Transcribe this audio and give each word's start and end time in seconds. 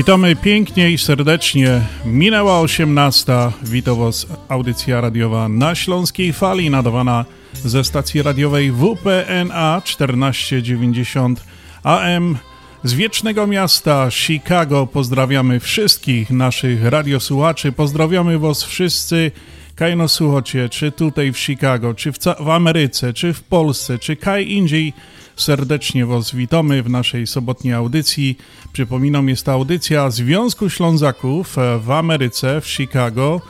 Witamy 0.00 0.36
pięknie 0.36 0.90
i 0.90 0.98
serdecznie. 0.98 1.80
Minęła 2.04 2.60
18. 2.60 3.32
Witam 3.62 3.98
Was 3.98 4.26
audycja 4.48 5.00
radiowa 5.00 5.48
na 5.48 5.74
Śląskiej 5.74 6.32
Fali 6.32 6.70
nadawana 6.70 7.24
ze 7.64 7.84
stacji 7.84 8.22
radiowej 8.22 8.72
WPNA 8.72 9.80
1490 9.80 11.44
AM 11.82 12.38
z 12.84 12.94
wiecznego 12.94 13.46
miasta 13.46 14.10
Chicago. 14.10 14.86
Pozdrawiamy 14.86 15.60
wszystkich 15.60 16.30
naszych 16.30 16.84
radiosłuchaczy. 16.84 17.72
Pozdrawiamy 17.72 18.38
Was 18.38 18.64
wszyscy 18.64 19.30
kajno 19.74 20.08
słuchacie, 20.08 20.68
czy 20.68 20.92
tutaj 20.92 21.32
w 21.32 21.38
Chicago, 21.38 21.94
czy 21.94 22.12
w, 22.12 22.18
w 22.40 22.48
Ameryce, 22.48 23.12
czy 23.12 23.32
w 23.32 23.42
Polsce, 23.42 23.98
czy 23.98 24.16
kaj 24.16 24.50
indziej. 24.50 24.92
Serdecznie 25.40 26.06
Was 26.06 26.34
witamy 26.34 26.82
w 26.82 26.90
naszej 26.90 27.26
sobotniej 27.26 27.74
audycji. 27.74 28.38
Przypominam, 28.72 29.28
jest 29.28 29.46
to 29.46 29.52
audycja 29.52 30.10
Związku 30.10 30.70
Ślązaków 30.70 31.56
w 31.80 31.90
Ameryce, 31.90 32.60
w 32.60 32.68
Chicago 32.68 33.40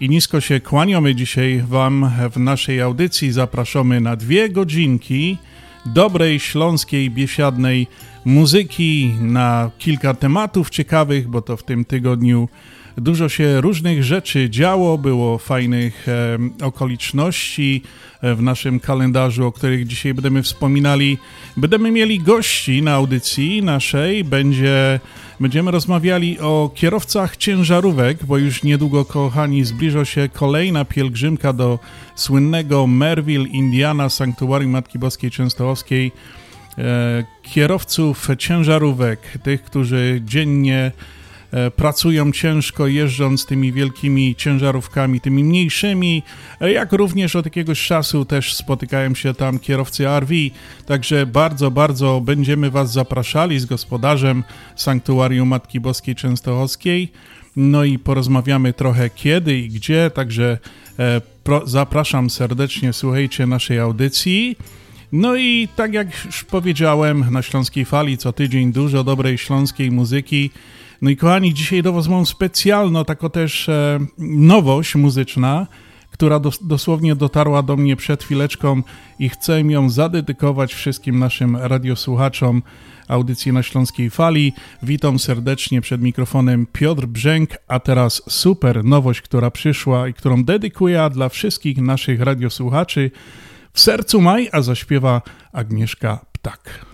i 0.00 0.08
nisko 0.08 0.40
się 0.40 0.60
kłaniamy 0.60 1.14
dzisiaj 1.14 1.64
Wam 1.68 2.10
w 2.30 2.36
naszej 2.36 2.80
audycji. 2.80 3.32
Zapraszamy 3.32 4.00
na 4.00 4.16
dwie 4.16 4.48
godzinki 4.48 5.38
dobrej 5.86 6.40
śląskiej, 6.40 7.10
biesiadnej 7.10 7.86
muzyki, 8.24 9.14
na 9.20 9.70
kilka 9.78 10.14
tematów 10.14 10.70
ciekawych, 10.70 11.28
bo 11.28 11.42
to 11.42 11.56
w 11.56 11.62
tym 11.62 11.84
tygodniu 11.84 12.48
dużo 12.96 13.28
się 13.28 13.60
różnych 13.60 14.04
rzeczy 14.04 14.50
działo, 14.50 14.98
było 14.98 15.38
fajnych 15.38 16.08
e, 16.08 16.38
okoliczności 16.66 17.82
w 18.22 18.42
naszym 18.42 18.80
kalendarzu, 18.80 19.46
o 19.46 19.52
których 19.52 19.86
dzisiaj 19.86 20.14
będziemy 20.14 20.42
wspominali. 20.42 21.18
Będziemy 21.56 21.90
mieli 21.90 22.20
gości 22.20 22.82
na 22.82 22.92
audycji 22.92 23.62
naszej, 23.62 24.24
będzie 24.24 25.00
Będziemy 25.40 25.70
rozmawiali 25.70 26.40
o 26.40 26.70
kierowcach 26.74 27.36
ciężarówek, 27.36 28.24
bo 28.24 28.38
już 28.38 28.62
niedługo, 28.62 29.04
kochani, 29.04 29.64
zbliża 29.64 30.04
się 30.04 30.28
kolejna 30.32 30.84
pielgrzymka 30.84 31.52
do 31.52 31.78
słynnego 32.14 32.86
Merville, 32.86 33.48
Indiana, 33.48 34.08
Sanktuarium 34.08 34.70
Matki 34.70 34.98
Boskiej 34.98 35.30
Częstochowskiej. 35.30 36.12
E, 36.78 37.24
kierowców 37.42 38.28
ciężarówek, 38.38 39.20
tych, 39.42 39.62
którzy 39.64 40.20
dziennie 40.24 40.92
pracują 41.76 42.32
ciężko 42.32 42.86
jeżdżąc 42.86 43.46
tymi 43.46 43.72
wielkimi 43.72 44.34
ciężarówkami, 44.34 45.20
tymi 45.20 45.44
mniejszymi, 45.44 46.22
e, 46.60 46.72
jak 46.72 46.92
również 46.92 47.36
od 47.36 47.44
jakiegoś 47.44 47.86
czasu 47.86 48.24
też 48.24 48.54
spotykają 48.54 49.14
się 49.14 49.34
tam 49.34 49.58
kierowcy 49.58 50.06
RV, 50.08 50.34
także 50.86 51.26
bardzo, 51.26 51.70
bardzo 51.70 52.20
będziemy 52.20 52.70
Was 52.70 52.92
zapraszali 52.92 53.60
z 53.60 53.66
gospodarzem 53.66 54.44
Sanktuarium 54.76 55.48
Matki 55.48 55.80
Boskiej 55.80 56.14
Częstochowskiej, 56.14 57.12
no 57.56 57.84
i 57.84 57.98
porozmawiamy 57.98 58.72
trochę 58.72 59.10
kiedy 59.10 59.58
i 59.58 59.68
gdzie, 59.68 60.10
także 60.14 60.58
e, 60.98 61.20
zapraszam 61.64 62.30
serdecznie, 62.30 62.92
słuchajcie 62.92 63.46
naszej 63.46 63.78
audycji. 63.78 64.56
No 65.12 65.36
i 65.36 65.68
tak 65.76 65.92
jak 65.92 66.24
już 66.24 66.44
powiedziałem, 66.44 67.26
na 67.30 67.42
Śląskiej 67.42 67.84
Fali 67.84 68.18
co 68.18 68.32
tydzień 68.32 68.72
dużo 68.72 69.04
dobrej 69.04 69.38
śląskiej 69.38 69.90
muzyki. 69.90 70.50
No 71.04 71.10
i 71.10 71.16
kochani, 71.16 71.54
dzisiaj 71.54 71.82
do 71.82 71.92
Was 71.92 72.08
mam 72.08 72.26
specjalną, 72.26 73.04
taką 73.04 73.30
też 73.30 73.68
e, 73.68 73.98
nowość 74.18 74.94
muzyczna, 74.94 75.66
która 76.10 76.38
dos 76.38 76.58
dosłownie 76.62 77.16
dotarła 77.16 77.62
do 77.62 77.76
mnie 77.76 77.96
przed 77.96 78.24
chwileczką 78.24 78.82
i 79.18 79.28
chcę 79.28 79.60
ją 79.60 79.90
zadedykować 79.90 80.74
wszystkim 80.74 81.18
naszym 81.18 81.56
radiosłuchaczom 81.56 82.62
audycji 83.08 83.52
na 83.52 83.62
Śląskiej 83.62 84.10
Fali. 84.10 84.52
Witam 84.82 85.18
serdecznie 85.18 85.80
przed 85.80 86.02
mikrofonem 86.02 86.66
Piotr 86.72 87.06
Brzęk, 87.06 87.50
a 87.68 87.80
teraz 87.80 88.22
super 88.28 88.84
nowość, 88.84 89.20
która 89.20 89.50
przyszła 89.50 90.08
i 90.08 90.14
którą 90.14 90.44
dedykuję 90.44 91.10
dla 91.12 91.28
wszystkich 91.28 91.78
naszych 91.78 92.20
radiosłuchaczy. 92.20 93.10
W 93.72 93.80
sercu 93.80 94.20
maj, 94.20 94.48
a 94.52 94.62
zaśpiewa 94.62 95.22
Agnieszka 95.52 96.26
Ptak. 96.32 96.93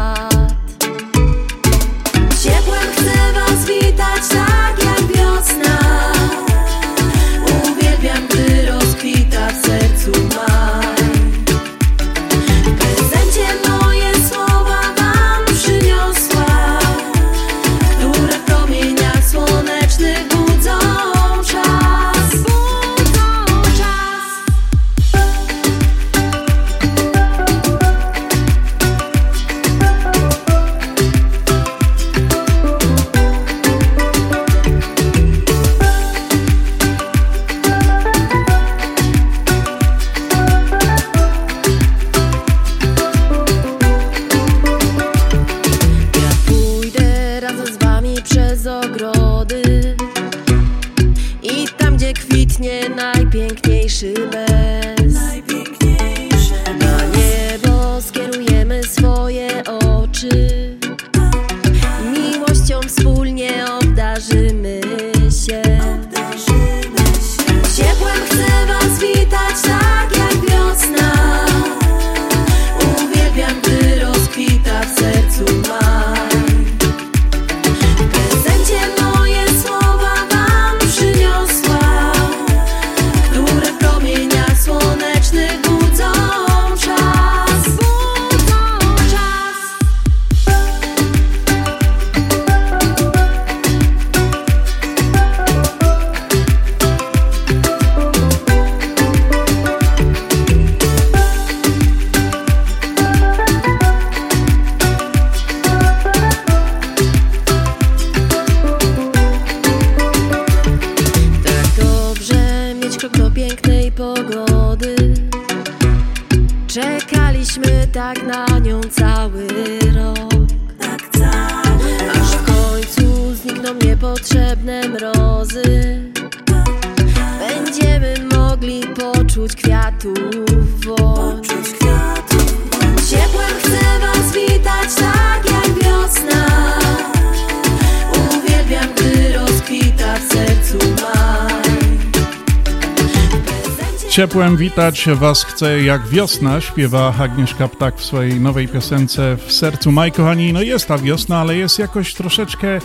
ciepłem 144.51 144.69
witać 144.69 145.05
Was 145.15 145.43
chcę 145.43 145.83
jak 145.83 146.07
wiosna, 146.07 146.61
śpiewa 146.61 147.13
Agnieszka 147.19 147.67
Ptak 147.67 147.97
w 147.97 148.05
swojej 148.05 148.39
nowej 148.39 148.67
piosence 148.67 149.37
W 149.47 149.51
sercu 149.51 149.91
maj, 149.91 150.11
kochani. 150.11 150.53
No 150.53 150.61
jest 150.61 150.87
ta 150.87 150.97
wiosna, 150.97 151.37
ale 151.37 151.57
jest 151.57 151.79
jakoś 151.79 152.13
troszeczkę 152.13 152.79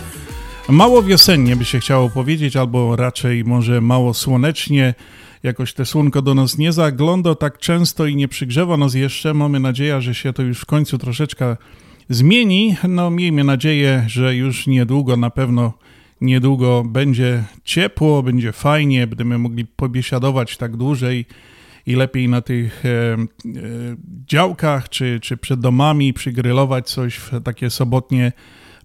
mało 0.69 1.03
wiosennie, 1.03 1.57
by 1.57 1.65
się 1.65 1.81
chciało 1.81 2.11
powiedzieć, 2.11 2.57
albo 2.57 2.97
raczej 2.97 3.45
może 3.45 3.81
mało 3.81 4.15
słonecznie. 4.15 4.95
Jakoś 5.43 5.73
te 5.73 5.87
słonko 5.87 6.23
do 6.23 6.35
nas 6.35 6.59
nie 6.59 6.73
zagląda 6.73 7.35
tak 7.35 7.59
często 7.59 8.07
i 8.07 8.17
nie 8.17 8.29
przygrzewa 8.29 8.77
nas 8.77 8.95
jeszcze. 8.95 9.35
Mamy 9.35 9.61
nadzieję, 9.61 10.01
że 10.01 10.15
się 10.15 10.33
to 10.33 10.43
już 10.43 10.61
w 10.61 10.67
końcu 10.67 10.99
troszeczkę 10.99 11.57
zmieni. 12.09 12.77
No 12.89 13.11
miejmy 13.11 13.45
nadzieję, 13.45 14.05
że 14.07 14.37
już 14.37 14.67
niedługo 14.67 15.17
na 15.17 15.31
pewno 15.31 15.73
niedługo 16.21 16.85
będzie 16.85 17.45
ciepło, 17.65 18.23
będzie 18.23 18.53
fajnie, 18.53 19.07
będziemy 19.07 19.39
mogli 19.39 19.65
pobiesiadować 19.65 20.57
tak 20.57 20.77
dłużej 20.77 21.27
i 21.87 21.95
lepiej 21.95 22.29
na 22.29 22.41
tych 22.41 22.85
e, 22.87 22.89
e, 22.89 23.17
działkach 24.27 24.89
czy, 24.89 25.21
czy 25.21 25.37
przed 25.37 25.61
domami 25.61 26.13
przygrylować 26.13 26.89
coś 26.91 27.15
w 27.15 27.43
takie 27.45 27.71
sobotnie 27.71 28.33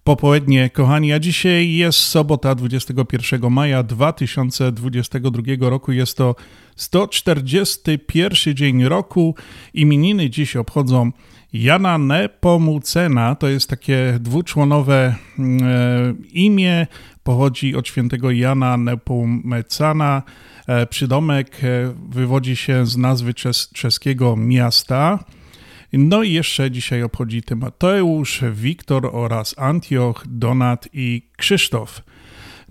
popołudnie. 0.04 0.70
Kochani, 0.70 1.14
a 1.14 1.20
dzisiaj 1.20 1.72
jest 1.72 2.00
sobota 2.00 2.56
21 2.56 3.52
maja 3.52 3.84
2022 3.84 5.70
roku. 5.70 5.92
Jest 5.92 6.18
to 6.18 6.36
141 6.76 8.56
dzień 8.56 8.84
roku. 8.84 9.36
Imieniny 9.74 10.30
dziś 10.30 10.56
obchodzą 10.56 11.12
Jana 11.54 11.98
Nepomucena. 11.98 13.36
To 13.36 13.48
jest 13.48 13.70
takie 13.70 14.18
dwuczłonowe 14.20 15.16
mm, 15.40 15.60
e, 15.64 16.14
imię 16.34 16.88
pochodzi 17.24 17.76
od 17.76 17.88
świętego 17.88 18.32
Jana 18.32 18.78
Nepomecana. 18.78 20.24
E, 20.68 20.88
przydomek 20.88 21.64
e, 21.64 21.94
wywodzi 22.10 22.56
się 22.56 22.86
z 22.86 22.98
nazwy 22.98 23.34
czes 23.34 23.70
czeskiego 23.74 24.36
miasta. 24.36 25.20
No 25.94 26.24
i 26.24 26.34
jeszcze 26.34 26.72
dzisiaj 26.72 27.04
obchodzi 27.04 27.44
Tymateusz, 27.44 28.44
Wiktor 28.52 29.10
oraz 29.14 29.56
Antioch, 29.58 30.24
Donat 30.28 30.88
i 30.94 31.22
Krzysztof. 31.38 32.02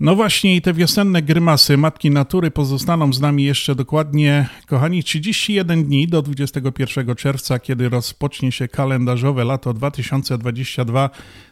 No 0.01 0.15
właśnie 0.15 0.55
i 0.55 0.61
te 0.61 0.73
wiosenne 0.73 1.21
grymasy 1.21 1.77
Matki 1.77 2.11
Natury 2.11 2.51
pozostaną 2.51 3.13
z 3.13 3.21
nami 3.21 3.43
jeszcze 3.43 3.75
dokładnie, 3.75 4.47
kochani, 4.67 5.03
31 5.03 5.83
dni 5.83 6.07
do 6.07 6.21
21 6.21 7.15
czerwca, 7.15 7.59
kiedy 7.59 7.89
rozpocznie 7.89 8.51
się 8.51 8.67
kalendarzowe 8.67 9.43
lato 9.43 9.73
2022. 9.73 11.09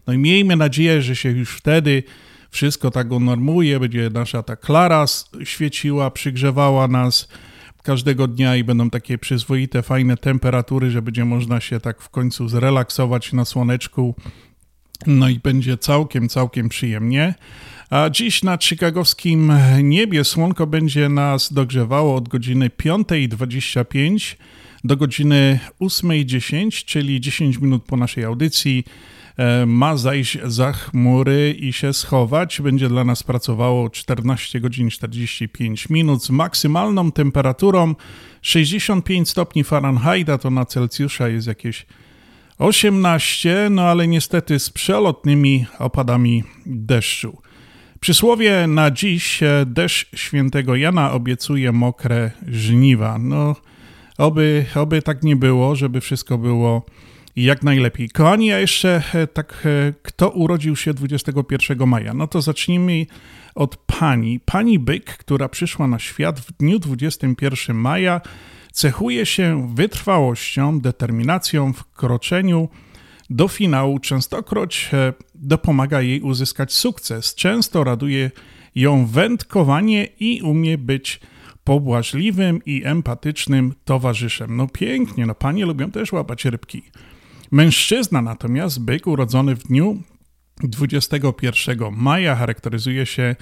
No 0.07 0.13
i 0.13 0.17
miejmy 0.17 0.55
nadzieję, 0.55 1.01
że 1.01 1.15
się 1.15 1.29
już 1.29 1.57
wtedy 1.57 2.03
wszystko 2.49 2.91
tak 2.91 3.11
unormuje, 3.11 3.79
będzie 3.79 4.09
nasza 4.13 4.43
ta 4.43 4.55
klara 4.55 5.05
świeciła, 5.43 6.11
przygrzewała 6.11 6.87
nas 6.87 7.27
każdego 7.83 8.27
dnia 8.27 8.55
i 8.55 8.63
będą 8.63 8.89
takie 8.89 9.17
przyzwoite, 9.17 9.83
fajne 9.83 10.17
temperatury, 10.17 10.91
że 10.91 11.01
będzie 11.01 11.25
można 11.25 11.59
się 11.59 11.79
tak 11.79 12.01
w 12.01 12.09
końcu 12.09 12.47
zrelaksować 12.47 13.33
na 13.33 13.45
słoneczku. 13.45 14.15
No 15.07 15.29
i 15.29 15.39
będzie 15.39 15.77
całkiem, 15.77 16.29
całkiem 16.29 16.69
przyjemnie. 16.69 17.33
A 17.89 18.09
dziś 18.09 18.43
na 18.43 18.57
chicagowskim 18.57 19.53
niebie 19.83 20.23
słonko 20.23 20.67
będzie 20.67 21.09
nas 21.09 21.53
dogrzewało 21.53 22.15
od 22.15 22.29
godziny 22.29 22.69
5.25 22.69 24.35
do 24.83 24.97
godziny 24.97 25.59
8.10, 25.81 26.85
czyli 26.85 27.21
10 27.21 27.57
minut 27.57 27.83
po 27.83 27.97
naszej 27.97 28.23
audycji. 28.23 28.83
E, 29.39 29.65
ma 29.65 29.97
zajść 29.97 30.37
za 30.43 30.71
chmury 30.73 31.55
i 31.59 31.73
się 31.73 31.93
schować. 31.93 32.61
Będzie 32.61 32.89
dla 32.89 33.03
nas 33.03 33.23
pracowało 33.23 33.89
14 33.89 34.59
godzin 34.59 34.89
45 34.89 35.89
minut 35.89 36.23
z 36.23 36.29
maksymalną 36.29 37.11
temperaturą 37.11 37.95
65 38.41 39.29
stopni 39.29 39.63
Fahrenheita, 39.63 40.37
to 40.37 40.49
na 40.49 40.65
Celsjusza 40.65 41.27
jest 41.27 41.47
jakieś 41.47 41.85
18, 42.57 43.67
no 43.71 43.81
ale 43.81 44.07
niestety 44.07 44.59
z 44.59 44.69
przelotnymi 44.69 45.65
opadami 45.79 46.43
deszczu. 46.65 47.37
Przysłowie 47.99 48.67
na 48.67 48.91
dziś 48.91 49.39
deszcz 49.65 50.17
świętego 50.19 50.75
Jana 50.75 51.11
obiecuje 51.11 51.71
mokre 51.71 52.31
żniwa. 52.47 53.17
No, 53.19 53.55
oby, 54.17 54.65
oby 54.75 55.01
tak 55.01 55.23
nie 55.23 55.35
było, 55.35 55.75
żeby 55.75 56.01
wszystko 56.01 56.37
było 56.37 56.85
jak 57.43 57.63
najlepiej. 57.63 58.09
Kochani, 58.09 58.51
a 58.51 58.59
jeszcze 58.59 59.03
e, 59.13 59.27
tak, 59.27 59.63
e, 59.65 59.93
kto 60.01 60.29
urodził 60.29 60.75
się 60.75 60.93
21 60.93 61.87
maja? 61.87 62.13
No 62.13 62.27
to 62.27 62.41
zacznijmy 62.41 63.05
od 63.55 63.77
pani. 63.77 64.39
Pani 64.39 64.79
Byk, 64.79 65.05
która 65.05 65.49
przyszła 65.49 65.87
na 65.87 65.99
świat 65.99 66.39
w 66.39 66.51
dniu 66.51 66.79
21 66.79 67.75
maja, 67.75 68.21
cechuje 68.71 69.25
się 69.25 69.75
wytrwałością, 69.75 70.79
determinacją 70.79 71.73
w 71.73 71.91
kroczeniu 71.91 72.69
do 73.29 73.47
finału. 73.47 73.99
Częstokroć 73.99 74.89
e, 74.93 75.13
dopomaga 75.35 76.01
jej 76.01 76.21
uzyskać 76.21 76.73
sukces. 76.73 77.35
Często 77.35 77.83
raduje 77.83 78.31
ją 78.75 79.05
wędkowanie 79.05 80.05
i 80.19 80.41
umie 80.41 80.77
być 80.77 81.19
pobłażliwym 81.63 82.59
i 82.65 82.81
empatycznym 82.85 83.73
towarzyszem. 83.85 84.57
No 84.57 84.67
pięknie, 84.67 85.25
no 85.25 85.35
panie 85.35 85.65
lubią 85.65 85.91
też 85.91 86.11
łapać 86.11 86.45
rybki. 86.45 86.83
Mężczyzna 87.51 88.21
natomiast, 88.21 88.81
byk 88.81 89.07
urodzony 89.07 89.55
w 89.55 89.63
dniu 89.63 90.03
21 90.63 91.79
maja, 91.91 92.35
charakteryzuje 92.35 93.05
się 93.05 93.35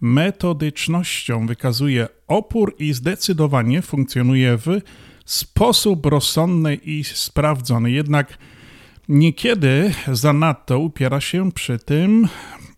metodycznością, 0.00 1.46
wykazuje 1.46 2.08
opór 2.26 2.74
i 2.78 2.92
zdecydowanie 2.92 3.82
funkcjonuje 3.82 4.58
w 4.58 4.80
sposób 5.24 6.06
rozsądny 6.06 6.74
i 6.74 7.04
sprawdzony. 7.04 7.90
Jednak 7.90 8.38
niekiedy 9.08 9.94
zanadto 10.12 10.78
upiera 10.78 11.20
się 11.20 11.52
przy 11.52 11.78
tym 11.78 12.28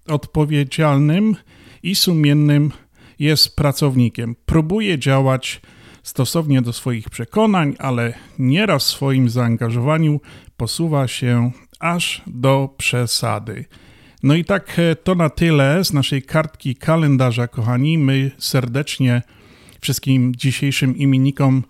odpowiedzialnym 0.06 1.36
i 1.82 1.94
sumiennym 1.94 2.72
jest 3.18 3.56
pracownikiem. 3.56 4.36
Próbuje 4.46 4.98
działać 4.98 5.60
stosownie 6.02 6.62
do 6.62 6.72
swoich 6.72 7.10
przekonań, 7.10 7.74
ale 7.78 8.14
nieraz 8.38 8.84
w 8.84 8.86
swoim 8.86 9.30
zaangażowaniu 9.30 10.20
posuwa 10.56 11.08
się 11.08 11.50
aż 11.80 12.22
do 12.26 12.74
przesady. 12.78 13.64
No 14.22 14.34
i 14.34 14.44
tak 14.44 14.78
e, 14.78 14.96
to 14.96 15.14
na 15.14 15.30
tyle 15.30 15.84
z 15.84 15.92
naszej 15.92 16.22
kartki 16.22 16.74
kalendarza, 16.74 17.48
kochani. 17.48 17.98
My 17.98 18.30
serdecznie 18.38 19.22
wszystkim 19.80 20.34
dzisiejszym 20.36 20.96
imiennikom 20.96 21.64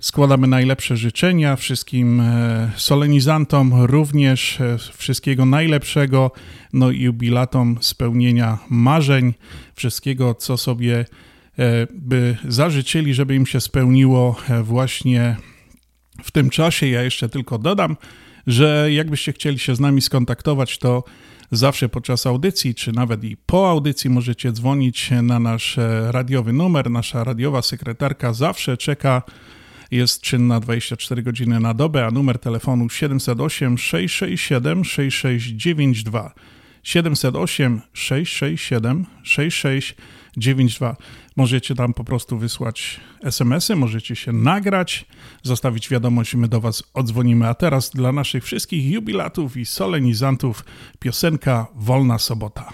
składamy 0.00 0.46
najlepsze 0.46 0.96
życzenia, 0.96 1.56
wszystkim 1.56 2.20
e, 2.20 2.70
solenizantom 2.76 3.84
również 3.84 4.60
e, 4.60 4.78
wszystkiego 4.92 5.46
najlepszego, 5.46 6.30
no 6.72 6.90
i 6.90 7.00
jubilatom 7.00 7.78
spełnienia 7.80 8.58
marzeń, 8.70 9.34
wszystkiego, 9.74 10.34
co 10.34 10.56
sobie 10.56 11.04
by 11.94 12.36
zażyczyli, 12.48 13.14
żeby 13.14 13.34
im 13.34 13.46
się 13.46 13.60
spełniło 13.60 14.36
właśnie 14.62 15.36
w 16.22 16.30
tym 16.30 16.50
czasie. 16.50 16.86
Ja 16.86 17.02
jeszcze 17.02 17.28
tylko 17.28 17.58
dodam, 17.58 17.96
że 18.48 18.88
jakbyście 18.92 19.32
chcieli 19.32 19.58
się 19.58 19.74
z 19.74 19.80
nami 19.80 20.00
skontaktować, 20.00 20.78
to 20.78 21.04
zawsze 21.50 21.88
podczas 21.88 22.26
audycji, 22.26 22.74
czy 22.74 22.92
nawet 22.92 23.24
i 23.24 23.36
po 23.36 23.70
audycji 23.70 24.10
możecie 24.10 24.52
dzwonić 24.52 25.10
na 25.22 25.38
nasz 25.38 25.78
e, 25.78 26.12
radiowy 26.12 26.52
numer. 26.52 26.90
Nasza 26.90 27.24
radiowa 27.24 27.62
sekretarka 27.62 28.32
zawsze 28.32 28.76
czeka, 28.76 29.22
jest 29.90 30.20
czynna 30.20 30.60
24 30.60 31.22
godziny 31.22 31.60
na 31.60 31.74
dobę, 31.74 32.06
a 32.06 32.10
numer 32.10 32.38
telefonu 32.38 32.88
708 32.88 33.78
667 33.78 34.84
6692. 34.84 36.34
708 36.82 37.80
667 37.92 39.06
6692. 39.22 40.96
Możecie 41.38 41.74
tam 41.74 41.94
po 41.94 42.04
prostu 42.04 42.38
wysłać 42.38 43.00
SMS-y, 43.22 43.76
możecie 43.76 44.16
się 44.16 44.32
nagrać, 44.32 45.04
zostawić 45.42 45.88
wiadomość, 45.88 46.34
my 46.34 46.48
do 46.48 46.60
Was 46.60 46.82
odzwonimy. 46.94 47.48
A 47.48 47.54
teraz 47.54 47.90
dla 47.90 48.12
naszych 48.12 48.44
wszystkich 48.44 48.90
jubilatów 48.90 49.56
i 49.56 49.66
solenizantów 49.66 50.64
piosenka 50.98 51.66
Wolna 51.74 52.18
Sobota. 52.18 52.72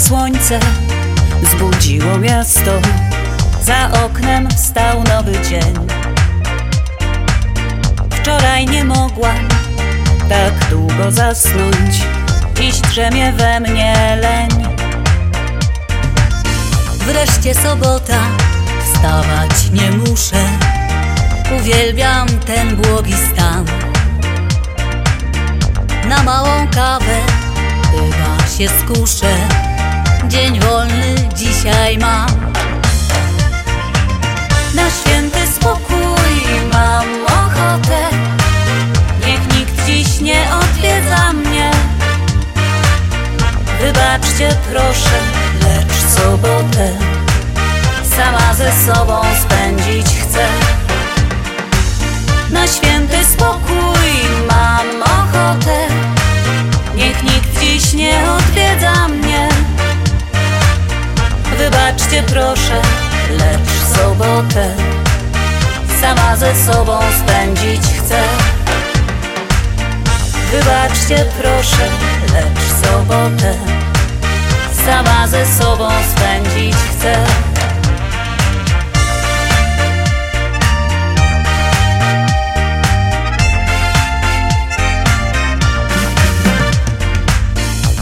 Słońce 0.00 0.60
zbudziło 1.42 2.18
miasto 2.18 2.80
Za 3.64 4.04
oknem 4.04 4.50
wstał 4.50 5.04
nowy 5.04 5.32
dzień 5.32 5.74
Wczoraj 8.10 8.66
nie 8.66 8.84
mogłam 8.84 9.48
tak 10.28 10.70
długo 10.70 11.10
zasnąć 11.10 12.02
Dziś 12.54 12.80
drzemie 12.80 13.32
we 13.32 13.60
mnie 13.60 14.18
leń 14.20 14.70
Wreszcie 17.10 17.54
sobota, 17.54 18.20
wstawać 18.84 19.70
nie 19.72 19.90
muszę. 19.90 20.44
Uwielbiam 21.60 22.28
ten 22.28 22.76
błogi 22.76 23.14
stan. 23.32 23.64
Na 26.08 26.22
małą 26.22 26.68
kawę 26.74 27.16
chyba 27.90 28.48
się 28.48 28.68
skuszę. 28.80 29.59
Dzień 30.30 30.60
wolny 30.60 31.14
dzisiaj 31.34 31.98
mam. 31.98 32.28
Na 34.74 34.90
święty 34.90 35.46
spokój 35.56 36.34
mam 36.72 37.06
ochotę. 37.26 38.00
Niech 39.26 39.58
nikt 39.58 39.86
dziś 39.86 40.20
nie 40.20 40.44
odwiedza 40.54 41.32
mnie. 41.32 41.70
Wybaczcie 43.80 44.56
proszę, 44.72 45.20
lecz 45.62 46.20
sobotę 46.20 46.92
sama 48.16 48.54
ze 48.54 48.72
sobą 48.92 49.22
spędzić 49.42 50.06
chcę. 50.06 50.46
Na 52.50 52.66
święty 52.66 53.24
spokój 53.24 54.10
mam 54.50 55.02
ochotę. 55.02 55.86
Niech 56.94 57.22
nikt 57.22 57.60
dziś 57.60 57.92
nie 57.92 58.30
odwiedza 58.30 59.08
mnie. 59.08 59.49
Wybaczcie 61.60 62.22
proszę, 62.22 62.82
lecz 63.30 63.96
sobotę 63.96 64.74
sama 66.00 66.36
ze 66.36 66.54
sobą 66.56 66.98
spędzić 67.18 67.80
chcę. 67.80 68.22
Wybaczcie 70.50 71.24
proszę, 71.40 71.88
lecz 72.32 72.86
sobotę 72.86 73.54
sama 74.86 75.26
ze 75.28 75.46
sobą 75.46 75.88
spędzić 76.16 76.76
chcę. 76.76 77.16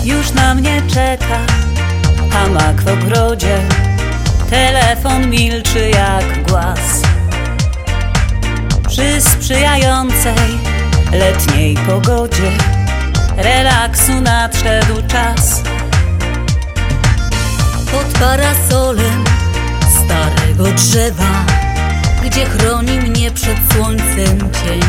Już 0.04 0.32
na 0.32 0.54
mnie 0.54 0.82
czeka 0.94 1.67
hamak 2.30 2.82
w 2.82 2.88
ogrodzie, 2.88 3.58
telefon 4.50 5.30
milczy 5.30 5.90
jak 5.90 6.42
głaz. 6.48 7.02
Przy 8.88 9.20
sprzyjającej 9.20 10.58
letniej 11.12 11.76
pogodzie 11.76 12.50
relaksu 13.36 14.20
nadszedł 14.20 14.94
czas. 15.08 15.62
Pod 17.92 18.18
parasolem 18.20 19.24
starego 20.04 20.64
drzewa, 20.72 21.44
gdzie 22.24 22.44
chroni 22.46 23.00
mnie 23.00 23.30
przed 23.30 23.58
słońcem 23.72 24.38
cień. 24.38 24.82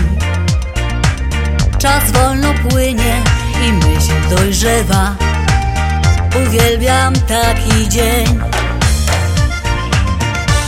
Czas 1.78 2.12
wolno 2.12 2.54
płynie 2.70 3.22
i 3.68 3.74
myśl 3.74 4.36
dojrzewa. 4.36 5.29
Uwielbiam 6.36 7.14
taki 7.14 7.90
dzień. 7.90 8.40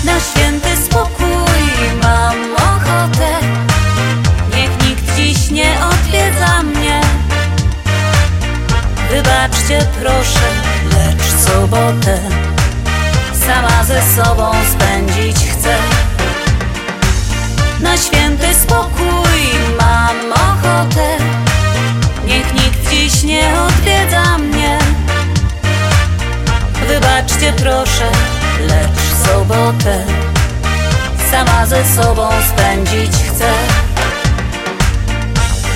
Na 0.06 0.20
święty 0.20 0.86
spokój 0.86 1.62
mam 2.04 2.56
ochotę. 2.56 3.30
Niech 4.56 4.88
nikt 4.88 5.16
dziś 5.16 5.50
nie 5.52 5.74
odwiedza 5.86 6.64
mnie. 6.64 7.02
Wybaczcie 9.12 9.88
proszę, 10.02 10.48
lecz 10.92 11.44
sobotę 11.46 12.20
sama 13.48 13.84
ze 13.84 14.02
sobą 14.02 14.52
spędzić 14.72 15.38
chcę. 15.38 15.76
Na 17.80 17.98
święty 17.98 18.56
spokój 18.56 19.42
mam 19.80 20.34
ochotę. 20.34 21.18
Niech 22.26 22.54
nikt 22.54 22.90
dziś 22.90 23.24
nie 23.24 23.54
odwiedza 23.68 24.38
mnie. 24.38 24.81
Wybaczcie 26.92 27.54
proszę, 27.54 28.12
lecz 28.60 29.28
sobotę 29.28 30.06
sama 31.32 31.66
ze 31.66 31.86
sobą 31.86 32.30
spędzić 32.50 33.12
chcę. 33.12 33.52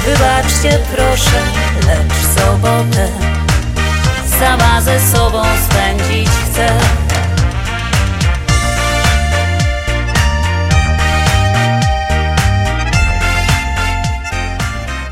Wybaczcie 0.06 0.80
proszę, 0.96 1.42
lecz 1.88 2.40
sobotę 2.40 3.08
sama 4.40 4.82
ze 4.82 5.00
sobą 5.00 5.44
spędzić 5.70 6.30
chcę. 6.30 7.05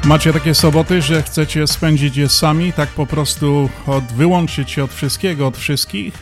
Macie 0.03 0.33
takie 0.33 0.55
soboty, 0.55 1.01
że 1.01 1.23
chcecie 1.23 1.67
spędzić 1.67 2.17
je 2.17 2.29
sami, 2.29 2.73
tak 2.73 2.89
po 2.89 3.05
prostu 3.05 3.69
od, 3.87 4.03
wyłączyć 4.03 4.71
się 4.71 4.83
od 4.83 4.93
wszystkiego, 4.93 5.47
od 5.47 5.57
wszystkich? 5.57 6.13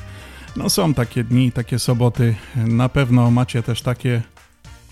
No 0.55 0.69
są 0.69 0.93
takie 0.93 1.23
dni, 1.23 1.51
takie 1.51 1.79
soboty. 1.79 2.35
Na 2.55 2.89
pewno 2.89 3.31
macie 3.31 3.63
też 3.63 3.81
takie 3.81 4.21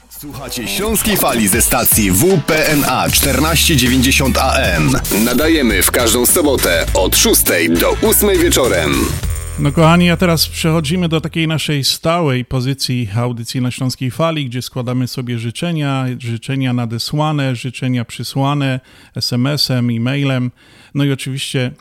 Słuchacie 0.10 0.68
Śląskiej 0.68 1.18
Fali 1.18 1.48
ze 1.48 1.62
stacji 1.62 2.12
WPNA 2.12 3.10
1490 3.10 4.38
AM. 4.38 4.92
Nadajemy 5.26 5.84
w 5.84 5.92
każdą 5.92 6.26
sobotę 6.26 6.86
od 6.94 7.18
6 7.18 7.42
do 7.80 8.10
8 8.10 8.40
wieczorem. 8.40 9.06
No 9.62 9.72
kochani, 9.72 10.10
a 10.10 10.18
teraz 10.18 10.48
przechodzimy 10.48 11.10
do 11.10 11.22
takiej 11.22 11.48
naszej 11.48 11.84
stałej 11.84 12.46
pozycji 12.46 13.10
audycji 13.16 13.62
na 13.62 13.72
Śląskiej 13.72 14.12
Fali, 14.12 14.46
gdzie 14.46 14.62
składamy 14.62 15.08
sobie 15.08 15.40
życzenia, 15.40 16.06
życzenia 16.20 16.74
nadesłane, 16.74 17.56
życzenia 17.56 18.06
przysłane 18.06 18.80
SMS-em, 19.16 19.90
e-mailem. 19.90 20.52
No 20.96 21.04
i 21.04 21.12
oczywiście 21.12 21.72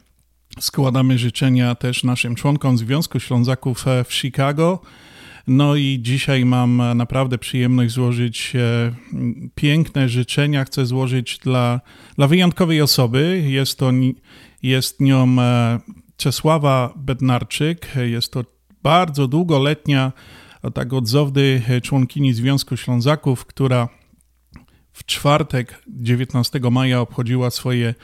składamy 0.61 1.19
życzenia 1.19 1.75
też 1.75 2.05
naszym 2.05 2.35
członkom 2.35 2.79
Związku 2.79 3.21
Ślązaków 3.21 3.85
w 4.05 4.15
Chicago. 4.15 4.83
No 5.47 5.77
i 5.77 5.99
dzisiaj 6.03 6.45
mam 6.45 6.83
naprawdę 6.95 7.39
przyjemność 7.39 7.95
złożyć 7.95 8.53
e, 8.57 8.93
piękne 9.55 10.09
życzenia. 10.09 10.65
Chcę 10.65 10.87
złożyć 10.87 11.39
dla, 11.39 11.81
dla 12.17 12.27
wyjątkowej 12.29 12.83
osoby. 12.83 13.43
Jest, 13.47 13.79
to, 13.79 13.93
jest 14.63 15.01
nią 15.01 15.37
e, 15.41 15.79
Czesława 16.19 16.93
Bednarczyk. 16.97 17.89
Jest 18.05 18.33
to 18.33 18.45
bardzo 18.83 19.29
długoletnia, 19.29 20.13
tak 20.75 20.93
odzowdy 20.93 21.63
członkini 21.83 22.35
Związku 22.35 22.77
Ślązaków, 22.77 23.47
która 23.47 23.89
w 24.93 25.05
czwartek 25.05 25.83
19 25.89 26.61
maja 26.71 27.01
obchodziła 27.01 27.51
swoje 27.51 27.95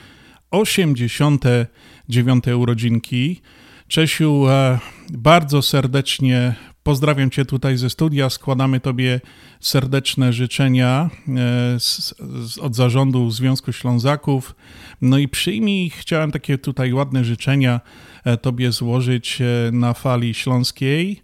89 0.50 2.44
urodzinki. 2.56 3.42
Czesiu, 3.88 4.48
e, 4.48 4.78
bardzo 5.12 5.62
serdecznie 5.62 6.54
pozdrawiam 6.84 7.30
Cię 7.30 7.44
tutaj 7.44 7.76
ze 7.76 7.90
studia. 7.90 8.30
Składamy 8.30 8.80
Tobie 8.80 9.20
serdeczne 9.60 10.32
życzenia 10.32 11.10
e, 11.28 11.80
z, 11.80 12.14
z, 12.44 12.58
od 12.58 12.74
zarządu 12.74 13.30
Związku 13.30 13.72
Ślązaków. 13.72 14.54
No 15.00 15.18
i 15.18 15.28
przyjmij, 15.28 15.90
chciałem 15.90 16.32
takie 16.32 16.58
tutaj 16.58 16.92
ładne 16.92 17.24
życzenia 17.24 17.80
e, 18.24 18.36
Tobie 18.36 18.72
złożyć 18.72 19.38
na 19.72 19.94
fali 19.94 20.34
śląskiej. 20.34 21.22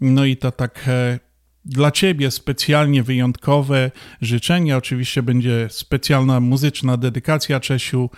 No 0.00 0.24
i 0.24 0.36
to 0.36 0.52
tak 0.52 0.88
dla 1.64 1.90
Ciebie 1.90 2.30
specjalnie 2.30 3.02
wyjątkowe 3.02 3.90
życzenia. 4.20 4.76
Oczywiście 4.76 5.22
będzie 5.22 5.66
specjalna 5.70 6.40
muzyczna 6.40 6.96
dedykacja 6.96 7.60
Czesiu. 7.60 8.10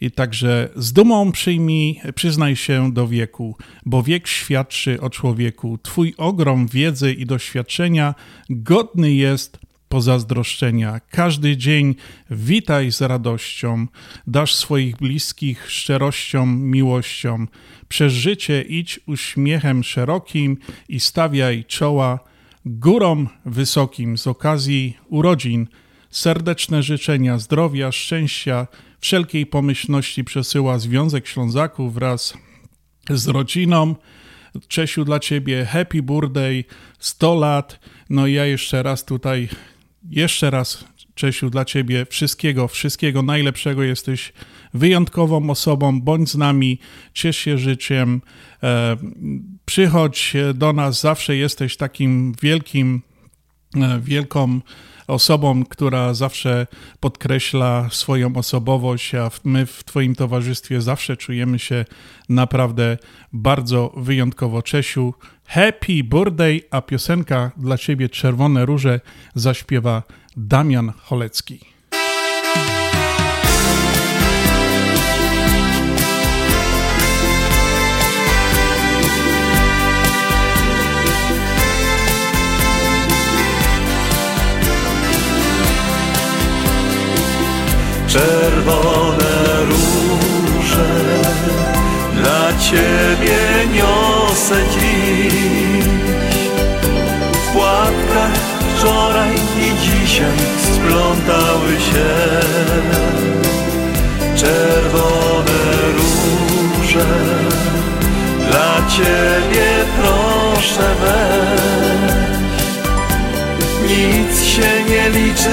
I 0.00 0.10
także 0.10 0.68
z 0.76 0.92
dumą 0.92 1.32
przyjmij, 1.32 2.00
przyznaj 2.14 2.56
się 2.56 2.92
do 2.92 3.08
wieku, 3.08 3.56
bo 3.86 4.02
wiek 4.02 4.26
świadczy 4.26 5.00
o 5.00 5.10
człowieku. 5.10 5.78
Twój 5.82 6.14
ogrom 6.16 6.66
wiedzy 6.66 7.12
i 7.12 7.26
doświadczenia 7.26 8.14
godny 8.50 9.12
jest 9.12 9.58
pozazdroszczenia. 9.88 11.00
Każdy 11.10 11.56
dzień 11.56 11.94
witaj 12.30 12.92
z 12.92 13.00
radością, 13.00 13.86
dasz 14.26 14.54
swoich 14.54 14.96
bliskich 14.96 15.70
szczerością, 15.70 16.46
miłością. 16.46 17.46
Przez 17.88 18.12
życie 18.12 18.62
idź 18.62 19.00
uśmiechem 19.06 19.84
szerokim 19.84 20.56
i 20.88 21.00
stawiaj 21.00 21.64
czoła 21.64 22.18
górom 22.66 23.28
wysokim 23.46 24.18
z 24.18 24.26
okazji 24.26 24.96
urodzin. 25.08 25.66
Serdeczne 26.10 26.82
życzenia 26.82 27.38
zdrowia, 27.38 27.92
szczęścia, 27.92 28.66
wszelkiej 29.04 29.46
pomyślności 29.46 30.24
przesyła 30.24 30.78
Związek 30.78 31.26
Ślązaków 31.26 31.94
wraz 31.94 32.34
z 33.10 33.28
rodziną. 33.28 33.94
Czesiu 34.68 35.04
dla 35.04 35.20
Ciebie, 35.20 35.64
happy 35.64 36.02
birthday, 36.02 36.64
100 36.98 37.34
lat. 37.34 37.80
No 38.10 38.26
i 38.26 38.32
ja 38.32 38.46
jeszcze 38.46 38.82
raz 38.82 39.04
tutaj, 39.04 39.48
jeszcze 40.10 40.50
raz 40.50 40.84
Czesiu, 41.14 41.50
dla 41.50 41.64
Ciebie 41.64 42.06
wszystkiego, 42.10 42.68
wszystkiego 42.68 43.22
najlepszego. 43.22 43.82
Jesteś 43.82 44.32
wyjątkową 44.74 45.50
osobą. 45.50 46.00
Bądź 46.00 46.30
z 46.30 46.36
nami, 46.36 46.78
ciesz 47.14 47.36
się 47.36 47.58
życiem. 47.58 48.22
E, 48.62 48.96
przychodź 49.64 50.32
do 50.54 50.72
nas, 50.72 51.00
zawsze 51.00 51.36
jesteś 51.36 51.76
takim 51.76 52.34
wielkim, 52.42 53.02
e, 53.76 54.00
wielką 54.00 54.60
osobą, 55.06 55.64
która 55.64 56.14
zawsze 56.14 56.66
podkreśla 57.00 57.88
swoją 57.90 58.36
osobowość, 58.36 59.14
a 59.14 59.30
my 59.44 59.66
w 59.66 59.84
Twoim 59.84 60.14
towarzystwie 60.14 60.80
zawsze 60.80 61.16
czujemy 61.16 61.58
się 61.58 61.84
naprawdę 62.28 62.98
bardzo 63.32 63.92
wyjątkowo. 63.96 64.62
Czesiu, 64.62 65.14
happy 65.46 66.04
birthday, 66.04 66.60
a 66.70 66.82
piosenka 66.82 67.50
dla 67.56 67.78
Ciebie 67.78 68.08
Czerwone 68.08 68.66
Róże 68.66 69.00
zaśpiewa 69.34 70.02
Damian 70.36 70.92
Cholecki. 71.02 71.73
Czerwone 88.14 89.64
róże 89.68 90.88
dla 92.12 92.58
Ciebie 92.58 93.38
niosę 93.72 94.54
dziś. 94.72 95.84
W 97.32 97.52
płatkach 97.52 98.32
wczoraj 98.76 99.34
i 99.34 99.78
dzisiaj 99.80 100.38
splątały 100.62 101.72
się 101.80 102.10
czerwone 104.36 105.60
róże. 105.96 107.06
Dla 108.50 108.88
Ciebie 108.88 109.66
proszę 110.00 110.94
weź. 111.00 112.54
Nic 113.88 114.44
się 114.44 114.84
nie 114.90 115.10
liczy, 115.10 115.50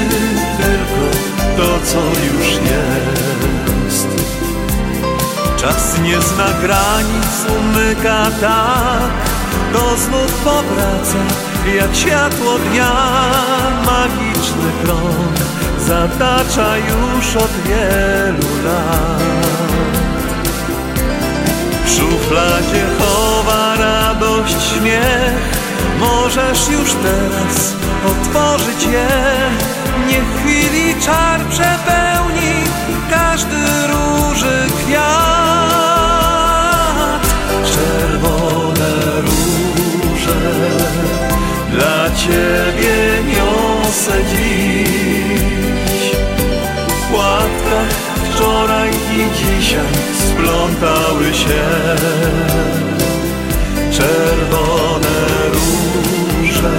tylko 0.58 1.41
to, 1.62 1.80
co 1.86 2.00
już 2.00 2.48
jest. 2.48 4.08
Czas 5.58 6.00
nie 6.04 6.22
zna 6.22 6.48
granic, 6.62 7.34
umyka 7.60 8.26
tak, 8.42 9.12
to 9.74 9.98
znów 9.98 10.34
powraca, 10.44 11.20
jak 11.78 11.96
światło 11.96 12.60
dnia. 12.60 12.94
Magiczny 13.86 14.72
krąg 14.84 15.38
zatacza 15.88 16.78
już 16.78 17.36
od 17.36 17.52
wielu 17.52 18.64
lat. 18.66 19.22
W 21.86 21.90
szufladzie 21.90 22.86
chowa 23.00 23.76
radość, 23.76 24.56
śmiech, 24.70 25.62
możesz 26.00 26.70
już 26.70 26.94
teraz 26.94 27.76
otworzyć 28.06 28.84
je 28.84 29.08
Niech 30.12 30.30
chwili 30.40 30.96
czar 31.06 31.40
przepełni 31.50 32.54
każdy 33.10 33.88
róży 33.88 34.68
kwiat. 34.78 35.12
Czerwone 37.74 38.92
róże 39.22 40.42
dla 41.72 42.16
Ciebie 42.16 42.98
niosę 43.28 44.16
dziś. 44.30 46.04
W 46.88 47.12
płatkach 47.12 47.92
wczoraj 48.34 48.90
i 48.90 49.20
dzisiaj 49.38 49.94
splątały 50.28 51.34
się. 51.34 51.64
Czerwone 53.92 55.16
róże 55.54 56.78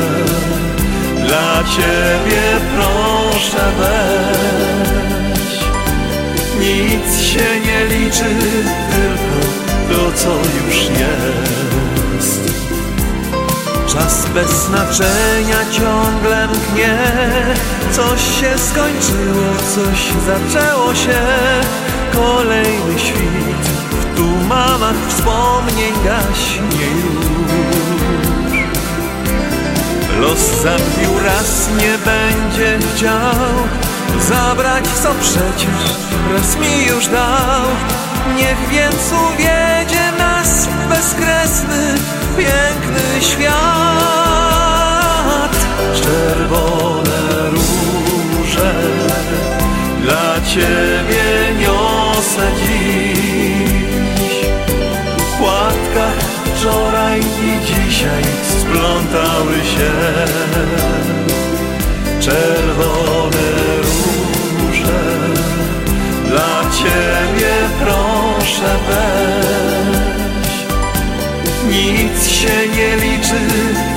dla 1.26 1.64
Ciebie 1.64 2.42
proszę 2.76 3.11
weź 3.32 3.52
Nic 6.60 7.20
się 7.20 7.60
nie 7.66 7.84
liczy, 7.86 8.24
tylko 8.90 9.36
to 9.88 10.12
co 10.16 10.30
już 10.30 10.76
jest. 10.76 12.52
Czas 13.86 14.26
bez 14.34 14.50
znaczenia 14.50 15.70
ciągle 15.72 16.46
mknie. 16.46 16.98
Coś 17.92 18.20
się 18.40 18.58
skończyło, 18.58 19.56
coś 19.74 20.12
zaczęło 20.26 20.94
się. 20.94 21.20
Kolejny 22.12 22.98
świt 22.98 23.66
w 23.90 24.16
tumanach 24.16 24.96
wspomnień 25.08 25.92
gaśnie 26.04 26.86
już 26.86 27.81
Los 30.32 30.62
zabił 30.62 31.12
raz 31.24 31.68
nie 31.68 31.98
będzie 31.98 32.78
chciał 32.94 33.48
Zabrać 34.28 34.84
co 35.02 35.14
przecież 35.20 35.82
raz 36.32 36.56
mi 36.56 36.86
już 36.86 37.06
dał. 37.06 37.62
Niech 38.36 38.68
więc 38.70 39.12
uwiedzie 39.12 40.12
nas 40.18 40.68
bezkresny, 40.88 41.94
piękny 42.36 43.20
świat. 43.20 43.52
Czerwone 46.02 47.50
róże 47.50 48.74
dla 50.02 50.40
Ciebie 50.46 51.24
niosę 51.58 52.46
dziś. 52.56 54.32
W 55.18 55.38
płatkach 55.38 56.21
wczoraj 56.62 57.20
i 57.20 57.66
dzisiaj 57.66 58.22
splątały 58.60 59.54
się 59.54 59.90
czerwone 62.20 63.48
róże. 63.82 65.02
Dla 66.28 66.70
Ciebie 66.70 67.52
proszę 67.80 68.78
weź. 68.88 70.54
Nic 71.70 72.28
się 72.28 72.68
nie 72.76 72.96
liczy, 72.96 73.40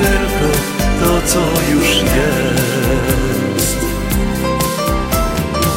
tylko 0.02 0.48
to, 1.00 1.28
co 1.28 1.42
już 1.72 1.90
jest. 1.96 3.78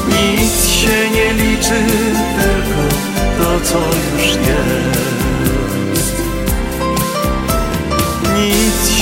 Nic 0.08 0.68
się 0.70 1.10
nie 1.10 1.32
liczy, 1.32 1.86
tylko 2.38 2.82
to, 3.38 3.60
co 3.64 3.78
już 3.78 4.26
jest. 4.26 5.27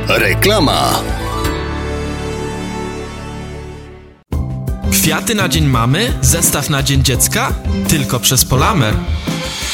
Reklama. 0.07 0.89
Kwiaty 4.91 5.35
na 5.35 5.49
Dzień 5.49 5.65
Mamy? 5.65 6.13
Zestaw 6.21 6.69
na 6.69 6.83
Dzień 6.83 7.03
Dziecka? 7.03 7.53
Tylko 7.87 8.19
przez 8.19 8.45
Polamer. 8.45 8.93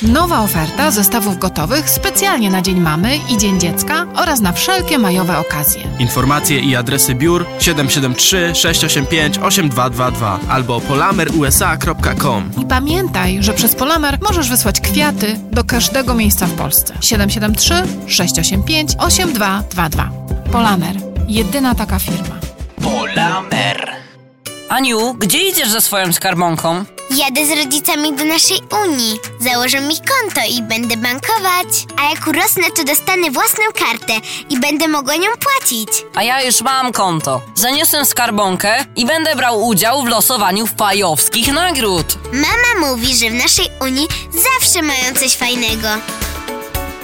Nowa 0.01 0.39
oferta 0.43 0.91
zestawów 0.91 1.39
gotowych 1.39 1.89
specjalnie 1.89 2.49
na 2.49 2.61
Dzień 2.61 2.79
Mamy 2.79 3.17
i 3.17 3.37
Dzień 3.37 3.59
Dziecka 3.59 4.07
oraz 4.15 4.39
na 4.39 4.51
wszelkie 4.51 4.97
majowe 4.97 5.37
okazje. 5.37 5.84
Informacje 5.99 6.59
i 6.59 6.75
adresy 6.75 7.15
biur 7.15 7.45
773 7.59 8.55
685 8.55 9.37
8222 9.37 10.39
albo 10.49 10.81
polamerusa.com. 10.81 12.51
I 12.61 12.65
pamiętaj, 12.65 13.37
że 13.43 13.53
przez 13.53 13.75
Polamer 13.75 14.17
możesz 14.21 14.49
wysłać 14.49 14.81
kwiaty 14.81 15.39
do 15.51 15.63
każdego 15.63 16.13
miejsca 16.13 16.45
w 16.45 16.51
Polsce. 16.53 16.93
773 17.01 17.73
685 18.07 18.95
8222. 18.97 20.09
Polamer. 20.51 20.95
Jedyna 21.27 21.75
taka 21.75 21.99
firma. 21.99 22.35
Aniu, 24.69 25.13
gdzie 25.13 25.49
idziesz 25.49 25.69
ze 25.69 25.81
swoją 25.81 26.13
skarbonką? 26.13 26.85
Jadę 27.15 27.45
z 27.45 27.51
rodzicami 27.65 28.13
do 28.13 28.25
naszej 28.25 28.59
Unii. 28.85 29.19
Założę 29.39 29.81
mi 29.81 29.95
konto 29.97 30.41
i 30.49 30.61
będę 30.63 30.97
bankować. 30.97 31.67
A 31.97 32.09
jak 32.09 32.27
urosnę, 32.27 32.63
to 32.75 32.83
dostanę 32.83 33.31
własną 33.31 33.63
kartę 33.75 34.13
i 34.49 34.59
będę 34.59 34.87
mogła 34.87 35.15
nią 35.15 35.29
płacić. 35.39 35.89
A 36.15 36.23
ja 36.23 36.41
już 36.41 36.61
mam 36.61 36.91
konto. 36.93 37.41
Zaniosę 37.55 38.05
skarbonkę 38.05 38.85
i 38.95 39.05
będę 39.05 39.35
brał 39.35 39.65
udział 39.67 40.03
w 40.03 40.07
losowaniu 40.07 40.67
wpajowskich 40.67 41.53
nagród. 41.53 42.05
Mama 42.33 42.87
mówi, 42.89 43.15
że 43.15 43.29
w 43.29 43.33
naszej 43.33 43.69
Unii 43.81 44.07
zawsze 44.31 44.81
mają 44.81 45.13
coś 45.19 45.35
fajnego. 45.35 45.87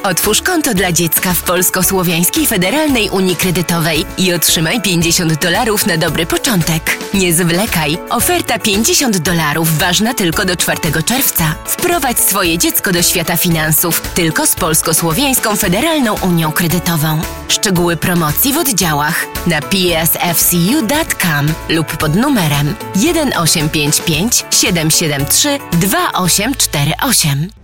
Otwórz 0.04 0.42
konto 0.42 0.74
dla 0.74 0.92
dziecka 0.92 1.34
w 1.34 1.44
Polsko-Słowiańskiej 1.44 2.48
Federalnej 2.48 3.10
Unii 3.10 3.36
Kredytowej 3.36 4.06
i 4.18 4.34
otrzymaj 4.34 4.82
50 4.82 5.34
dolarów 5.34 5.86
na 5.86 5.98
dobry 5.98 6.26
początek. 6.26 6.98
Nie 7.14 7.34
zwlekaj. 7.34 7.98
Oferta 8.10 8.60
50 8.60 9.18
dolarów 9.18 9.78
ważna 9.78 10.14
tylko 10.14 10.46
do 10.46 10.56
4 10.56 11.04
czerwca. 11.06 11.56
Wprowadź 11.66 12.20
swoje 12.20 12.58
dziecko 12.58 12.92
do 12.92 13.02
świata 13.02 13.38
finansów 13.38 14.02
tylko 14.02 14.48
z 14.48 14.56
Polsko-Słowiańską 14.56 15.56
Federalną 15.56 16.16
Unią 16.22 16.52
Kredytową. 16.52 17.22
Szczegóły 17.48 17.98
promocji 17.98 18.54
w 18.54 18.58
oddziałach 18.58 19.26
na 19.48 19.62
psfcu.com 19.62 21.48
lub 21.70 21.98
pod 21.98 22.16
numerem 22.16 22.76
1855 22.94 24.46
773 24.52 25.60
2848. 25.72 27.61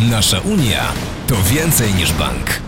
Nasza 0.00 0.40
Unia 0.40 0.92
to 1.26 1.34
więcej 1.42 1.94
niż 1.94 2.12
bank. 2.12 2.67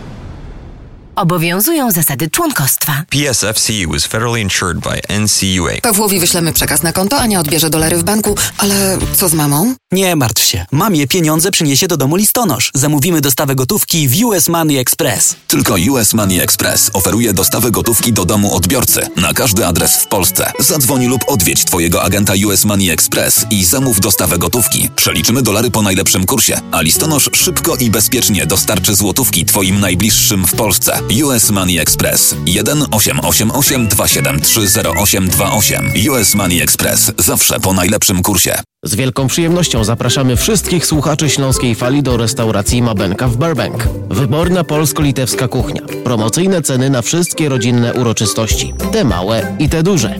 Obowiązują 1.21 1.91
zasady 1.91 2.29
członkostwa. 2.29 3.03
PSFCU 3.09 3.95
is 3.95 4.05
federally 4.05 4.41
insured 4.41 4.79
by 4.79 5.01
NCUA. 5.19 5.81
Pawłowi 5.81 6.19
wyślemy 6.19 6.53
przekaz 6.53 6.83
na 6.83 6.93
konto, 6.93 7.17
Ania 7.19 7.39
odbierze 7.39 7.69
dolary 7.69 7.97
w 7.97 8.03
banku, 8.03 8.35
ale 8.57 8.97
co 9.15 9.29
z 9.29 9.33
mamą? 9.33 9.75
Nie 9.91 10.15
martw 10.15 10.43
się. 10.43 10.65
Mamie 10.71 11.07
pieniądze 11.07 11.51
przyniesie 11.51 11.87
do 11.87 11.97
domu 11.97 12.15
listonosz. 12.15 12.71
Zamówimy 12.73 13.21
dostawę 13.21 13.55
gotówki 13.55 14.09
w 14.09 14.25
US 14.25 14.49
Money 14.49 14.77
Express. 14.77 15.35
Tylko 15.47 15.75
US 15.89 16.13
Money 16.13 16.39
Express 16.39 16.91
oferuje 16.93 17.33
dostawę 17.33 17.71
gotówki 17.71 18.13
do 18.13 18.25
domu 18.25 18.55
odbiorcy 18.55 19.07
na 19.15 19.33
każdy 19.33 19.65
adres 19.65 19.95
w 19.95 20.07
Polsce. 20.07 20.51
Zadzwoń 20.59 21.05
lub 21.05 21.21
odwiedź 21.27 21.65
Twojego 21.65 22.03
agenta 22.03 22.33
US 22.45 22.65
Money 22.65 22.89
Express 22.89 23.45
i 23.49 23.65
zamów 23.65 23.99
dostawę 23.99 24.37
gotówki. 24.37 24.89
Przeliczymy 24.95 25.41
dolary 25.41 25.71
po 25.71 25.81
najlepszym 25.81 26.25
kursie, 26.25 26.61
a 26.71 26.81
listonosz 26.81 27.29
szybko 27.33 27.75
i 27.75 27.89
bezpiecznie 27.89 28.45
dostarczy 28.45 28.95
złotówki 28.95 29.45
Twoim 29.45 29.79
najbliższym 29.79 30.47
w 30.47 30.53
Polsce. 30.55 30.99
US 31.11 31.51
Money 31.51 31.79
Express 31.79 32.35
1 32.45 32.85
888 32.91 33.87
273 33.87 34.61
0828. 34.61 35.91
US 36.11 36.35
Money 36.35 36.61
Express 36.61 37.11
zawsze 37.17 37.59
po 37.59 37.73
najlepszym 37.73 38.21
kursie. 38.23 38.55
Z 38.85 38.95
wielką 38.95 39.27
przyjemnością 39.27 39.83
zapraszamy 39.83 40.35
wszystkich 40.35 40.85
słuchaczy 40.85 41.29
Śląskiej 41.29 41.75
Fali 41.75 42.03
do 42.03 42.17
restauracji 42.17 42.81
Mabenka 42.81 43.27
w 43.27 43.37
Burbank. 43.37 43.87
Wyborna 44.09 44.63
polsko-litewska 44.63 45.47
kuchnia. 45.47 45.81
Promocyjne 46.03 46.61
ceny 46.61 46.89
na 46.89 47.01
wszystkie 47.01 47.49
rodzinne 47.49 47.93
uroczystości. 47.93 48.73
Te 48.91 49.03
małe 49.03 49.55
i 49.59 49.69
te 49.69 49.83
duże. 49.83 50.19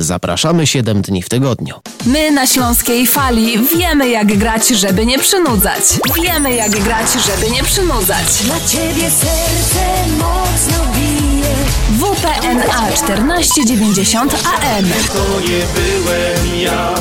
Zapraszamy 0.00 0.66
7 0.66 1.02
dni 1.02 1.22
w 1.22 1.28
tygodniu. 1.28 1.74
My 2.06 2.30
na 2.30 2.46
Śląskiej 2.46 3.06
Fali 3.06 3.58
wiemy 3.58 4.08
jak 4.08 4.38
grać, 4.38 4.68
żeby 4.68 5.06
nie 5.06 5.18
przynudzać. 5.18 5.82
Wiemy 6.22 6.54
jak 6.54 6.70
grać, 6.70 7.06
żeby 7.26 7.50
nie 7.50 7.62
przynudzać. 7.62 8.26
Dla 8.44 8.60
ciebie 8.60 9.10
serce 9.10 10.06
mocno 10.18 10.84
bije. 10.94 11.54
WPNA 11.98 12.86
1490 12.92 14.34
AM. 14.34 14.84
To 15.12 15.40
nie 15.40 15.62
byłem 15.74 16.60
ja. 16.60 16.94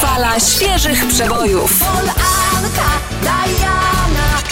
Fala 0.00 0.40
świeżych 0.40 1.08
przebojów. 1.08 1.84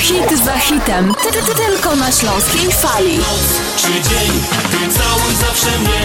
Hit 0.06 0.44
za 0.44 0.58
hitem. 0.58 1.14
Ty, 1.22 1.32
ty, 1.32 1.46
ty, 1.46 1.54
tylko 1.54 1.96
na 1.96 2.12
Śląskiej 2.12 2.72
Fali. 2.72 3.18
Czy 3.76 3.88
dzień, 3.88 4.30
ty 4.70 4.98
całuj 4.98 5.34
zawsze 5.40 5.78
mnie. 5.78 6.00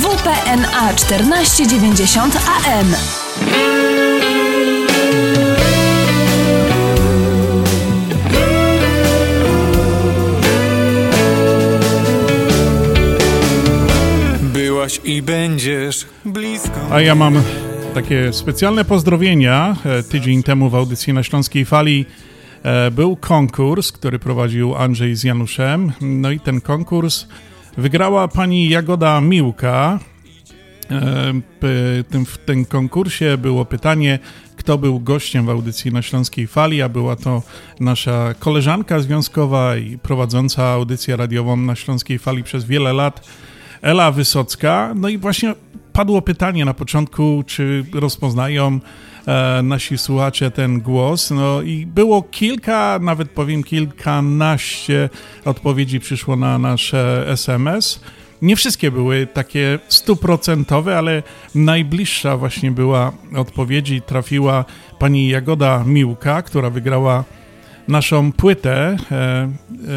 WPNA 0.00 0.92
1490 0.94 2.36
AM. 2.36 2.94
Byłaś 14.42 15.00
i 15.04 15.22
będziesz 15.22 16.06
blisko. 16.24 16.80
A 16.90 17.00
ja 17.00 17.14
mam 17.14 17.42
takie 17.94 18.32
specjalne 18.32 18.84
pozdrowienia. 18.84 19.76
E, 19.84 20.02
Tydzień 20.02 20.42
temu 20.42 20.70
w 20.70 20.74
audycji 20.74 21.12
na 21.12 21.22
Śląskiej 21.22 21.64
Fali 21.64 22.06
był 22.92 23.16
konkurs, 23.16 23.92
który 23.92 24.18
prowadził 24.18 24.76
Andrzej 24.76 25.16
z 25.16 25.24
Januszem. 25.24 25.92
No 26.00 26.30
i 26.30 26.40
ten 26.40 26.60
konkurs 26.60 27.26
wygrała 27.76 28.28
pani 28.28 28.68
Jagoda 28.68 29.20
Miłka. 29.20 29.98
E, 30.90 31.32
W 32.26 32.38
tym 32.46 32.64
konkursie 32.64 33.38
było 33.38 33.64
pytanie, 33.64 34.18
kto 34.56 34.78
był 34.78 35.00
gościem 35.00 35.46
w 35.46 35.50
audycji 35.50 35.92
na 35.92 36.02
Śląskiej 36.02 36.46
Fali, 36.46 36.82
a 36.82 36.88
była 36.88 37.16
to 37.16 37.42
nasza 37.80 38.34
koleżanka 38.38 39.00
związkowa 39.00 39.76
i 39.76 39.98
prowadząca 39.98 40.68
audycję 40.68 41.16
radiową 41.16 41.56
na 41.56 41.74
Śląskiej 41.74 42.18
Fali 42.18 42.42
przez 42.42 42.64
wiele 42.64 42.92
lat, 42.92 43.28
Ela 43.82 44.10
Wysocka. 44.10 44.92
No 44.96 45.08
i 45.08 45.18
właśnie 45.18 45.54
padło 45.92 46.22
pytanie 46.22 46.64
na 46.64 46.74
początku, 46.74 47.44
czy 47.46 47.84
rozpoznają 47.92 48.80
e, 49.26 49.62
nasi 49.62 49.98
słuchacze 49.98 50.50
ten 50.50 50.80
głos. 50.80 51.30
No 51.30 51.62
i 51.62 51.86
było 51.86 52.22
kilka, 52.22 52.98
nawet 53.02 53.30
powiem 53.30 53.64
kilkanaście 53.64 55.08
odpowiedzi 55.44 56.00
przyszło 56.00 56.36
na 56.36 56.58
nasz 56.58 56.94
e, 56.94 57.28
SMS. 57.28 58.00
Nie 58.42 58.56
wszystkie 58.56 58.90
były 58.90 59.26
takie 59.26 59.78
stuprocentowe, 59.88 60.98
ale 60.98 61.22
najbliższa 61.54 62.36
właśnie 62.36 62.70
była 62.70 63.12
odpowiedzi. 63.36 64.02
Trafiła 64.02 64.64
pani 64.98 65.28
Jagoda 65.28 65.84
Miłka, 65.86 66.42
która 66.42 66.70
wygrała 66.70 67.24
naszą 67.88 68.32
płytę 68.32 68.96
e, 69.12 69.48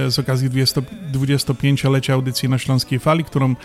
e, 0.06 0.12
z 0.12 0.20
okazji 0.20 0.50
20, 0.50 0.82
25-lecia 1.14 2.14
audycji 2.14 2.50
na 2.50 2.58
Śląskiej 2.58 3.00
Fali, 3.00 3.24
którą 3.24 3.56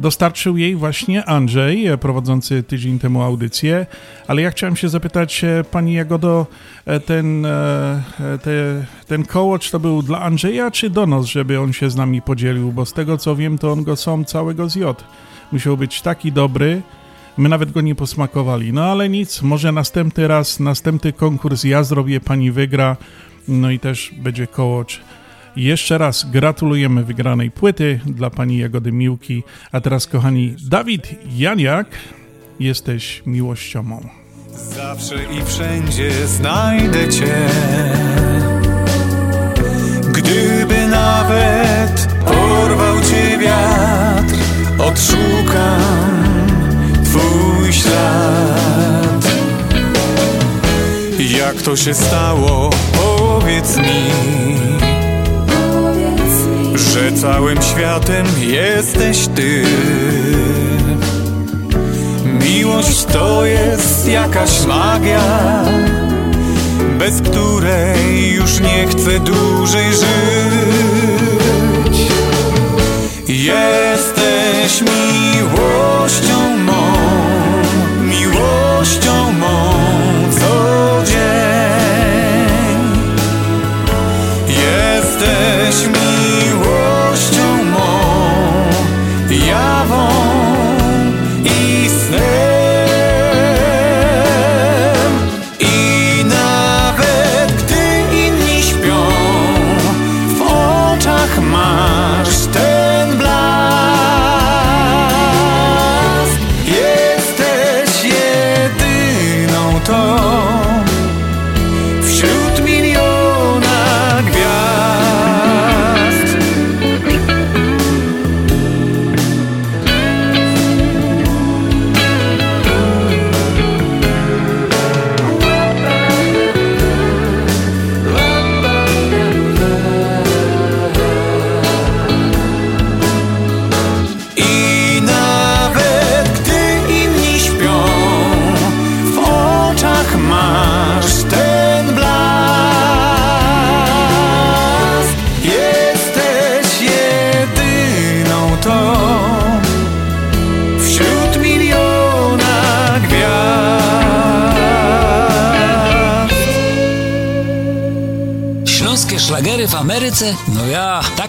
dostarczył 0.00 0.56
jej 0.56 0.76
właśnie 0.76 1.24
Andrzej, 1.24 1.86
e, 1.86 1.98
prowadzący 1.98 2.62
tydzień 2.62 2.98
temu 2.98 3.22
audycję. 3.22 3.86
Ale 4.26 4.42
ja 4.42 4.50
chciałem 4.50 4.76
się 4.76 4.88
zapytać 4.88 5.44
e, 5.44 5.64
pani 5.70 5.92
Jagodo, 5.92 6.46
e, 6.86 7.00
ten, 7.00 7.46
te, 8.42 8.86
ten 9.06 9.24
kołocz 9.24 9.70
to 9.70 9.80
był 9.80 10.02
dla 10.02 10.20
Andrzeja 10.20 10.70
czy 10.70 10.90
do 10.90 11.06
nas, 11.06 11.26
żeby 11.26 11.60
on 11.60 11.72
się 11.72 11.90
z 11.90 11.96
nami 11.96 12.22
podzielił? 12.22 12.72
Bo 12.72 12.86
z 12.86 12.92
tego 12.92 13.18
co 13.18 13.36
wiem, 13.36 13.58
to 13.58 13.72
on 13.72 13.84
go 13.84 13.96
sam 13.96 14.24
całego 14.24 14.68
zjadł. 14.68 15.00
Musiał 15.52 15.76
być 15.76 16.02
taki 16.02 16.32
dobry, 16.32 16.82
My 17.36 17.48
nawet 17.48 17.72
go 17.72 17.80
nie 17.80 17.94
posmakowali. 17.94 18.72
No 18.72 18.84
ale 18.84 19.08
nic, 19.08 19.42
może 19.42 19.72
następny 19.72 20.28
raz, 20.28 20.60
następny 20.60 21.12
konkurs 21.12 21.64
ja 21.64 21.84
zrobię, 21.84 22.20
pani 22.20 22.50
wygra. 22.50 22.96
No 23.48 23.70
i 23.70 23.78
też 23.78 24.14
będzie 24.18 24.46
kołocz. 24.46 25.00
Jeszcze 25.56 25.98
raz 25.98 26.30
gratulujemy 26.30 27.04
wygranej 27.04 27.50
płyty 27.50 28.00
dla 28.06 28.30
pani 28.30 28.58
Jagody 28.58 28.92
Miłki. 28.92 29.42
A 29.72 29.80
teraz, 29.80 30.06
kochani, 30.06 30.54
Dawid 30.68 31.08
Janiak, 31.36 31.86
jesteś 32.60 33.22
miłością. 33.26 34.00
Zawsze 34.54 35.14
i 35.14 35.44
wszędzie 35.44 36.26
znajdę 36.26 37.08
cię. 37.08 37.48
Gdyby 40.12 40.86
nawet 40.86 42.08
porwał 42.24 43.00
cię 43.00 43.38
wiatr, 43.38 44.34
odszukam 44.78 45.80
twój 47.04 47.72
ślad. 47.72 49.30
Jak 51.38 51.62
to 51.62 51.76
się 51.76 51.94
stało, 51.94 52.70
powiedz 52.92 53.76
mi, 53.76 54.79
że 56.94 57.12
całym 57.12 57.62
światem 57.62 58.26
jesteś 58.40 59.26
ty. 59.26 59.64
Miłość 62.44 63.04
to 63.04 63.44
jest 63.44 64.08
jakaś 64.08 64.66
magia, 64.66 65.20
bez 66.98 67.22
której 67.22 68.32
już 68.32 68.60
nie 68.60 68.86
chcę 68.90 69.20
dłużej 69.20 69.92
żyć. 69.92 71.98
Jesteś 73.28 74.80
miłością 74.80 76.56
mą, 76.56 76.92
miłością 78.02 79.32
mą 79.32 79.74
co 80.40 81.02
dzień. 81.04 82.80
Jesteś 84.48 85.99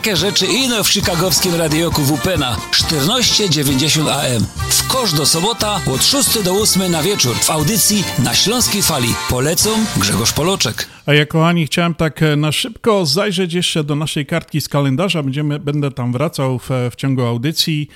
takie 0.01 0.17
rzeczy 0.17 0.45
ino 0.45 0.83
w 0.83 0.89
chicagowskim 0.89 1.55
radioku 1.55 2.01
WP 2.01 2.37
na 2.37 2.57
1490 2.71 4.09
AM. 4.09 4.45
Do 4.91 5.25
sobota 5.25 5.81
od 5.93 6.03
6 6.03 6.43
do 6.43 6.53
8 6.53 6.91
na 6.91 7.03
wieczór 7.03 7.35
w 7.35 7.49
audycji 7.49 8.03
na 8.23 8.33
Śląskiej 8.33 8.81
Fali. 8.81 9.07
Polecą 9.29 9.69
Grzegorz 9.97 10.33
Poloczek. 10.33 10.87
A 11.05 11.13
ja 11.13 11.25
kochani, 11.25 11.65
chciałem 11.65 11.95
tak 11.95 12.23
e, 12.23 12.35
na 12.35 12.51
szybko 12.51 13.05
zajrzeć 13.05 13.53
jeszcze 13.53 13.83
do 13.83 13.95
naszej 13.95 14.25
kartki 14.25 14.61
z 14.61 14.69
kalendarza. 14.69 15.23
Będziemy, 15.23 15.59
będę 15.59 15.91
tam 15.91 16.11
wracał 16.11 16.59
w, 16.59 16.69
w 16.91 16.95
ciągu 16.95 17.21
audycji. 17.21 17.87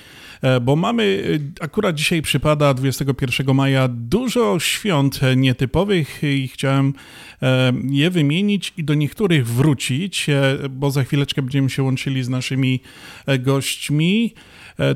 E, 0.42 0.60
bo 0.60 0.76
mamy, 0.76 1.38
e, 1.60 1.64
akurat 1.64 1.96
dzisiaj 1.96 2.22
przypada 2.22 2.74
21 2.74 3.54
maja 3.54 3.88
dużo 3.88 4.60
świąt 4.60 5.20
nietypowych 5.36 6.22
i 6.22 6.48
chciałem 6.48 6.94
je 7.90 8.10
wymienić 8.10 8.72
i 8.76 8.84
do 8.84 8.94
niektórych 8.94 9.46
wrócić, 9.46 10.26
bo 10.70 10.90
za 10.90 11.04
chwileczkę 11.04 11.42
będziemy 11.42 11.70
się 11.70 11.82
łączyli 11.82 12.24
z 12.24 12.28
naszymi 12.28 12.80
gośćmi. 13.38 14.34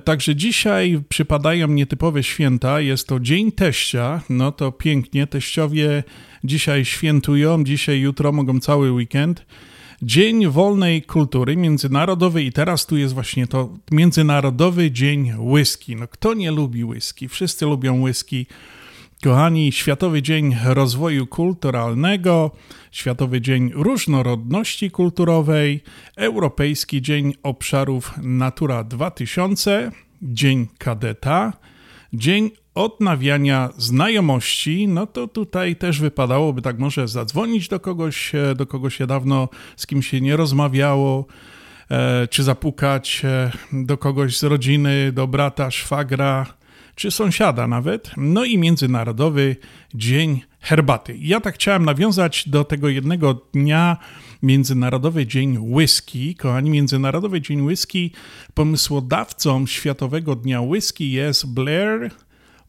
Także 0.05 0.37
dzisiaj 0.37 1.03
przypadają 1.09 1.69
nietypowe 1.69 2.23
święta. 2.23 2.81
Jest 2.81 3.09
to 3.09 3.21
Dzień 3.21 3.53
Teścia. 3.53 4.23
No 4.31 4.53
to 4.53 4.73
pięknie. 4.73 5.27
Teściowie 5.27 6.05
dzisiaj 6.45 6.85
świętują. 6.85 7.65
Dzisiaj, 7.65 8.01
jutro 8.01 8.33
mogą 8.33 8.61
cały 8.61 8.93
weekend. 8.93 9.47
Dzień 10.03 10.49
Wolnej 10.49 11.03
Kultury 11.03 11.57
Międzynarodowy 11.57 12.43
i 12.43 12.53
teraz 12.53 12.87
tu 12.87 12.97
jest 12.97 13.15
właśnie 13.15 13.47
to 13.47 13.79
Międzynarodowy 13.91 14.91
Dzień 14.91 15.33
Whisky. 15.39 15.97
No 15.97 16.09
kto 16.09 16.35
nie 16.35 16.51
lubi 16.51 16.85
whisky? 16.85 17.29
Wszyscy 17.29 17.67
lubią 17.67 18.03
whisky. 18.03 18.47
Kochani, 19.25 19.73
Światowy 19.73 20.23
Dzień 20.23 20.57
Rozwoju 20.65 21.27
Kulturalnego, 21.27 22.51
Światowy 22.91 23.41
Dzień 23.41 23.71
Różnorodności 23.75 24.91
Kulturowej, 24.91 25.83
Europejski 26.17 27.03
Dzień 27.03 27.35
Obszarów 27.43 28.15
Natura 28.23 28.85
2000, 28.85 29.93
Dzień 30.23 30.69
Kadeta, 30.79 31.53
Dzień 32.13 32.51
odnawiania 32.75 33.71
znajomości, 33.77 34.89
no 34.89 35.07
to 35.07 35.29
tutaj 35.29 35.77
też 35.77 36.01
wypadałoby 36.01 36.63
tak 36.63 36.79
może 36.79 37.09
zadzwonić 37.09 37.69
do 37.69 37.81
kogoś, 37.81 38.35
e, 38.35 38.55
do 38.55 38.67
kogoś 38.67 38.97
się 38.97 39.07
dawno 39.07 39.49
z 39.77 39.87
kim 39.87 40.03
się 40.03 40.21
nie 40.21 40.37
rozmawiało, 40.37 41.27
e, 41.91 42.29
czy 42.29 42.43
zapukać 42.43 43.23
e, 43.25 43.51
do 43.73 43.99
kogoś 43.99 44.39
z 44.39 44.43
rodziny, 44.43 45.13
do 45.13 45.27
brata, 45.27 45.71
szwagra, 45.71 46.60
czy 47.01 47.11
sąsiada 47.11 47.67
nawet. 47.67 48.11
No 48.17 48.45
i 48.45 48.59
Międzynarodowy 48.59 49.57
Dzień 49.95 50.41
Herbaty. 50.61 51.17
Ja 51.19 51.41
tak 51.41 51.55
chciałem 51.55 51.85
nawiązać 51.85 52.49
do 52.49 52.65
tego 52.65 52.89
jednego 52.89 53.35
dnia, 53.35 53.97
Międzynarodowy 54.43 55.27
Dzień 55.27 55.59
Whisky. 55.59 56.35
Kochani, 56.35 56.71
Międzynarodowy 56.71 57.41
Dzień 57.41 57.61
Whisky, 57.61 58.11
pomysłodawcą 58.55 59.67
Światowego 59.67 60.37
Dnia 60.37 60.61
Whisky 60.61 61.11
jest 61.11 61.55
Blair 61.55 62.11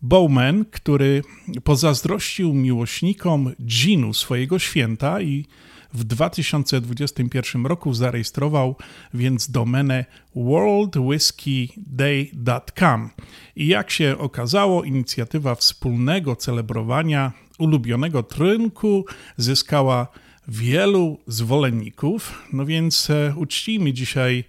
Bowman, 0.02 0.66
który 0.66 1.24
pozazdrościł 1.64 2.54
miłośnikom 2.54 3.52
ginu 3.62 4.14
swojego 4.14 4.60
święta 4.60 5.22
i 5.22 5.46
w 5.94 6.04
2021 6.04 7.66
roku 7.66 7.94
zarejestrował 7.94 8.76
więc 9.14 9.52
domenę 9.52 10.06
worldwhiskeyday.com. 10.36 13.10
I 13.56 13.68
jak 13.68 13.92
się 13.92 14.18
okazało, 14.18 14.84
inicjatywa 14.84 15.56
wspólnego 15.56 16.36
celebrowania 16.36 17.32
ulubionego 17.60 18.24
trynku 18.24 19.06
zyskała 19.38 20.08
wielu 20.48 21.20
zwolenników. 21.28 22.44
No 22.54 22.66
więc 22.66 23.10
e, 23.10 23.34
uczcijmy 23.36 23.94
dzisiaj 23.94 24.44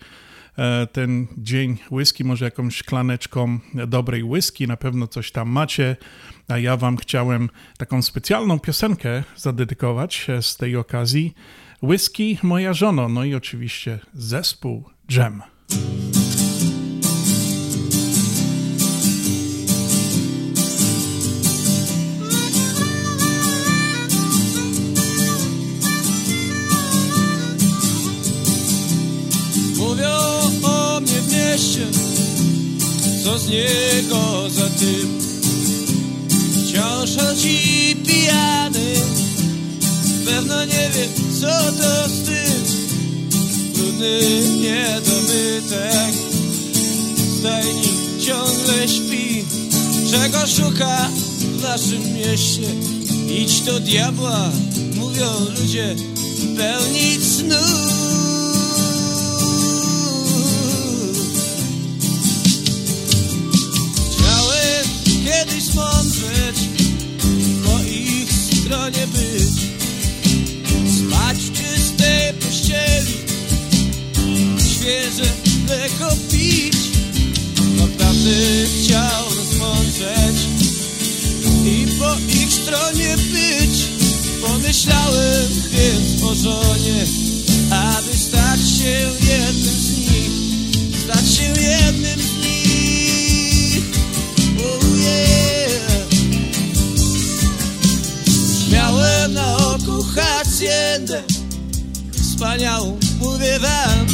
E, 0.59 0.87
ten 0.87 1.27
dzień 1.39 1.79
whisky, 1.91 2.25
może 2.25 2.45
jakąś 2.45 2.77
szklaneczką 2.77 3.59
dobrej 3.87 4.25
whisky, 4.25 4.67
na 4.67 4.77
pewno 4.77 5.07
coś 5.07 5.33
tam 5.33 5.49
macie, 5.49 5.97
a 6.49 6.59
ja 6.59 6.77
wam 6.77 6.97
chciałem 6.97 7.49
taką 7.79 8.03
specjalną 8.03 8.59
piosenkę 8.59 9.25
zadedykować 9.37 10.31
e, 10.31 10.43
z 10.43 10.57
tej 10.57 10.77
okazji. 10.77 11.35
Whisky 11.83 12.39
moja 12.43 12.73
żono, 12.73 13.09
no 13.09 13.25
i 13.25 13.35
oczywiście 13.35 13.99
zespół 14.15 14.85
Jam. 15.11 15.43
Mieście, 31.53 31.87
co 33.25 33.39
z 33.39 33.49
niego 33.49 34.51
za 34.51 34.69
tym? 34.71 35.19
Wciąż 36.65 37.17
chodzi 37.17 37.97
pijany, 38.07 38.95
pewno 40.25 40.65
nie 40.65 40.91
wie, 40.95 41.09
co 41.41 41.73
to 41.73 42.09
wstyd. 42.09 42.73
Brudny 43.75 44.21
niedobytek, 44.61 46.15
stajni 47.39 47.89
ciągle 48.27 48.89
śpi. 48.89 49.45
Czego 50.11 50.47
szuka 50.47 51.09
w 51.39 51.63
naszym 51.63 52.15
mieście? 52.15 52.69
Idź 53.29 53.61
do 53.61 53.81
diabła, 53.81 54.51
mówią 54.95 55.27
ludzie, 55.61 55.97
pełnić 56.57 57.25
snu. 57.25 58.32
Żonie, 86.43 87.05
aby 87.71 88.17
stać 88.17 88.61
się 88.61 89.11
jednym 89.31 89.75
z 89.75 89.99
nich, 89.99 90.31
stać 91.05 91.31
się 91.31 91.45
jednym 91.45 92.21
z 92.21 92.33
Miałem 98.73 99.35
na 99.35 99.57
oku 99.57 100.03
haciendę 100.03 101.23
Wspaniałą, 102.13 102.99
mówię 103.21 103.59
wam. 103.59 104.07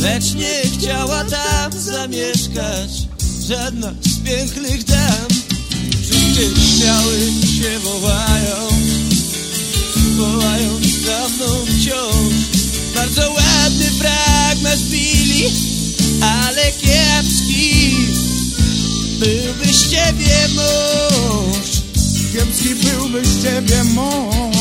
Lecz 0.00 0.34
nie 0.34 0.62
chciała 0.62 1.24
tam 1.24 1.72
zamieszkać 1.72 2.90
Żadna 3.48 3.92
z 4.00 4.18
pięknych 4.18 4.84
Kiepski 22.60 22.74
byłby 22.74 23.24
z 23.24 23.42
ciebie 23.42 23.84
mąż 23.84 24.59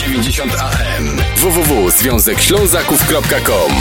1490 0.00 0.60
AM 0.60 1.06
www.związekślązaków.com 1.36 3.72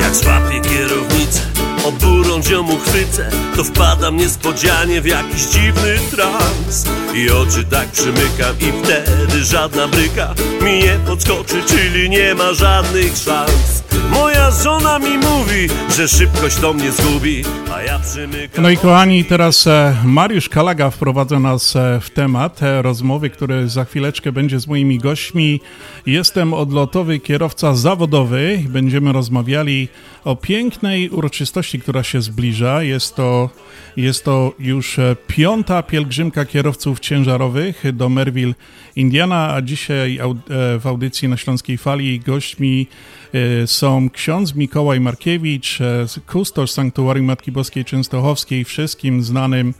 Jak 0.00 0.14
złapię 0.14 0.60
kierownicę, 0.60 1.40
oburą 1.84 2.42
ziomu 2.42 2.78
chwycę 2.78 3.30
To 3.56 3.64
wpadam 3.64 4.16
niespodzianie 4.16 5.00
w 5.00 5.06
jakiś 5.06 5.42
dziwny 5.42 5.98
trans 6.10 6.86
I 7.14 7.30
oczy 7.30 7.64
tak 7.64 7.88
przymykam 7.88 8.56
i 8.60 8.84
wtedy 8.84 9.44
żadna 9.44 9.88
bryka 9.88 10.34
Mi 10.64 10.78
nie 10.78 10.98
podskoczy, 11.06 11.62
czyli 11.66 12.10
nie 12.10 12.34
ma 12.34 12.52
żadnych 12.52 13.16
szans 13.16 13.84
Moja 14.10 14.50
żona 14.50 14.98
mi 14.98 15.18
mówi, 15.18 15.68
że 15.96 16.08
szybkość 16.08 16.56
to 16.56 16.72
mnie 16.72 16.92
zgubi 16.92 17.44
A 17.74 17.82
ja 17.82 17.98
przymykam 17.98 18.62
No 18.62 18.70
i 18.70 18.76
kochani, 18.76 19.24
teraz 19.24 19.66
e, 19.66 19.96
Mariusz 20.04 20.48
Kalaga 20.48 20.90
wprowadza 20.90 21.40
nas 21.40 21.76
e, 21.76 22.00
w 22.00 22.10
temat 22.10 22.62
e, 22.62 22.82
rozmowy, 22.82 23.30
który 23.30 23.68
za 23.68 23.84
chwileczkę 23.84 24.32
będzie 24.32 24.60
z 24.60 24.66
moimi 24.66 24.98
gośćmi. 24.98 25.60
Jestem 26.06 26.54
odlotowy 26.54 27.20
kierowca 27.20 27.74
zawodowy. 27.74 28.62
Będziemy 28.68 29.12
rozmawiali 29.12 29.88
o 30.24 30.36
pięknej 30.36 31.10
uroczystości, 31.10 31.80
która 31.80 32.02
się 32.02 32.22
zbliża. 32.22 32.82
Jest 32.82 33.16
to, 33.16 33.50
jest 33.96 34.24
to 34.24 34.52
już 34.58 34.98
e, 34.98 35.16
piąta 35.26 35.82
pielgrzymka 35.82 36.44
kierowców 36.44 37.00
ciężarowych 37.00 37.82
do 37.92 38.08
Merville, 38.08 38.54
Indiana, 38.96 39.54
a 39.54 39.62
dzisiaj 39.62 40.18
e, 40.18 40.34
w 40.78 40.86
audycji 40.86 41.28
na 41.28 41.36
Śląskiej 41.36 41.78
Fali 41.78 42.20
gośćmi 42.20 42.86
e, 43.32 43.66
są 43.66 44.10
ksiądz 44.10 44.54
Mikołaj 44.54 45.00
Markiewicz, 45.00 45.78
kustosz 46.26 46.70
Sanktuarium 46.70 47.26
Matki 47.26 47.52
Boskiej 47.52 47.84
Częstochowskiej, 47.84 48.64
wszystkim 48.64 49.22
znanym 49.22 49.74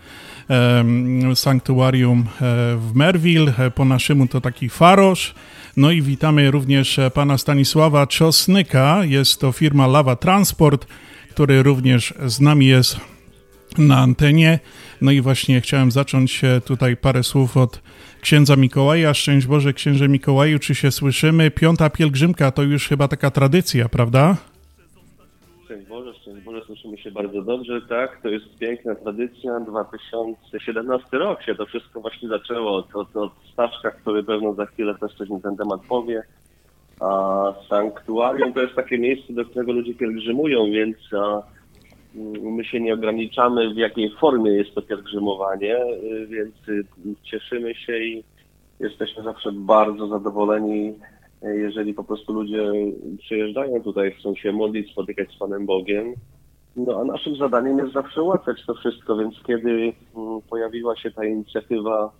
sanktuarium 1.34 2.20
e, 2.20 2.24
w 2.76 2.90
Merville, 2.94 3.52
e, 3.58 3.70
po 3.70 3.84
naszemu 3.84 4.26
to 4.26 4.40
taki 4.40 4.68
farosz. 4.68 5.34
No 5.76 5.90
i 5.90 6.02
witamy 6.02 6.50
również 6.50 6.98
e, 6.98 7.10
pana 7.10 7.38
Stanisława 7.38 8.06
Czosnyka, 8.06 9.04
jest 9.04 9.40
to 9.40 9.52
firma 9.52 9.86
Lawa 9.86 10.16
Transport, 10.16 10.86
który 11.30 11.62
również 11.62 12.14
z 12.26 12.40
nami 12.40 12.66
jest 12.66 13.00
na 13.78 13.98
antenie. 13.98 14.58
No 15.00 15.10
i 15.10 15.20
właśnie 15.20 15.60
chciałem 15.60 15.90
zacząć 15.90 16.42
tutaj 16.64 16.96
parę 16.96 17.22
słów 17.22 17.56
od 17.56 17.82
księdza 18.20 18.56
Mikołaja. 18.56 19.14
Szczęść 19.14 19.46
Boże, 19.46 19.72
księże 19.72 20.08
Mikołaju, 20.08 20.58
czy 20.58 20.74
się 20.74 20.90
słyszymy? 20.90 21.50
Piąta 21.50 21.90
pielgrzymka 21.90 22.50
to 22.50 22.62
już 22.62 22.88
chyba 22.88 23.08
taka 23.08 23.30
tradycja, 23.30 23.88
prawda? 23.88 24.36
Szczęść 25.64 25.88
Boże, 25.88 26.14
szczęść 26.14 26.44
Boże, 26.44 26.57
słyszymy 26.68 26.98
się 26.98 27.10
bardzo 27.10 27.42
dobrze, 27.42 27.80
tak, 27.88 28.22
to 28.22 28.28
jest 28.28 28.58
piękna 28.58 28.94
tradycja, 28.94 29.60
2017 29.60 31.18
rok 31.18 31.42
się 31.42 31.54
to 31.54 31.66
wszystko 31.66 32.00
właśnie 32.00 32.28
zaczęło 32.28 32.76
od, 32.76 32.96
od, 32.96 33.16
od 33.16 33.32
Staszka, 33.52 33.90
który 33.90 34.22
pewno 34.22 34.54
za 34.54 34.66
chwilę 34.66 34.94
też 35.00 35.14
coś 35.14 35.28
mi 35.28 35.40
ten 35.40 35.56
temat 35.56 35.80
powie, 35.88 36.22
a 37.00 37.52
sanktuarium 37.68 38.52
to 38.52 38.60
jest 38.60 38.74
takie 38.74 38.98
miejsce, 38.98 39.32
do 39.32 39.44
którego 39.44 39.72
ludzie 39.72 39.94
pielgrzymują, 39.94 40.70
więc 40.70 40.96
a, 41.12 41.42
mm, 42.16 42.54
my 42.54 42.64
się 42.64 42.80
nie 42.80 42.94
ograniczamy 42.94 43.74
w 43.74 43.76
jakiej 43.76 44.10
formie 44.20 44.50
jest 44.50 44.74
to 44.74 44.82
pielgrzymowanie, 44.82 45.76
y, 45.76 46.26
więc 46.26 46.68
y, 46.68 46.84
cieszymy 47.22 47.74
się 47.74 47.98
i 47.98 48.24
jesteśmy 48.80 49.22
zawsze 49.22 49.52
bardzo 49.52 50.06
zadowoleni, 50.06 50.94
y, 51.44 51.58
jeżeli 51.58 51.94
po 51.94 52.04
prostu 52.04 52.32
ludzie 52.32 52.72
przyjeżdżają 53.18 53.82
tutaj, 53.82 54.12
chcą 54.12 54.34
się 54.34 54.52
modlić, 54.52 54.92
spotykać 54.92 55.30
z 55.30 55.38
Panem 55.38 55.66
Bogiem. 55.66 56.14
No 56.78 57.00
a 57.00 57.04
naszym 57.04 57.36
zadaniem 57.36 57.78
jest 57.78 57.92
zawsze 57.92 58.22
ułatwiać 58.22 58.66
to 58.66 58.74
wszystko, 58.74 59.16
więc 59.16 59.34
kiedy 59.46 59.70
mm, 59.70 60.40
pojawiła 60.50 60.96
się 60.96 61.10
ta 61.10 61.24
inicjatywa, 61.24 62.12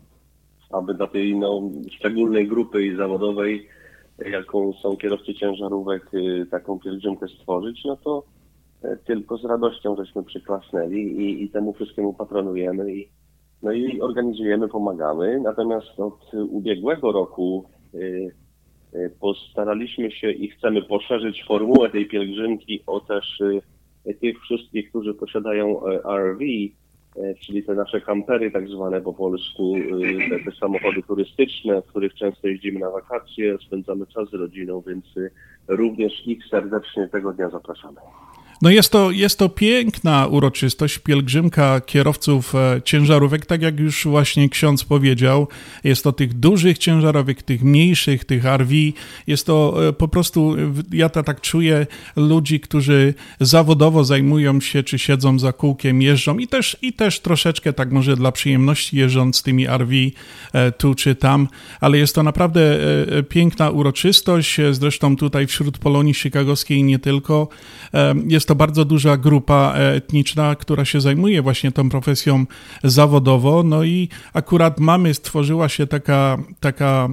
aby 0.71 0.95
dla 0.95 1.07
tej 1.07 1.37
no, 1.37 1.63
szczególnej 1.91 2.49
grupy 2.49 2.87
i 2.87 2.97
zawodowej, 2.97 3.69
jaką 4.31 4.73
są 4.73 4.97
kierowcy 4.97 5.35
ciężarówek, 5.35 6.15
y, 6.15 6.47
taką 6.51 6.79
pielgrzymkę 6.79 7.29
stworzyć, 7.29 7.85
no 7.85 7.97
to 7.97 8.23
e, 8.83 8.97
tylko 8.97 9.37
z 9.37 9.45
radością 9.45 9.97
żeśmy 9.97 10.23
przyklasnęli 10.25 11.01
i, 11.01 11.43
i 11.43 11.51
temu 11.51 11.73
wszystkiemu 11.73 12.15
patronujemy 12.15 12.95
i, 12.95 13.09
no 13.63 13.73
i 13.73 14.01
organizujemy, 14.01 14.69
pomagamy. 14.69 15.41
Natomiast 15.41 16.01
od 16.01 16.35
ubiegłego 16.35 17.13
roku 17.13 17.65
y, 17.95 17.99
y, 18.95 19.13
postaraliśmy 19.21 20.11
się 20.11 20.31
i 20.31 20.49
chcemy 20.49 20.83
poszerzyć 20.83 21.45
formułę 21.49 21.91
tej 21.91 22.09
pielgrzymki 22.09 22.83
o 22.87 23.01
też 23.01 23.43
tych 24.15 24.41
wszystkich, 24.41 24.89
którzy 24.89 25.15
posiadają 25.15 25.87
e, 25.87 26.01
RV, 26.19 26.45
e, 26.45 27.35
czyli 27.35 27.63
te 27.63 27.75
nasze 27.75 28.01
kampery, 28.01 28.51
tak 28.51 28.69
zwane 28.69 29.01
po 29.01 29.13
polsku, 29.13 29.77
e, 29.77 30.29
te, 30.29 30.45
te 30.45 30.57
samochody 30.61 31.03
turystyczne, 31.03 31.83
w 31.83 31.87
których 31.87 32.15
często 32.15 32.49
jeździmy 32.49 32.81
na 32.81 32.91
wakacje, 32.91 33.59
spędzamy 33.67 34.07
czas 34.07 34.31
z 34.31 34.35
rodziną, 34.35 34.83
więc 34.87 35.05
również 35.69 36.27
ich 36.27 36.45
serdecznie 36.51 37.09
tego 37.09 37.33
dnia 37.33 37.51
zapraszamy. 37.51 38.01
No 38.63 38.71
jest 38.71 38.93
to, 38.93 39.11
jest 39.11 39.39
to 39.39 39.49
piękna 39.49 40.27
uroczystość, 40.27 40.99
pielgrzymka 40.99 41.81
kierowców 41.81 42.55
e, 42.55 42.81
ciężarówek, 42.85 43.47
tak 43.47 43.63
jak 43.63 43.81
już 43.81 44.05
właśnie 44.05 44.49
ksiądz 44.49 44.85
powiedział. 44.85 45.49
Jest 45.85 46.05
to 46.05 46.13
tych 46.13 46.35
dużych 46.35 46.79
ciężarówek, 46.79 47.43
tych 47.43 47.63
mniejszych, 47.63 48.25
tych 48.25 48.45
RV. 48.45 48.75
Jest 49.27 49.47
to 49.47 49.89
e, 49.89 49.93
po 49.93 50.09
prostu, 50.09 50.57
ja 50.93 51.09
to 51.09 51.23
tak 51.23 51.41
czuję, 51.41 51.87
ludzi, 52.17 52.61
którzy 52.61 53.15
zawodowo 53.41 54.05
zajmują 54.05 54.61
się, 54.61 54.83
czy 54.83 54.99
siedzą 54.99 55.39
za 55.39 55.53
kółkiem, 55.53 56.03
jeżdżą 56.03 56.39
i 56.39 56.49
też, 56.49 56.77
i 56.83 56.93
też 56.93 57.21
troszeczkę 57.21 57.73
tak 57.73 57.93
może 57.93 58.17
dla 58.17 58.33
przyjemności 58.33 58.97
jeżdżąc 58.97 59.43
tymi 59.43 59.67
RV 59.67 59.93
e, 60.53 60.73
tu 60.73 60.95
czy 60.95 61.15
tam, 61.15 61.49
ale 61.81 61.99
jest 61.99 62.15
to 62.15 62.23
naprawdę 62.23 62.79
piękna 63.29 63.71
uroczystość. 63.71 64.57
Zresztą 64.71 65.17
tutaj 65.17 65.47
wśród 65.47 65.79
Polonii 65.79 66.15
Chicagowskiej 66.15 66.83
nie 66.83 66.99
tylko. 66.99 67.49
Jest 68.27 68.48
to 68.49 68.55
bardzo 68.55 68.85
duża 68.85 69.17
grupa 69.17 69.75
etniczna, 69.77 70.55
która 70.57 70.85
się 70.85 71.01
zajmuje 71.01 71.43
właśnie 71.43 71.73
tą 71.73 71.91
profesją 71.91 72.45
zawodowo. 72.85 73.63
No 73.63 73.85
i 73.85 74.09
akurat 74.33 74.81
mamy, 74.81 75.15
stworzyła 75.15 75.69
się 75.69 75.87
taka, 75.87 76.39
taka 76.61 77.09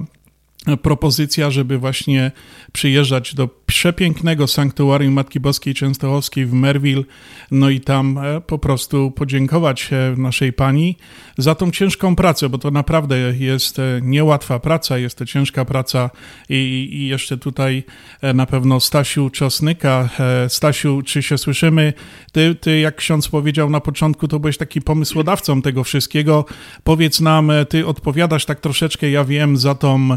propozycja, 0.82 1.50
żeby 1.50 1.78
właśnie 1.78 2.32
przyjeżdżać 2.72 3.34
do 3.34 3.48
przepięknego 3.66 4.46
sanktuarium 4.46 5.12
Matki 5.12 5.40
Boskiej 5.40 5.74
Częstochowskiej 5.74 6.46
w 6.46 6.52
Merville, 6.52 7.02
no 7.50 7.70
i 7.70 7.80
tam 7.80 8.18
e, 8.18 8.40
po 8.40 8.58
prostu 8.58 9.10
podziękować 9.10 9.90
e, 9.92 10.14
naszej 10.16 10.52
Pani 10.52 10.96
za 11.38 11.54
tą 11.54 11.70
ciężką 11.70 12.16
pracę, 12.16 12.48
bo 12.48 12.58
to 12.58 12.70
naprawdę 12.70 13.18
jest 13.36 13.78
e, 13.78 14.00
niełatwa 14.02 14.58
praca, 14.58 14.98
jest 14.98 15.18
to 15.18 15.26
ciężka 15.26 15.64
praca 15.64 16.10
i, 16.48 16.88
i 16.92 17.08
jeszcze 17.08 17.36
tutaj 17.38 17.84
na 18.34 18.46
pewno 18.46 18.80
Stasiu 18.80 19.30
Czosnyka. 19.30 20.08
Stasiu, 20.48 21.02
czy 21.02 21.22
się 21.22 21.38
słyszymy? 21.38 21.92
Ty, 22.32 22.54
ty, 22.54 22.78
jak 22.78 22.96
ksiądz 22.96 23.28
powiedział 23.28 23.70
na 23.70 23.80
początku, 23.80 24.28
to 24.28 24.38
byłeś 24.40 24.56
taki 24.56 24.80
pomysłodawcą 24.80 25.62
tego 25.62 25.84
wszystkiego. 25.84 26.44
Powiedz 26.84 27.20
nam, 27.20 27.52
ty 27.68 27.86
odpowiadasz 27.86 28.44
tak 28.44 28.60
troszeczkę, 28.60 29.10
ja 29.10 29.24
wiem, 29.24 29.56
za 29.56 29.74
tą 29.74 30.08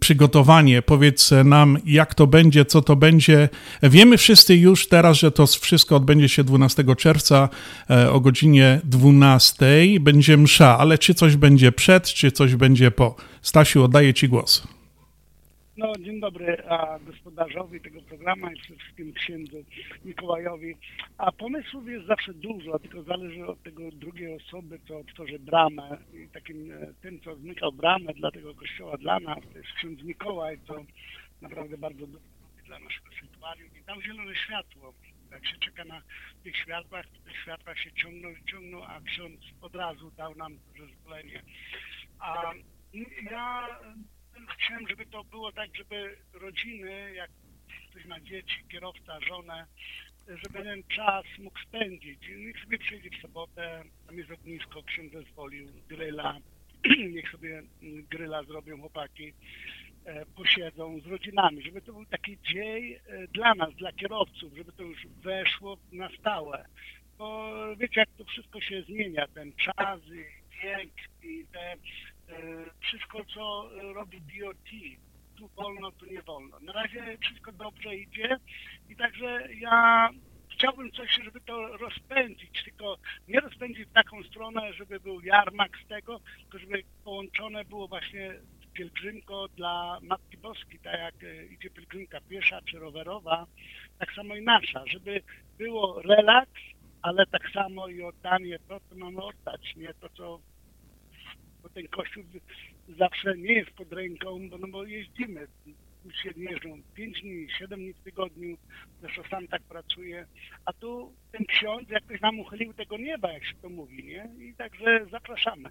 przygotowanie. 0.00 0.82
Powiedz 0.82 1.30
nam, 1.44 1.78
jak 1.84 2.14
to 2.14 2.26
będzie, 2.26 2.64
co 2.64 2.82
to 2.82 2.96
będzie. 2.96 3.48
Wiemy 3.82 4.18
wszyscy 4.18 4.56
już 4.56 4.88
teraz, 4.88 5.16
że 5.16 5.30
to 5.30 5.46
wszystko 5.46 5.96
odbędzie 5.96 6.28
się 6.28 6.44
12 6.44 6.84
czerwca 6.96 7.48
e, 7.90 8.10
o 8.10 8.20
godzinie 8.20 8.80
12. 8.84 9.66
Będzie 10.00 10.36
msza, 10.36 10.78
ale 10.78 10.98
czy 10.98 11.14
coś 11.14 11.36
będzie 11.36 11.72
przed, 11.72 12.04
czy 12.04 12.32
coś 12.32 12.54
będzie 12.54 12.90
po? 12.90 13.16
Stasiu, 13.42 13.84
oddaję 13.84 14.14
Ci 14.14 14.28
głos. 14.28 14.75
No, 15.76 15.92
dzień 16.00 16.20
dobry 16.20 16.68
a 16.68 16.98
gospodarzowi 16.98 17.80
tego 17.80 18.02
programu 18.02 18.50
i 18.50 18.60
przede 18.60 18.78
wszystkim 18.78 19.12
księdzu 19.12 19.64
Mikołajowi. 20.04 20.76
A 21.18 21.32
pomysłów 21.32 21.88
jest 21.88 22.06
zawsze 22.06 22.34
dużo, 22.34 22.78
tylko 22.78 23.02
zależy 23.02 23.46
od 23.46 23.62
tego 23.62 23.90
drugiej 23.90 24.36
osoby, 24.36 24.78
co 24.88 24.98
otworzy 24.98 25.38
bramę. 25.38 25.98
I 26.14 26.28
takim 26.28 26.72
e, 26.72 26.94
tym, 27.02 27.20
co 27.20 27.36
zmykał 27.36 27.72
bramę 27.72 28.14
dla 28.14 28.30
tego 28.30 28.54
kościoła 28.54 28.96
dla 28.96 29.20
nas, 29.20 29.38
to 29.52 29.58
jest 29.58 29.72
ksiądz 29.76 30.02
Mikołaj, 30.02 30.58
co 30.66 30.84
naprawdę 31.40 31.78
bardzo 31.78 32.06
dużo 32.06 32.24
dla 32.66 32.78
naszego 32.78 33.06
sanktuarium. 33.20 33.70
I 33.80 33.84
tam 33.84 34.02
zielone 34.02 34.34
światło. 34.34 34.94
Jak 35.30 35.46
się 35.46 35.58
czeka 35.58 35.84
na 35.84 36.02
tych 36.44 36.56
światłach, 36.56 37.06
to 37.06 37.30
te 37.30 37.34
światła 37.42 37.76
się 37.76 37.92
ciągną 37.92 38.30
i 38.30 38.44
ciągną, 38.50 38.84
a 38.84 39.00
ksiądz 39.00 39.40
od 39.60 39.74
razu 39.74 40.10
dał 40.10 40.34
nam 40.34 40.58
zezwolenie. 40.78 41.42
A 42.18 42.52
ja 43.30 43.68
chciałem, 44.48 44.88
żeby 44.88 45.06
to 45.06 45.24
było 45.24 45.52
tak, 45.52 45.76
żeby 45.76 46.16
rodziny, 46.32 47.14
jak 47.14 47.30
ktoś 47.90 48.04
ma 48.04 48.20
dzieci, 48.20 48.64
kierowca, 48.68 49.20
żonę, 49.20 49.66
żeby 50.28 50.62
ten 50.62 50.82
czas 50.82 51.24
mógł 51.38 51.58
spędzić. 51.60 52.20
Niech 52.36 52.60
sobie 52.64 52.78
przyjdzie 52.78 53.10
w 53.10 53.22
sobotę, 53.22 53.84
tam 54.06 54.18
jest 54.18 54.30
ognisko, 54.30 54.82
ksiądz 54.82 55.12
zezwolił, 55.12 55.68
gryla, 55.88 56.38
niech 57.14 57.30
sobie 57.30 57.62
gryla 57.82 58.42
zrobią 58.42 58.80
chłopaki, 58.80 59.32
e, 60.04 60.26
posiedzą 60.26 61.00
z 61.00 61.06
rodzinami, 61.06 61.62
żeby 61.62 61.80
to 61.80 61.92
był 61.92 62.06
taki 62.06 62.38
dzień 62.52 62.92
e, 62.92 63.28
dla 63.28 63.54
nas, 63.54 63.74
dla 63.74 63.92
kierowców, 63.92 64.56
żeby 64.56 64.72
to 64.72 64.82
już 64.82 65.06
weszło 65.06 65.78
na 65.92 66.08
stałe. 66.18 66.66
Bo 67.18 67.52
wiecie, 67.76 68.00
jak 68.00 68.08
to 68.18 68.24
wszystko 68.24 68.60
się 68.60 68.82
zmienia, 68.82 69.28
ten 69.28 69.52
czas 69.52 70.00
i 70.06 70.24
wiek 70.62 70.90
i 71.22 71.44
te 71.52 71.76
wszystko, 72.80 73.24
co 73.24 73.70
robi 73.94 74.20
DOT, 74.20 74.70
tu 75.36 75.48
wolno, 75.48 75.92
tu 75.92 76.06
nie 76.06 76.22
wolno. 76.22 76.60
Na 76.60 76.72
razie 76.72 77.18
wszystko 77.20 77.52
dobrze 77.52 77.96
idzie 77.96 78.36
i 78.88 78.96
także 78.96 79.48
ja 79.54 80.10
chciałbym 80.52 80.92
coś, 80.92 81.18
żeby 81.24 81.40
to 81.40 81.76
rozpędzić, 81.76 82.64
tylko 82.64 82.96
nie 83.28 83.40
rozpędzić 83.40 83.88
w 83.88 83.92
taką 83.92 84.22
stronę, 84.22 84.72
żeby 84.72 85.00
był 85.00 85.20
jarmak 85.20 85.70
z 85.84 85.88
tego, 85.88 86.20
tylko 86.40 86.58
żeby 86.58 86.82
połączone 87.04 87.64
było 87.64 87.88
właśnie 87.88 88.34
pielgrzymko 88.72 89.48
dla 89.56 89.98
Matki 90.02 90.36
Boskiej, 90.36 90.78
tak 90.78 91.00
jak 91.00 91.14
e, 91.24 91.46
idzie 91.46 91.70
pielgrzymka 91.70 92.20
piesza 92.20 92.60
czy 92.62 92.78
rowerowa, 92.78 93.46
tak 93.98 94.12
samo 94.12 94.36
i 94.36 94.42
nasza, 94.42 94.86
żeby 94.86 95.22
było 95.58 96.02
relaks, 96.02 96.60
ale 97.02 97.26
tak 97.26 97.50
samo 97.50 97.88
i 97.88 98.02
oddanie 98.02 98.58
to, 98.68 98.80
co 98.80 98.96
mamy 98.96 99.22
oddać, 99.22 99.76
nie 99.76 99.94
to, 99.94 100.08
co 100.08 100.40
bo 101.66 101.70
ten 101.74 101.88
kościół 101.88 102.24
zawsze 102.98 103.38
nie 103.38 103.54
jest 103.54 103.70
pod 103.70 103.92
ręką, 103.92 104.48
bo, 104.48 104.58
no 104.58 104.68
bo 104.68 104.84
jeździmy. 104.84 105.46
Się 106.22 106.30
jeżdżą 106.36 106.78
5 106.94 107.22
dni, 107.22 107.46
7 107.58 107.80
dni 107.80 107.92
w 107.92 108.04
tygodniu, 108.04 108.56
zresztą 109.00 109.22
sam 109.30 109.48
tak 109.48 109.62
pracuje, 109.62 110.26
a 110.64 110.72
tu 110.72 111.12
ten 111.32 111.46
ksiądz 111.46 111.88
jakoś 111.88 112.20
nam 112.20 112.40
uchylił 112.40 112.72
tego 112.72 112.96
nieba, 112.96 113.32
jak 113.32 113.44
się 113.44 113.54
to 113.62 113.68
mówi, 113.68 114.04
nie? 114.04 114.28
I 114.48 114.54
także 114.54 115.06
zapraszamy. 115.10 115.70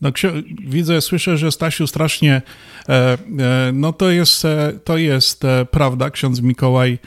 No, 0.00 0.12
widzę, 0.60 1.00
słyszę, 1.00 1.36
że 1.36 1.52
Stasiu 1.52 1.86
strasznie, 1.86 2.42
e, 2.88 2.92
e, 2.92 3.18
no 3.72 3.92
to 3.92 4.10
jest, 4.10 4.44
e, 4.44 4.72
to 4.84 4.98
jest 4.98 5.44
e, 5.44 5.66
prawda, 5.70 6.10
ksiądz 6.10 6.42
Mikołaj 6.42 6.98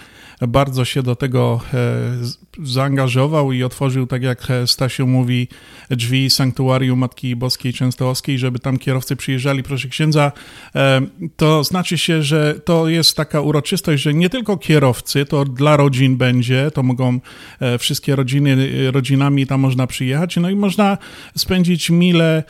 bardzo 0.47 0.85
się 0.85 1.03
do 1.03 1.15
tego 1.15 1.59
e, 1.73 2.67
zaangażował 2.67 3.51
i 3.51 3.63
otworzył, 3.63 4.07
tak 4.07 4.23
jak 4.23 4.47
Stasiu 4.65 5.07
mówi, 5.07 5.47
drzwi 5.89 6.29
sanktuarium 6.29 6.99
Matki 6.99 7.35
Boskiej 7.35 7.73
Częstochowskiej, 7.73 8.39
żeby 8.39 8.59
tam 8.59 8.77
kierowcy 8.77 9.15
przyjeżdżali. 9.15 9.63
Proszę 9.63 9.87
księdza, 9.87 10.31
e, 10.75 11.01
to 11.35 11.63
znaczy 11.63 11.97
się, 11.97 12.23
że 12.23 12.59
to 12.65 12.87
jest 12.87 13.17
taka 13.17 13.41
uroczystość, 13.41 14.03
że 14.03 14.13
nie 14.13 14.29
tylko 14.29 14.57
kierowcy, 14.57 15.25
to 15.25 15.45
dla 15.45 15.77
rodzin 15.77 16.17
będzie, 16.17 16.71
to 16.71 16.83
mogą 16.83 17.19
e, 17.59 17.77
wszystkie 17.77 18.15
rodziny, 18.15 18.91
rodzinami 18.91 19.47
tam 19.47 19.59
można 19.59 19.87
przyjechać, 19.87 20.37
no 20.37 20.49
i 20.49 20.55
można 20.55 20.97
spędzić 21.37 21.89
mile 21.89 22.43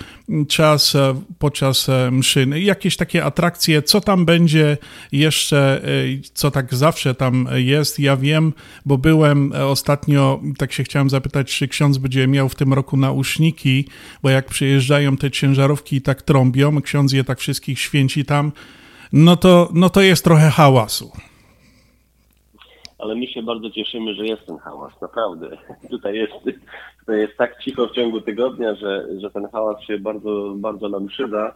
czas 0.47 0.97
podczas 1.39 1.87
mszy. 2.11 2.47
Jakieś 2.55 2.97
takie 2.97 3.25
atrakcje, 3.25 3.81
co 3.81 4.01
tam 4.01 4.25
będzie 4.25 4.77
jeszcze, 5.11 5.81
co 6.33 6.51
tak 6.51 6.75
zawsze 6.75 7.15
tam 7.15 7.47
jest, 7.55 7.82
jest. 7.83 7.99
Ja 7.99 8.17
wiem, 8.17 8.53
bo 8.85 8.97
byłem 8.97 9.53
e, 9.53 9.65
ostatnio, 9.65 10.39
tak 10.57 10.71
się 10.71 10.83
chciałem 10.83 11.09
zapytać, 11.09 11.57
czy 11.57 11.67
ksiądz 11.67 11.97
będzie 11.97 12.27
miał 12.27 12.49
w 12.49 12.55
tym 12.55 12.73
roku 12.73 12.97
nauszniki, 12.97 13.85
bo 14.23 14.29
jak 14.29 14.45
przyjeżdżają 14.45 15.17
te 15.17 15.31
ciężarówki 15.31 15.95
i 15.95 16.01
tak 16.01 16.21
trąbią, 16.21 16.81
ksiądz 16.81 17.13
je 17.13 17.23
tak 17.23 17.39
wszystkich 17.39 17.79
święci 17.79 18.25
tam, 18.25 18.51
no 19.13 19.35
to, 19.35 19.69
no 19.73 19.89
to 19.89 20.01
jest 20.01 20.23
trochę 20.23 20.49
hałasu. 20.49 21.11
Ale 22.99 23.15
my 23.15 23.27
się 23.27 23.43
bardzo 23.43 23.69
cieszymy, 23.69 24.13
że 24.15 24.25
jest 24.25 24.45
ten 24.45 24.57
hałas, 24.57 24.93
naprawdę. 25.01 25.57
Tutaj 25.89 26.15
jest, 26.15 26.33
tutaj 26.99 27.19
jest 27.19 27.37
tak 27.37 27.63
cicho 27.63 27.87
w 27.87 27.95
ciągu 27.95 28.21
tygodnia, 28.21 28.75
że, 28.75 29.19
że 29.21 29.31
ten 29.31 29.47
hałas 29.51 29.83
się 29.83 29.99
bardzo, 29.99 30.53
bardzo 30.55 30.89
nam 30.89 31.07
przyda. 31.07 31.53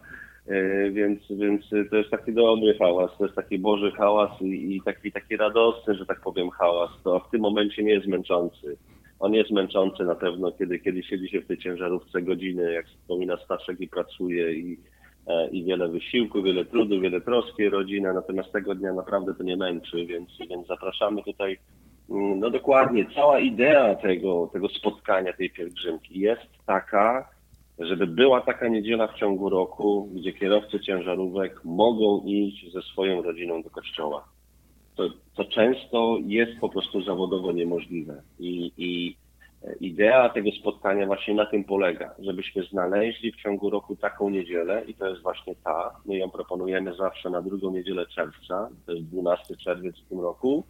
E, 0.47 0.89
więc, 0.91 1.19
więc 1.29 1.69
to 1.89 1.95
jest 1.97 2.09
taki 2.09 2.33
dobry 2.33 2.77
hałas, 2.77 3.11
to 3.17 3.23
jest 3.23 3.35
taki 3.35 3.59
Boży 3.59 3.91
hałas 3.91 4.41
i, 4.41 4.75
i 4.75 4.81
taki, 4.81 5.11
taki 5.11 5.37
radosny, 5.37 5.95
że 5.95 6.05
tak 6.05 6.21
powiem, 6.21 6.49
hałas. 6.49 6.89
To 7.03 7.19
w 7.19 7.29
tym 7.31 7.41
momencie 7.41 7.83
nie 7.83 7.91
jest 7.91 8.07
męczący. 8.07 8.77
On 9.19 9.33
jest 9.33 9.51
męczący 9.51 10.03
na 10.03 10.15
pewno, 10.15 10.51
kiedy, 10.51 10.79
kiedy 10.79 11.03
siedzi 11.03 11.29
się 11.29 11.41
w 11.41 11.47
tej 11.47 11.57
ciężarówce 11.57 12.21
godziny, 12.21 12.73
jak 12.73 12.87
wspomina 12.87 13.37
Staszek 13.37 13.81
i 13.81 13.87
pracuje 13.87 14.53
i, 14.53 14.77
e, 15.27 15.49
i 15.49 15.63
wiele 15.63 15.87
wysiłku, 15.87 16.43
wiele 16.43 16.65
trudu, 16.65 17.01
wiele 17.01 17.21
troski 17.21 17.69
rodzina, 17.69 18.13
natomiast 18.13 18.51
tego 18.51 18.75
dnia 18.75 18.93
naprawdę 18.93 19.33
to 19.35 19.43
nie 19.43 19.57
męczy, 19.57 20.05
więc, 20.05 20.29
więc 20.49 20.67
zapraszamy 20.67 21.23
tutaj. 21.23 21.57
Mm, 22.09 22.39
no 22.39 22.49
dokładnie, 22.49 23.05
cała 23.15 23.39
idea 23.39 23.95
tego, 23.95 24.49
tego 24.53 24.69
spotkania, 24.69 25.33
tej 25.33 25.49
pielgrzymki 25.49 26.19
jest 26.19 26.47
taka, 26.65 27.36
żeby 27.79 28.07
była 28.07 28.41
taka 28.41 28.67
niedziela 28.67 29.07
w 29.07 29.19
ciągu 29.19 29.49
roku, 29.49 30.09
gdzie 30.13 30.33
kierowcy 30.33 30.79
ciężarówek 30.79 31.61
mogą 31.65 32.21
iść 32.25 32.71
ze 32.73 32.81
swoją 32.81 33.21
rodziną 33.21 33.63
do 33.63 33.69
kościoła. 33.69 34.27
To, 34.95 35.09
to 35.35 35.45
często 35.45 36.17
jest 36.25 36.59
po 36.59 36.69
prostu 36.69 37.01
zawodowo 37.01 37.51
niemożliwe. 37.51 38.21
I, 38.39 38.71
i 38.77 39.17
Idea 39.79 40.29
tego 40.29 40.51
spotkania 40.51 41.05
właśnie 41.05 41.33
na 41.33 41.45
tym 41.45 41.63
polega, 41.63 42.15
żebyśmy 42.19 42.63
znaleźli 42.63 43.31
w 43.31 43.35
ciągu 43.35 43.69
roku 43.69 43.95
taką 43.95 44.29
niedzielę 44.29 44.83
i 44.87 44.93
to 44.93 45.07
jest 45.07 45.21
właśnie 45.21 45.55
ta. 45.63 45.91
My 46.05 46.17
ją 46.17 46.29
proponujemy 46.29 46.95
zawsze 46.95 47.29
na 47.29 47.41
drugą 47.41 47.71
niedzielę 47.71 48.05
czerwca, 48.05 48.69
to 48.85 48.91
jest 48.91 49.07
12 49.07 49.57
czerwiec 49.57 49.95
w 49.99 50.09
tym 50.09 50.19
roku. 50.19 50.63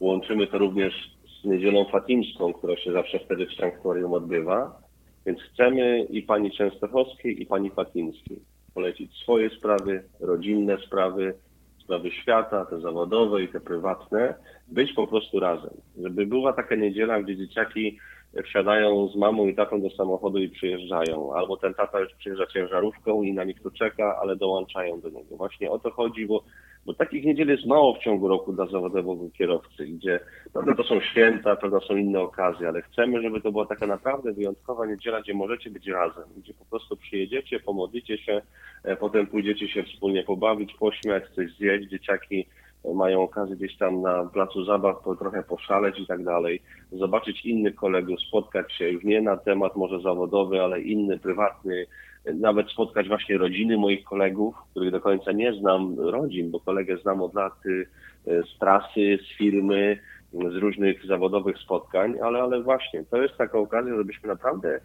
Łączymy 0.00 0.46
to 0.46 0.58
również 0.58 1.10
z 1.40 1.44
niedzielą 1.44 1.84
fatimską, 1.84 2.52
która 2.52 2.76
się 2.76 2.92
zawsze 2.92 3.18
wtedy 3.18 3.46
w 3.46 3.54
sanktuarium 3.54 4.12
odbywa. 4.12 4.85
Więc 5.26 5.40
chcemy 5.40 6.02
i 6.10 6.22
pani 6.22 6.50
Częstochowskiej, 6.50 7.42
i 7.42 7.46
pani 7.46 7.70
Fatimskiej 7.70 8.40
polecić 8.74 9.16
swoje 9.22 9.50
sprawy, 9.50 10.02
rodzinne 10.20 10.78
sprawy, 10.86 11.34
sprawy 11.78 12.10
świata, 12.10 12.64
te 12.64 12.80
zawodowe 12.80 13.42
i 13.42 13.48
te 13.48 13.60
prywatne, 13.60 14.34
być 14.68 14.92
po 14.92 15.06
prostu 15.06 15.40
razem. 15.40 15.74
Żeby 16.02 16.26
była 16.26 16.52
taka 16.52 16.74
niedziela, 16.74 17.22
gdzie 17.22 17.36
dzieciaki 17.36 17.98
wsiadają 18.44 19.08
z 19.08 19.16
mamą 19.16 19.46
i 19.46 19.54
tatą 19.54 19.80
do 19.80 19.90
samochodu 19.90 20.38
i 20.38 20.48
przyjeżdżają. 20.48 21.34
Albo 21.34 21.56
ten 21.56 21.74
tata 21.74 22.00
już 22.00 22.14
przyjeżdża 22.14 22.46
ciężarówką 22.46 23.22
i 23.22 23.32
na 23.32 23.44
nich 23.44 23.62
to 23.62 23.70
czeka, 23.70 24.18
ale 24.22 24.36
dołączają 24.36 25.00
do 25.00 25.08
niego. 25.08 25.36
Właśnie 25.36 25.70
o 25.70 25.78
to 25.78 25.90
chodzi, 25.90 26.26
bo, 26.26 26.44
bo 26.86 26.94
takich 26.94 27.24
niedziel 27.24 27.48
jest 27.48 27.66
mało 27.66 27.94
w 27.94 27.98
ciągu 27.98 28.28
roku 28.28 28.52
dla 28.52 28.66
zawodowego 28.66 29.30
kierowcy, 29.38 29.86
gdzie 29.86 30.20
pewne 30.52 30.74
to 30.74 30.84
są 30.84 31.00
święta, 31.00 31.56
pewne 31.56 31.80
są 31.80 31.96
inne 31.96 32.20
okazje, 32.20 32.68
ale 32.68 32.82
chcemy, 32.82 33.22
żeby 33.22 33.40
to 33.40 33.52
była 33.52 33.66
taka 33.66 33.86
naprawdę 33.86 34.32
wyjątkowa 34.32 34.86
niedziela, 34.86 35.20
gdzie 35.20 35.34
możecie 35.34 35.70
być 35.70 35.88
razem, 35.88 36.24
gdzie 36.36 36.54
po 36.54 36.64
prostu 36.64 36.96
przyjedziecie, 36.96 37.60
pomodlicie 37.60 38.18
się, 38.18 38.42
e, 38.84 38.96
potem 38.96 39.26
pójdziecie 39.26 39.68
się 39.68 39.82
wspólnie 39.82 40.22
pobawić, 40.22 40.74
pośmiać, 40.74 41.24
coś 41.34 41.56
zjeść, 41.56 41.88
dzieciaki 41.88 42.46
mają 42.94 43.22
okazję 43.22 43.56
gdzieś 43.56 43.76
tam 43.76 44.02
na 44.02 44.24
placu 44.24 44.64
zabaw 44.64 44.96
trochę 45.18 45.42
poszaleć 45.42 46.00
i 46.00 46.06
tak 46.06 46.24
dalej, 46.24 46.62
zobaczyć 46.92 47.46
innych 47.46 47.74
kolegów, 47.74 48.20
spotkać 48.20 48.72
się 48.72 48.88
już 48.88 49.04
nie 49.04 49.20
na 49.20 49.36
temat 49.36 49.76
może 49.76 50.00
zawodowy, 50.00 50.62
ale 50.62 50.80
inny, 50.80 51.18
prywatny, 51.18 51.86
nawet 52.34 52.70
spotkać 52.70 53.08
właśnie 53.08 53.38
rodziny 53.38 53.78
moich 53.78 54.04
kolegów, 54.04 54.54
których 54.70 54.90
do 54.90 55.00
końca 55.00 55.32
nie 55.32 55.52
znam 55.52 56.00
rodzin, 56.00 56.50
bo 56.50 56.60
kolegę 56.60 56.98
znam 56.98 57.22
od 57.22 57.34
lat 57.34 57.66
y, 57.66 57.86
z 58.26 58.58
trasy, 58.58 59.18
z 59.22 59.38
firmy, 59.38 59.98
z 60.32 60.54
różnych 60.56 61.06
zawodowych 61.06 61.58
spotkań, 61.58 62.14
ale, 62.22 62.42
ale 62.42 62.62
właśnie 62.62 63.04
to 63.04 63.22
jest 63.22 63.36
taka 63.36 63.58
okazja, 63.58 63.96
żebyśmy 63.96 64.28
naprawdę 64.28 64.80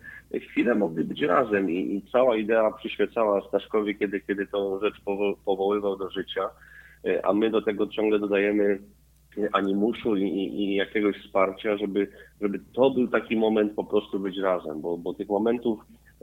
chwilę 0.49 0.75
mogli 0.75 1.03
być 1.03 1.21
razem 1.21 1.71
i, 1.71 1.95
i 1.95 2.11
cała 2.11 2.37
idea 2.37 2.71
przyświecała 2.71 3.41
Staszkowi, 3.47 3.95
kiedy, 3.95 4.21
kiedy 4.21 4.47
tą 4.47 4.79
rzecz 4.79 5.01
powo- 5.05 5.35
powoływał 5.45 5.97
do 5.97 6.09
życia. 6.09 6.49
E, 7.05 7.25
a 7.25 7.33
my 7.33 7.49
do 7.49 7.61
tego 7.61 7.87
ciągle 7.87 8.19
dodajemy 8.19 8.79
animuszu 9.53 10.15
i, 10.15 10.23
i, 10.23 10.63
i 10.63 10.75
jakiegoś 10.75 11.15
wsparcia, 11.17 11.77
żeby, 11.77 12.07
żeby 12.41 12.59
to 12.73 12.89
był 12.89 13.07
taki 13.07 13.35
moment 13.35 13.73
po 13.73 13.83
prostu 13.83 14.19
być 14.19 14.37
razem, 14.37 14.81
bo, 14.81 14.97
bo 14.97 15.13
tych 15.13 15.29
momentów 15.29 15.79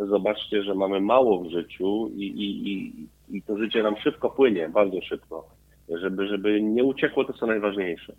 zobaczcie, 0.07 0.62
że 0.62 0.74
mamy 0.74 1.01
mało 1.01 1.44
w 1.44 1.51
życiu 1.51 2.11
i, 2.16 2.26
i, 2.26 2.72
i, 2.72 2.92
i 3.36 3.42
to 3.42 3.59
życie 3.59 3.82
nam 3.82 3.94
szybko 3.96 4.30
płynie, 4.30 4.68
bardzo 4.68 5.03
szybko. 5.03 5.49
Żeby, 6.01 6.28
żeby 6.28 6.62
nie 6.62 6.84
uciekło 6.84 7.24
to, 7.24 7.32
co 7.32 7.46
najważniejsze. 7.46 8.12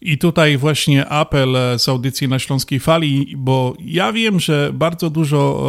I 0.00 0.18
tutaj 0.18 0.56
właśnie 0.56 1.06
apel 1.06 1.56
z 1.78 1.88
audycji 1.88 2.28
na 2.28 2.38
Śląskiej 2.38 2.80
Fali, 2.80 3.34
bo 3.36 3.74
ja 3.84 4.12
wiem, 4.12 4.40
że 4.40 4.70
bardzo 4.72 5.10
dużo 5.10 5.60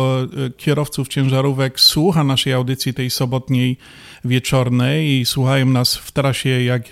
e, 0.45 0.49
kierowców 0.49 1.07
ciężarówek 1.07 1.79
słucha 1.79 2.23
naszej 2.23 2.53
audycji 2.53 2.93
tej 2.93 3.09
sobotniej 3.09 3.77
wieczornej 4.25 5.19
i 5.19 5.25
słuchają 5.25 5.65
nas 5.65 5.97
w 5.97 6.11
trasie 6.11 6.49
jak 6.49 6.83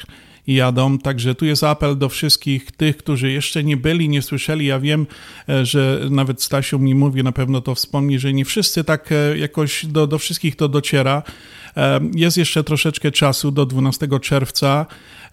jadą. 0.48 0.98
Także 0.98 1.36
tu 1.36 1.46
jest 1.46 1.64
apel 1.64 1.98
do 1.98 2.10
wszystkich 2.10 2.72
tych, 2.72 2.98
którzy 2.98 3.32
jeszcze 3.32 3.64
nie 3.64 3.78
byli, 3.78 4.10
nie 4.10 4.22
słyszeli. 4.22 4.66
Ja 4.66 4.80
wiem, 4.80 5.08
e, 5.50 5.66
że 5.66 6.02
nawet 6.10 6.44
Stasiu 6.44 6.80
mi 6.80 6.96
mówi, 6.96 7.24
na 7.24 7.32
pewno 7.32 7.62
to 7.62 7.76
wspomni, 7.76 8.20
że 8.20 8.34
nie 8.34 8.46
wszyscy 8.46 8.84
tak 8.84 9.12
e, 9.12 9.38
jakoś 9.38 9.86
do, 9.86 10.08
do 10.08 10.18
wszystkich 10.18 10.56
to 10.56 10.70
dociera. 10.70 11.24
Jest 12.16 12.38
jeszcze 12.38 12.64
troszeczkę 12.64 13.12
czasu 13.12 13.52
do 13.52 13.66
12 13.66 14.08
czerwca, 14.20 14.86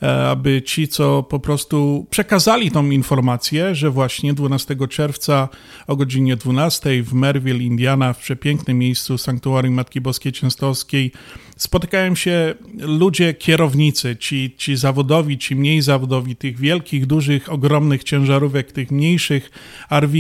e, 0.03 0.29
aby 0.29 0.63
ci, 0.63 0.89
co 0.89 1.23
po 1.23 1.41
prostu 1.41 2.07
przekazali 2.11 2.71
tą 2.71 2.91
informację, 2.91 3.75
że 3.75 3.91
właśnie 3.91 4.35
12 4.35 4.89
czerwca 4.89 5.49
o 5.87 5.97
godzinie 5.97 6.37
12 6.37 7.03
w 7.03 7.15
Merville, 7.15 7.65
Indiana, 7.65 8.13
w 8.13 8.19
przepięknym 8.19 8.79
miejscu 8.79 9.19
Sanktuarium 9.19 9.75
Matki 9.75 10.01
Boskiej 10.01 10.33
Częstochowskiej, 10.33 11.13
spotykają 11.57 12.15
się 12.15 12.55
ludzie, 12.79 13.35
kierownicy, 13.35 14.17
ci, 14.17 14.55
ci 14.57 14.77
zawodowi, 14.77 15.39
ci 15.39 15.57
mniej 15.57 15.83
zawodowi, 15.83 16.37
tych 16.37 16.59
wielkich, 16.59 17.07
dużych, 17.07 17.53
ogromnych 17.53 18.05
ciężarówek, 18.05 18.73
tych 18.73 18.91
mniejszych 18.91 19.51
RV, 19.91 20.15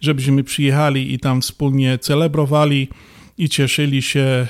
żebyśmy 0.00 0.44
przyjechali 0.44 1.14
i 1.14 1.18
tam 1.18 1.42
wspólnie 1.42 1.98
celebrowali 1.98 2.88
i 3.38 3.48
cieszyli 3.48 4.02
się 4.02 4.20
e, 4.20 4.46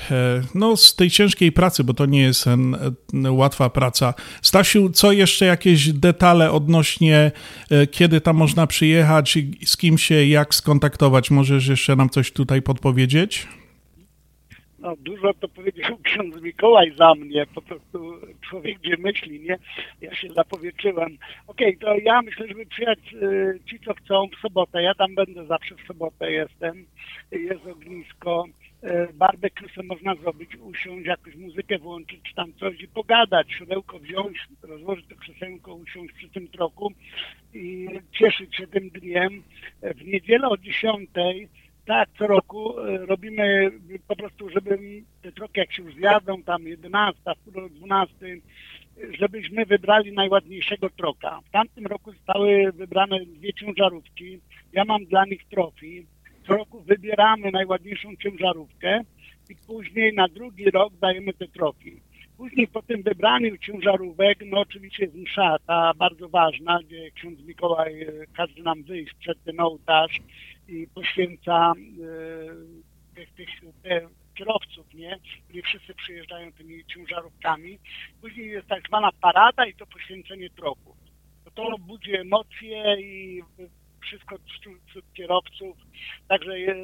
no, 0.55 0.77
z 0.77 0.95
tej 0.95 1.09
ciężkiej 1.09 1.51
pracy, 1.51 1.83
bo 1.83 1.93
to 1.93 2.05
nie 2.05 2.21
jest 2.21 2.45
łatwa 3.29 3.69
praca. 3.69 4.13
Stasiu, 4.41 4.89
co 4.89 5.11
jeszcze 5.11 5.45
jakieś 5.45 5.93
detale 5.93 6.51
odnośnie, 6.51 7.31
e, 7.71 7.87
kiedy 7.87 8.21
tam 8.21 8.35
można 8.35 8.67
przyjechać, 8.67 9.37
z 9.65 9.77
kim 9.77 9.97
się 9.97 10.25
jak 10.25 10.55
skontaktować? 10.55 11.31
Możesz 11.31 11.67
jeszcze 11.67 11.95
nam 11.95 12.09
coś 12.09 12.31
tutaj 12.31 12.61
podpowiedzieć? 12.61 13.47
No, 14.83 14.95
dużo 14.99 15.33
to 15.33 15.47
powiedział 15.47 15.97
ksiądz 16.03 16.41
Mikołaj 16.41 16.93
za 16.97 17.15
mnie, 17.15 17.45
po 17.55 17.61
prostu 17.61 18.13
człowiek 18.49 18.79
gdzie 18.79 18.97
myśli, 18.97 19.39
nie? 19.39 19.57
Ja 20.01 20.15
się 20.15 20.33
zapowietrzyłem. 20.33 21.17
Okej, 21.47 21.77
okay, 21.77 21.79
to 21.79 21.97
ja 21.97 22.21
myślę, 22.21 22.47
żeby 22.47 22.65
przyjechać 22.65 22.99
y, 23.13 23.59
ci, 23.69 23.79
co 23.79 23.93
chcą 23.93 24.27
w 24.37 24.41
sobotę. 24.41 24.83
Ja 24.83 24.95
tam 24.95 25.15
będę 25.15 25.45
zawsze 25.45 25.75
w 25.75 25.87
sobotę 25.87 26.31
jestem. 26.31 26.85
Jest 27.31 27.65
ognisko. 27.67 28.45
Y, 28.83 29.13
barbecue 29.13 29.69
sobie 29.69 29.87
można 29.87 30.15
zrobić, 30.15 30.55
usiąść, 30.55 31.05
jakąś 31.05 31.35
muzykę 31.35 31.77
włączyć, 31.77 32.21
czy 32.23 32.35
tam 32.35 32.53
coś 32.53 32.81
i 32.81 32.87
pogadać, 32.87 33.51
siodełko 33.51 33.99
wziąć, 33.99 34.37
rozłożyć 34.61 35.05
to 35.07 35.15
krzesełko, 35.15 35.75
usiąść 35.75 36.13
przy 36.13 36.29
tym 36.29 36.47
troku 36.47 36.91
i 37.53 37.87
cieszyć 38.11 38.55
się 38.55 38.67
tym 38.67 38.89
dniem. 38.89 39.43
W 39.81 40.05
niedzielę 40.05 40.49
o 40.49 40.57
10 40.57 41.09
tak, 41.85 42.09
co 42.17 42.27
roku 42.27 42.79
e, 42.79 42.97
robimy 43.05 43.71
po 44.07 44.15
prostu, 44.15 44.49
żeby 44.49 44.77
te 45.21 45.31
troki 45.31 45.59
jak 45.59 45.73
się 45.73 45.83
już 45.83 45.95
zjadą, 45.95 46.43
tam 46.43 46.67
11, 46.67 47.21
12, 47.69 48.15
żebyśmy 49.19 49.65
wybrali 49.65 50.11
najładniejszego 50.11 50.89
troka. 50.89 51.39
W 51.45 51.51
tamtym 51.51 51.87
roku 51.87 52.11
zostały 52.11 52.71
wybrane 52.71 53.25
dwie 53.25 53.53
ciężarówki. 53.53 54.39
Ja 54.73 54.85
mam 54.85 55.05
dla 55.05 55.25
nich 55.25 55.45
trofi. 55.45 56.05
Co 56.47 56.53
roku 56.53 56.81
wybieramy 56.81 57.51
najładniejszą 57.51 58.15
ciężarówkę 58.15 59.01
i 59.49 59.55
później 59.67 60.13
na 60.13 60.27
drugi 60.27 60.71
rok 60.71 60.93
dajemy 61.01 61.33
te 61.33 61.47
trofi. 61.47 62.01
Później 62.37 62.67
po 62.67 62.81
tym 62.81 63.03
wybraniu 63.03 63.57
ciężarówek, 63.57 64.39
no 64.45 64.59
oczywiście 64.59 65.03
jest 65.03 65.15
msza, 65.15 65.57
ta 65.67 65.93
bardzo 65.93 66.29
ważna, 66.29 66.79
gdzie 66.87 67.11
ksiądz 67.11 67.41
Mikołaj 67.41 68.01
e, 68.01 68.07
każe 68.37 68.63
nam 68.63 68.83
wyjść 68.83 69.13
przed 69.13 69.43
ten 69.43 69.59
ołtarz 69.59 70.19
i 70.67 70.87
poświęca 70.95 71.73
e, 71.73 73.15
tych, 73.15 73.33
tych 73.33 73.49
te 73.83 74.07
kierowców, 74.35 74.93
nie? 74.93 75.19
Nie 75.53 75.61
wszyscy 75.61 75.93
przyjeżdżają 75.93 76.51
tymi 76.51 76.85
ciężarówkami. 76.85 77.79
Później 78.21 78.47
jest 78.47 78.67
tak 78.67 78.87
zwana 78.87 79.09
parada 79.21 79.65
i 79.65 79.73
to 79.73 79.85
poświęcenie 79.85 80.49
tropu. 80.49 80.95
To 81.53 81.77
budzi 81.79 82.15
emocje 82.15 83.01
i 83.01 83.41
wszystko 84.03 84.37
wśród 84.87 85.13
kierowców, 85.13 85.77
także 86.27 86.51
e, 86.53 86.75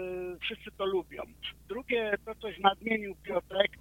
wszyscy 0.42 0.72
to 0.78 0.86
lubią. 0.86 1.24
Drugie, 1.68 2.14
to 2.26 2.36
coś 2.36 2.60
nadmienił 2.60 3.16
Piotrek, 3.16 3.72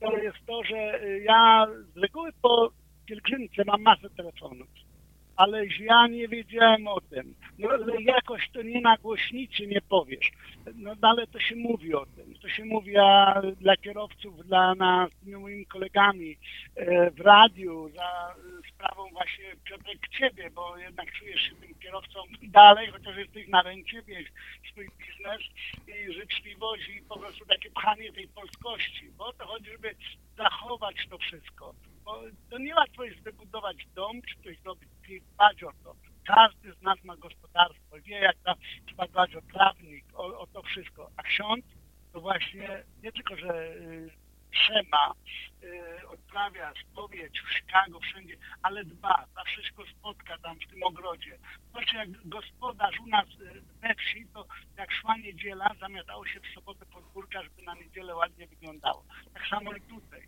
to 0.00 0.16
jest 0.16 0.38
to, 0.46 0.64
że 0.64 0.76
e, 0.76 1.18
ja 1.18 1.66
z 1.94 1.96
reguły 1.96 2.30
po 2.42 2.70
pielgrzymce 3.06 3.64
mam 3.64 3.82
masę 3.82 4.10
telefonów 4.10 4.68
ale 5.38 5.66
ja 5.80 6.06
nie 6.06 6.28
wiedziałem 6.28 6.88
o 6.88 7.00
tym. 7.00 7.34
No, 7.58 7.68
jakoś 7.98 8.50
to 8.52 8.62
nie 8.62 8.80
na 8.80 8.96
głośnicy 8.96 9.66
nie 9.66 9.80
powiesz. 9.80 10.32
No 10.74 10.94
ale 11.02 11.26
to 11.26 11.40
się 11.40 11.56
mówi 11.56 11.94
o 11.94 12.06
tym. 12.06 12.34
To 12.42 12.48
się 12.48 12.64
mówi 12.64 12.96
a 12.96 13.42
dla 13.60 13.76
kierowców, 13.76 14.46
dla 14.46 14.74
nas, 14.74 15.10
z 15.22 15.26
moimi 15.26 15.66
kolegami 15.66 16.36
e, 16.76 17.10
w 17.10 17.20
radiu, 17.20 17.88
za 17.88 18.34
sprawą 18.78 19.10
właśnie 19.10 19.56
Piotrek 19.64 20.08
Ciebie, 20.18 20.50
bo 20.50 20.76
jednak 20.76 21.12
czujesz 21.12 21.40
się 21.40 21.54
tym 21.54 21.74
kierowcą 21.74 22.20
dalej, 22.42 22.90
chociaż 22.90 23.16
jesteś 23.16 23.48
na 23.48 23.62
ręcie, 23.62 24.02
wiesz, 24.02 24.28
swój 24.70 24.88
biznes 24.98 25.40
i 25.88 26.12
życzliwość 26.12 26.88
i 26.88 27.02
po 27.02 27.18
prostu 27.18 27.46
takie 27.46 27.70
pchanie 27.70 28.12
tej 28.12 28.28
polskości. 28.28 29.10
Bo 29.16 29.26
o 29.26 29.32
to 29.32 29.46
chodzi, 29.46 29.70
żeby 29.70 29.94
zachować 30.36 30.96
to 31.10 31.18
wszystko. 31.18 31.74
Bo 32.04 32.22
to 32.50 32.58
nie 32.58 32.74
łatwo 32.74 33.04
jest 33.04 33.20
wybudować 33.20 33.76
dom, 33.94 34.22
czy 34.22 34.42
coś 34.42 34.58
zrobić, 34.58 34.88
dbać 35.34 35.62
o 35.62 35.72
to. 35.84 35.94
Każdy 36.26 36.72
z 36.72 36.82
nas 36.82 37.04
ma 37.04 37.16
gospodarstwo, 37.16 37.96
wie 38.04 38.16
jak 38.16 38.36
tam 38.44 38.54
trzeba 38.86 39.06
dbać 39.06 39.34
o 39.34 39.42
trawnik, 39.42 40.04
o, 40.14 40.40
o 40.40 40.46
to 40.46 40.62
wszystko. 40.62 41.10
A 41.16 41.22
ksiądz 41.22 41.64
to 42.12 42.20
właśnie 42.20 42.84
nie 43.02 43.12
tylko, 43.12 43.36
że 43.36 43.74
trzyma, 44.50 45.12
y, 45.62 46.08
odprawia 46.08 46.72
spowiedź 46.82 47.40
w 47.40 47.52
Chicago, 47.54 48.00
wszędzie, 48.00 48.36
ale 48.62 48.84
dba, 48.84 49.24
zawsze 49.34 49.62
się 49.62 49.72
go 49.74 49.86
spotka 49.86 50.38
tam 50.38 50.56
w 50.60 50.66
tym 50.66 50.82
ogrodzie. 50.82 51.38
Znaczy 51.70 51.96
jak 51.96 52.28
gospodarz 52.28 53.00
u 53.00 53.06
nas 53.06 53.26
y, 53.40 53.62
we 53.80 53.94
wsi, 53.94 54.26
to 54.34 54.46
jak 54.76 54.92
szła 54.92 55.16
niedziela, 55.16 55.74
zamiatało 55.80 56.26
się 56.26 56.40
w 56.40 56.54
sobotę 56.54 56.86
podwórka, 56.86 57.42
żeby 57.42 57.62
na 57.62 57.74
niedzielę 57.74 58.14
ładnie 58.14 58.46
wyglądało. 58.46 59.04
Tak 59.34 59.46
samo 59.48 59.72
i 59.72 59.80
tutaj. 59.80 60.22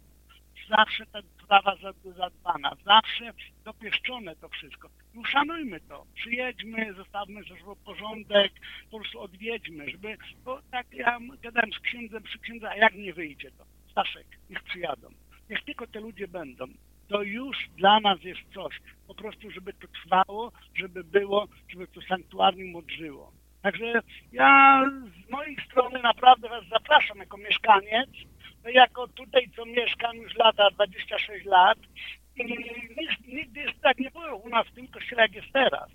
Zawsze 0.68 1.07
ta 1.07 1.18
sprawa 1.23 1.77
za- 1.77 2.12
zadbana, 2.12 2.77
zawsze 2.85 3.33
dopieszczone 3.64 4.37
to 4.37 4.49
wszystko. 4.49 4.89
I 5.14 5.18
uszanujmy 5.18 5.81
to. 5.81 6.07
Przyjedźmy, 6.14 6.95
zostawmy 6.95 7.43
ze 7.43 7.75
porządek, 7.85 8.53
po 8.91 8.99
prostu 8.99 9.21
odwiedźmy, 9.21 9.91
żeby, 9.91 10.16
bo 10.45 10.62
tak 10.71 10.87
ja 10.93 11.18
gadałem 11.43 11.73
z 11.73 11.79
księdzem 11.79 12.23
przy 12.23 12.39
księdza, 12.39 12.71
a 12.71 12.77
jak 12.77 12.95
nie 12.95 13.12
wyjdzie 13.12 13.51
to? 13.51 13.64
Staszek, 13.91 14.26
niech 14.51 14.62
przyjadą. 14.62 15.09
Niech 15.51 15.64
tylko 15.64 15.86
te 15.86 16.01
ludzie 16.01 16.28
będą. 16.28 16.64
To 17.09 17.22
już 17.22 17.57
dla 17.76 18.01
nas 18.01 18.22
jest 18.22 18.41
coś. 18.55 18.80
Po 19.07 19.14
prostu, 19.14 19.51
żeby 19.51 19.72
to 19.72 19.88
trwało, 19.88 20.53
żeby 20.74 21.05
było, 21.05 21.49
żeby 21.68 21.86
to 21.86 22.01
sanktuarium 22.01 22.76
odżyło. 22.76 23.32
Także 23.62 24.01
ja 24.32 24.82
z 25.26 25.30
mojej 25.30 25.57
strony 25.66 26.03
naprawdę 26.03 26.49
Was 26.49 26.64
zapraszam 26.68 27.18
jako 27.18 27.36
mieszkaniec, 27.36 28.11
no 28.64 28.70
jako 28.70 29.09
tutaj 29.09 29.51
co 29.57 29.66
mieszkam 29.66 30.16
już 30.16 30.34
lata, 30.34 30.70
26 30.70 31.45
lat 31.45 31.78
i 32.36 32.45
nigdy, 33.26 33.61
jest 33.61 33.80
tak 33.80 33.99
nie 33.99 34.11
było 34.11 34.36
u 34.36 34.49
nas 34.49 34.66
w 34.66 34.74
tym 34.74 34.88
kościele 34.88 35.22
jak 35.22 35.34
jest 35.34 35.53
teraz. 35.53 35.91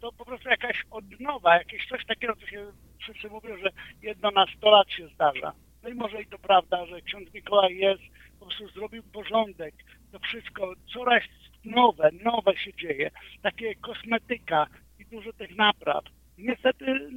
To 0.00 0.12
po 0.12 0.24
prostu 0.24 0.48
jakaś 0.48 0.82
odnowa, 0.90 1.58
jakieś 1.58 1.88
coś 1.88 2.06
takiego, 2.06 2.36
co 2.36 2.46
się 2.46 2.66
wszyscy 2.98 3.28
mówią, 3.28 3.56
że 3.56 3.70
jedno 4.02 4.30
na 4.30 4.46
100 4.56 4.70
lat 4.70 4.90
się 4.90 5.08
zdarza. 5.08 5.52
No 5.84 5.90
i 5.90 5.94
może 5.94 6.22
i 6.22 6.26
to 6.26 6.38
prawda, 6.38 6.86
że 6.86 7.00
ksiądz 7.00 7.34
Mikołaj 7.34 7.76
jest, 7.76 8.02
po 8.40 8.46
prostu 8.46 8.68
zrobił 8.68 9.02
porządek, 9.02 9.74
to 10.12 10.18
wszystko 10.18 10.72
coraz 10.92 11.22
nowe, 11.64 12.10
nowe 12.24 12.56
się 12.56 12.74
dzieje, 12.74 13.10
takie 13.42 13.74
kosmetyka 13.74 14.66
i 14.98 15.04
dużo 15.04 15.32
tych 15.32 15.56
napraw. 15.56 16.04
Niestety 16.38 17.10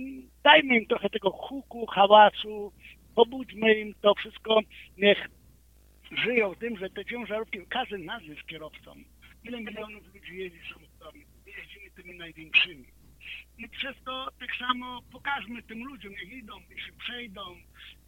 dajmy 0.44 0.78
im 0.78 0.86
trochę 0.86 1.10
tego 1.10 1.32
huku, 1.32 1.86
hałasu, 1.86 2.74
pobudźmy 3.16 3.80
im 3.80 3.94
to 4.02 4.14
wszystko, 4.16 4.60
niech 4.98 5.30
żyją 6.12 6.56
tym, 6.56 6.78
że 6.78 6.90
te 6.90 7.06
ciężarówki, 7.06 7.60
każdy 7.70 7.98
nas 7.98 8.22
kierowcą. 8.48 8.96
Ile 9.44 9.62
milionów 9.62 10.14
ludzi 10.14 10.38
jeździ 10.38 10.60
samochodami? 10.74 11.26
Jeździmy 11.46 11.92
tymi 11.92 12.18
największymi. 12.18 12.86
I 13.58 13.70
przez 13.70 13.96
to 14.06 14.32
tak 14.40 14.56
samo 14.56 15.02
pokażmy 15.12 15.64
tym 15.64 15.84
ludziom, 15.84 16.12
niech 16.12 16.34
idą, 16.34 16.60
niech 16.70 16.86
się 16.86 16.94
przejdą 16.94 17.42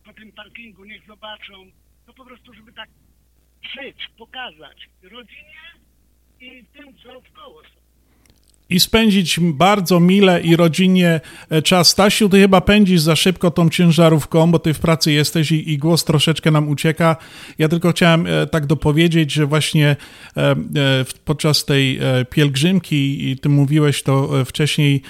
po 0.05 0.13
tym 0.13 0.32
parkingu, 0.32 0.86
niech 0.86 1.05
zobaczą. 1.07 1.72
To 2.05 2.13
po 2.13 2.26
prostu, 2.26 2.53
żeby 2.53 2.74
tak 2.74 2.89
żyć, 3.61 4.09
pokazać 4.17 4.89
rodzinie 5.01 5.74
i 6.39 6.65
tym, 6.65 6.97
co 6.97 7.22
wkoło 7.22 7.63
są. 7.63 7.78
I 8.70 8.80
spędzić 8.80 9.39
bardzo 9.39 9.99
mile 9.99 10.41
i 10.41 10.55
rodzinnie 10.55 11.22
e, 11.49 11.61
czas. 11.61 11.89
Stasiu, 11.89 12.30
ty 12.30 12.39
chyba 12.39 12.61
pędzisz 12.61 13.01
za 13.01 13.15
szybko 13.15 13.51
tą 13.51 13.70
ciężarówką, 13.70 14.51
bo 14.51 14.59
ty 14.59 14.74
w 14.74 14.80
pracy 14.80 15.11
jesteś 15.11 15.51
i, 15.51 15.72
i 15.72 15.78
głos 15.78 16.03
troszeczkę 16.03 16.51
nam 16.51 16.70
ucieka. 16.70 17.15
Ja 17.57 17.70
tylko 17.70 17.91
chciałem 17.91 18.28
e, 18.28 18.47
tak 18.47 18.65
dopowiedzieć, 18.65 19.32
że 19.32 19.45
właśnie 19.45 19.95
e, 20.38 20.55
podczas 21.26 21.65
tej 21.65 21.99
pielgrzymki, 22.30 23.30
i 23.30 23.38
ty 23.38 23.49
mówiłeś 23.49 24.03
to 24.03 24.30
wcześniej 24.45 25.01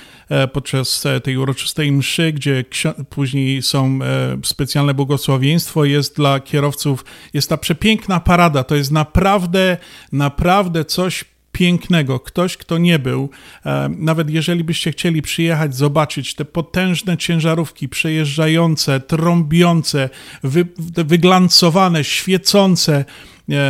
podczas 0.54 1.04
tej 1.24 1.38
uroczystej 1.38 1.92
mszy, 1.92 2.34
gdzie 2.34 2.66
później 3.10 3.62
są 3.62 4.00
specjalne 4.44 4.94
błogosławieństwo, 4.94 5.86
jest 5.86 6.16
dla 6.16 6.40
kierowców, 6.40 7.06
jest 7.34 7.50
ta 7.50 7.58
przepiękna 7.58 8.20
parada. 8.20 8.64
To 8.64 8.76
jest 8.76 8.92
naprawdę, 8.92 9.78
naprawdę 10.12 10.86
coś 10.86 11.26
pięknego. 11.52 12.20
Ktoś, 12.20 12.58
kto 12.58 12.78
nie 12.78 13.00
był, 13.00 13.30
e, 13.66 13.90
nawet 13.98 14.30
jeżeli 14.30 14.64
byście 14.64 14.92
chcieli 14.92 15.22
przyjechać, 15.22 15.76
zobaczyć 15.76 16.36
te 16.36 16.46
potężne 16.46 17.18
ciężarówki 17.18 17.90
przejeżdżające, 17.90 19.00
trąbiące, 19.00 20.10
wy, 20.44 20.66
wyglancowane, 21.06 22.04
świecące 22.04 23.06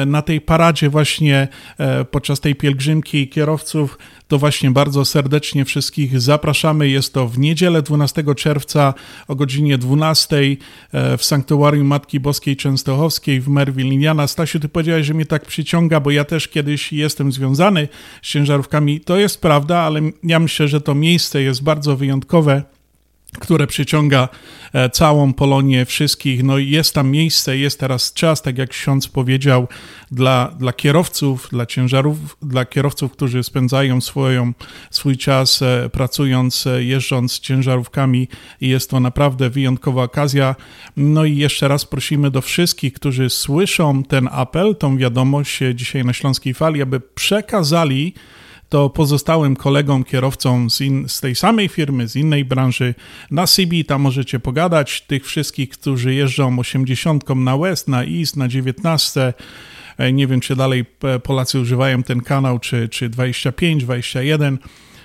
na 0.05 0.21
tej 0.21 0.41
paradzie 0.41 0.89
właśnie 0.89 1.47
e, 1.77 2.05
podczas 2.05 2.39
tej 2.39 2.55
pielgrzymki 2.55 3.27
kierowców, 3.27 3.97
to 4.27 4.37
właśnie 4.37 4.71
bardzo 4.71 5.05
serdecznie 5.05 5.65
wszystkich 5.65 6.21
zapraszamy. 6.21 6.89
Jest 6.89 7.13
to 7.13 7.27
w 7.27 7.39
niedzielę 7.39 7.81
12 7.81 8.23
czerwca 8.35 8.93
o 9.27 9.35
godzinie 9.35 9.77
12 9.77 10.37
e, 10.91 11.17
w 11.17 11.23
Sanktuarium 11.23 11.87
Matki 11.87 12.19
Boskiej 12.19 12.55
Częstochowskiej 12.55 13.41
w 13.41 13.47
Merville, 13.47 13.93
Indiana. 13.93 14.27
Stasiu, 14.27 14.59
ty 14.59 14.69
powiedziałeś, 14.69 15.05
że 15.05 15.13
mnie 15.13 15.25
tak 15.25 15.45
przyciąga, 15.45 15.99
bo 15.99 16.11
ja 16.11 16.23
też 16.23 16.47
kiedyś 16.47 16.93
jestem 16.93 17.31
związany 17.31 17.87
z 18.21 18.27
ciężarówkami. 18.27 18.99
To 18.99 19.17
jest 19.17 19.41
prawda, 19.41 19.77
ale 19.77 20.01
ja 20.23 20.39
myślę, 20.39 20.67
że 20.67 20.81
to 20.81 20.95
miejsce 20.95 21.41
jest 21.41 21.63
bardzo 21.63 21.95
wyjątkowe 21.95 22.63
które 23.39 23.67
przyciąga 23.67 24.29
e, 24.73 24.89
całą 24.89 25.33
Polonię, 25.33 25.85
wszystkich. 25.85 26.43
No 26.43 26.57
i 26.57 26.69
jest 26.69 26.95
tam 26.95 27.11
miejsce, 27.11 27.57
jest 27.57 27.79
teraz 27.79 28.13
czas, 28.13 28.41
tak 28.41 28.57
jak 28.57 28.69
ksiądz 28.69 29.07
powiedział, 29.07 29.67
dla, 30.11 30.55
dla 30.59 30.73
kierowców, 30.73 31.47
dla 31.51 31.65
ciężarów, 31.65 32.37
dla 32.41 32.65
kierowców, 32.65 33.11
którzy 33.11 33.43
spędzają 33.43 34.01
swoją, 34.01 34.53
swój 34.91 35.17
czas 35.17 35.61
e, 35.61 35.89
pracując, 35.89 36.67
e, 36.67 36.83
jeżdżąc 36.83 37.39
ciężarówkami 37.39 38.27
jest 38.61 38.89
to 38.89 38.99
naprawdę 38.99 39.49
wyjątkowa 39.49 40.03
okazja. 40.03 40.55
No 40.97 41.25
i 41.25 41.37
jeszcze 41.37 41.67
raz 41.67 41.85
prosimy 41.85 42.31
do 42.31 42.41
wszystkich, 42.41 42.93
którzy 42.93 43.29
słyszą 43.29 44.03
ten 44.03 44.29
apel, 44.31 44.75
tą 44.75 44.97
wiadomość 44.97 45.59
dzisiaj 45.75 46.05
na 46.05 46.13
Śląskiej 46.13 46.53
Fali, 46.53 46.81
aby 46.81 46.99
przekazali 46.99 48.13
to 48.69 48.89
pozostałym 48.89 49.55
kolegom, 49.55 50.03
kierowcom 50.03 50.69
z, 50.69 50.81
in, 50.81 51.09
z 51.09 51.21
tej 51.21 51.35
samej 51.35 51.67
firmy, 51.67 52.07
z 52.07 52.15
innej 52.15 52.45
branży 52.45 52.95
na 53.31 53.47
CB, 53.47 53.83
tam 53.87 54.01
możecie 54.01 54.39
pogadać. 54.39 55.01
Tych 55.01 55.25
wszystkich, 55.25 55.69
którzy 55.69 56.13
jeżdżą 56.13 56.59
80 56.59 57.29
na 57.35 57.57
West, 57.57 57.87
na 57.87 58.03
East, 58.03 58.37
na 58.37 58.47
19. 58.47 59.33
E, 59.97 60.13
Nie 60.13 60.27
wiem, 60.27 60.39
czy 60.39 60.55
dalej 60.55 60.85
e, 61.03 61.19
Polacy 61.19 61.59
używają 61.59 62.03
ten 62.03 62.21
kanał, 62.21 62.59
czy, 62.59 62.89
czy 62.89 63.09
25, 63.09 63.83
21. 63.83 64.57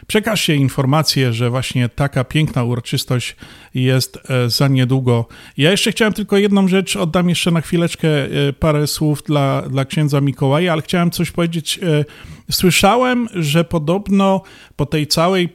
Przekażcie 0.07 0.57
informację, 0.57 1.33
że 1.33 1.51
właśnie 1.51 1.89
taka 1.89 2.25
piękna 2.25 2.65
uroczystość 2.65 3.37
jest 3.75 4.19
e, 4.31 4.51
za 4.51 4.69
niedługo. 4.69 5.27
Ja 5.57 5.71
jeszcze 5.71 5.93
chciałem 5.93 6.13
tylko 6.13 6.37
jedną 6.37 6.69
rzecz, 6.69 6.97
oddam 6.97 7.29
jeszcze 7.29 7.51
na 7.51 7.61
chwileczkę 7.61 8.09
e, 8.09 8.53
parę 8.53 8.87
słów 8.87 9.23
dla, 9.23 9.63
dla 9.63 9.85
księdza 9.85 10.21
Mikołaja, 10.21 10.73
ale 10.73 10.83
chciałem 10.83 11.11
coś 11.11 11.31
powiedzieć. 11.31 11.81
e, 11.83 12.05
Słyszałem, 12.51 13.29
że 13.35 13.65
podobno 13.65 14.43
po 14.77 14.87
tej 14.87 15.07
całej 15.07 15.49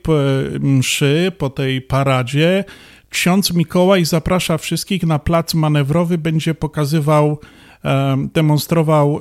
mszy, 0.59 1.31
po 1.37 1.49
tej 1.49 1.81
paradzie, 1.81 2.63
ksiądz 3.09 3.53
Mikołaj 3.53 4.05
zaprasza 4.05 4.57
wszystkich 4.57 5.03
na 5.03 5.19
plac 5.19 5.53
manewrowy, 5.53 6.17
będzie 6.17 6.53
pokazywał, 6.53 7.39
demonstrował 8.33 9.19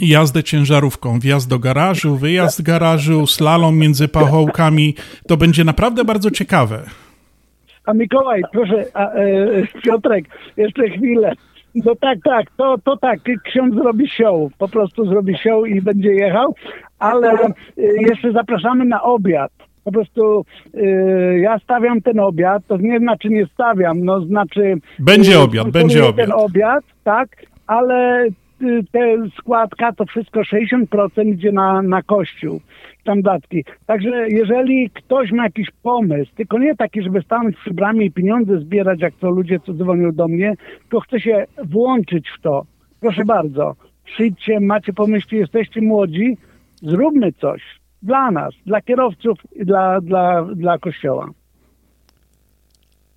jazdę 0.00 0.42
ciężarówką, 0.42 1.20
wjazd 1.20 1.48
do 1.48 1.58
garażu, 1.58 2.16
wyjazd 2.16 2.58
z 2.58 2.62
garażu, 2.62 3.26
slalom 3.26 3.78
między 3.78 4.08
pachołkami. 4.08 4.94
To 5.28 5.36
będzie 5.36 5.64
naprawdę 5.64 6.04
bardzo 6.04 6.30
ciekawe. 6.30 6.82
A 7.86 7.94
Mikołaj, 7.94 8.42
proszę, 8.52 8.84
a, 8.94 9.10
e, 9.12 9.26
Piotrek, 9.82 10.24
jeszcze 10.56 10.90
chwilę. 10.90 11.32
No 11.74 11.94
tak, 11.94 12.18
tak, 12.24 12.46
to, 12.56 12.78
to 12.84 12.96
tak, 12.96 13.20
ksiądz 13.44 13.74
zrobi 13.74 14.08
show, 14.08 14.52
po 14.58 14.68
prostu 14.68 15.06
zrobi 15.06 15.36
show 15.38 15.68
i 15.68 15.82
będzie 15.82 16.12
jechał, 16.12 16.54
ale 16.98 17.32
e, 17.32 17.52
jeszcze 17.76 18.32
zapraszamy 18.32 18.84
na 18.84 19.02
obiad. 19.02 19.52
Po 19.84 19.92
prostu 19.92 20.44
e, 20.74 21.38
ja 21.38 21.58
stawiam 21.58 22.02
ten 22.02 22.20
obiad, 22.20 22.62
to 22.66 22.76
nie 22.76 22.98
znaczy 22.98 23.28
nie 23.28 23.46
stawiam, 23.46 24.04
no 24.04 24.20
znaczy... 24.20 24.74
Będzie 24.98 25.34
e, 25.34 25.40
obiad, 25.40 25.70
będzie 25.70 26.04
obiad. 26.06 26.26
ten 26.26 26.32
obiad, 26.32 26.84
tak, 27.04 27.28
ale 27.66 28.26
te 28.92 29.16
składka 29.38 29.92
to 29.92 30.04
wszystko 30.06 30.40
60% 30.40 31.26
idzie 31.26 31.52
na, 31.52 31.82
na 31.82 32.02
kościół, 32.02 32.60
tam 33.04 33.22
datki. 33.22 33.64
Także 33.86 34.28
jeżeli 34.28 34.90
ktoś 34.90 35.32
ma 35.32 35.44
jakiś 35.44 35.70
pomysł, 35.82 36.30
tylko 36.36 36.58
nie 36.58 36.76
taki, 36.76 37.02
żeby 37.02 37.22
stanąć 37.22 37.56
przy 37.56 37.74
bramie 37.74 38.06
i 38.06 38.10
pieniądze 38.10 38.58
zbierać, 38.58 39.00
jak 39.00 39.14
to 39.14 39.30
ludzie, 39.30 39.60
co 39.60 39.74
dzwonią 39.74 40.12
do 40.12 40.28
mnie, 40.28 40.54
tylko 40.80 41.00
chce 41.00 41.20
się 41.20 41.46
włączyć 41.64 42.28
w 42.38 42.40
to. 42.40 42.64
Proszę 43.00 43.24
bardzo, 43.24 43.74
przyjdźcie, 44.04 44.60
macie 44.60 44.92
pomysły, 44.92 45.38
jesteście 45.38 45.80
młodzi, 45.80 46.36
zróbmy 46.82 47.32
coś 47.32 47.62
dla 48.02 48.30
nas, 48.30 48.54
dla 48.66 48.80
kierowców 48.80 49.38
i 49.56 49.64
dla, 49.64 50.00
dla, 50.00 50.42
dla 50.42 50.78
kościoła. 50.78 51.30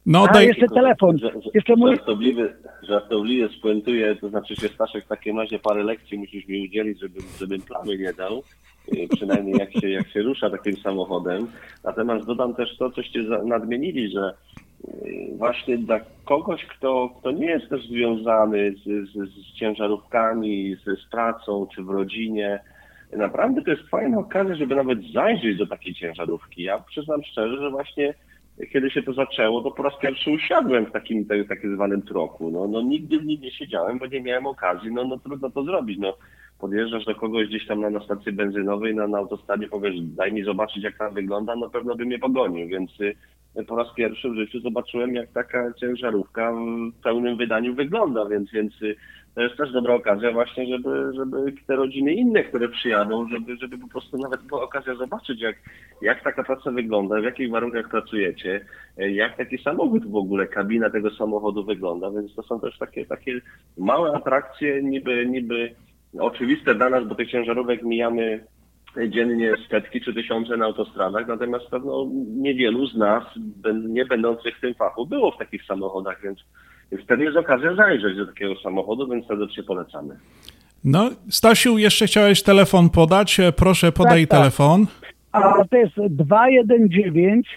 No, 0.07 0.25
A 0.29 0.33
daj, 0.33 0.47
jeszcze 0.47 0.67
telefon. 0.67 1.17
Że, 1.17 1.31
że, 1.31 1.49
Jeszcze 1.53 1.75
mój... 1.75 1.95
żartobliwy, 1.95 2.53
żartobliwie 2.83 3.49
spuentuję, 3.49 4.15
to 4.15 4.29
znaczy 4.29 4.55
się 4.55 4.67
Staszek 4.67 5.05
w 5.05 5.07
takim 5.07 5.39
razie 5.39 5.59
parę 5.59 5.83
lekcji 5.83 6.17
musisz 6.17 6.47
mi 6.47 6.67
udzielić, 6.67 6.99
żebym, 6.99 7.23
żebym 7.39 7.61
plamy 7.61 7.97
nie 7.97 8.13
dał. 8.13 8.43
y, 8.93 9.07
Przynajmniej 9.15 9.55
jak 9.59 9.73
się, 9.73 9.89
jak 9.89 10.07
się 10.07 10.21
rusza 10.21 10.49
takim 10.49 10.77
samochodem. 10.77 11.47
Natomiast 11.83 12.25
dodam 12.27 12.55
też 12.55 12.77
to, 12.77 12.91
coście 12.91 13.23
nadmienili, 13.45 14.11
że 14.11 14.33
właśnie 15.37 15.77
dla 15.77 15.99
kogoś, 16.25 16.65
kto, 16.65 17.09
kto 17.19 17.31
nie 17.31 17.45
jest 17.45 17.69
też 17.69 17.87
związany 17.87 18.73
z, 18.85 19.09
z, 19.09 19.13
z 19.13 19.53
ciężarówkami, 19.59 20.75
z, 20.75 20.99
z 20.99 21.09
pracą 21.11 21.67
czy 21.75 21.83
w 21.83 21.89
rodzinie, 21.89 22.59
naprawdę 23.17 23.61
to 23.61 23.71
jest 23.71 23.89
fajna 23.89 24.17
okazja, 24.17 24.55
żeby 24.55 24.75
nawet 24.75 24.99
zajrzeć 25.13 25.57
do 25.57 25.67
takiej 25.67 25.93
ciężarówki. 25.93 26.63
Ja 26.63 26.79
przyznam 26.79 27.23
szczerze, 27.23 27.57
że 27.57 27.69
właśnie 27.69 28.13
kiedy 28.73 28.89
się 28.89 29.03
to 29.03 29.13
zaczęło, 29.13 29.61
to 29.61 29.71
po 29.71 29.83
raz 29.83 29.93
pierwszy 30.01 30.31
usiadłem 30.31 30.85
w 30.85 30.91
takim 30.91 31.25
tak, 31.25 31.47
tak 31.47 31.59
zwanym 31.73 32.01
troku. 32.01 32.51
No, 32.51 32.67
no 32.67 32.81
nigdy 32.81 33.19
w 33.19 33.25
nim 33.25 33.41
nie 33.41 33.51
siedziałem, 33.51 33.99
bo 33.99 34.05
nie 34.05 34.21
miałem 34.21 34.47
okazji, 34.47 34.91
no, 34.91 35.03
no 35.03 35.17
trudno 35.17 35.49
to 35.49 35.63
zrobić. 35.63 35.99
No, 35.99 36.17
podjeżdżasz 36.59 37.05
do 37.05 37.15
kogoś 37.15 37.47
gdzieś 37.47 37.67
tam 37.67 37.81
na, 37.81 37.89
na 37.89 37.99
stacji 37.99 38.31
benzynowej, 38.31 38.95
na, 38.95 39.07
na 39.07 39.17
autostradzie, 39.17 39.67
powiesz, 39.67 39.95
daj 40.01 40.33
mi 40.33 40.43
zobaczyć 40.43 40.83
jak 40.83 40.97
tam 40.97 41.13
wygląda, 41.13 41.55
no 41.55 41.69
pewno 41.69 41.95
by 41.95 42.05
mnie 42.05 42.19
pogonił, 42.19 42.67
więc 42.67 42.91
y, 43.01 43.15
po 43.67 43.75
raz 43.75 43.87
pierwszy 43.95 44.29
w 44.29 44.35
życiu 44.35 44.59
zobaczyłem, 44.59 45.15
jak 45.15 45.31
taka 45.31 45.73
ciężarówka 45.73 46.51
w 46.51 47.03
pełnym 47.03 47.37
wydaniu 47.37 47.75
wygląda, 47.75 48.25
więc, 48.25 48.51
więc 48.51 48.81
y, 48.81 48.95
to 49.37 49.43
jest 49.43 49.57
też 49.57 49.71
dobra 49.71 49.93
okazja 49.93 50.31
właśnie, 50.31 50.67
żeby, 50.67 51.11
żeby 51.15 51.53
te 51.67 51.75
rodziny 51.75 52.13
inne, 52.13 52.43
które 52.43 52.69
przyjadą, 52.69 53.27
żeby, 53.27 53.57
żeby 53.57 53.77
po 53.77 53.87
prostu 53.87 54.17
nawet 54.17 54.43
była 54.43 54.63
okazja 54.63 54.95
zobaczyć, 54.95 55.41
jak, 55.41 55.55
jak 56.01 56.23
taka 56.23 56.43
praca 56.43 56.71
wygląda, 56.71 57.21
w 57.21 57.23
jakich 57.23 57.51
warunkach 57.51 57.89
pracujecie, 57.89 58.65
jak 58.97 59.37
taki 59.37 59.57
samochód 59.57 60.11
w 60.11 60.15
ogóle, 60.15 60.47
kabina 60.47 60.89
tego 60.89 61.11
samochodu 61.11 61.63
wygląda, 61.63 62.11
więc 62.11 62.35
to 62.35 62.43
są 62.43 62.59
też 62.59 62.77
takie, 62.77 63.05
takie 63.05 63.41
małe 63.77 64.11
atrakcje, 64.11 64.83
niby, 64.83 65.25
niby 65.25 65.75
oczywiste 66.19 66.75
dla 66.75 66.89
nas, 66.89 67.07
bo 67.07 67.15
tych 67.15 67.31
ciężarówek 67.31 67.83
mijamy 67.83 68.43
dziennie 69.07 69.53
setki 69.69 70.01
czy 70.01 70.13
tysiące 70.13 70.57
na 70.57 70.65
autostradach, 70.65 71.27
natomiast 71.27 71.65
pewno 71.65 72.09
niewielu 72.37 72.87
z 72.87 72.97
nas, 72.97 73.23
nie 73.87 74.05
będących 74.05 74.57
w 74.57 74.61
tym 74.61 74.73
fachu, 74.73 75.05
było 75.05 75.31
w 75.31 75.37
takich 75.37 75.65
samochodach, 75.65 76.21
więc 76.23 76.39
wtedy 77.03 77.23
jest 77.23 77.37
okazja 77.37 77.75
zajrzeć 77.75 78.17
do 78.17 78.25
takiego 78.25 78.55
samochodu, 78.63 79.07
więc 79.07 79.27
serdecznie 79.27 79.63
polecamy. 79.63 80.15
No, 80.83 81.09
Stasiu, 81.29 81.77
jeszcze 81.77 82.07
chciałeś 82.07 82.43
telefon 82.43 82.89
podać. 82.89 83.37
Proszę, 83.55 83.91
podaj 83.91 84.21
Tak, 84.21 84.29
tak. 84.29 84.39
telefon. 84.39 84.85
A 85.31 85.53
to 85.69 85.77
jest 85.77 85.95
219 86.09 87.51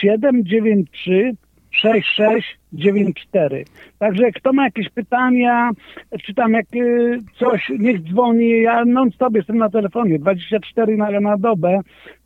793 0.00 1.36
6694. 1.76 3.64
Także 3.98 4.32
kto 4.32 4.52
ma 4.52 4.64
jakieś 4.64 4.88
pytania, 4.88 5.70
czy 6.22 6.34
tam 6.34 6.52
jak 6.52 6.66
y, 6.74 7.18
coś, 7.38 7.72
niech 7.78 8.02
dzwoni. 8.02 8.62
Ja 8.62 8.84
non 8.84 9.10
stop 9.10 9.34
jestem 9.34 9.58
na 9.58 9.70
telefonie, 9.70 10.18
24 10.18 10.96
na, 10.96 11.36
dobę. 11.36 11.80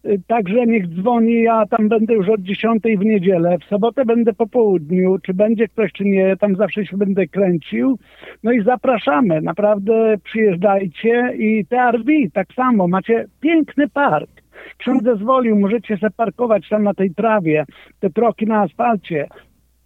Y, 0.06 0.20
Także 0.26 0.66
niech 0.66 0.88
dzwoni, 0.88 1.42
ja 1.42 1.66
tam 1.66 1.88
będę 1.88 2.14
już 2.14 2.28
od 2.28 2.42
10 2.42 2.82
w 2.98 3.04
niedzielę. 3.04 3.58
W 3.58 3.64
sobotę 3.64 4.04
będę 4.04 4.32
po 4.32 4.46
południu. 4.46 5.18
Czy 5.18 5.34
będzie 5.34 5.68
ktoś, 5.68 5.92
czy 5.92 6.04
nie, 6.04 6.36
tam 6.36 6.56
zawsze 6.56 6.86
się 6.86 6.96
będę 6.96 7.26
kręcił. 7.26 7.98
No 8.42 8.52
i 8.52 8.62
zapraszamy, 8.62 9.40
naprawdę 9.40 10.16
przyjeżdżajcie 10.24 11.32
i 11.38 11.66
TRV 11.66 12.12
tak 12.32 12.52
samo. 12.52 12.88
Macie 12.88 13.26
piękny 13.40 13.88
park. 13.88 14.39
Ksiądz 14.78 15.04
zezwolił, 15.04 15.58
możecie 15.58 15.96
se 15.96 16.10
parkować 16.10 16.68
tam 16.68 16.82
na 16.82 16.94
tej 16.94 17.14
trawie, 17.14 17.64
te 18.00 18.10
troki 18.10 18.46
na 18.46 18.60
asfalcie. 18.60 19.28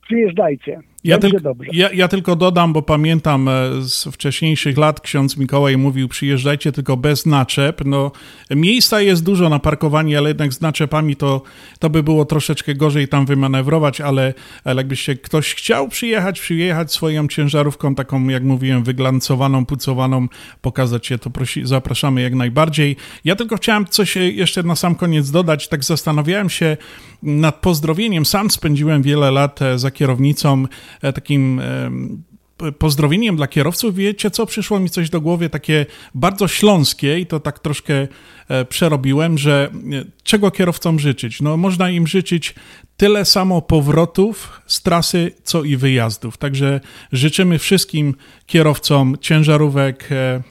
Przyjeżdżajcie. 0.03 0.81
Ja, 1.05 1.19
tyl- 1.19 1.55
ja, 1.73 1.93
ja 1.93 2.09
tylko 2.09 2.37
dodam, 2.37 2.73
bo 2.73 2.83
pamiętam 2.83 3.49
e, 3.49 3.53
z 3.83 4.05
wcześniejszych 4.05 4.79
lat 4.79 5.01
ksiądz 5.01 5.37
Mikołaj 5.37 5.77
mówił, 5.77 6.09
przyjeżdżajcie 6.09 6.73
tylko 6.73 6.97
bez 6.97 7.27
naczep. 7.27 7.85
No, 7.85 8.13
miejsca 8.51 9.01
jest 9.01 9.25
dużo 9.25 9.49
na 9.49 9.59
parkowanie, 9.59 10.19
ale 10.19 10.31
jednak 10.31 10.53
z 10.53 10.61
naczepami 10.61 11.17
to, 11.17 11.43
to 11.79 11.91
by 11.91 12.03
było 12.03 12.25
troszeczkę 12.25 12.75
gorzej 12.75 13.09
tam 13.09 13.27
wymanewrować, 13.27 14.01
ale, 14.01 14.35
ale 14.65 14.81
jakbyście 14.81 15.17
ktoś 15.17 15.55
chciał 15.55 15.89
przyjechać, 15.89 16.41
przyjechać 16.41 16.93
swoją 16.93 17.29
ciężarówką, 17.29 17.95
taką 17.95 18.29
jak 18.29 18.43
mówiłem, 18.43 18.85
wyglancowaną, 18.85 19.67
pucowaną, 19.67 20.29
pokazać 20.61 21.07
się, 21.07 21.19
to 21.19 21.31
prosi, 21.31 21.67
zapraszamy 21.67 22.23
jak 22.23 22.35
najbardziej. 22.35 22.97
Ja 23.25 23.37
tylko 23.37 23.57
chciałem 23.57 23.87
coś 23.87 24.17
e, 24.17 24.31
jeszcze 24.31 24.63
na 24.63 24.77
sam 24.77 24.95
koniec 24.95 25.31
dodać. 25.31 25.69
Tak 25.69 25.85
zastanawiałem 25.85 26.51
się 26.51 26.77
nad 27.23 27.55
pozdrowieniem. 27.55 28.27
Sam 28.27 28.51
spędziłem 28.51 29.03
wiele 29.03 29.31
lat 29.31 29.63
e, 29.63 29.79
za 29.79 29.91
kierownicą 29.91 30.65
takim 31.01 31.61
em, 31.61 32.23
p- 32.57 32.73
pozdrowieniem 32.73 33.37
dla 33.37 33.47
kierowców. 33.47 33.95
Wiecie 33.95 34.31
co, 34.31 34.47
przyszło 34.47 34.81
mi 34.81 34.91
coś 34.91 35.11
do 35.11 35.21
głowy 35.21 35.51
takie 35.51 35.87
bardzo 36.15 36.49
śląskie 36.49 37.19
i 37.19 37.27
to 37.27 37.41
tak 37.41 37.59
troszkę 37.59 38.09
e, 38.49 38.65
przerobiłem, 38.65 39.39
że 39.39 39.71
e, 39.93 40.05
czego 40.23 40.51
kierowcom 40.51 40.99
życzyć? 40.99 41.41
No 41.41 41.57
można 41.57 41.91
im 41.91 42.07
życzyć 42.07 42.55
tyle 42.97 43.25
samo 43.25 43.63
powrotów 43.63 44.61
z 44.67 44.83
trasy, 44.83 45.33
co 45.45 45.65
i 45.65 45.77
wyjazdów. 45.77 46.37
Także 46.37 46.81
życzymy 47.13 47.59
wszystkim 47.59 48.15
kierowcom 48.47 49.17
ciężarówek 49.21 50.09
e, 50.13 50.17
e, 50.17 50.43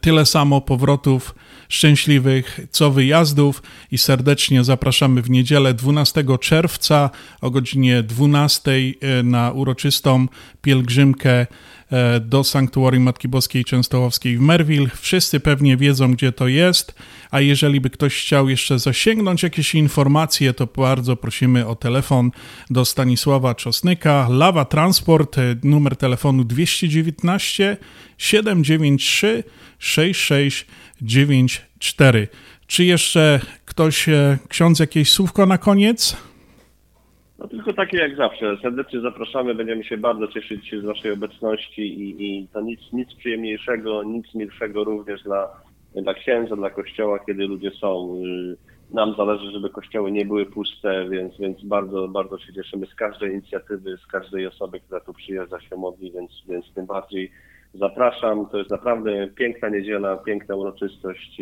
tyle 0.00 0.26
samo 0.26 0.60
powrotów 0.60 1.34
szczęśliwych, 1.68 2.60
co 2.70 2.90
wyjazdów 2.90 3.62
i 3.90 3.98
serdecznie 3.98 4.64
zapraszamy 4.64 5.22
w 5.22 5.30
niedzielę 5.30 5.74
12 5.74 6.24
czerwca 6.40 7.10
o 7.40 7.50
godzinie 7.50 8.02
12 8.02 8.72
e, 8.72 9.22
na 9.22 9.52
uroczystą 9.52 10.26
pielgrzymkę 10.62 11.30
e, 11.30 11.46
do 12.20 12.44
Sanktuarium 12.44 13.02
Matki 13.02 13.28
Boskiej 13.28 13.64
Częstochowskiej 13.64 14.38
w 14.38 14.40
Merville. 14.40 14.90
Wszyscy 15.00 15.40
pewnie 15.40 15.76
wiedzą, 15.76 16.12
gdzie 16.12 16.32
to 16.32 16.48
jest, 16.48 16.94
a 17.30 17.40
jeżeli 17.40 17.80
by 17.80 17.90
ktoś 17.90 18.22
chciał 18.22 18.48
jeszcze 18.48 18.78
zasięgnąć 18.78 19.42
jakieś 19.42 19.74
informacje, 19.74 20.54
to 20.54 20.66
bardzo 20.66 21.16
prosimy 21.16 21.66
o 21.66 21.74
telefon 21.74 22.30
do 22.70 22.84
Stanisława 22.84 23.54
Czosnyka, 23.54 24.26
Lawa 24.30 24.64
Transport, 24.64 25.38
e, 25.38 25.56
numer 25.64 25.96
telefonu 25.96 26.44
219 26.44 27.76
793 28.18 29.44
6694. 29.78 32.28
Czy 32.66 32.84
jeszcze 32.84 33.40
ktoś, 33.64 34.08
e, 34.08 34.38
ksiądz, 34.48 34.78
jakieś 34.78 35.10
słówko 35.10 35.46
na 35.46 35.58
koniec? 35.58 36.16
No 37.42 37.48
tylko 37.48 37.72
takie 37.72 37.98
jak 37.98 38.16
zawsze. 38.16 38.56
Serdecznie 38.62 39.00
zapraszamy, 39.00 39.54
będziemy 39.54 39.84
się 39.84 39.96
bardzo 39.96 40.28
cieszyć 40.28 40.74
z 40.82 40.84
Waszej 40.84 41.12
obecności 41.12 41.82
i, 41.82 42.26
i 42.26 42.48
to 42.48 42.60
nic, 42.60 42.80
nic 42.92 43.14
przyjemniejszego, 43.14 44.02
nic 44.02 44.34
milszego 44.34 44.84
również 44.84 45.22
dla, 45.22 45.48
dla 45.94 46.14
księdza, 46.14 46.56
dla 46.56 46.70
kościoła, 46.70 47.18
kiedy 47.18 47.46
ludzie 47.46 47.70
są. 47.70 48.22
Y, 48.26 48.56
Nam 48.94 49.14
zależy, 49.16 49.50
żeby 49.50 49.70
kościoły 49.70 50.12
nie 50.12 50.26
były 50.26 50.46
puste, 50.46 51.08
więc, 51.08 51.38
więc 51.38 51.64
bardzo, 51.64 52.08
bardzo 52.08 52.38
się 52.38 52.52
cieszymy 52.52 52.86
z 52.86 52.94
każdej 52.94 53.32
inicjatywy, 53.32 53.96
z 53.96 54.06
każdej 54.06 54.46
osoby, 54.46 54.80
która 54.80 55.00
tu 55.00 55.12
przyjeżdża 55.14 55.60
się 55.60 55.76
modli, 55.76 56.12
więc, 56.12 56.30
więc 56.48 56.74
tym 56.74 56.86
bardziej 56.86 57.30
zapraszam. 57.74 58.46
To 58.46 58.58
jest 58.58 58.70
naprawdę 58.70 59.28
piękna 59.34 59.68
niedziela, 59.68 60.16
piękna 60.16 60.56
uroczystość. 60.56 61.40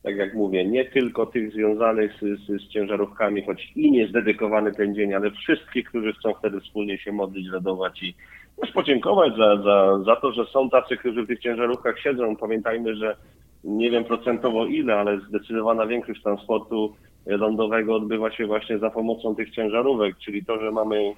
I 0.00 0.02
tak 0.02 0.16
jak 0.16 0.34
mówię, 0.34 0.64
nie 0.64 0.84
tylko 0.84 1.26
tych 1.26 1.52
związanych 1.52 2.12
z, 2.12 2.40
z, 2.40 2.62
z 2.62 2.68
ciężarówkami, 2.68 3.42
choć 3.42 3.72
jest 3.76 4.12
dedykowany 4.12 4.72
ten 4.72 4.94
dzień, 4.94 5.14
ale 5.14 5.30
wszystkich, 5.30 5.88
którzy 5.88 6.12
chcą 6.12 6.34
wtedy 6.34 6.60
wspólnie 6.60 6.98
się 6.98 7.12
modlić, 7.12 7.52
radować 7.52 8.02
i 8.02 8.14
też 8.60 8.72
podziękować 8.72 9.32
za, 9.36 9.62
za, 9.62 10.04
za 10.04 10.16
to, 10.16 10.32
że 10.32 10.44
są 10.44 10.70
tacy, 10.70 10.96
którzy 10.96 11.22
w 11.22 11.26
tych 11.26 11.40
ciężarówkach 11.40 12.00
siedzą. 12.00 12.36
Pamiętajmy, 12.36 12.96
że 12.96 13.16
nie 13.64 13.90
wiem 13.90 14.04
procentowo 14.04 14.66
ile, 14.66 14.94
ale 14.94 15.20
zdecydowana 15.20 15.86
większość 15.86 16.22
transportu 16.22 16.94
lądowego 17.26 17.94
odbywa 17.94 18.30
się 18.30 18.46
właśnie 18.46 18.78
za 18.78 18.90
pomocą 18.90 19.34
tych 19.34 19.50
ciężarówek, 19.50 20.16
czyli 20.18 20.44
to, 20.44 20.60
że 20.60 20.70
mamy 20.70 21.14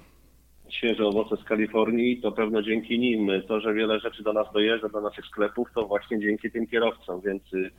świeże 0.69 1.07
owoce 1.07 1.37
z 1.37 1.43
Kalifornii, 1.43 2.21
to 2.21 2.31
pewno 2.31 2.61
dzięki 2.61 2.99
nim. 2.99 3.31
To, 3.47 3.59
że 3.59 3.73
wiele 3.73 3.99
rzeczy 3.99 4.23
do 4.23 4.33
nas 4.33 4.47
dojeżdża, 4.53 4.89
do 4.89 5.01
naszych 5.01 5.25
sklepów, 5.25 5.67
to 5.75 5.87
właśnie 5.87 6.19
dzięki 6.19 6.51
tym 6.51 6.67
kierowcom, 6.67 7.21
więc 7.21 7.53
y, 7.53 7.71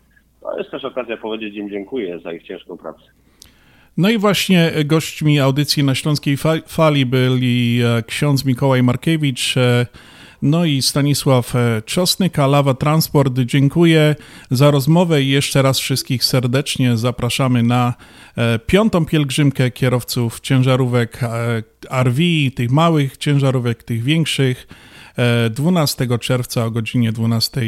to 0.42 0.58
jest 0.58 0.70
też 0.70 0.84
okazja 0.84 1.16
powiedzieć 1.16 1.54
im 1.54 1.70
dziękuję 1.70 2.18
za 2.18 2.32
ich 2.32 2.42
ciężką 2.42 2.76
pracę. 2.76 3.02
No 3.96 4.10
i 4.10 4.18
właśnie 4.18 4.72
gośćmi 4.84 5.40
audycji 5.40 5.84
na 5.84 5.94
Śląskiej 5.94 6.36
Fa- 6.36 6.66
Fali 6.66 7.06
byli 7.06 7.80
e, 7.82 8.02
ksiądz 8.02 8.44
Mikołaj 8.44 8.82
Markiewicz, 8.82 9.56
e, 9.56 9.86
no 10.42 10.64
i 10.64 10.82
Stanisław 10.82 11.56
e, 11.56 11.82
Czosnyk, 11.86 12.38
a 12.38 12.46
Lawa 12.46 12.74
Transport. 12.74 13.38
Dziękuję 13.38 14.16
za 14.50 14.70
rozmowę 14.70 15.22
i 15.22 15.28
jeszcze 15.28 15.62
raz 15.62 15.78
wszystkich 15.78 16.24
serdecznie 16.24 16.96
zapraszamy 16.96 17.62
na 17.62 17.94
piątą 18.66 19.06
pielgrzymkę 19.06 19.70
kierowców 19.70 20.40
ciężarówek 20.40 21.20
RV, 21.90 22.20
tych 22.54 22.70
małych 22.70 23.16
ciężarówek, 23.16 23.82
tych 23.82 24.02
większych. 24.02 24.66
E, 25.16 25.50
12 25.50 26.18
czerwca 26.18 26.64
o 26.64 26.70
godzinie 26.70 27.12
12 27.12 27.60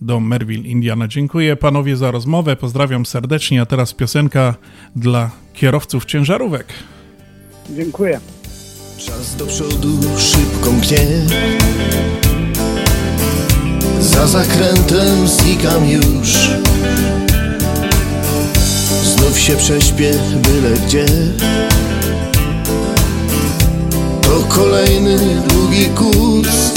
do 0.00 0.20
Merville, 0.20 0.68
Indiana. 0.68 1.08
Dziękuję 1.08 1.56
panowie 1.56 1.96
za 1.96 2.10
rozmowę, 2.10 2.56
pozdrawiam 2.56 3.06
serdecznie, 3.06 3.62
a 3.62 3.66
teraz 3.66 3.94
piosenka 3.94 4.54
dla 4.96 5.30
kierowców 5.54 6.04
ciężarówek. 6.04 6.66
Dziękuję. 7.70 8.20
Czas 9.06 9.36
do 9.36 9.46
przodu 9.46 9.98
szybko 10.18 10.72
mknie 10.72 11.06
Za 14.00 14.26
zakrętem 14.26 15.28
znikam 15.28 15.88
już 15.88 16.50
Znów 19.04 19.38
się 19.38 19.56
prześpię 19.56 20.12
byle 20.42 20.76
gdzie 20.86 21.06
To 24.22 24.42
kolejny 24.48 25.42
długi 25.48 25.86
kurs 25.86 26.72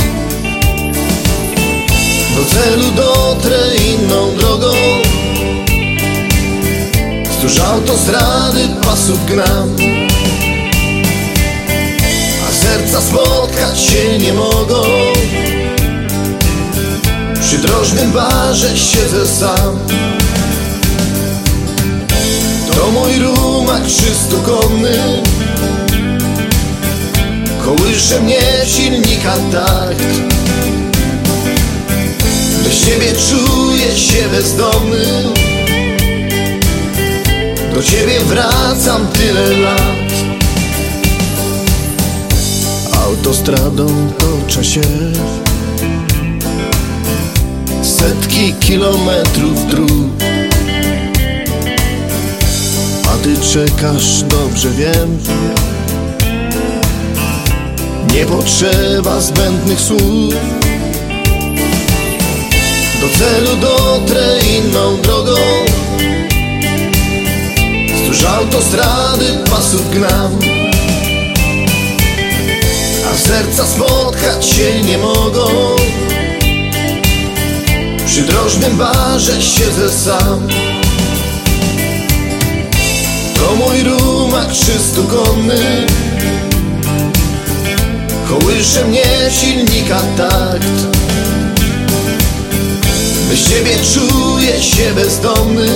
Do 2.35 2.45
celu 2.45 2.91
dotrę 2.91 3.57
inną 3.75 4.35
drogą. 4.35 4.71
Wzdłuż 7.29 7.59
autostrady 7.59 8.67
pasów 8.83 9.25
gnam. 9.25 9.75
A 12.49 12.53
serca 12.53 13.01
spotkać 13.01 13.79
się 13.79 14.19
nie 14.19 14.33
mogą. 14.33 14.81
Przy 17.41 17.57
drożnym 17.57 18.11
barze 18.11 18.77
siedzę 18.77 19.27
sam. 19.27 19.79
To 22.71 22.91
mój 22.91 23.19
rumak 23.19 23.83
trzystukonny 23.87 25.21
Kołysze 27.65 28.21
mnie 28.21 28.41
silnika 28.65 29.33
tak 29.51 29.95
Bez 32.83 32.91
ciebie 32.91 33.13
czuję 33.29 33.97
się 33.97 34.29
bezdomny. 34.29 35.05
Do 37.73 37.83
ciebie 37.83 38.19
wracam 38.19 39.07
tyle 39.07 39.57
lat. 39.57 40.13
Autostradą 43.05 43.87
toczę 44.17 44.63
się 44.63 44.81
Setki 47.81 48.53
kilometrów 48.53 49.67
dróg. 49.67 50.23
A 53.07 53.17
ty 53.23 53.37
czekasz, 53.53 54.23
dobrze 54.23 54.69
wiem. 54.69 55.19
Nie 58.13 58.25
potrzeba 58.25 59.21
zbędnych 59.21 59.81
słów 59.81 60.33
Do 63.03 63.09
celu 63.09 63.55
dotrę 63.55 64.39
inną 64.57 65.01
drogą. 65.01 65.35
Wzdłuż 67.95 68.23
autostrady 68.23 69.25
pasów 69.49 69.91
gnam. 69.91 70.39
A 73.13 73.17
serca 73.17 73.65
spotkać 73.67 74.45
się 74.45 74.81
nie 74.81 74.97
mogą. 74.97 75.45
Przy 78.05 78.21
drożnym 78.21 78.77
barze 78.77 79.41
siedzę 79.41 79.89
sam. 79.89 80.47
To 83.35 83.55
mój 83.55 83.83
rumak 83.83 84.51
trzystukonny 84.51 85.85
Kołysze 88.29 88.85
mnie 88.85 89.05
silnika 89.31 89.99
takt 90.17 91.02
Bez 93.33 93.49
ciebie 93.49 93.71
czuję 93.93 94.63
się 94.63 94.93
bezdomny. 94.95 95.67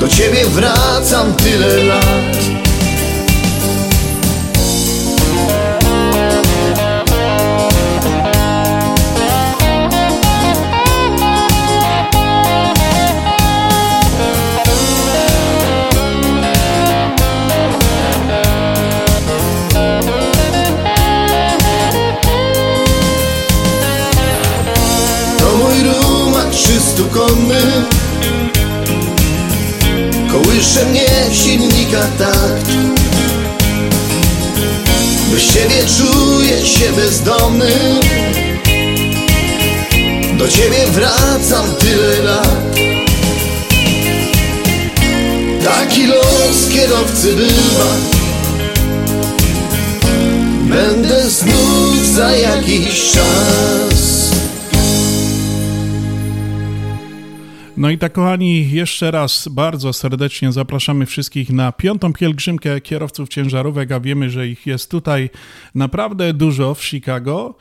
Do 0.00 0.08
ciebie 0.08 0.46
wracam 0.46 1.34
tyle 1.34 1.84
lat 1.84 2.23
Kołysze 30.74 30.90
mnie 30.90 31.34
silnika 31.34 32.00
takt 32.18 32.70
Bez 35.32 35.52
ciebie 35.52 35.86
czuję 35.98 36.66
się 36.66 36.92
bezdomny. 36.92 37.70
Do 40.38 40.48
ciebie 40.48 40.86
wracam 40.86 41.66
tyle 41.78 42.22
lat. 42.22 42.76
Taki 45.64 46.06
los 46.06 46.68
kierowcy 46.72 47.32
bywa. 47.36 47.94
Będę 50.62 51.30
znów 51.30 52.06
za 52.14 52.30
jakiś 52.36 53.12
czas 53.12 53.93
No 57.84 57.90
i 57.90 57.98
tak, 57.98 58.12
kochani, 58.12 58.70
jeszcze 58.70 59.10
raz 59.10 59.48
bardzo 59.48 59.92
serdecznie 59.92 60.52
zapraszamy 60.52 61.06
wszystkich 61.06 61.50
na 61.50 61.72
piątą 61.72 62.12
pielgrzymkę 62.12 62.80
kierowców 62.80 63.28
ciężarówek, 63.28 63.92
a 63.92 64.00
wiemy, 64.00 64.30
że 64.30 64.48
ich 64.48 64.66
jest 64.66 64.90
tutaj 64.90 65.30
naprawdę 65.74 66.32
dużo 66.32 66.74
w 66.74 66.84
Chicago. 66.84 67.54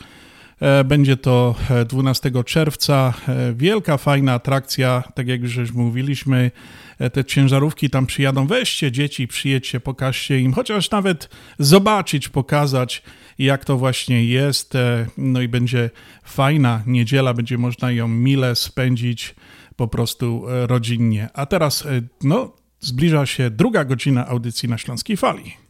E, 0.59 0.84
Będzie 0.84 1.17
to 1.17 1.55
e, 1.69 1.86
12 1.86 2.32
czerwca. 2.45 3.13
E, 3.28 3.53
Wielka, 3.53 3.97
fajna 3.97 4.34
atrakcja, 4.34 5.03
tak 5.15 5.28
jak 5.28 5.41
już 5.41 5.74
mówiliśmy. 5.74 6.51
E, 6.99 7.09
Te 7.09 7.26
ciężarówki 7.26 7.89
tam 7.89 8.05
przyjadą. 8.05 8.47
Weźcie 8.47 8.91
dzieci, 8.91 9.28
przyjedźcie, 9.28 9.80
pokażcie 9.80 10.39
im, 10.39 10.53
chociaż 10.53 10.91
nawet 10.91 11.30
zobaczyć, 11.59 12.30
pokazać, 12.30 13.03
jak 13.39 13.65
to 13.65 13.78
właśnie 13.78 14.26
jest. 14.26 14.76
E, 14.76 15.05
No 15.17 15.41
i 15.41 15.47
będzie 15.47 15.89
fajna 16.24 16.84
niedziela, 16.86 17.34
będzie 17.34 17.57
można 17.57 17.91
ją 17.91 18.07
mile 18.07 18.55
spędzić 18.55 19.36
po 19.76 19.88
prostu 19.88 20.45
e, 20.49 20.67
rodzinnie. 20.67 21.30
A 21.34 21.45
teraz, 21.45 21.86
e, 21.86 22.01
no, 22.24 22.51
zbliża 22.80 23.26
się 23.26 23.49
druga 23.49 23.86
godzina 23.86 24.28
audycji 24.28 24.69
na 24.69 24.78
Śląskiej 24.78 25.17
Fali. 25.17 25.63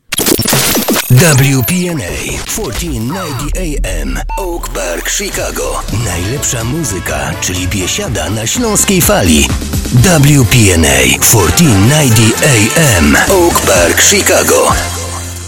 WPNA 1.10 2.14
1490 2.45 3.58
AM 3.58 4.20
Oak 4.38 4.70
Park, 4.70 5.10
Chicago. 5.10 5.82
Najlepsza 6.06 6.64
muzyka, 6.64 7.34
czyli 7.41 7.68
biesiada 7.68 8.30
na 8.30 8.47
śląskiej 8.47 9.01
fali. 9.01 9.47
WPNA 9.95 11.20
1490 11.20 12.43
AM 12.43 13.16
Oak 13.30 13.62
Park, 13.62 14.01
Chicago. 14.01 15.03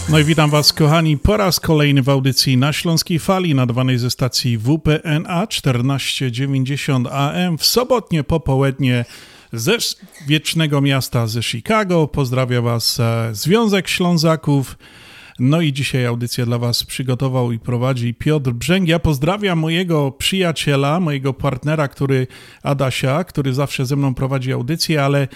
No 0.09 0.19
i 0.19 0.23
witam 0.23 0.49
Was, 0.49 0.73
kochani, 0.73 1.17
po 1.17 1.37
raz 1.37 1.59
kolejny 1.59 2.01
w 2.01 2.09
audycji 2.09 2.57
na 2.57 2.73
Śląskiej 2.73 3.19
Fali, 3.19 3.55
nadawanej 3.55 3.97
ze 3.97 4.09
stacji 4.09 4.57
WPNA 4.57 5.47
1490 5.47 7.07
AM 7.11 7.57
w 7.57 7.65
sobotnie 7.65 8.23
popołudnie 8.23 9.05
ze 9.53 9.77
wiecznego 10.27 10.81
miasta 10.81 11.27
ze 11.27 11.43
Chicago. 11.43 12.07
Pozdrawia 12.07 12.61
Was 12.61 12.99
e, 12.99 13.29
Związek 13.33 13.87
Ślązaków. 13.87 14.77
No 15.39 15.61
i 15.61 15.73
dzisiaj 15.73 16.05
audycję 16.05 16.45
dla 16.45 16.57
Was 16.57 16.83
przygotował 16.83 17.51
i 17.51 17.59
prowadzi 17.59 18.13
Piotr 18.13 18.51
Brzęg. 18.51 18.87
Ja 18.87 18.99
pozdrawiam 18.99 19.59
mojego 19.59 20.11
przyjaciela, 20.11 20.99
mojego 20.99 21.33
partnera, 21.33 21.87
który 21.87 22.27
Adasia, 22.63 23.23
który 23.23 23.53
zawsze 23.53 23.85
ze 23.85 23.95
mną 23.95 24.13
prowadzi 24.13 24.53
audycję, 24.53 25.03
ale 25.03 25.27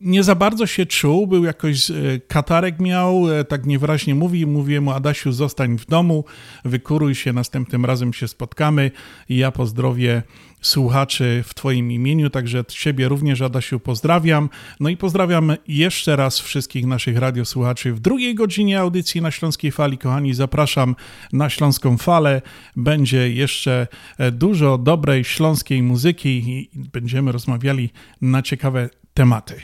nie 0.00 0.22
za 0.22 0.34
bardzo 0.34 0.66
się 0.66 0.86
czuł, 0.86 1.26
był 1.26 1.44
jakoś, 1.44 1.90
e, 1.90 1.94
katarek 2.28 2.80
miał, 2.80 3.32
e, 3.32 3.44
tak 3.44 3.66
niewyraźnie 3.66 4.14
mówi, 4.14 4.46
mówię 4.46 4.80
mu 4.80 4.90
Adasiu 4.90 5.32
zostań 5.32 5.78
w 5.78 5.86
domu, 5.86 6.24
wykuruj 6.64 7.14
się, 7.14 7.32
następnym 7.32 7.84
razem 7.84 8.12
się 8.12 8.28
spotkamy 8.28 8.90
i 9.28 9.36
ja 9.36 9.52
pozdrowię 9.52 10.22
słuchaczy 10.60 11.44
w 11.46 11.54
Twoim 11.54 11.92
imieniu, 11.92 12.30
także 12.30 12.64
Ciebie 12.64 13.08
również 13.08 13.42
Adasiu 13.42 13.80
pozdrawiam. 13.80 14.48
No 14.80 14.88
i 14.88 14.96
pozdrawiam 14.96 15.52
jeszcze 15.68 16.16
raz 16.16 16.40
wszystkich 16.40 16.86
naszych 16.86 17.18
radiosłuchaczy 17.18 17.92
w 17.92 18.00
drugiej 18.00 18.34
godzinie 18.34 18.80
audycji 18.80 19.22
na 19.22 19.30
Śląskiej 19.30 19.72
Fali. 19.72 19.98
Kochani, 19.98 20.34
zapraszam 20.34 20.96
na 21.32 21.50
Śląską 21.50 21.98
Falę. 21.98 22.42
Będzie 22.76 23.32
jeszcze 23.32 23.86
e, 24.18 24.32
dużo 24.32 24.78
dobrej 24.78 25.24
śląskiej 25.24 25.82
muzyki 25.82 26.28
i 26.28 26.70
będziemy 26.92 27.32
rozmawiali 27.32 27.90
na 28.20 28.42
ciekawe 28.42 28.88
tematy. 29.16 29.54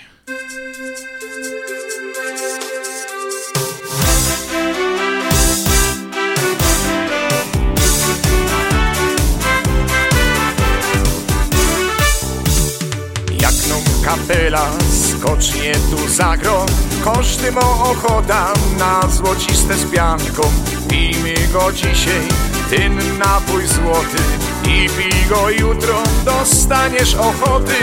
Jak 13.41 13.53
nom 13.69 13.83
kapela 14.05 14.69
skocznie 14.91 15.73
tu 15.91 16.09
zagro 16.09 16.67
Koszty 17.05 17.53
mo 17.53 17.91
ochota 17.91 18.53
na 18.79 19.09
złociste 19.09 19.75
z 19.75 19.85
pianką 19.85 20.43
Pijmy 20.89 21.35
go 21.53 21.73
dzisiaj, 21.73 22.29
ten 22.71 23.19
napój 23.19 23.67
złoty 23.67 24.52
I 24.65 24.89
pij 24.89 25.29
go 25.29 25.51
jutro, 25.51 26.03
dostaniesz 26.25 27.15
ochoty 27.15 27.75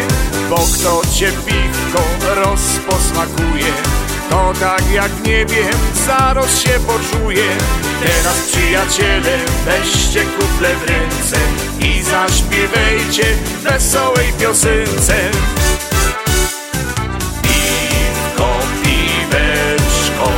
Bo 0.49 0.55
kto 0.55 1.01
cię 1.13 1.31
piwko 1.45 2.03
rozposmakuje 2.35 3.73
To 4.29 4.53
tak 4.59 4.91
jak 4.91 5.11
w 5.11 5.27
niebie 5.27 5.69
zaraz 6.07 6.61
się 6.61 6.69
poczuje. 6.69 7.43
Teraz 8.03 8.47
przyjaciele 8.51 9.37
weźcie 9.65 10.25
kuple 10.25 10.75
w 10.75 10.89
ręce 10.89 11.37
I 11.79 12.03
zaśpiewajcie 12.03 13.25
wesołej 13.63 14.33
piosence. 14.39 15.15
Piwko, 17.41 18.49
piweczko 18.83 20.31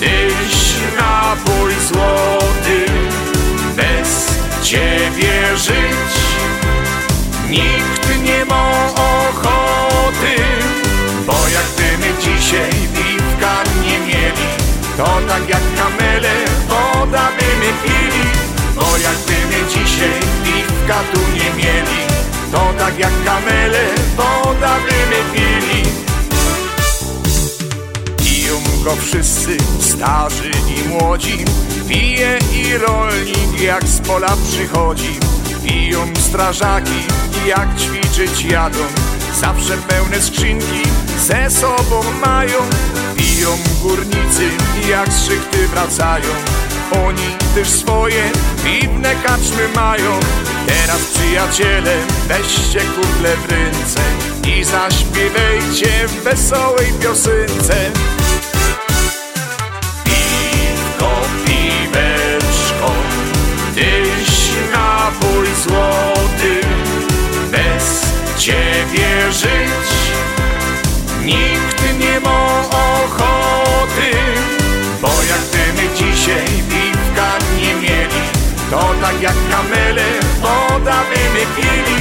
Tyś 0.00 0.74
napój 0.98 1.72
złoty 1.88 2.86
Bez 3.76 4.26
ciebie 4.62 4.95
żyć. 5.58 6.26
Nikt 7.50 8.22
nie 8.22 8.44
ma 8.44 8.86
ochoty 8.94 10.36
Bo 11.26 11.32
jak 11.32 11.98
my 11.98 12.22
dzisiaj 12.22 12.70
piwka 12.70 13.62
nie 13.82 13.98
mieli 13.98 14.48
To 14.96 15.20
tak 15.28 15.48
jak 15.48 15.62
kamele 15.76 16.34
woda 16.68 17.30
by 17.38 17.46
my 17.60 17.72
pili. 17.82 18.28
Bo 18.74 18.96
jak 18.96 19.16
my 19.28 19.70
dzisiaj 19.70 20.20
piwka 20.44 21.00
tu 21.12 21.20
nie 21.34 21.64
mieli 21.64 22.02
To 22.52 22.72
tak 22.78 22.98
jak 22.98 23.12
kamele 23.24 23.84
woda 24.16 24.74
by 24.74 24.96
my 25.10 25.22
pili. 25.32 25.82
Piją 28.16 28.60
go 28.84 28.96
wszyscy, 28.96 29.56
starzy 29.80 30.50
i 30.76 30.88
młodzi 30.88 31.44
Pije 31.88 32.38
i 32.52 32.78
rolnik 32.78 33.60
jak 33.60 33.84
z 33.84 34.00
pola 34.00 34.36
przychodzi 34.48 35.35
Piją 35.66 36.06
strażaki 36.20 37.06
jak 37.46 37.68
ćwiczyć 37.78 38.44
jadą. 38.44 38.78
Zawsze 39.40 39.76
pełne 39.76 40.22
skrzynki 40.22 40.82
ze 41.18 41.50
sobą 41.50 42.00
mają. 42.26 42.58
Piją 43.16 43.58
górnicy 43.82 44.48
jak 44.88 45.12
z 45.12 45.26
szychty 45.26 45.68
wracają. 45.68 46.28
Oni 47.06 47.36
też 47.54 47.68
swoje 47.68 48.30
piwne 48.64 49.14
kaczmy 49.14 49.68
mają. 49.74 50.20
Teraz 50.66 51.00
przyjaciele 51.14 51.96
weźcie 52.28 52.80
kuple 52.80 53.36
w 53.36 53.50
ręce 53.50 54.00
I 54.48 54.64
zaśpiewajcie 54.64 56.08
w 56.08 56.22
wesołej 56.22 56.92
piosence 57.02 57.90
żyć 69.32 69.88
nikt 71.24 71.98
nie 71.98 72.20
ma 72.20 72.60
ochoty 72.70 74.10
Bo 75.02 75.08
jak 75.08 75.74
my 75.76 75.88
dzisiaj 75.96 76.46
piwka 76.68 77.38
nie 77.58 77.74
mieli 77.74 78.22
To 78.70 78.94
tak 79.02 79.22
jak 79.22 79.34
kamele 79.50 80.20
woda 80.42 81.02
by 81.10 81.46
pili. 81.56 82.00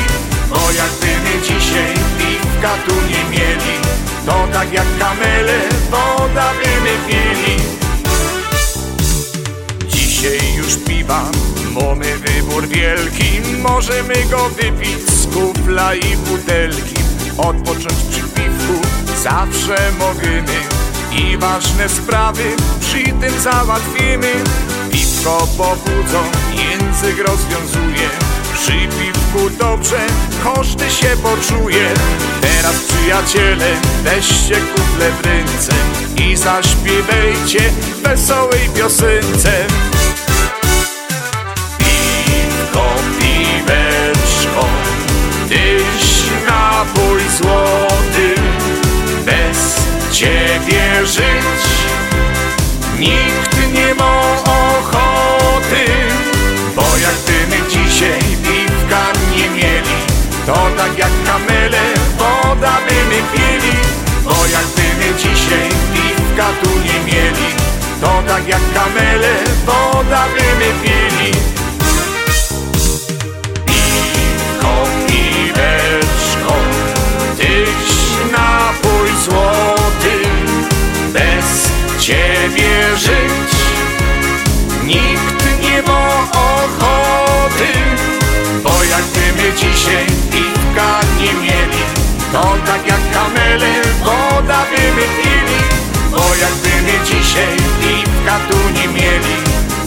Bo 0.50 0.72
jak 0.72 0.92
my 1.24 1.42
dzisiaj 1.42 1.94
piwka 2.18 2.70
tu 2.88 2.96
nie 2.96 3.24
mieli 3.30 3.76
To 4.26 4.48
tak 4.54 4.74
jak 4.74 4.88
kamele 5.00 5.60
woda 5.92 6.54
by 6.54 6.92
pili 7.08 7.85
Dzisiaj 10.26 10.56
już 10.58 10.76
piwa. 10.76 11.32
Mamy 11.72 12.18
wybór 12.18 12.68
wielki 12.68 13.42
Możemy 13.62 14.14
go 14.32 14.50
wypić 14.50 15.10
z 15.10 15.28
kufla 15.28 15.96
i 15.96 16.18
butelki. 16.18 16.96
Odpocząć 17.38 18.00
przy 18.12 18.22
piwku 18.22 18.88
zawsze 19.24 19.92
możemy. 20.00 20.58
I 21.12 21.38
ważne 21.38 21.90
sprawy 21.90 22.44
przy 22.82 23.04
tym 23.04 23.40
załatwimy. 23.44 24.34
Piwko 24.92 25.48
pobudzą, 25.58 26.24
język 26.52 27.28
rozwiązuje. 27.28 28.10
Przy 28.54 28.72
piwku 28.72 29.50
dobrze 29.60 30.08
koszty 30.44 30.92
się 30.92 31.18
poczuje. 31.24 31.94
Teraz 32.42 32.76
przyjaciele 32.76 33.68
weźcie 34.04 34.56
kufle 34.56 35.12
w 35.12 35.26
ręce 35.26 35.74
I 36.18 36.36
zaśpiewajcie 36.36 37.60
wesołej 38.04 38.70
piosence 38.76 39.66
nikt 53.00 53.74
nie 53.74 53.94
ma 53.96 54.22
ochoty 54.44 55.86
Bo 56.76 56.86
jak 56.98 57.18
ty 57.26 57.38
my 57.50 57.70
dzisiaj 57.70 58.20
piwka 58.44 59.04
nie 59.36 59.50
mieli 59.50 60.00
To 60.46 60.70
tak 60.78 60.98
jak 60.98 61.12
kamele 61.26 61.84
woda 62.18 62.80
by 62.88 63.22
pili. 63.34 63.78
Bo 64.24 64.46
jak 64.52 64.66
ty 64.76 64.88
my 65.00 65.14
dzisiaj 65.18 65.70
piwka 65.94 66.48
tu 66.64 66.70
nie 66.80 67.00
mieli 67.06 67.50
To 68.02 68.24
tak 68.28 68.48
jak 68.48 68.62
kamele 68.74 69.34
woda 69.66 70.28
by 70.34 70.74
pili 70.84 71.45
kamele 93.56 93.82
woda 94.04 94.66
by 94.70 94.84
my 94.96 95.08
Bo 96.12 96.36
jak 96.42 96.54
ty 96.62 96.82
my 96.82 97.06
dzisiaj 97.06 97.58
piwka 97.80 98.40
tu 98.50 98.58
nie 98.74 98.88
mieli 98.88 99.38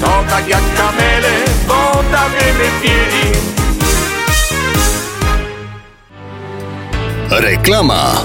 To 0.01 0.25
tak 0.31 0.49
jak 0.49 0.62
kamele 0.77 1.35
woda 1.66 2.29
by 2.29 2.53
my 2.59 2.69
Reklama. 7.29 8.25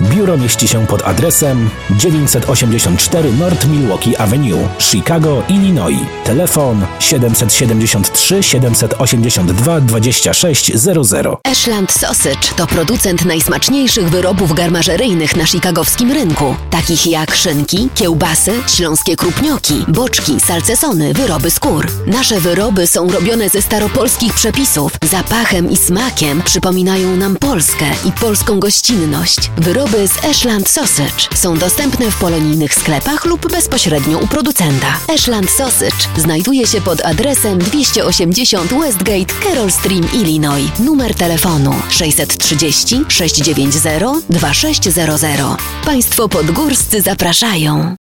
Biuro 0.00 0.36
mieści 0.38 0.68
się 0.68 0.86
pod 0.86 1.02
adresem 1.02 1.70
984 1.90 3.32
North 3.32 3.66
Milwaukee 3.66 4.16
Avenue, 4.16 4.68
Chicago, 4.78 5.42
Illinois. 5.48 5.98
Telefon 6.24 6.86
773 6.98 8.42
782 8.42 9.80
2600. 9.80 11.26
Ashland 11.44 11.92
Sausage 11.92 12.48
to 12.56 12.66
producent 12.66 13.24
najsmaczniejszych 13.24 14.10
wyrobów 14.10 14.54
garmażeryjnych 14.54 15.36
na 15.36 15.44
chicagowskim 15.44 16.12
rynku, 16.12 16.54
takich 16.70 17.06
jak 17.06 17.34
szynki, 17.34 17.88
kiełbasy, 17.94 18.52
śląskie 18.76 19.16
krupnioki, 19.16 19.84
boczki, 19.88 20.40
salcesony, 20.40 21.14
wyroby 21.14 21.50
skór. 21.50 21.86
Nasze 22.06 22.40
wyroby 22.40 22.86
są 22.86 23.10
robione 23.10 23.48
ze 23.48 23.62
staropolskich 23.62 24.34
przepisów. 24.34 24.92
Zapachem 25.10 25.70
i 25.70 25.76
smakiem 25.76 26.42
przypominają 26.42 27.16
nam 27.16 27.36
Polskę 27.36 27.86
i 28.04 28.12
polską 28.12 28.60
gościnność. 28.60 29.50
Wyroby 29.70 30.08
z 30.08 30.24
Ashland 30.24 30.68
Sausage 30.68 31.36
są 31.36 31.58
dostępne 31.58 32.10
w 32.10 32.20
polonijnych 32.20 32.74
sklepach 32.74 33.24
lub 33.24 33.52
bezpośrednio 33.52 34.18
u 34.18 34.26
producenta. 34.26 34.98
Ashland 35.14 35.50
Sausage 35.50 36.06
znajduje 36.16 36.66
się 36.66 36.80
pod 36.80 37.04
adresem 37.04 37.58
280 37.58 38.74
Westgate, 38.74 39.34
Carroll 39.44 39.70
Stream, 39.70 40.08
Illinois. 40.14 40.78
Numer 40.78 41.14
telefonu 41.14 41.74
630 41.90 43.04
690 43.08 44.24
2600. 44.30 45.40
Państwo 45.84 46.28
podgórscy 46.28 47.02
zapraszają. 47.02 47.99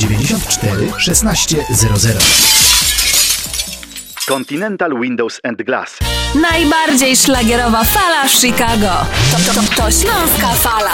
1600 0.00 2.24
Continental 4.28 5.00
Windows 5.00 5.40
and 5.44 5.62
Glass 5.62 5.98
Najbardziej 6.42 7.16
szlagierowa 7.16 7.84
fala 7.84 8.28
w 8.28 8.32
Chicago. 8.32 8.90
To, 9.30 9.54
to, 9.54 9.60
to 9.76 9.90
Śląska 9.90 10.54
Fala. 10.54 10.90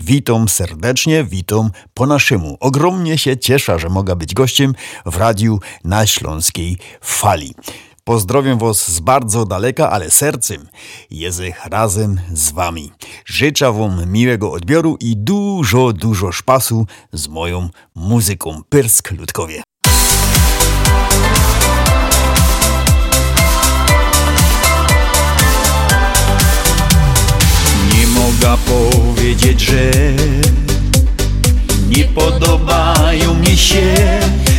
Witam 0.00 0.48
serdecznie, 0.48 1.24
witam 1.24 1.70
po 1.94 2.06
naszemu. 2.06 2.56
Ogromnie 2.60 3.18
się 3.18 3.36
cieszę, 3.36 3.78
że 3.78 3.88
mogę 3.88 4.16
być 4.16 4.34
gościem 4.34 4.74
w 5.06 5.16
radiu 5.16 5.60
na 5.84 6.06
Śląskiej 6.06 6.76
Fali. 7.00 7.54
Pozdrowiam 8.08 8.58
Was 8.58 8.90
z 8.92 9.00
bardzo 9.00 9.44
daleka, 9.44 9.90
ale 9.90 10.10
sercem 10.10 10.68
jest 11.10 11.42
razem 11.64 12.20
z 12.32 12.52
Wami. 12.52 12.92
Życzę 13.24 13.72
Wam 13.72 14.12
miłego 14.12 14.52
odbioru 14.52 14.96
i 15.00 15.16
dużo, 15.16 15.92
dużo 15.92 16.32
szpasu 16.32 16.86
z 17.12 17.28
moją 17.28 17.68
muzyką. 17.94 18.62
Pyrsk 18.68 19.10
Ludkowie. 19.10 19.62
Nie 27.94 28.06
mogę 28.06 28.58
powiedzieć, 28.66 29.60
że 29.60 29.90
nie 31.88 32.04
podobają 32.04 33.34
mi 33.34 33.56
się 33.56 33.94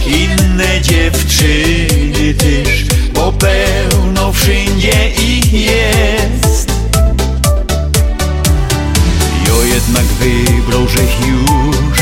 inne 0.08 0.82
dziewczyny 0.82 2.34
też, 2.34 2.99
bo 3.20 3.32
pełno 3.32 4.34
wszędzie 4.34 5.10
ich 5.10 5.54
jest. 5.54 6.72
Ja 9.48 9.74
jednak 9.74 10.06
wybrał, 10.06 10.88
że 10.88 11.02
już 11.28 12.00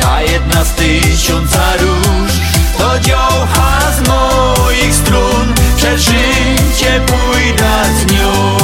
ta 0.00 0.22
jedna 0.22 0.64
z 0.64 0.74
tysiąca 0.74 1.76
róż 1.76 2.32
to 2.78 2.98
dziołcha 2.98 3.80
z 3.96 4.08
moich 4.08 4.94
strun, 4.94 5.54
przez 5.76 6.00
życie 6.02 7.00
pójdę 7.06 7.84
z 7.98 8.12
nią. 8.12 8.56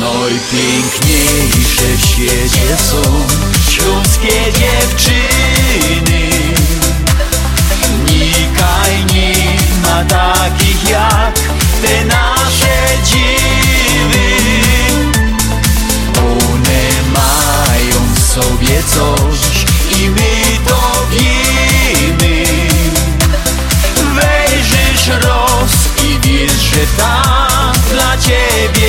Najpiękniejsze 0.00 1.96
w 1.96 2.04
świecie 2.04 2.76
są 2.76 3.02
śląskie 3.70 4.52
dziewczyny. 4.52 6.21
Takich 10.04 10.90
jak 10.90 11.34
te 11.82 12.04
nasze 12.04 12.76
dziewy. 13.04 14.28
One 16.16 16.82
mają 17.14 18.14
w 18.14 18.20
sobie 18.34 18.82
coś 18.82 19.64
i 20.00 20.10
my 20.10 20.58
to 20.68 21.06
wiemy. 21.10 22.44
Wejrzysz 24.14 25.24
roz 25.24 25.72
i 26.04 26.18
wiesz, 26.20 26.52
że 26.52 26.86
tak 26.96 27.78
dla 27.92 28.16
ciebie 28.18 28.81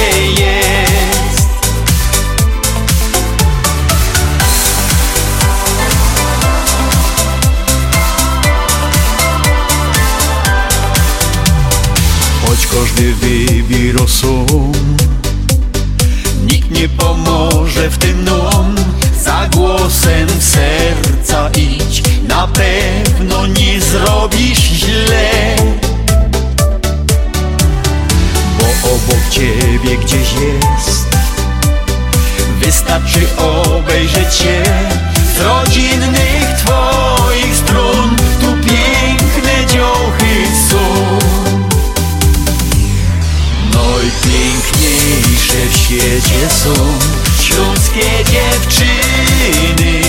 Każdy 13.04 13.16
wybór 13.16 14.10
są 14.10 14.46
Nikt 16.46 16.72
nie 16.72 16.90
pomoże 16.90 17.90
w 17.90 17.98
tym 17.98 18.24
nam 18.24 18.76
Za 19.24 19.48
głosem 19.52 20.28
serca 20.40 21.50
idź. 21.50 22.04
Na 22.28 22.48
pewno 22.48 23.48
nie 23.48 23.82
zrobisz 23.82 24.60
źle. 24.60 25.56
Bo 28.60 28.90
obok 28.90 29.30
ciebie 29.30 29.98
gdzieś 29.98 30.34
jest. 30.34 31.08
Wystarczy 32.62 33.28
obejrzeć 33.38 34.36
się 34.36 34.64
Z 35.36 35.42
rodzinnych 35.42 36.58
twoich 36.58 37.23
świecie 46.04 46.50
są 46.50 46.74
śląskie 47.42 48.10
dziewczyny. 48.32 50.02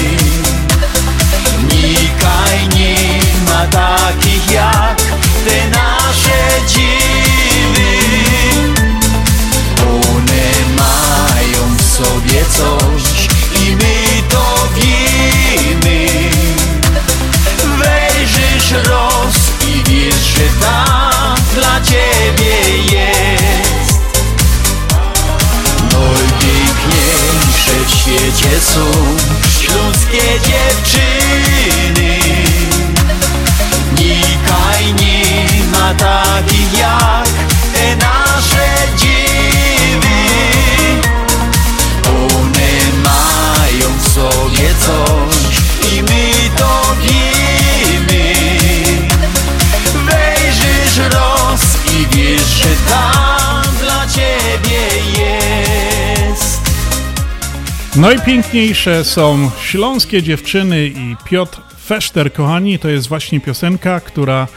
Nikaj 1.63 2.69
nie 2.77 3.21
ma 3.49 3.67
takich 3.67 4.51
jak 4.51 4.97
te 5.45 5.69
nasze 5.71 6.67
dziewy. 6.69 7.91
One 9.83 10.75
mają 10.77 11.77
w 11.77 11.83
sobie 11.83 12.45
coś 12.45 13.29
i 13.67 13.77
my 13.77 14.23
to 14.29 14.69
wiemy. 14.75 16.09
Wejrzysz 17.79 18.89
roz 18.89 19.35
i 19.69 19.91
wiesz, 19.91 20.25
że 20.37 20.67
tak 20.67 21.04
świecie 28.05 28.61
są 28.61 28.85
śląskie 29.61 30.23
dziewczyny. 30.47 32.19
Nikaj 33.99 34.95
nie 34.95 35.49
ma 35.73 35.95
takich 35.95 36.24
Najpiękniejsze 57.97 59.05
są 59.05 59.51
śląskie 59.61 60.23
dziewczyny 60.23 60.87
i 60.87 61.17
Piotr 61.25 61.61
Feszter, 61.85 62.33
kochani, 62.33 62.79
to 62.79 62.89
jest 62.89 63.09
właśnie 63.09 63.41
piosenka, 63.41 64.01
która 64.01 64.49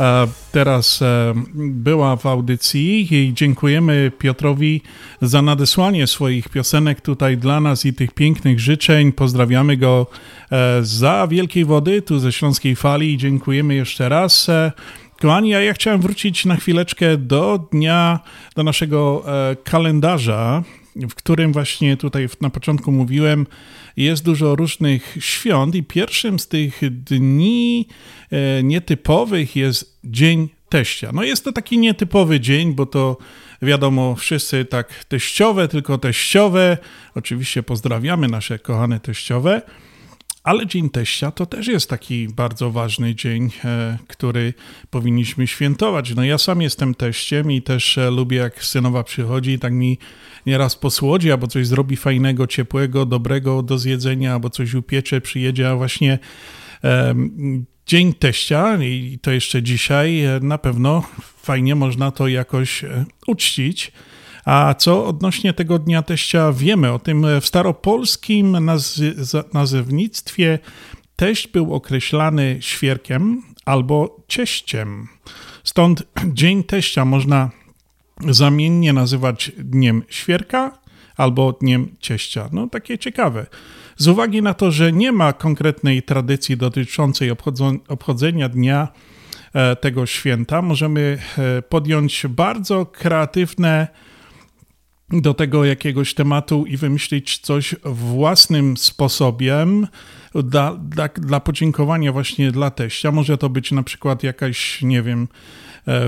e, 0.00 0.26
teraz 0.52 1.02
e, 1.02 1.34
była 1.54 2.16
w 2.16 2.26
audycji 2.26 3.14
i 3.14 3.34
dziękujemy 3.34 4.12
Piotrowi 4.18 4.82
za 5.22 5.42
nadesłanie 5.42 6.06
swoich 6.06 6.48
piosenek 6.48 7.00
tutaj 7.00 7.36
dla 7.36 7.60
nas 7.60 7.86
i 7.86 7.94
tych 7.94 8.14
pięknych 8.14 8.60
życzeń. 8.60 9.12
Pozdrawiamy 9.12 9.76
go 9.76 10.06
e, 10.52 10.78
za 10.82 11.26
Wielkiej 11.30 11.64
Wody, 11.64 12.02
tu 12.02 12.18
ze 12.18 12.32
Śląskiej 12.32 12.76
Fali 12.76 13.16
dziękujemy 13.16 13.74
jeszcze 13.74 14.08
raz. 14.08 14.50
Kochani, 15.20 15.54
a 15.54 15.60
ja 15.60 15.72
chciałem 15.72 16.00
wrócić 16.00 16.44
na 16.44 16.56
chwileczkę 16.56 17.16
do 17.16 17.68
dnia, 17.72 18.20
do 18.56 18.62
naszego 18.62 19.24
kalendarza, 19.64 20.62
w 20.96 21.14
którym 21.14 21.52
właśnie 21.52 21.96
tutaj 21.96 22.28
na 22.40 22.50
początku 22.50 22.92
mówiłem, 22.92 23.46
jest 23.96 24.24
dużo 24.24 24.56
różnych 24.56 25.16
świąt 25.20 25.74
i 25.74 25.82
pierwszym 25.82 26.38
z 26.38 26.48
tych 26.48 26.80
dni 26.90 27.88
e, 28.30 28.62
nietypowych 28.62 29.56
jest 29.56 29.98
Dzień 30.04 30.48
Teścia. 30.68 31.10
No 31.12 31.22
jest 31.22 31.44
to 31.44 31.52
taki 31.52 31.78
nietypowy 31.78 32.40
dzień, 32.40 32.74
bo 32.74 32.86
to 32.86 33.16
wiadomo, 33.62 34.14
wszyscy 34.14 34.64
tak 34.64 35.04
teściowe, 35.04 35.68
tylko 35.68 35.98
teściowe. 35.98 36.78
Oczywiście 37.14 37.62
pozdrawiamy 37.62 38.28
nasze 38.28 38.58
kochane 38.58 39.00
teściowe. 39.00 39.62
Ale 40.44 40.66
Dzień 40.66 40.90
Teścia 40.90 41.30
to 41.30 41.46
też 41.46 41.66
jest 41.66 41.90
taki 41.90 42.28
bardzo 42.28 42.70
ważny 42.70 43.14
dzień, 43.14 43.50
e, 43.64 43.98
który 44.08 44.54
powinniśmy 44.90 45.46
świętować. 45.46 46.14
No 46.14 46.24
ja 46.24 46.38
sam 46.38 46.62
jestem 46.62 46.94
teściem 46.94 47.52
i 47.52 47.62
też 47.62 47.98
e, 47.98 48.10
lubię 48.10 48.36
jak 48.36 48.64
synowa 48.64 49.04
przychodzi 49.04 49.50
i 49.50 49.58
tak 49.58 49.72
mi 49.72 49.98
nieraz 50.46 50.76
posłodzi 50.76 51.32
albo 51.32 51.46
coś 51.46 51.66
zrobi 51.66 51.96
fajnego, 51.96 52.46
ciepłego, 52.46 53.06
dobrego 53.06 53.62
do 53.62 53.78
zjedzenia, 53.78 54.32
albo 54.32 54.50
coś 54.50 54.74
upiecze, 54.74 55.20
przyjedzie, 55.20 55.70
a 55.70 55.76
właśnie 55.76 56.18
Dzień 57.86 58.14
Teścia 58.14 58.76
i 58.82 59.18
to 59.22 59.30
jeszcze 59.30 59.62
dzisiaj 59.62 60.24
e, 60.24 60.40
na 60.42 60.58
pewno 60.58 61.02
fajnie 61.42 61.74
można 61.74 62.10
to 62.10 62.28
jakoś 62.28 62.84
uczcić. 63.26 63.92
A 64.44 64.74
co 64.78 65.06
odnośnie 65.06 65.52
tego 65.52 65.78
Dnia 65.78 66.02
Teścia 66.02 66.52
wiemy? 66.52 66.92
O 66.92 66.98
tym 66.98 67.40
w 67.40 67.46
staropolskim 67.46 68.70
nazewnictwie 69.52 70.58
teść 71.16 71.48
był 71.48 71.74
określany 71.74 72.56
świerkiem 72.60 73.42
albo 73.64 74.16
cieściem. 74.28 75.08
Stąd 75.64 76.02
Dzień 76.26 76.64
Teścia 76.64 77.04
można 77.04 77.50
zamiennie 78.28 78.92
nazywać 78.92 79.52
Dniem 79.58 80.02
Świerka 80.08 80.78
albo 81.16 81.52
Dniem 81.52 81.96
Cieścia. 82.00 82.48
No 82.52 82.68
takie 82.68 82.98
ciekawe. 82.98 83.46
Z 83.96 84.08
uwagi 84.08 84.42
na 84.42 84.54
to, 84.54 84.70
że 84.70 84.92
nie 84.92 85.12
ma 85.12 85.32
konkretnej 85.32 86.02
tradycji 86.02 86.56
dotyczącej 86.56 87.30
obchodzenia 87.88 88.48
dnia 88.48 88.88
e, 89.52 89.76
tego 89.76 90.06
święta, 90.06 90.62
możemy 90.62 91.18
e, 91.38 91.62
podjąć 91.62 92.26
bardzo 92.28 92.86
kreatywne 92.86 93.88
do 95.10 95.34
tego 95.34 95.64
jakiegoś 95.64 96.14
tematu 96.14 96.64
i 96.66 96.76
wymyślić 96.76 97.38
coś 97.38 97.74
własnym 97.84 98.76
sposobem 98.76 99.86
dla, 100.34 100.74
dla, 100.74 101.08
dla 101.08 101.40
podziękowania 101.40 102.12
właśnie 102.12 102.52
dla 102.52 102.70
teścia. 102.70 103.12
Może 103.12 103.38
to 103.38 103.48
być 103.48 103.72
na 103.72 103.82
przykład 103.82 104.22
jakaś, 104.22 104.82
nie 104.82 105.02
wiem, 105.02 105.28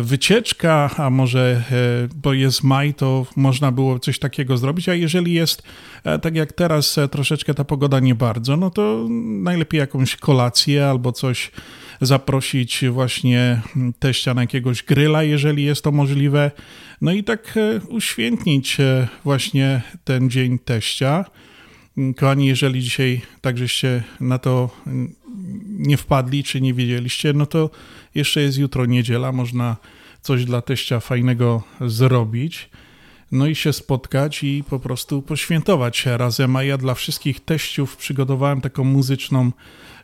wycieczka, 0.03 0.91
a 0.97 1.11
może, 1.11 1.63
e, 1.71 2.09
bo 2.15 2.33
jest 2.33 2.63
maj, 2.63 2.95
to 2.95 3.27
można 3.37 3.73
było 3.73 3.99
coś 3.99 4.19
takiego 4.19 4.57
zrobić, 4.57 4.89
a 4.89 4.95
jeżeli 4.95 5.33
jest, 5.33 5.63
e, 6.05 6.19
tak 6.19 6.37
jak 6.37 6.53
teraz, 6.53 6.97
troszeczkę 7.11 7.55
ta 7.55 7.65
pogoda 7.65 8.01
nie 8.01 8.15
bardzo, 8.15 8.57
no 8.57 8.71
to 8.71 9.07
najlepiej 9.43 9.79
jakąś 9.79 10.17
kolację 10.17 10.87
albo 10.87 11.13
coś 11.13 11.51
zaprosić 12.01 12.85
właśnie 12.91 13.61
teścia 13.99 14.35
na 14.35 14.41
jakiegoś 14.41 14.83
gryla, 14.83 15.23
jeżeli 15.23 15.65
jest 15.65 15.85
to 15.85 15.93
możliwe. 15.93 16.51
No 17.01 17.13
i 17.13 17.25
tak 17.25 17.57
e, 17.57 17.81
uświętnić 17.89 18.81
e, 18.81 19.09
właśnie 19.25 19.83
ten 20.05 20.31
dzień 20.31 20.59
teścia. 20.59 21.25
Kochani, 22.17 22.47
jeżeli 22.47 22.83
dzisiaj 22.83 23.21
takżeście 23.41 24.03
na 24.21 24.39
to 24.39 24.71
nie 25.67 25.97
wpadli, 25.97 26.45
czy 26.45 26.61
nie 26.61 26.75
wiedzieliście, 26.75 27.33
no 27.33 27.47
to 27.47 27.71
jeszcze 28.17 28.41
jest 28.41 28.59
jutro 28.59 28.87
niedziela, 28.87 29.33
można 29.33 29.77
coś 30.23 30.45
dla 30.45 30.63
teścia 30.63 31.01
fajnego 31.01 31.63
zrobić. 31.81 32.71
No 33.33 33.47
i 33.47 33.55
się 33.55 33.73
spotkać 33.73 34.45
i 34.45 34.65
po 34.71 34.79
prostu 34.79 35.23
poświętować 35.23 35.97
się 35.97 36.17
razem. 36.17 36.57
A 36.57 36.63
ja 36.63 36.79
dla 36.79 36.95
wszystkich 36.95 37.41
teściów 37.41 37.97
przygotowałem 37.97 38.61
taką 38.61 38.85
muzyczną 38.85 39.53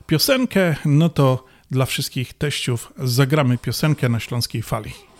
piosenkę. 0.07 0.77
No 0.85 1.09
to 1.09 1.45
dla 1.71 1.87
wszystkich 1.87 2.35
teściów 2.35 2.93
zagramy 2.99 3.59
piosenkę 3.59 4.09
na 4.09 4.21
śląskiej 4.21 4.63
fali. 4.63 5.12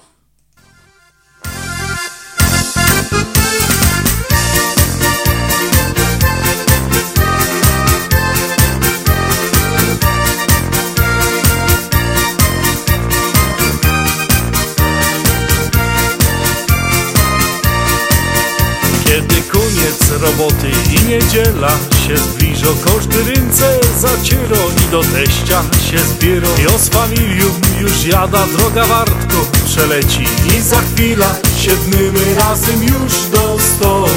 Koniec 19.93 20.23
roboty 20.23 20.71
i 20.71 21.09
niedziela 21.09 21.71
się 22.07 22.17
zbliżą 22.17 22.67
Każdy 22.85 23.25
ręce 23.25 23.81
zacieroni 23.99 24.91
do 24.91 25.01
teścia 25.01 25.63
się 25.91 25.99
zbierą 25.99 26.49
I 26.59 26.79
z 26.79 26.89
familią 26.89 27.45
już 27.81 28.07
jada 28.07 28.47
droga 28.47 28.85
wartko 28.85 29.47
przeleci. 29.65 30.27
I 30.57 30.61
za 30.61 30.83
chwila 30.83 31.35
siedmymy 31.59 32.35
razem 32.35 32.83
już 32.83 33.29
do 33.33 33.59
stołu 33.59 34.09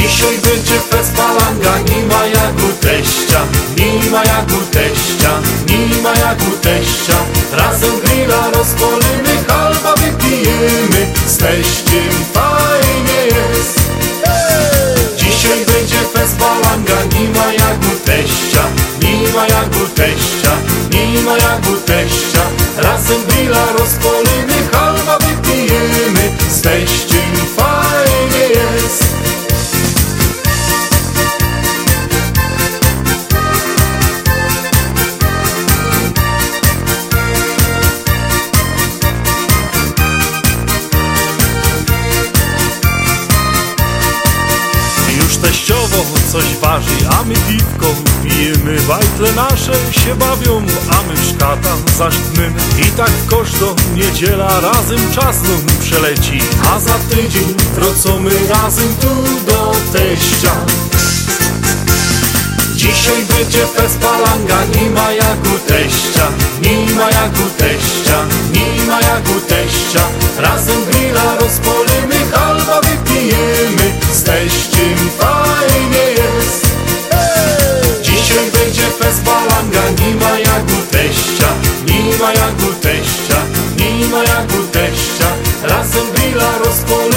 Dzisiaj 0.00 0.38
będzie 0.38 0.80
fest 0.90 1.12
balanga, 1.12 1.78
nie 1.78 2.02
ma 2.06 2.26
jak 2.26 2.54
u 2.54 2.72
teścia 2.86 3.40
Nie 3.76 4.10
ma 4.10 4.24
jak 4.24 4.46
u 4.48 4.60
teścia, 4.72 5.32
nie 5.68 6.02
ma 6.02 6.14
jak 6.14 6.38
u 6.48 6.50
teścia. 6.56 7.16
Razem 7.52 8.00
grilla 8.00 8.50
rozpolimy, 8.50 9.44
halba 9.48 9.94
wypijemy 9.94 11.06
Z 11.26 11.36
teściem 11.36 12.12
fajnie 12.32 13.20
jest. 13.26 13.80
Dzisiaj 15.16 15.64
będzie 15.66 16.00
fest 16.12 16.36
balanga, 16.36 17.04
nie 17.14 17.28
ma 17.28 17.52
jak 17.52 17.78
u 17.92 18.06
teścia 18.06 18.64
Nie 19.02 19.32
ma 19.32 19.46
jak 19.46 19.68
u 19.84 19.88
teścia, 19.88 20.52
nie 20.90 21.20
ma 21.20 21.36
jak 21.36 21.68
u 21.72 21.76
teścia. 21.76 22.42
Razem 22.76 23.24
grilla 23.28 23.66
rozpolimy, 23.78 24.68
halba 24.72 25.18
wypijemy 25.18 26.36
Z 26.50 26.60
teściem 26.60 27.32
fajnie 27.56 28.48
jest 28.48 28.99
coś 46.32 46.56
waży, 46.60 47.08
a 47.20 47.24
my 47.24 47.34
piwko 47.34 47.86
pijemy. 48.22 48.80
Bajtle 48.88 49.32
nasze 49.32 49.72
się 49.72 50.14
bawią, 50.14 50.62
a 50.90 51.08
my 51.08 51.14
w 51.16 51.28
szkata 51.30 51.76
zasztnymy 51.98 52.60
I 52.78 52.84
tak 52.84 53.10
w 53.10 53.26
koszto 53.26 53.74
niedziela 53.94 54.60
razem 54.60 55.12
czas 55.14 55.42
nam 55.42 55.78
przeleci. 55.80 56.40
A 56.74 56.80
za 56.80 56.94
tydzień 57.10 57.54
wracamy 57.74 58.30
razem 58.48 58.94
tu 59.00 59.08
do 59.46 59.72
teścia. 59.92 60.52
Dzisiaj 62.76 63.24
będzie 63.24 63.66
fest 63.66 63.98
palanga, 63.98 64.64
nie 64.74 64.90
ma 64.90 65.12
jak 65.12 65.38
u 65.54 65.68
teścia. 65.68 66.26
Nie 66.62 66.94
ma 66.94 67.10
jak 67.10 67.32
u 67.32 67.58
teścia, 67.58 68.18
nie 68.52 68.86
ma 68.86 69.00
jak 69.00 69.24
u 69.36 69.40
teścia. 69.40 70.00
Razem 70.38 70.84
grilla 70.84 71.36
rozpolimy, 71.40 71.89
ma 82.20 82.32
jak 82.32 82.54
u 82.70 82.72
teścia, 82.80 83.36
nie 83.78 84.06
ma 84.06 84.22
jak 84.22 84.52
u 84.60 84.66
teścia 84.72 85.26
Razem 85.62 86.12
grilla 86.14 86.58
rozpolimy, 86.64 87.09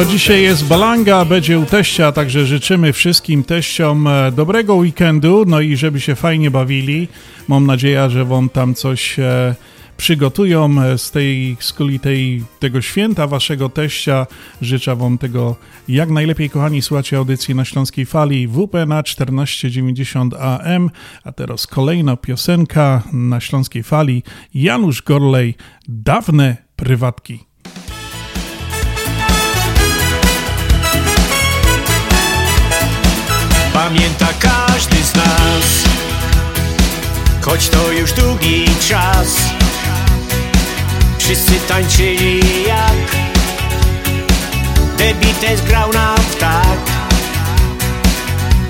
No 0.00 0.06
dzisiaj 0.06 0.42
jest 0.42 0.66
balanga, 0.66 1.24
będzie 1.24 1.58
u 1.58 1.66
teścia, 1.66 2.12
także 2.12 2.46
życzymy 2.46 2.92
wszystkim 2.92 3.44
teściom 3.44 4.06
e, 4.06 4.32
dobrego 4.32 4.74
weekendu, 4.74 5.44
no 5.46 5.60
i 5.60 5.76
żeby 5.76 6.00
się 6.00 6.14
fajnie 6.14 6.50
bawili. 6.50 7.08
Mam 7.48 7.66
nadzieję, 7.66 8.10
że 8.10 8.24
wam 8.24 8.48
tam 8.48 8.74
coś 8.74 9.18
e, 9.18 9.54
przygotują 9.96 10.82
e, 10.82 10.98
z 10.98 11.10
tej 11.10 11.56
z 11.60 11.72
kuli 11.72 12.00
tej, 12.00 12.44
tego 12.58 12.82
święta 12.82 13.26
waszego 13.26 13.68
teścia. 13.68 14.26
Życzę 14.62 14.96
wam 14.96 15.18
tego 15.18 15.56
jak 15.88 16.10
najlepiej, 16.10 16.50
kochani. 16.50 16.82
Słuchacie 16.82 17.16
audycji 17.16 17.54
na 17.54 17.64
Śląskiej 17.64 18.06
Fali 18.06 18.48
WP 18.48 18.86
na 18.86 19.02
1490 19.02 20.34
AM, 20.34 20.90
a 21.24 21.32
teraz 21.32 21.66
kolejna 21.66 22.16
piosenka 22.16 23.02
na 23.12 23.40
Śląskiej 23.40 23.82
Fali. 23.82 24.22
Janusz 24.54 25.02
Gorlej, 25.02 25.54
Dawne 25.88 26.56
Prywatki. 26.76 27.49
Pamięta 33.90 34.26
każdy 34.38 34.96
z 35.04 35.14
nas. 35.14 35.84
Choć 37.40 37.68
to 37.68 37.92
już 37.92 38.12
długi 38.12 38.64
czas. 38.88 39.36
Wszyscy 41.18 41.52
tańczyli 41.68 42.40
jak 42.66 43.22
Debites 44.98 45.60
grał 45.60 45.92
nam 45.92 46.16
w 46.18 46.36
tak 46.36 46.78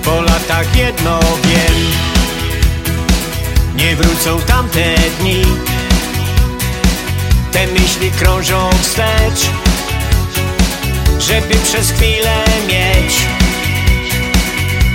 Po 0.02 0.20
latach 0.20 0.76
jedno 0.76 1.20
wiem. 1.44 1.86
Nie 3.76 3.96
wrócą 3.96 4.40
tamte 4.40 4.94
dni. 5.20 5.42
Te 7.52 7.66
myśli 7.66 8.10
krążą 8.10 8.70
wstecz 8.82 9.50
Żeby 11.18 11.54
przez 11.54 11.90
chwilę 11.90 12.44
mieć 12.68 13.39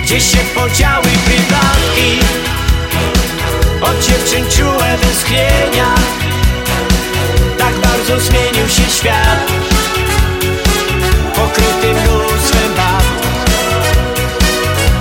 gdzie 0.06 0.20
się 0.20 0.38
podziały 0.38 1.02
prywatki? 1.02 2.18
Od 3.80 4.06
dziewczyn 4.06 4.44
czułe 4.50 4.96
westchnienia 5.02 5.94
Tak 7.58 7.74
bardzo 7.74 8.20
zmienił 8.20 8.68
się 8.68 8.90
świat. 8.98 9.52
Pokryty 11.34 11.94
mnóstwem 11.94 12.74
wad. 12.76 13.04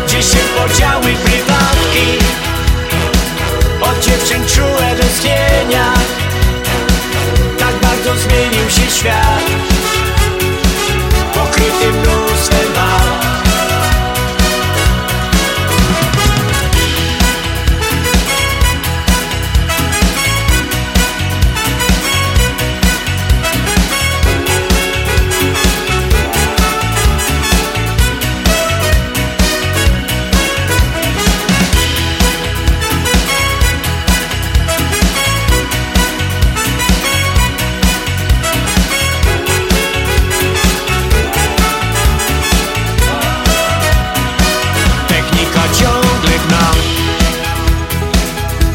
Gdzie 0.07 0.23
się 0.23 0.37
podziały 0.57 1.13
prywatki? 1.23 2.25
Od 3.81 3.99
dziewczyn 3.99 4.45
czułe 4.45 4.95
westchnienia 4.95 5.93
Tak 7.57 7.75
bardzo 7.75 8.15
zmienił 8.15 8.69
się 8.69 8.91
świat. 8.91 9.45
Pokryty 11.33 11.91
mnóstwem 11.91 12.14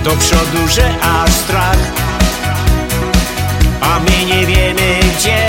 Do 0.05 0.11
przodu, 0.11 0.69
że 0.69 0.95
aż 1.03 1.31
strach. 1.31 1.79
A 3.81 3.99
my 4.01 4.25
nie 4.25 4.47
wiemy 4.47 5.01
gdzie 5.19 5.47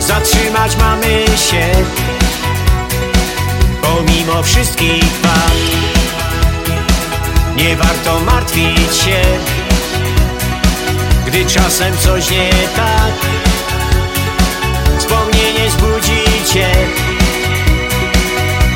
Zatrzymać 0.00 0.76
mamy 0.76 1.24
się. 1.36 1.66
Pomimo 3.82 4.42
wszystkich 4.42 5.04
wad 5.22 5.52
Nie 7.56 7.76
warto 7.76 8.20
martwić 8.20 8.96
się. 8.96 9.22
Gdy 11.26 11.44
czasem 11.44 11.96
coś 11.98 12.30
nie 12.30 12.50
tak 12.76 13.12
Wspomnienie 14.98 15.70
zbudzi 15.70 16.52
cię. 16.52 16.70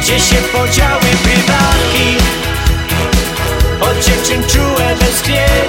Gdzie 0.01 0.21
się 0.21 0.37
podziały 0.37 1.01
prywatki 1.23 2.24
Od 3.91 4.05
dziewczyn 4.05 4.45
czułe 4.45 4.95
westchnienia 4.95 5.64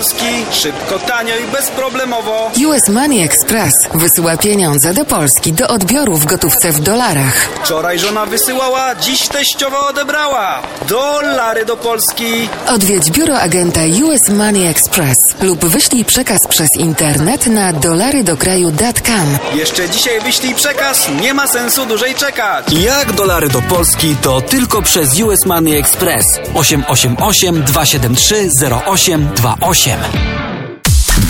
Polski. 0.00 0.44
Szybko, 0.52 0.98
tanio 0.98 1.34
i 1.36 1.52
bezproblemowo. 1.52 2.50
US 2.66 2.88
Money 2.88 3.22
Express 3.22 3.72
wysyła 3.94 4.36
pieniądze 4.36 4.94
do 4.94 5.04
Polski 5.04 5.52
do 5.52 5.68
odbioru 5.68 6.16
w 6.16 6.24
gotówce 6.24 6.72
w 6.72 6.80
dolarach. 6.80 7.34
Wczoraj 7.34 7.98
żona 7.98 8.26
wysyłała, 8.26 8.94
dziś 8.94 9.28
teściowa 9.28 9.88
odebrała. 9.88 10.62
Dolary 10.88 11.64
do 11.64 11.76
Polski. 11.76 12.48
Odwiedź 12.66 13.10
biuro 13.10 13.40
agenta 13.40 13.80
US 14.04 14.28
Money 14.28 14.66
Express 14.66 15.29
lub 15.42 15.66
wyślij 15.66 16.04
przekaz 16.04 16.46
przez 16.46 16.68
internet 16.78 17.46
na 17.46 17.72
dolarydokraju.com. 17.72 19.38
Jeszcze 19.54 19.90
dzisiaj 19.90 20.20
wyślij 20.20 20.54
przekaz, 20.54 21.08
nie 21.22 21.34
ma 21.34 21.46
sensu 21.46 21.86
dłużej 21.86 22.14
czekać. 22.14 22.72
Jak 22.72 23.12
dolary 23.12 23.48
do 23.48 23.62
Polski 23.62 24.16
to 24.22 24.40
tylko 24.40 24.82
przez 24.82 25.20
US 25.20 25.46
Money 25.46 25.78
Express 25.78 26.40
888 26.54 27.62
273 27.62 28.48
0828. 28.86 30.00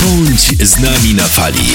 Bądź 0.01 0.69
z 0.69 0.81
nami 0.81 1.15
na 1.15 1.25
fali. 1.29 1.73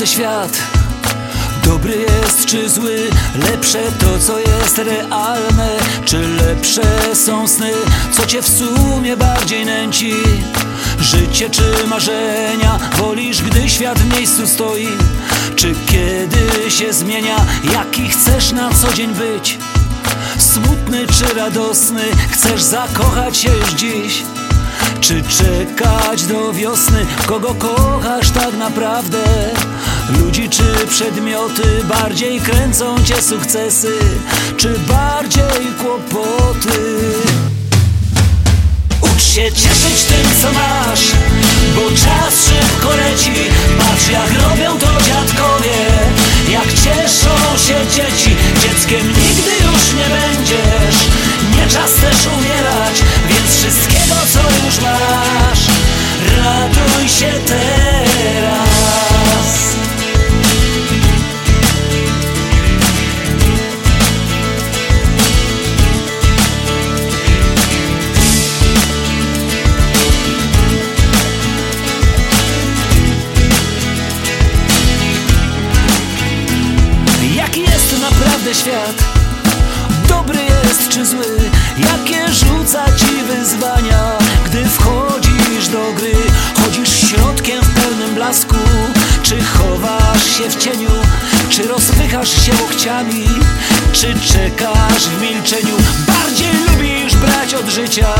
Naprawdę 0.00 0.06
świat? 0.06 0.62
Dobry 1.64 1.96
jest 1.96 2.46
czy 2.46 2.68
zły? 2.68 3.10
Lepsze 3.50 3.92
to, 3.92 4.18
co 4.18 4.38
jest 4.38 4.78
realne, 4.78 5.68
czy 6.04 6.28
lepsze 6.28 6.82
są 7.14 7.48
sny? 7.48 7.72
Co 8.12 8.26
cię 8.26 8.42
w 8.42 8.48
sumie 8.48 9.16
bardziej 9.16 9.66
nęci? 9.66 10.12
Życie 11.00 11.50
czy 11.50 11.86
marzenia? 11.88 12.78
Wolisz, 12.98 13.42
gdy 13.42 13.68
świat 13.68 13.98
w 13.98 14.16
miejscu 14.16 14.46
stoi? 14.46 14.88
Czy 15.56 15.74
kiedy 15.86 16.70
się 16.70 16.92
zmienia? 16.92 17.36
Jaki 17.72 18.08
chcesz 18.08 18.52
na 18.52 18.70
co 18.74 18.92
dzień 18.92 19.14
być? 19.14 19.58
Smutny 20.38 21.06
czy 21.06 21.34
radosny? 21.34 22.02
Chcesz 22.30 22.62
zakochać 22.62 23.36
się 23.36 23.50
już 23.50 23.70
dziś? 23.70 24.22
Czy 25.00 25.22
czekać 25.22 26.26
do 26.26 26.52
wiosny? 26.52 27.06
Kogo 27.26 27.54
kochasz 27.54 28.30
tak 28.30 28.54
naprawdę? 28.58 29.24
Ludzi 30.18 30.48
czy 30.48 30.86
przedmioty? 30.88 31.84
Bardziej 31.84 32.40
kręcą 32.40 33.04
cię 33.04 33.22
sukcesy? 33.22 33.98
Czy 34.56 34.78
bardziej 34.78 35.66
kłopoty? 35.82 36.78
Ucz 39.00 39.22
się 39.22 39.52
cieszyć 39.52 40.02
tym 40.08 40.26
co 40.42 40.52
masz 40.52 41.04
Bo 41.74 41.90
czas 41.90 42.34
szybko 42.44 42.96
leci 42.96 43.32
Patrz 43.78 44.08
jak 44.12 44.42
robią 44.42 44.78
to 44.78 44.86
dziadkowie 44.86 45.78
Jak 46.48 46.68
cieszą 46.68 47.34
się 47.66 47.74
dzieci 47.96 48.36
Dzieckiem 48.62 49.06
nigdy 49.06 49.50
już 49.50 49.92
nie 49.98 50.08
będziesz 50.16 50.98
Nie 51.56 51.66
czas 51.66 51.92
też 51.94 52.26
umierać 52.38 53.02
Więc 53.28 53.56
wszystkiego 53.56 54.14
co 54.32 54.66
już 54.66 54.80
masz 54.80 55.60
Raduj 56.36 57.08
się 57.08 57.32
w 90.50 90.56
cieniu? 90.56 90.90
Czy 91.50 91.62
rozpychasz 91.62 92.46
się 92.46 92.52
łokciami? 92.62 93.24
Czy 93.92 94.14
czekasz 94.32 95.02
w 95.02 95.22
milczeniu? 95.22 95.76
Bardziej 96.06 96.52
lubisz 96.52 97.16
brać 97.16 97.54
od 97.54 97.68
życia? 97.68 98.14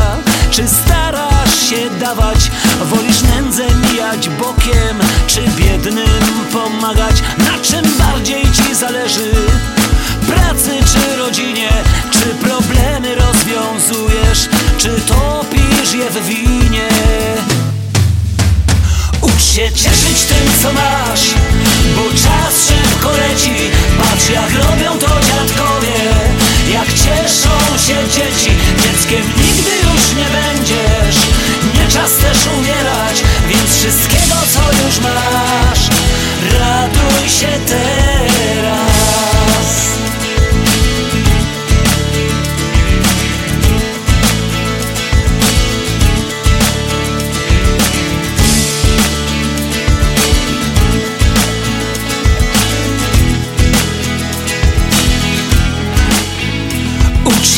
Czy 0.51 0.67
starasz 0.67 1.69
się 1.69 1.89
dawać? 1.99 2.51
Wolisz 2.81 3.21
nędzę 3.21 3.63
mijać 3.91 4.29
bokiem? 4.29 4.99
Czy 5.27 5.41
biednym 5.41 6.07
pomagać? 6.53 7.15
Na 7.37 7.59
czym 7.63 7.97
bardziej 7.97 8.43
ci 8.43 8.75
zależy? 8.75 9.31
Pracy 10.27 10.71
czy 10.93 11.17
rodzinie? 11.17 11.69
Czy 12.11 12.25
problemy 12.47 13.15
rozwiązujesz? 13.15 14.49
Czy 14.77 15.01
topisz 15.01 15.93
je 15.93 16.09
w 16.09 16.25
winie? 16.25 16.89
Się 19.55 19.71
cieszyć 19.71 20.21
tym 20.21 20.47
co 20.61 20.73
masz 20.73 21.33
Bo 21.95 22.09
czas 22.09 22.67
szybko 22.67 23.11
leci. 23.11 23.51
Patrz 23.97 24.29
jak 24.29 24.51
robią 24.51 24.99
to 24.99 25.07
dziadkowie 25.07 25.99
Jak 26.73 26.87
cieszą 26.87 27.49
się 27.87 27.95
dzieci. 28.09 28.51
Dzieckiem 28.83 29.23
nigdy 29.37 29.71
już 29.83 30.15
nie 30.17 30.27
będziesz 30.39 31.17
Nie 31.79 31.87
czas 31.87 32.11
też 32.17 32.37
umierać 32.57 33.23
Więc 33.47 33.75
wszystkiego 33.75 34.35
co 34.53 34.85
już 34.85 34.99
masz 34.99 35.89
Raduj 36.59 37.29
się 37.29 37.59
teraz 37.67 38.90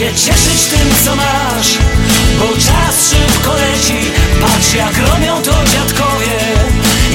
się 0.04 0.16
cieszyć 0.16 0.64
tym 0.64 0.90
co 1.06 1.16
masz 1.16 1.78
Bo 2.40 2.48
czas 2.48 3.10
szybko 3.10 3.54
leci. 3.54 4.12
Patrz 4.42 4.74
jak 4.74 4.98
robią 4.98 5.42
to 5.42 5.52
dziadkowie 5.52 6.40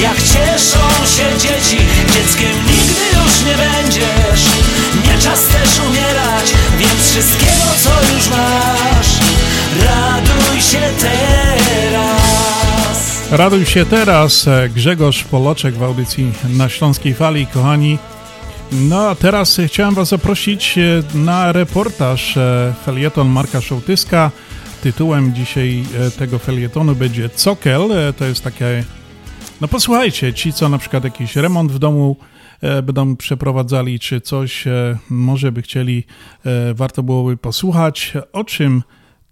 Jak 0.01 0.17
cieszą 0.17 0.79
się 1.15 1.37
dzieci. 1.37 1.77
Dzieckiem 2.13 2.57
nigdy 2.57 3.01
już 3.15 3.45
nie 3.45 3.55
będziesz 3.57 4.45
Nie 5.05 5.21
czas 5.21 5.39
też 5.39 5.79
umierać 5.89 6.53
Więc 6.79 7.11
wszystkiego 7.11 7.65
co 7.83 8.13
już 8.13 8.29
masz 8.29 9.09
Raduj 9.85 10.61
się 10.61 10.81
teraz. 10.99 12.19
Raduj 13.31 13.65
się 13.65 13.85
teraz, 13.85 14.47
e, 14.47 14.69
Grzegorz 14.69 15.23
Poloczek 15.23 15.75
w 15.75 15.83
audycji 15.83 16.31
na 16.49 16.69
Śląskiej 16.69 17.13
Fali, 17.13 17.47
kochani. 17.47 17.97
No 18.71 19.09
a 19.09 19.15
teraz 19.15 19.57
chciałem 19.67 19.93
Was 19.93 20.09
zaprosić 20.09 20.77
e, 20.77 21.03
na 21.17 21.51
reportaż 21.51 22.37
e, 22.37 22.73
felieton 22.85 23.29
Marka 23.29 23.61
Szołtyska. 23.61 24.31
Tytułem 24.83 25.35
dzisiaj 25.35 25.83
e, 25.99 26.11
tego 26.11 26.39
felietonu 26.39 26.95
będzie 26.95 27.29
Cokel. 27.29 27.89
To 28.17 28.25
jest 28.25 28.43
takie... 28.43 28.83
No 29.61 29.67
posłuchajcie, 29.67 30.33
ci 30.33 30.53
co 30.53 30.69
na 30.69 30.77
przykład 30.77 31.03
jakiś 31.03 31.35
remont 31.35 31.71
w 31.71 31.79
domu 31.79 32.17
będą 32.83 33.15
przeprowadzali, 33.15 33.99
czy 33.99 34.21
coś 34.21 34.65
może 35.09 35.51
by 35.51 35.61
chcieli, 35.61 36.03
warto 36.73 37.03
byłoby 37.03 37.37
posłuchać, 37.37 38.13
o 38.33 38.43
czym 38.43 38.83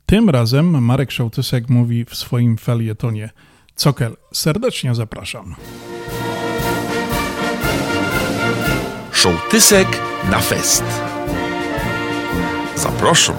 tym 0.06 0.30
razem 0.30 0.84
Marek 0.84 1.12
Szołtysek 1.12 1.70
mówi 1.70 2.06
w 2.06 2.16
swoim 2.16 2.58
felietonie 2.58 3.30
Cokel. 3.76 4.16
Serdecznie 4.34 4.96
zapraszam. 4.96 5.56
Szołtysek 9.18 9.88
na 10.32 10.40
fest. 10.40 10.84
Zapraszam. 12.76 13.36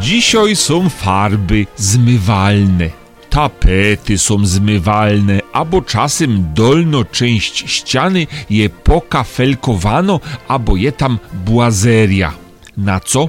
Dzisiaj 0.00 0.56
są 0.56 0.88
farby 0.88 1.66
zmywalne. 1.76 2.88
tapety 3.30 4.18
są 4.18 4.46
zmywalne, 4.46 5.40
albo 5.52 5.82
czasem 5.82 6.54
dolno 6.54 7.04
część 7.04 7.70
ściany 7.70 8.26
je 8.50 8.70
pokafelkowano, 8.70 10.20
albo 10.48 10.76
je 10.76 10.92
tam 10.92 11.18
błazeria. 11.32 12.32
Na 12.76 13.00
co? 13.00 13.28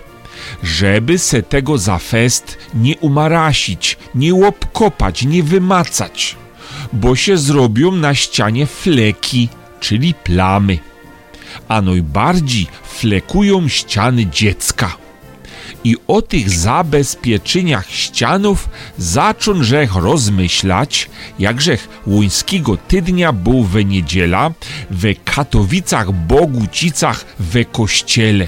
Żeby 0.64 1.20
se 1.20 1.44
tego 1.44 1.78
za 1.78 1.98
fest 1.98 2.57
nie 2.74 2.98
umarasić, 2.98 3.98
nie 4.16 4.34
łopkopać, 4.34 5.24
nie 5.24 5.44
wymacać, 5.44 6.36
bo 6.94 7.16
się 7.16 7.38
zrobią 7.38 7.91
na 7.91 8.16
ścianie 8.16 8.66
fleki, 8.66 9.49
czyli 9.80 10.14
plamy. 10.14 10.78
A 11.68 11.82
najbardziej 11.82 12.68
flekują 12.84 13.68
ściany 13.68 14.26
dziecka 14.26 14.98
i 15.86 15.95
o 16.07 16.22
tych 16.22 16.49
zabezpieczeniach 16.49 17.90
ścianów 17.90 18.70
zaczążech 18.98 19.95
rozmyślać, 19.95 21.10
jakżech 21.40 22.02
łuńskiego 22.07 22.78
tydnia 22.78 23.34
był 23.34 23.64
we 23.64 23.86
niedziela 23.86 24.52
we 24.90 25.16
Katowicach 25.16 26.12
Bogucicach 26.12 27.26
we 27.40 27.66
kościele. 27.66 28.48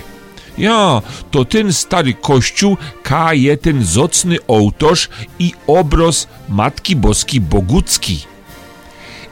Ja, 0.58 1.02
to 1.32 1.46
ten 1.46 1.74
stary 1.74 2.14
kościół 2.14 2.78
ka 3.04 3.34
je 3.34 3.58
ten 3.58 3.86
zocny 3.86 4.38
ołtarz 4.48 5.10
i 5.40 5.54
obraz 5.68 6.28
Matki 6.50 6.96
Boskiej 6.96 7.42
Bogucki. 7.42 8.26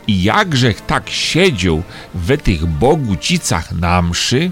I 0.07 0.23
jakżech 0.23 0.81
tak 0.81 1.10
siedział 1.10 1.84
we 2.14 2.38
tych 2.38 2.65
Bogucicach 2.65 3.72
na 3.72 4.02
mszy, 4.02 4.52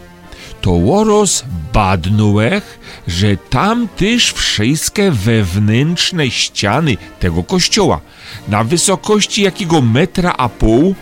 to 0.61 0.71
łoros 0.71 1.43
badnułech, 1.73 2.79
że 3.07 3.37
tam 3.37 3.87
też 3.87 4.31
wszystkie 4.31 5.11
wewnętrzne 5.11 6.31
ściany 6.31 6.97
tego 7.19 7.43
kościoła 7.43 7.99
na 8.47 8.63
wysokości 8.63 9.41
jakiego 9.41 9.81
metra 9.81 10.33
a 10.37 10.49
pół 10.49 10.95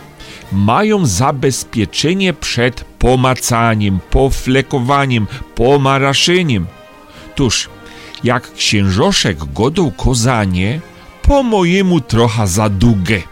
mają 0.52 1.06
zabezpieczenie 1.06 2.32
przed 2.32 2.84
pomacaniem, 2.84 4.00
poflekowaniem, 4.10 5.26
pomaraszeniem. 5.54 6.66
Tuż, 7.34 7.68
jak 8.24 8.52
księżoszek 8.52 9.38
godał 9.52 9.90
kozanie, 9.90 10.80
po 11.22 11.42
mojemu 11.42 12.00
trochę 12.00 12.46
za 12.46 12.68
długie, 12.68 13.22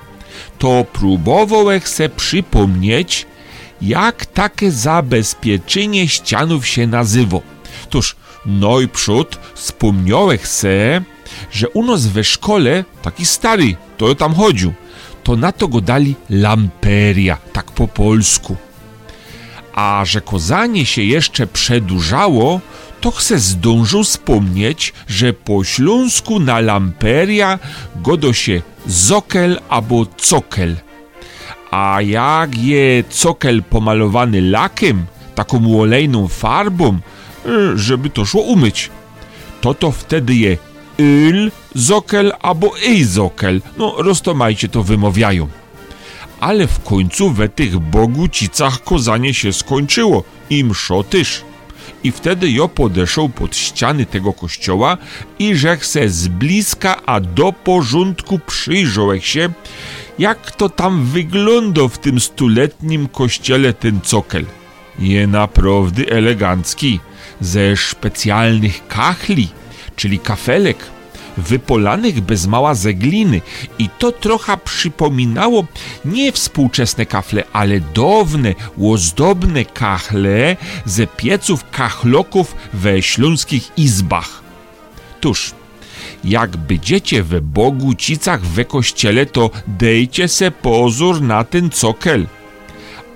to 0.58 0.84
próbował 0.92 1.66
se 1.84 2.08
przypomnieć, 2.08 3.26
jak 3.82 4.26
takie 4.26 4.70
zabezpieczenie 4.70 6.08
ścianów 6.08 6.66
się 6.66 6.86
nazywa. 6.86 7.38
I 8.84 8.88
przód 8.88 9.38
wspomniałem 9.54 10.38
se, 10.42 11.02
że 11.52 11.68
u 11.68 11.82
nas 11.82 12.06
we 12.06 12.24
szkole 12.24 12.84
taki 13.02 13.26
stary, 13.26 13.76
to 13.96 14.14
tam 14.14 14.34
chodził, 14.34 14.74
to 15.30 15.36
na 15.36 15.52
to 15.52 15.68
go 15.68 15.80
dali 15.80 16.14
lamperia, 16.30 17.38
tak 17.52 17.70
po 17.70 17.88
polsku. 17.88 18.56
A 19.74 20.02
że 20.04 20.20
kozanie 20.20 20.86
się 20.86 21.02
jeszcze 21.02 21.46
przedłużało, 21.46 22.60
to 23.00 23.10
chce 23.10 23.38
zdążył 23.38 24.04
wspomnieć, 24.04 24.92
że 25.08 25.32
po 25.32 25.64
śląsku 25.64 26.40
na 26.40 26.60
lamperia 26.60 27.58
godo 27.96 28.32
się 28.32 28.62
zokel 28.86 29.60
albo 29.68 30.06
cokel– 30.16 30.76
a 31.70 32.02
jak 32.02 32.58
je 32.58 33.04
cokel 33.08 33.62
pomalowany 33.62 34.42
lakiem, 34.42 35.06
taką 35.34 35.80
olejną 35.80 36.28
farbą, 36.28 36.98
e, 37.46 37.78
żeby 37.78 38.10
to 38.10 38.24
szło 38.24 38.42
umyć, 38.42 38.90
to 39.60 39.74
to 39.74 39.90
wtedy 39.90 40.34
je 40.34 40.69
il 41.00 41.50
zokel 41.74 42.32
albo 42.40 42.72
ej 42.86 43.04
zokel. 43.04 43.60
No, 43.78 43.94
roztomajcie 43.98 44.68
to 44.68 44.82
wymawiają. 44.82 45.48
Ale 46.40 46.66
w 46.66 46.80
końcu 46.80 47.30
we 47.30 47.48
tych 47.48 47.78
bogucicach 47.78 48.84
kozanie 48.84 49.34
się 49.34 49.52
skończyło 49.52 50.24
i 50.50 50.64
mszo. 50.64 51.04
I 52.04 52.12
wtedy 52.12 52.50
jo 52.50 52.68
podeszł 52.68 53.28
pod 53.28 53.56
ściany 53.56 54.06
tego 54.06 54.32
kościoła 54.32 54.96
i 55.38 55.56
rzech 55.56 55.86
se 55.86 56.08
z 56.08 56.28
bliska 56.28 56.96
a 57.06 57.20
do 57.20 57.52
porządku 57.52 58.38
przyjrzał 58.38 59.20
się, 59.20 59.48
jak 60.18 60.50
to 60.50 60.68
tam 60.68 61.04
wygląda 61.04 61.88
w 61.88 61.98
tym 61.98 62.20
stuletnim 62.20 63.08
kościele 63.08 63.72
ten 63.72 64.00
cokel. 64.00 64.44
Je 64.98 65.26
naprawdę 65.26 66.02
elegancki, 66.08 67.00
ze 67.40 67.76
specjalnych 67.76 68.88
kachli, 68.88 69.48
czyli 70.00 70.18
kafelek, 70.18 70.78
wypolanych 71.36 72.20
bez 72.20 72.46
mała 72.46 72.74
ze 72.74 72.94
gliny 72.94 73.40
i 73.78 73.88
to 73.98 74.12
trochę 74.12 74.56
przypominało 74.56 75.66
nie 76.04 76.32
współczesne 76.32 77.06
kafle, 77.06 77.44
ale 77.52 77.80
dawne, 77.80 78.54
ozdobne 78.82 79.64
kachle 79.64 80.56
ze 80.84 81.06
pieców 81.06 81.70
kachloków 81.70 82.54
we 82.72 83.02
śląskich 83.02 83.70
izbach. 83.76 84.42
Tuż, 85.20 85.52
jak 86.24 86.56
będziecie 86.56 87.22
we 87.22 87.40
Bogucicach 87.40 88.40
we 88.40 88.64
kościele, 88.64 89.26
to 89.26 89.50
dejcie 89.66 90.28
se 90.28 90.50
pozór 90.50 91.22
na 91.22 91.44
ten 91.44 91.70
cokel. 91.70 92.26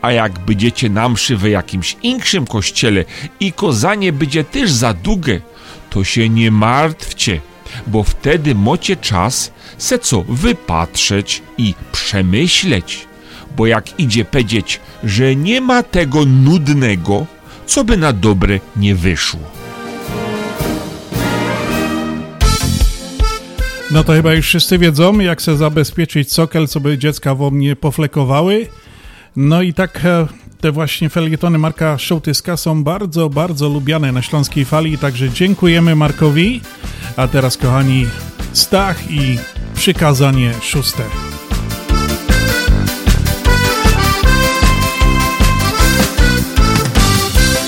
A 0.03 0.13
jak 0.13 0.39
będziecie 0.39 0.91
na 0.91 1.09
mszy 1.09 1.37
we 1.37 1.51
jakimś 1.51 1.97
inkszym 2.03 2.47
kościele 2.47 3.05
i 3.41 3.53
kozanie 3.53 4.13
będzie 4.13 4.45
też 4.45 4.71
za 4.71 4.95
długie, 4.95 5.41
to 5.95 6.05
się 6.05 6.29
nie 6.29 6.51
martwcie, 6.51 7.41
bo 7.87 8.03
wtedy 8.03 8.55
mocie 8.55 8.97
czas 8.97 9.53
se 9.79 9.99
co 9.99 10.23
wypatrzeć 10.23 11.43
i 11.59 11.75
przemyśleć. 11.93 13.07
Bo 13.57 13.67
jak 13.67 14.01
idzie 14.01 14.25
powiedzieć, 14.25 14.81
że 15.05 15.37
nie 15.37 15.61
ma 15.61 15.83
tego 15.83 16.25
nudnego, 16.25 17.27
co 17.67 17.85
by 17.85 17.97
na 17.97 18.13
dobre 18.13 18.61
nie 18.77 18.95
wyszło. 18.95 19.41
No 23.91 24.05
to 24.05 24.13
chyba 24.13 24.35
już 24.35 24.47
wszyscy 24.47 24.79
wiedzą, 24.79 25.19
jak 25.19 25.43
se 25.43 25.57
zabezpieczyć 25.57 26.33
sokel, 26.33 26.69
co 26.69 26.81
by 26.81 26.99
dziecka 26.99 27.35
wo 27.35 27.51
mnie 27.51 27.77
poflekowały. 27.77 28.67
No 29.37 29.63
i 29.63 29.75
tak 29.75 30.05
e, 30.05 30.27
te 30.65 30.73
właśnie 30.73 31.11
felietony 31.11 31.59
Marka 31.59 31.99
Szołtyska 31.99 32.57
są 32.57 32.85
bardzo, 32.85 33.31
bardzo 33.31 33.69
lubiane 33.69 34.13
na 34.13 34.23
Śląskiej 34.23 34.65
Fali, 34.65 34.99
także 34.99 35.31
dziękujemy 35.31 35.97
Markowi. 35.97 36.61
A 37.17 37.29
teraz, 37.29 37.57
kochani, 37.57 38.07
Stach 38.53 39.11
i 39.11 39.39
przykazanie 39.75 40.55
szóste. 40.63 41.03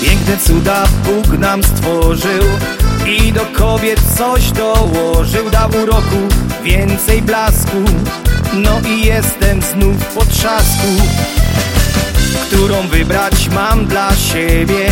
Piękne 0.01 0.37
cuda 0.37 0.83
Bóg 1.05 1.39
nam 1.39 1.63
stworzył 1.63 2.43
i 3.07 3.33
do 3.33 3.45
kobiet 3.45 4.01
coś 4.17 4.51
dołożył 4.51 5.49
Dał 5.49 5.69
uroku 5.83 6.27
więcej 6.63 7.21
blasku 7.21 7.77
No 8.53 8.81
i 8.89 9.05
jestem 9.05 9.61
znów 9.61 10.05
po 10.15 10.25
trzasku 10.25 10.87
Którą 12.47 12.87
wybrać 12.87 13.49
mam 13.49 13.85
dla 13.85 14.15
siebie. 14.15 14.91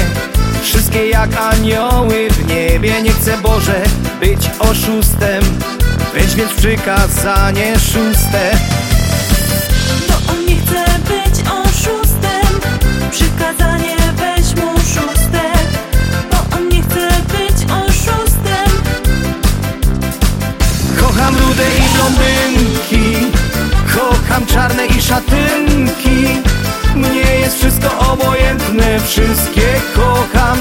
Wszystkie 0.63 1.09
jak 1.09 1.29
anioły 1.37 2.27
w 2.29 2.47
niebie 2.47 3.01
Nie 3.01 3.11
chcę 3.11 3.37
Boże 3.37 3.81
być 4.19 4.49
oszustem. 4.59 5.43
Weź 6.13 6.35
więc 6.35 6.51
przykazanie 6.53 7.79
szóste. 7.79 8.57
Bo 10.07 10.33
on 10.33 10.45
nie 10.45 10.55
chce 10.55 10.85
być 10.99 11.49
oszustem. 11.49 12.59
Przykazanie 13.11 13.95
weź 14.15 14.55
mu 14.55 14.79
szóste. 14.79 15.41
Bo 16.31 16.57
on 16.57 16.69
nie 16.69 16.81
chce 16.81 17.09
być 17.09 17.71
oszustem. 17.71 18.69
Kocham 20.99 21.35
rude 21.37 21.63
i 21.77 21.95
blondynki. 21.95 23.27
Kocham 23.95 24.45
czarne 24.45 24.85
i 24.85 25.01
szatynki 25.01 26.54
Mnie 26.95 27.35
jest 27.39 27.57
wszystko 27.57 28.13
obojętne 28.13 28.99
Wszystkie 28.99 29.81
kocham 29.95 30.54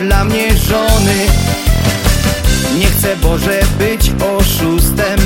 dla 0.00 0.24
mnie 0.24 0.56
żony. 0.56 1.26
Nie 2.78 2.86
chcę 2.86 3.16
Boże 3.16 3.60
być 3.78 4.12
oszustem. 4.38 5.20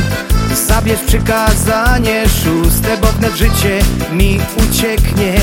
Zabierz 0.67 1.01
przykazanie 1.07 2.25
szóste 2.29 2.97
Bo 2.97 3.07
wnet 3.07 3.35
życie 3.35 3.79
mi 4.13 4.41
ucieknie 4.57 5.35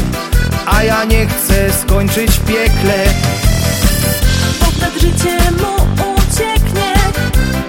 A 0.66 0.84
ja 0.84 1.04
nie 1.04 1.28
chcę 1.28 1.74
skończyć 1.82 2.32
w 2.32 2.45
piekle. 2.45 3.06
Bo 4.60 4.66
wnet 4.66 5.02
życie 5.02 5.38
mu 5.52 5.74
ucieknie 6.14 6.94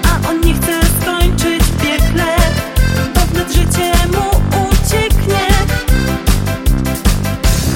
A 0.02 0.28
on 0.28 0.40
nie 0.40 0.54
chce 0.54 0.80
skończyć 1.02 1.62
w 1.62 1.82
piekle. 1.82 2.36
Bo 3.14 3.20
wnet 3.20 3.52
życie 3.52 3.92
mu 4.12 4.28
ucieknie. 4.68 5.46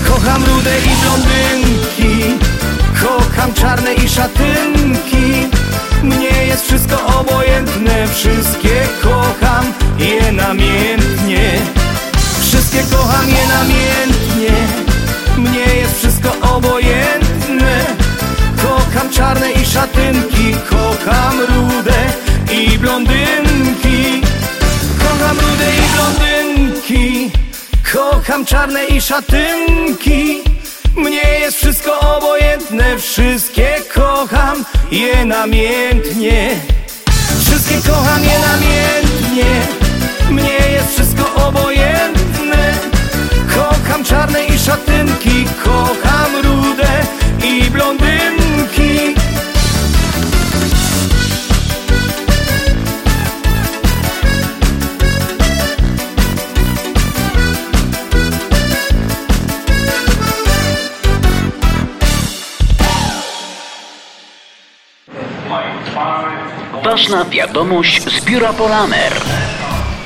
Kocham 0.09 0.45
rude 0.45 0.79
i 0.79 0.91
blondynki 1.03 2.39
Kocham 3.43 3.55
czarne 3.55 3.95
i 3.95 4.09
szatynki. 4.09 5.49
Mnie 6.03 6.47
jest 6.47 6.65
wszystko 6.65 7.07
obojętne. 7.21 8.09
Wszystkie 8.09 8.89
kocham 9.03 9.73
je 9.99 10.33
namiętnie 10.33 11.61
Wszystkie 12.41 12.83
kocham 12.83 13.29
je 13.29 13.47
namiętnie 13.49 14.67
Mnie 15.39 15.75
jest 15.75 15.99
wszystko 15.99 16.57
obojętne. 16.57 17.85
Kocham 18.63 19.11
czarne 19.11 19.53
i 19.53 19.67
szatynki. 19.67 20.55
Kocham 20.71 21.41
rude 21.41 22.13
i 22.53 22.79
blondynki. 22.79 24.23
Kocham 24.99 25.37
rude 25.37 25.71
i 25.77 25.83
blondynki. 25.97 27.31
Kocham 27.93 28.45
czarne 28.45 28.85
i 28.85 29.01
szatynki 29.01 30.52
Mnie 30.97 31.39
jest 31.41 31.57
wszystko 31.57 32.01
obojętne 32.01 32.99
Wszystkie 32.99 33.77
kocham 33.95 34.65
je 34.91 35.25
namiętnie 35.25 36.61
Wszystkie 37.41 37.91
kocham 37.91 38.25
je 38.25 38.39
namiętnie 38.39 39.83
Mnie 40.31 40.73
jest 40.73 40.93
wszystko 40.93 41.35
obojętne. 41.49 42.75
Kocham 43.55 44.05
czarne 44.05 44.45
i 44.45 44.59
szatynki 44.59 45.45
Kocham 45.65 46.37
rude 46.43 47.22
Ważna 66.93 67.25
wiadomość 67.25 68.03
z 68.05 68.25
biura 68.25 68.53
Polamer. 68.53 69.13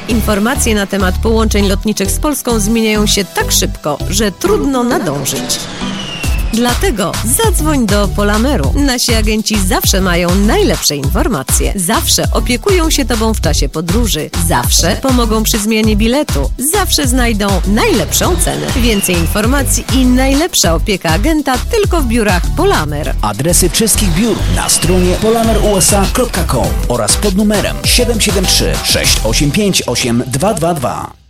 Informacje 0.09 0.75
na 0.75 0.87
temat 0.87 1.15
połączeń 1.23 1.69
lotniczych 1.69 2.11
z 2.11 2.19
Polską 2.19 2.59
zmieniają 2.59 3.07
się 3.07 3.25
tak 3.25 3.53
szybko, 3.53 3.99
że 4.09 4.33
trudno 4.33 4.85
nadążyć. 4.85 5.61
Dlatego 6.57 7.13
zadzwoń 7.25 7.87
do 7.87 8.09
Polameru. 8.09 8.73
Nasi 8.77 9.15
agenci 9.15 9.59
zawsze 9.59 10.01
mają 10.01 10.35
najlepsze 10.35 10.97
informacje. 10.97 11.73
Zawsze 11.77 12.25
opiekują 12.33 12.91
się 12.91 13.05
Tobą 13.05 13.35
w 13.35 13.41
czasie 13.41 13.69
podróży. 13.69 14.31
Zawsze 14.49 14.97
pomogą 15.03 15.43
przy 15.43 15.59
zmianie 15.59 15.97
biletu. 15.97 16.51
Zawsze 16.73 17.07
znajdą 17.07 17.47
najlepszą 17.67 18.37
cenę. 18.37 18.67
Więcej 18.77 19.17
informacji 19.17 19.85
i 19.95 20.07
najlepsza 20.07 20.75
opieka 20.75 21.11
agenta 21.11 21.59
tylko 21.71 22.01
w 22.01 22.07
biurach 22.07 22.43
Polamer. 22.57 23.15
Adresy 23.23 23.69
wszystkich 23.69 24.15
biur 24.15 24.37
na 24.57 24.69
stronie 24.69 25.17
polamerusa.com 25.23 26.69
oraz 26.89 27.17
pod 27.17 27.35
numerem 27.35 27.77
773 27.85 28.75
685 28.85 29.83
8222. 29.87 31.26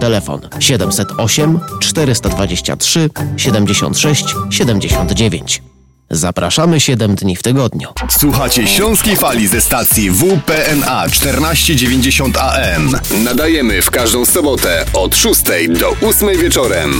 Telefon 0.00 0.40
708 0.60 1.60
423 1.80 3.10
76 3.36 4.24
79. 4.50 5.62
Zapraszamy 6.10 6.80
7 6.80 7.14
dni 7.14 7.36
w 7.36 7.42
tygodniu. 7.42 7.88
Słuchacie 8.10 8.66
Śląskiej 8.66 9.16
Fali 9.16 9.48
ze 9.48 9.60
stacji 9.60 10.10
WPNA 10.10 11.08
1490 11.08 12.36
AM. 12.36 12.92
Nadajemy 13.24 13.82
w 13.82 13.90
każdą 13.90 14.24
sobotę 14.24 14.84
od 14.92 15.16
6 15.16 15.42
do 15.68 16.08
8 16.08 16.38
wieczorem. 16.38 16.94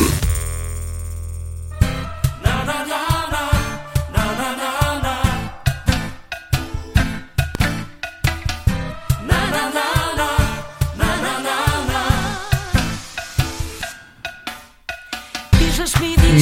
No 2.45 3.10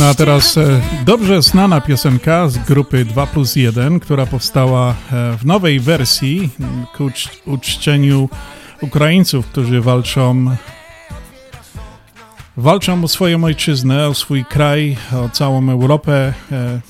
a 0.02 0.14
teraz 0.14 0.56
e, 0.56 0.80
dobrze 1.04 1.42
znana 1.42 1.80
piosenka 1.80 2.48
z 2.48 2.58
grupy 2.58 3.04
2 3.04 3.26
plus 3.26 3.56
1, 3.56 4.00
która 4.00 4.26
powstała 4.26 4.90
e, 4.90 4.94
w 5.36 5.46
nowej 5.46 5.80
wersji 5.80 6.50
ku 6.96 7.04
ucz- 7.04 7.28
uczczeniu 7.46 8.28
Ukraińców, 8.80 9.46
którzy 9.46 9.80
walczą 9.80 10.56
walczą 12.56 13.04
o 13.04 13.08
swoją 13.08 13.44
ojczyznę, 13.44 14.08
o 14.08 14.14
swój 14.14 14.44
kraj, 14.44 14.96
o 15.12 15.28
całą 15.28 15.70
Europę. 15.70 16.34
e. 16.52 16.80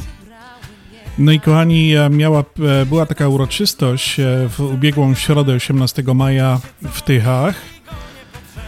No 1.19 1.33
i 1.33 1.41
kochani, 1.41 1.95
miała, 2.11 2.45
była 2.87 3.07
taka 3.07 3.29
uroczystość 3.29 4.17
w 4.49 4.61
ubiegłą 4.61 5.15
środę 5.15 5.53
18 5.53 6.03
maja 6.15 6.61
w 6.83 7.03
Tychach. 7.03 7.78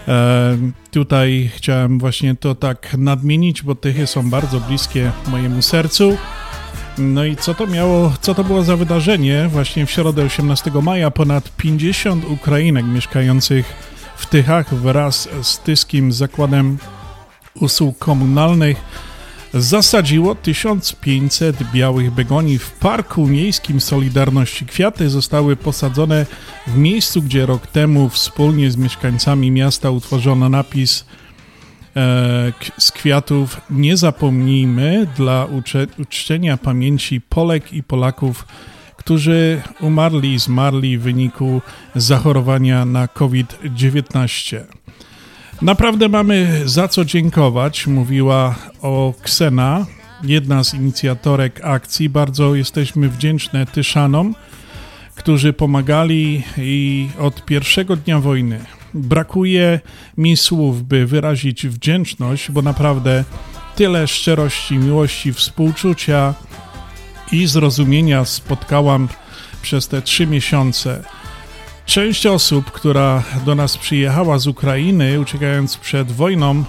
E, 0.09 0.57
tutaj 0.91 1.51
chciałem 1.57 1.99
właśnie 1.99 2.37
to 2.37 2.55
tak 2.55 2.95
nadmienić, 2.99 3.63
bo 3.63 3.75
Tychy 3.75 4.07
są 4.07 4.31
bardzo 4.31 4.61
bliskie 4.61 5.13
mojemu 5.27 5.63
sercu. 5.63 6.17
No 6.99 7.25
i 7.25 7.37
co 7.37 7.55
to 7.55 7.67
miało, 7.67 8.13
co 8.21 8.35
to 8.35 8.45
było 8.45 8.63
za 8.63 8.77
wydarzenie? 8.77 9.49
Właśnie 9.49 9.87
w 9.87 9.91
środę 9.91 10.23
18 10.23 10.71
maja 10.83 11.11
ponad 11.11 11.57
50 11.57 12.25
Ukrainek 12.25 12.87
mieszkających 12.87 13.75
w 14.17 14.27
Tychach 14.27 14.75
wraz 14.75 15.29
z 15.43 15.59
Tyskim 15.59 16.13
Zakładem 16.13 16.79
Usług 17.55 17.99
Komunalnych 17.99 18.77
zasadziło 19.55 20.35
1500 20.35 21.73
białych 21.73 22.11
begoni 22.11 22.59
w 22.59 22.71
Parku 22.71 23.27
Miejskim 23.27 23.81
Solidarności. 23.81 24.67
Kwiaty 24.67 25.11
zostały 25.11 25.57
posadzone 25.57 26.27
w 26.67 26.77
miejscu, 26.77 27.23
gdzie 27.23 27.47
rok 27.47 27.67
temu 27.67 28.09
wspólnie 28.09 28.71
z 28.71 28.77
mieszkańcami 28.77 29.51
miasta 29.51 29.91
utworzono 29.91 30.49
napis 30.49 31.05
e, 31.97 32.53
z 32.79 32.93
kwiatów 32.93 33.61
Nie 33.71 33.97
zapomnijmy 33.97 35.07
dla 35.17 35.47
uczczenia 35.99 36.57
pamięci 36.57 37.21
Polek 37.21 37.73
i 37.73 37.83
Polaków, 37.83 38.47
którzy 38.97 39.63
umarli 39.81 40.35
i 40.35 40.39
zmarli 40.39 40.99
w 40.99 41.03
wyniku 41.03 41.63
zachorowania 41.95 42.85
na 42.85 43.09
COVID-19. 43.09 44.65
Naprawdę 45.63 46.09
mamy 46.09 46.63
za 46.65 46.89
co 46.89 47.05
dziękować, 47.05 47.87
mówiła 47.87 48.55
o 48.83 49.15
Ksena, 49.23 49.87
jedna 50.23 50.65
z 50.65 50.75
inicjatorek 50.75 51.61
akcji. 51.65 52.09
Bardzo 52.09 52.55
jesteśmy 52.55 53.09
wdzięczne 53.09 53.67
Tyszanom, 53.67 54.35
którzy 55.15 55.53
pomagali 55.53 56.43
i 56.59 57.09
od 57.19 57.45
pierwszego 57.45 57.97
dnia 57.97 58.21
wojny. 58.21 58.65
Brakuje 58.95 59.81
mi 60.17 60.37
słów, 60.37 60.83
by 60.83 61.07
wyrazić 61.07 61.67
wdzięczność, 61.67 62.51
bo 62.51 62.63
naprawdę 62.63 63.25
tyle 63.77 64.09
szczerości, 64.09 64.79
miłości, 64.79 65.33
współczucia 65.33 66.35
i 67.33 67.47
zrozumienia 67.47 68.25
spotkałam 68.25 69.09
przez 69.63 69.89
te 69.89 70.03
trzy 70.03 70.27
miesiące. 70.27 71.05
Część 71.91 72.27
osób, 72.27 72.71
która 72.71 73.23
do 73.45 73.55
nas 73.55 73.79
przyjechała 73.79 74.39
z 74.39 74.47
Ukrainy, 74.47 75.21
uciekając 75.21 75.77
przed 75.77 76.13
wojną, 76.13 76.65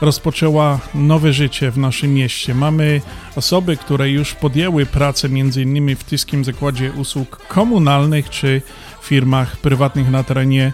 rozpoczęła 0.00 0.78
nowe 0.94 1.32
życie 1.32 1.70
w 1.70 1.78
naszym 1.78 2.14
mieście. 2.14 2.54
Mamy 2.54 3.00
osoby, 3.36 3.76
które 3.76 4.10
już 4.10 4.34
podjęły 4.34 4.86
pracę 4.86 5.28
m.in. 5.28 5.96
w 5.96 6.04
Tyskim 6.04 6.44
Zakładzie 6.44 6.92
Usług 6.92 7.46
Komunalnych 7.48 8.30
czy 8.30 8.62
firmach 9.02 9.56
prywatnych 9.56 10.10
na 10.10 10.24
terenie 10.24 10.72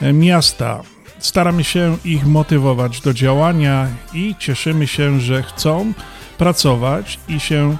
e, 0.00 0.12
miasta. 0.12 0.82
Staramy 1.18 1.64
się 1.64 1.96
ich 2.04 2.26
motywować 2.26 3.00
do 3.00 3.14
działania 3.14 3.88
i 4.14 4.34
cieszymy 4.38 4.86
się, 4.86 5.20
że 5.20 5.42
chcą 5.42 5.92
pracować 6.38 7.18
i 7.28 7.40
się 7.40 7.76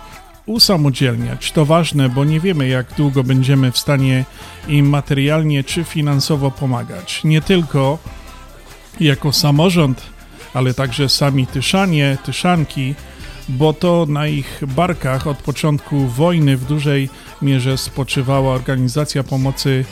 usamodzielniać. 0.50 1.52
To 1.52 1.64
ważne, 1.64 2.08
bo 2.08 2.24
nie 2.24 2.40
wiemy, 2.40 2.68
jak 2.68 2.94
długo 2.96 3.24
będziemy 3.24 3.72
w 3.72 3.78
stanie 3.78 4.24
im 4.68 4.88
materialnie 4.88 5.64
czy 5.64 5.84
finansowo 5.84 6.50
pomagać. 6.50 7.24
Nie 7.24 7.40
tylko 7.40 7.98
jako 9.00 9.32
samorząd, 9.32 10.02
ale 10.54 10.74
także 10.74 11.08
sami 11.08 11.46
Tyszanie, 11.46 12.18
Tyszanki, 12.24 12.94
bo 13.48 13.72
to 13.72 14.06
na 14.08 14.26
ich 14.26 14.62
barkach 14.66 15.26
od 15.26 15.38
początku 15.38 16.06
wojny 16.06 16.56
w 16.56 16.64
dużej 16.64 17.08
mierze 17.42 17.78
spoczywała 17.78 18.54
organizacja 18.54 19.22
pomocy 19.22 19.84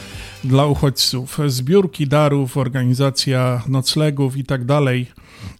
dla 0.44 0.66
uchodźców, 0.66 1.38
zbiórki 1.46 2.06
darów, 2.06 2.56
organizacja 2.56 3.62
noclegów 3.68 4.36
itd. 4.36 4.80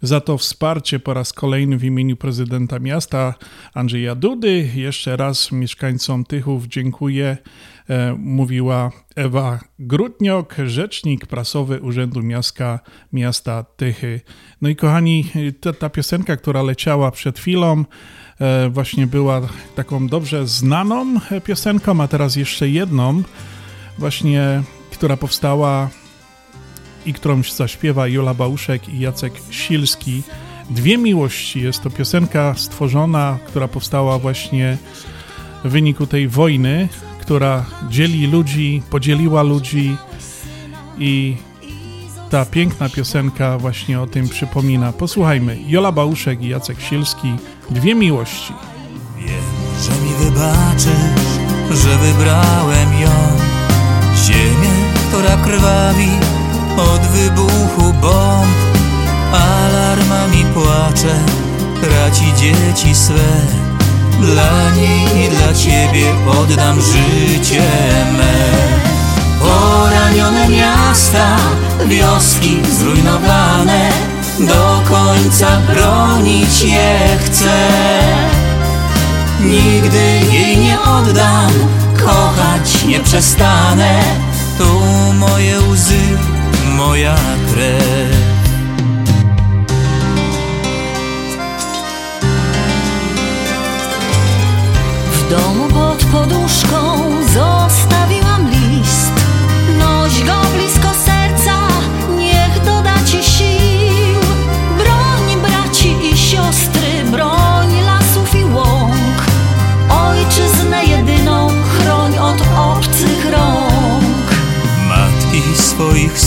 Za 0.02 0.20
to 0.20 0.38
wsparcie 0.38 1.00
po 1.00 1.14
raz 1.14 1.32
kolejny 1.32 1.78
w 1.78 1.84
imieniu 1.84 2.16
prezydenta 2.16 2.78
miasta 2.78 3.34
Andrzeja 3.74 4.14
Dudy. 4.14 4.70
Jeszcze 4.74 5.16
raz 5.16 5.52
mieszkańcom 5.52 6.24
Tychów 6.24 6.66
dziękuję, 6.66 7.36
e, 7.90 8.14
mówiła 8.18 8.90
Ewa 9.16 9.60
Grudniok, 9.78 10.55
rzecznik 10.66 11.26
prasowy 11.26 11.80
Urzędu 11.80 12.22
Miasta, 12.22 12.80
miasta 13.12 13.64
Tychy. 13.76 14.20
No 14.62 14.68
i 14.68 14.76
kochani, 14.76 15.24
ta, 15.60 15.72
ta 15.72 15.90
piosenka, 15.90 16.36
która 16.36 16.62
leciała 16.62 17.10
przed 17.10 17.38
chwilą, 17.38 17.84
e, 18.40 18.68
właśnie 18.68 19.06
była 19.06 19.40
taką 19.74 20.09
dobrze 20.09 20.46
znaną 20.46 21.20
piosenką, 21.44 22.00
a 22.00 22.09
teraz 22.09 22.36
jeszcze 22.36 22.68
jedną 22.68 23.22
właśnie, 23.98 24.62
która 24.90 25.16
powstała 25.16 25.90
i 27.07 27.12
którą 27.12 27.43
zaśpiewa 27.43 28.09
Jola 28.09 28.35
Bałuszek 28.35 28.89
i 28.89 29.01
Jacek 29.01 29.33
Silski. 29.51 30.23
Dwie 30.70 30.99
miłości. 30.99 31.61
Jest 31.61 31.83
to 31.83 31.91
piosenka 31.91 32.55
stworzona, 32.57 33.39
która 33.47 33.69
powstała 33.69 34.19
właśnie 34.19 34.79
w 35.65 35.69
wyniku 35.69 36.07
tej 36.07 36.29
wojny, 36.29 36.89
która 37.20 37.65
dzieli 37.91 38.27
ludzi, 38.27 38.83
podzieliła 38.91 39.43
ludzi 39.43 39.97
i 40.99 41.37
ta 42.31 42.45
piękna 42.45 42.89
piosenka 42.89 43.59
właśnie 43.59 44.01
o 44.01 44.07
tym 44.07 44.29
przypomina. 44.29 44.93
Posłuchajmy. 44.93 45.59
Jola 45.66 45.93
Bałuszek 45.93 46.43
i 46.43 46.49
Jacek 46.49 46.81
Silski. 46.81 47.33
Dwie 47.70 47.95
miłości. 47.95 48.53
Wiem, 49.19 49.45
że 49.83 49.91
mi 49.91 50.25
wybaczysz, 50.25 51.83
że 51.83 51.99
wybrałem 51.99 53.01
ją 53.01 53.11
Ziemię, 54.27 54.70
która 55.09 55.37
krwawi 55.37 56.09
od 56.78 57.00
wybuchu 57.00 57.92
bomb. 57.92 58.59
Alarmami 59.32 60.44
płacze, 60.55 61.14
traci 61.80 62.32
dzieci 62.36 62.94
swe. 62.94 63.30
Dla 64.20 64.70
niej 64.76 65.24
i 65.24 65.28
dla 65.28 65.55
ciebie 65.55 66.12
oddam 66.40 66.80
życie 66.80 67.62
me. 68.18 68.34
Poranione 69.40 70.48
miasta, 70.48 71.36
wioski 71.86 72.59
zrujnowane 72.78 73.90
Do 74.38 74.82
końca 74.88 75.60
bronić 75.66 76.62
je 76.62 76.98
chcę. 77.24 77.68
Nigdy 79.40 80.20
jej 80.32 80.56
nie 80.56 80.80
oddam 80.80 81.50
kochać 82.06 82.84
nie 82.84 83.00
przestanę. 83.00 84.00
Tu 84.59 84.80
moje 85.14 85.60
łzy, 85.60 86.18
moja 86.77 87.16
krew. 87.53 88.39
W 95.12 95.31
domu 95.31 95.69
pod 95.69 96.05
poduszką 96.05 97.18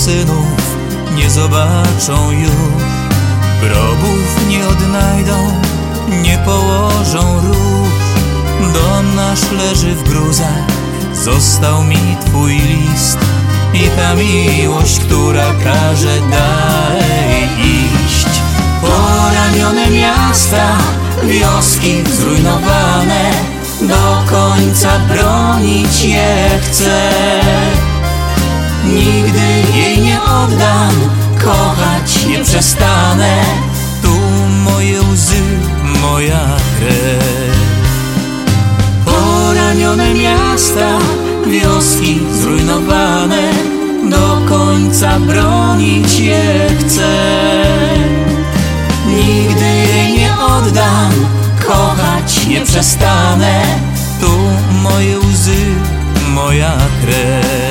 synów 0.02 0.76
nie 1.16 1.30
zobaczą 1.30 2.32
już. 2.32 2.84
Grobów 3.62 4.48
nie 4.50 4.68
odnajdą, 4.68 5.52
nie 6.22 6.38
położą 6.38 7.42
róż. 7.42 8.02
Dom 8.74 9.16
nasz 9.16 9.52
leży 9.52 9.96
w 9.96 10.04
gruzach, 10.04 10.66
został 11.14 11.84
mi 11.84 12.18
twój 12.26 12.54
list. 12.54 13.18
I 13.74 13.90
ta 13.90 14.16
miłość, 14.16 15.00
która 15.00 15.54
każe 15.64 16.20
dalej 16.32 17.50
iść. 17.58 18.42
Poranione 18.82 19.90
miasta, 19.90 20.78
wioski 21.24 22.04
zrujnowane 22.18 23.32
Do 23.82 24.24
końca 24.30 25.00
bronić 25.00 26.04
je 26.04 26.50
chcę 26.62 27.12
Nigdy 28.86 29.78
jej 29.78 30.02
nie 30.02 30.22
oddam, 30.22 30.92
kochać 31.44 32.26
nie 32.26 32.44
przestanę. 32.44 33.44
Tu 34.02 34.12
moje 34.64 35.02
łzy, 35.02 35.42
moja 36.02 36.48
krew. 36.78 37.56
Poranione 39.06 40.14
miasta, 40.14 41.00
wioski 41.48 42.20
zrujnowane. 42.42 43.52
Do 44.10 44.38
końca 44.50 45.20
bronić 45.20 46.20
je 46.20 46.70
chcę. 46.80 47.14
Nigdy 49.08 49.66
jej 49.66 50.14
nie 50.14 50.34
oddam, 50.34 51.12
kochać 51.68 52.48
nie 52.48 52.62
przestanę. 52.62 53.62
Tu 54.22 54.32
moje 54.84 55.20
łzy, 55.20 55.66
moja 56.34 56.78
krew 57.02 57.71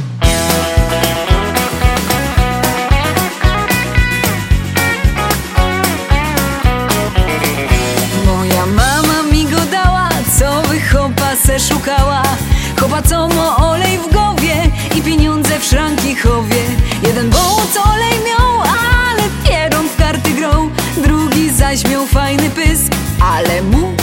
Co 13.09 13.27
ma 13.27 13.57
olej 13.57 13.97
w 13.97 14.13
głowie 14.13 14.55
i 14.97 15.01
pieniądze 15.01 15.59
w 15.59 15.63
szranki 15.65 16.15
chowie 16.15 16.63
Jeden 17.07 17.29
bołc 17.29 17.77
olej 17.85 18.19
miał, 18.27 18.61
ale 18.61 19.23
pieron 19.43 19.89
w 19.89 19.95
karty 19.95 20.31
grą 20.31 20.69
Drugi 20.97 21.53
zaś 21.53 21.85
miał 21.87 22.05
fajny 22.07 22.49
pysk, 22.49 22.91
ale 23.19 23.61
mu 23.61 23.93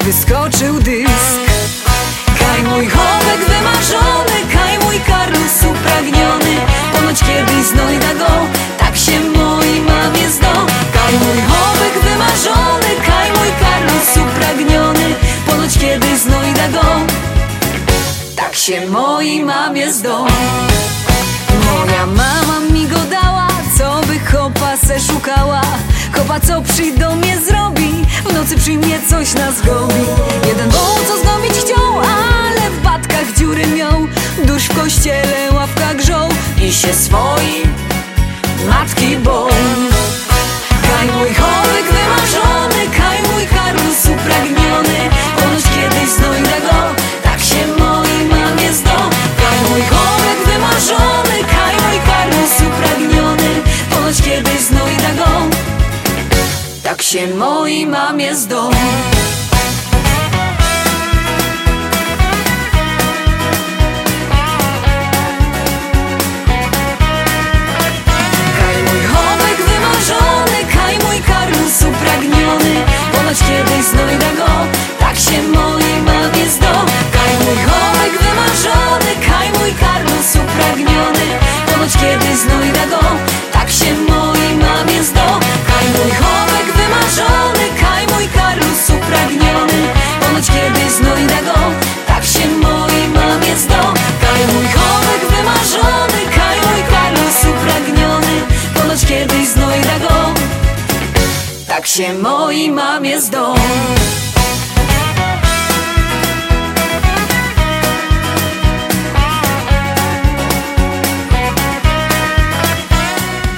wyskoczył 0.00 0.80
dysk. 0.80 1.40
Kaj 2.38 2.62
mój 2.62 2.88
chowek 2.88 3.45
się 18.66 18.86
mojej 18.86 19.44
mamie 19.44 19.92
zdo 19.92 20.26
Moja 21.64 22.06
mama 22.06 22.60
mi 22.72 22.86
go 22.86 22.98
dała, 23.10 23.48
co 23.78 24.00
by 24.06 24.18
chopa 24.18 24.76
se 24.76 25.00
szukała. 25.00 25.60
Chopa 26.12 26.40
co 26.40 26.62
przy 26.62 26.92
domie 26.92 27.40
zrobi 27.40 27.92
W 28.28 28.34
nocy 28.34 28.56
przy 28.56 28.70
mnie 28.70 28.98
coś 29.10 29.34
nas 29.34 29.56
zgobi. 29.56 30.04
Jeden 30.48 30.70
woł 30.70 30.96
co 31.08 31.16
zdobić 31.18 31.52
chciał 31.52 31.98
Ale 31.98 32.70
w 32.70 32.82
batkach 32.82 33.32
dziury 33.38 33.66
miał. 33.66 34.06
Dusz 34.44 34.64
w 34.64 34.82
kościele 34.82 35.52
ławka 35.52 35.94
grzał 35.94 36.28
I 36.62 36.72
się 36.72 36.94
swoi 36.94 37.62
matki 38.68 39.16
bał 39.16 39.48
Kaj 40.82 41.06
mój 41.06 41.34
chołek 41.34 41.84
wymarzony 41.84 42.96
Kaj 42.98 43.22
mój 43.22 43.46
Karlus 43.46 44.06
upragniony 44.06 45.15
się 57.06 57.26
mojej 57.34 57.86
mamie 57.86 58.34
zdo 58.36 58.70
Kaj 68.58 68.76
mój 68.86 69.02
chowek 69.12 69.58
wymarzony, 69.68 70.58
kaj 70.74 70.98
mój 70.98 71.20
Karlus 71.20 71.82
upragniony 71.82 72.74
Ponoć 73.12 73.38
kiedyś 73.38 73.84
znajdę 73.86 74.30
go, 74.36 74.50
tak 74.98 75.16
się 75.16 75.42
mojej 75.42 76.02
mamie 76.02 76.50
zdo 76.50 76.72
Kaj 77.12 77.32
mój 77.44 77.56
chowek 77.66 78.12
wymarzony, 78.22 79.12
kaj 79.28 79.52
mój 79.58 79.72
Karlus 79.80 80.36
upragniony 80.36 81.26
Ponoć 81.66 81.92
kiedyś 81.92 82.38
znajdę 82.38 82.86
go, 82.90 83.02
tak 83.52 83.70
się 83.70 83.94
mojej 83.94 84.54
mamie 84.56 85.04
Kaj 85.04 85.45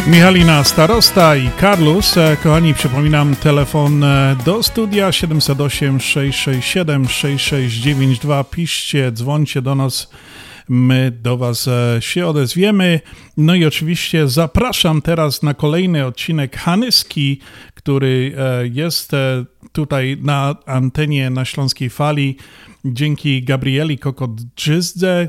Michalina 0.08 0.64
Starosta 0.64 1.36
i 1.36 1.50
Karlus. 1.60 2.16
E, 2.16 2.36
Kochani, 2.42 2.74
przypominam 2.74 3.36
telefon 3.36 4.04
e, 4.04 4.36
do 4.44 4.62
studia 4.62 5.12
708 5.12 6.00
667 6.00 7.08
6692. 7.08 8.44
Piszcie, 8.44 9.12
dzwońcie 9.12 9.62
do 9.62 9.74
nas. 9.74 10.10
My 10.68 11.10
do 11.22 11.36
Was 11.36 11.68
e, 11.68 11.96
się 12.00 12.26
odezwiemy. 12.26 13.00
No 13.36 13.54
i 13.54 13.64
oczywiście 13.64 14.28
zapraszam 14.28 15.02
teraz 15.02 15.42
na 15.42 15.54
kolejny 15.54 16.06
odcinek 16.06 16.56
Hanyski, 16.56 17.40
który 17.74 18.36
jest 18.72 19.12
tutaj 19.72 20.18
na 20.22 20.56
antenie 20.66 21.30
na 21.30 21.44
Śląskiej 21.44 21.90
Fali 21.90 22.36
dzięki 22.84 23.42
Gabrieli 23.42 23.98
Kokot-Drzyzdze, 23.98 25.06
e, 25.06 25.26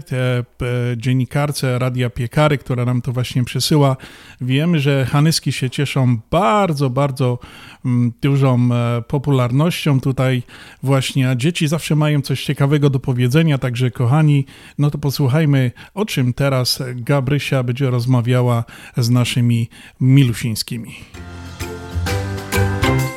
dziennikarce 0.97 1.80
Radia 1.80 2.09
Piekary, 2.09 2.57
która 2.57 2.85
nam 2.85 3.01
to 3.01 3.11
właśnie 3.11 3.43
przysyła. 3.43 3.97
Wiemy, 4.41 4.80
że 4.80 5.05
Hanyski 5.05 5.51
się 5.51 5.69
cieszą 5.69 6.17
bardzo, 6.31 6.89
bardzo 6.89 7.39
mm, 7.85 8.11
dużą 8.21 8.69
e, 8.73 9.01
popularnością 9.01 9.99
tutaj 9.99 10.43
właśnie, 10.84 11.30
a 11.30 11.35
dzieci 11.35 11.67
zawsze 11.67 11.95
mają 11.95 12.21
coś 12.21 12.43
ciekawego 12.43 12.89
do 12.89 12.99
powiedzenia, 12.99 13.57
także 13.57 13.91
kochani, 13.91 14.45
no 14.77 14.91
to 14.91 14.97
posłuchajmy, 14.97 15.71
o 15.93 16.05
czym 16.05 16.34
teraz 16.34 16.84
Gabrysia 16.95 17.63
będzie 17.63 17.89
rozmawiała 17.89 18.63
z 18.97 19.09
naszymi 19.09 19.69
milusińskimi. 19.99 20.95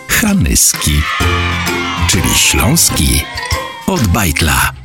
Hanyski, 0.08 0.92
czyli 2.08 2.28
śląski 2.34 3.22
od 3.92 4.08
bajtla. 4.08 4.81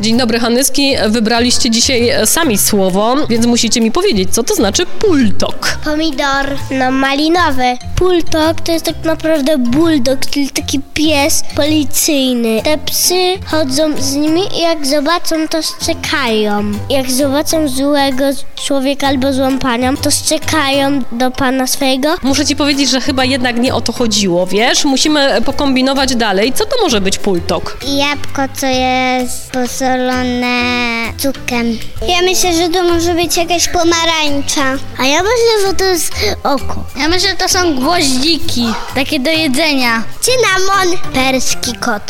Dzień 0.00 0.16
dobry, 0.16 0.38
Hanyski. 0.38 0.94
Wybraliście 1.08 1.70
dzisiaj 1.70 2.08
e, 2.08 2.26
sami 2.26 2.58
słowo, 2.58 3.16
więc 3.28 3.46
musicie 3.46 3.80
mi 3.80 3.90
powiedzieć, 3.90 4.34
co 4.34 4.42
to 4.42 4.54
znaczy 4.54 4.86
pultok. 4.86 5.78
Pomidor, 5.84 6.46
no 6.70 6.90
malinowy. 6.90 7.76
Bulldog 7.98 8.60
to 8.64 8.72
jest 8.72 8.84
tak 8.84 9.04
naprawdę 9.04 9.58
bulldog, 9.58 10.18
czyli 10.30 10.50
taki 10.50 10.80
pies 10.94 11.42
policyjny. 11.56 12.62
Te 12.62 12.78
psy 12.78 13.34
chodzą 13.46 13.96
z 13.98 14.14
nimi 14.14 14.42
i 14.58 14.60
jak 14.62 14.86
zobaczą, 14.86 15.48
to 15.48 15.58
szczekają. 15.62 16.72
Jak 16.90 17.10
zobaczą 17.10 17.68
złego 17.68 18.24
człowieka 18.66 19.06
albo 19.06 19.32
złą 19.32 19.58
panią, 19.58 19.96
to 19.96 20.10
szczekają 20.10 21.02
do 21.12 21.30
pana 21.30 21.66
swojego. 21.66 22.16
Muszę 22.22 22.46
ci 22.46 22.56
powiedzieć, 22.56 22.90
że 22.90 23.00
chyba 23.00 23.24
jednak 23.24 23.56
nie 23.58 23.74
o 23.74 23.80
to 23.80 23.92
chodziło, 23.92 24.46
wiesz? 24.46 24.84
Musimy 24.84 25.42
pokombinować 25.44 26.16
dalej. 26.16 26.52
Co 26.52 26.64
to 26.64 26.76
może 26.82 27.00
być 27.00 27.18
pultok? 27.18 27.78
Jabłko, 27.86 28.42
co 28.56 28.66
jest 28.66 29.56
posolone 29.84 31.12
cukrem. 31.18 31.78
Ja 32.08 32.22
myślę, 32.22 32.52
że 32.52 32.68
to 32.68 32.82
może 32.82 33.14
być 33.14 33.36
jakaś 33.36 33.68
pomarańcza. 33.68 34.64
A 34.98 35.04
ja 35.04 35.22
myślę, 35.22 35.66
że 35.66 35.74
to 35.74 35.84
jest 35.84 36.12
oko. 36.42 36.84
Ja 36.96 37.08
myślę, 37.08 37.28
że 37.28 37.36
to 37.36 37.48
są 37.48 37.76
gwoździki, 37.76 38.66
takie 38.94 39.20
do 39.20 39.30
jedzenia. 39.30 40.02
Cynamon. 40.20 40.98
Perski 41.14 41.72
kot. 41.72 42.02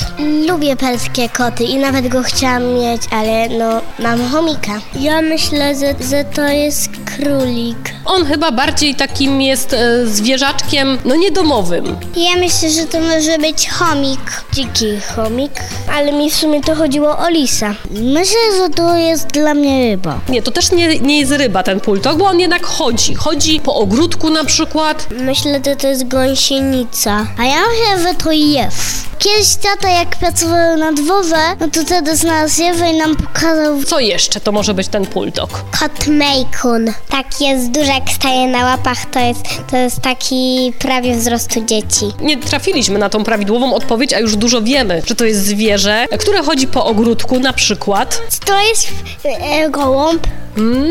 Lubię 0.48 0.76
perskie 0.76 1.28
koty 1.28 1.64
i 1.64 1.76
nawet 1.76 2.08
go 2.08 2.22
chciałam 2.22 2.74
mieć, 2.74 3.02
ale 3.10 3.48
no, 3.48 3.80
mam 3.98 4.30
chomika. 4.30 4.80
Ja 5.00 5.22
myślę, 5.22 5.74
że, 5.74 6.08
że 6.10 6.24
to 6.24 6.42
jest 6.42 6.88
królik. 7.16 7.94
On 8.04 8.26
chyba 8.26 8.50
bardziej 8.50 8.94
takim 8.94 9.42
jest 9.42 9.72
e, 9.72 10.06
zwierzaczkiem, 10.06 10.98
no 11.04 11.14
niedomowym. 11.16 11.96
Ja 12.16 12.36
myślę, 12.36 12.70
że 12.70 12.86
to 12.86 13.00
może 13.00 13.38
być 13.38 13.68
chomik. 13.68 14.42
Dziki 14.52 15.00
chomik. 15.16 15.52
Ale 15.92 16.12
mi 16.12 16.30
w 16.30 16.36
sumie 16.36 16.60
to 16.60 16.74
chodziło 16.74 17.18
o 17.18 17.28
lisa. 17.28 17.63
Myślę, 17.90 18.38
że 18.58 18.70
to 18.70 18.96
jest 18.96 19.26
dla 19.26 19.54
mnie 19.54 19.90
ryba. 19.90 20.20
Nie, 20.28 20.42
to 20.42 20.50
też 20.50 20.72
nie, 20.72 20.98
nie 20.98 21.20
jest 21.20 21.32
ryba 21.32 21.62
ten 21.62 21.80
pultok, 21.80 22.16
bo 22.16 22.26
on 22.26 22.40
jednak 22.40 22.66
chodzi. 22.66 23.14
Chodzi 23.14 23.60
po 23.60 23.74
ogródku 23.74 24.30
na 24.30 24.44
przykład. 24.44 25.06
Myślę, 25.10 25.60
że 25.66 25.76
to 25.76 25.88
jest 25.88 26.08
gąsienica. 26.08 27.26
A 27.38 27.44
ja 27.44 27.56
myślę, 27.70 28.08
że 28.08 28.14
to 28.14 28.32
jest. 28.32 29.04
Kiedyś 29.18 29.54
tata 29.54 29.90
jak 29.90 30.16
pracował 30.16 30.76
na 30.76 30.92
dworze, 30.92 31.36
no 31.60 31.68
to 31.68 31.80
wtedy 31.80 32.16
znalazł 32.16 32.62
jewy 32.62 32.88
i 32.88 32.96
nam 32.96 33.16
pokazał... 33.16 33.84
Co 33.84 34.00
jeszcze 34.00 34.40
to 34.40 34.52
może 34.52 34.74
być 34.74 34.88
ten 34.88 35.06
pultok? 35.06 35.50
Kot 35.80 36.06
Mejkun. 36.06 36.92
Tak 37.08 37.26
jest 37.40 37.70
duży, 37.70 37.86
jak 37.86 38.10
staje 38.14 38.46
na 38.48 38.64
łapach, 38.64 39.06
to 39.10 39.20
jest, 39.20 39.40
to 39.70 39.76
jest 39.76 40.00
taki 40.00 40.72
prawie 40.78 41.16
wzrostu 41.16 41.64
dzieci. 41.64 42.06
Nie 42.20 42.36
trafiliśmy 42.36 42.98
na 42.98 43.08
tą 43.08 43.24
prawidłową 43.24 43.74
odpowiedź, 43.74 44.12
a 44.12 44.18
już 44.18 44.36
dużo 44.36 44.62
wiemy, 44.62 45.02
że 45.06 45.14
to 45.14 45.24
jest 45.24 45.40
zwierzę, 45.44 46.06
które 46.18 46.42
chodzi 46.42 46.66
po 46.66 46.86
ogródku 46.86 47.40
na 47.40 47.52
przykład. 47.54 48.22
To 48.46 48.60
jest 48.60 48.88
e, 49.24 49.70
gołąb. 49.70 50.26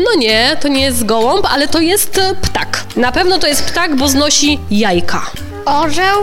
No 0.04 0.14
nie, 0.18 0.56
to 0.60 0.68
nie 0.68 0.82
jest 0.82 1.04
gołąb, 1.06 1.46
ale 1.50 1.68
to 1.68 1.80
jest 1.80 2.18
e, 2.18 2.34
ptak. 2.42 2.84
Na 2.96 3.12
pewno 3.12 3.38
to 3.38 3.46
jest 3.46 3.62
ptak, 3.62 3.96
bo 3.96 4.08
znosi 4.08 4.58
jajka. 4.70 5.22
Orzeł, 5.64 6.20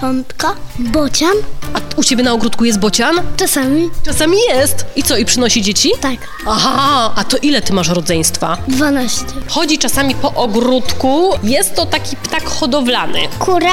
kurczątka, 0.00 0.54
bocian. 0.78 1.34
A 1.74 1.78
u 2.00 2.04
ciebie 2.04 2.24
na 2.24 2.32
ogródku 2.32 2.64
jest 2.64 2.78
bocian? 2.78 3.20
Czasami. 3.36 3.90
Czasami 4.04 4.36
jest. 4.48 4.86
I 4.96 5.02
co, 5.02 5.16
i 5.16 5.24
przynosi 5.24 5.62
dzieci? 5.62 5.90
Tak. 6.00 6.16
Aha, 6.46 7.12
a 7.16 7.24
to 7.24 7.36
ile 7.36 7.62
ty 7.62 7.72
masz 7.72 7.88
rodzeństwa? 7.88 8.56
12. 8.68 9.24
Chodzi 9.48 9.78
czasami 9.78 10.14
po 10.14 10.34
ogródku. 10.34 11.30
Jest 11.42 11.74
to 11.74 11.86
taki 11.86 12.16
ptak 12.16 12.44
hodowlany. 12.44 13.18
Kura, 13.38 13.72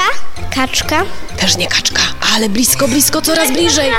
kaczka. 0.54 1.02
Też 1.40 1.56
nie 1.56 1.66
kaczka, 1.66 2.02
ale 2.34 2.48
blisko, 2.48 2.88
blisko, 2.88 3.22
coraz 3.22 3.52
bliżej. 3.52 3.90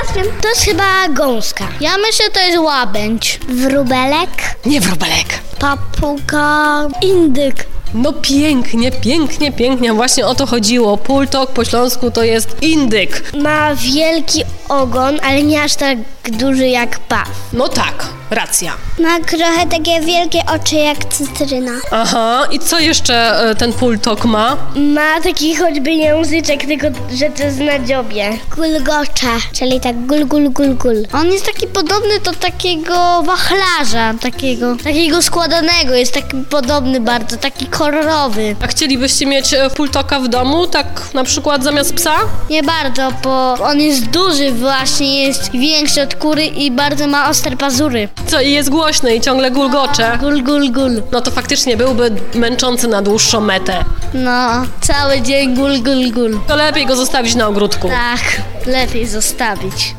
To 0.42 0.48
jest 0.48 0.60
chyba 0.60 1.08
gąska. 1.08 1.68
Ja 1.80 1.98
myślę, 1.98 2.30
to 2.30 2.40
jest 2.40 2.58
łabędź. 2.58 3.40
Wróbelek. 3.48 4.30
Nie 4.66 4.80
wróbelek. 4.80 5.26
Papuga. 5.58 6.86
Indyk. 7.02 7.66
No 7.94 8.12
pięknie, 8.12 8.92
pięknie, 8.92 9.52
pięknie. 9.52 9.92
Właśnie 9.92 10.26
o 10.26 10.34
to 10.34 10.46
chodziło. 10.46 10.96
Pultok 10.96 11.52
po 11.52 11.64
śląsku 11.64 12.10
to 12.10 12.22
jest 12.24 12.62
indyk. 12.62 13.32
Ma 13.34 13.74
wielki 13.74 14.42
ogon, 14.68 15.18
ale 15.22 15.42
nie 15.42 15.62
aż 15.62 15.74
tak 15.74 15.98
duży 16.30 16.68
jak 16.68 16.98
paw. 16.98 17.28
No 17.52 17.68
tak. 17.68 18.06
Racja. 18.30 18.72
Ma 18.98 19.20
trochę 19.20 19.66
takie 19.70 20.00
wielkie 20.00 20.40
oczy 20.54 20.76
jak 20.76 21.04
cytryna. 21.04 21.72
Aha, 21.90 22.46
i 22.50 22.58
co 22.58 22.78
jeszcze 22.78 23.40
e, 23.50 23.54
ten 23.54 23.72
pultok 23.72 24.24
ma? 24.24 24.56
Ma 24.76 25.20
taki 25.20 25.56
choćby 25.56 25.96
nie 25.96 26.04
języczek, 26.04 26.60
tylko 26.66 26.86
że 27.14 27.30
to 27.30 27.42
jest 27.42 27.58
na 27.58 27.78
dziobie. 27.78 28.38
Gulgocze, 28.56 29.26
czyli 29.52 29.80
tak 29.80 30.06
gul, 30.06 30.26
gul, 30.26 30.50
gul, 30.50 30.74
gul. 30.74 31.06
On 31.12 31.26
jest 31.26 31.46
taki 31.46 31.66
podobny 31.66 32.20
do 32.20 32.32
takiego 32.32 33.22
wachlarza, 33.22 34.14
takiego, 34.20 34.76
takiego 34.84 35.22
składanego. 35.22 35.94
Jest 35.94 36.14
taki 36.14 36.36
podobny 36.50 37.00
bardzo, 37.00 37.36
taki 37.36 37.66
kolorowy. 37.78 38.56
A 38.64 38.66
chcielibyście 38.66 39.26
mieć 39.26 39.54
e, 39.54 39.70
pultoka 39.70 40.20
w 40.20 40.28
domu, 40.28 40.66
tak 40.66 40.86
na 41.14 41.24
przykład 41.24 41.64
zamiast 41.64 41.94
psa? 41.94 42.14
Nie 42.50 42.62
bardzo, 42.62 43.12
bo 43.24 43.54
on 43.54 43.80
jest 43.80 44.04
duży 44.04 44.52
właśnie, 44.52 45.26
jest 45.26 45.50
większy 45.52 46.02
od 46.02 46.14
kury 46.14 46.46
i 46.46 46.70
bardzo 46.70 47.06
ma 47.06 47.28
ostre 47.28 47.56
pazury. 47.56 48.08
Co, 48.26 48.40
i 48.40 48.52
jest 48.52 48.70
głośny 48.70 49.16
i 49.16 49.20
ciągle 49.20 49.50
gulgocze. 49.50 50.18
Gul, 50.20 50.42
gul, 50.42 50.72
gul. 50.72 51.02
No 51.12 51.20
to 51.20 51.30
faktycznie 51.30 51.76
byłby 51.76 52.10
męczący 52.34 52.88
na 52.88 53.02
dłuższą 53.02 53.40
metę. 53.40 53.84
No, 54.14 54.64
cały 54.80 55.20
dzień 55.20 55.54
gul, 55.54 55.82
gul, 55.82 56.12
gul. 56.12 56.40
To 56.48 56.56
lepiej 56.56 56.86
go 56.86 56.96
zostawić 56.96 57.34
na 57.34 57.48
ogródku. 57.48 57.88
Tak, 57.88 58.20
lepiej 58.66 59.06
zostawić. 59.06 59.94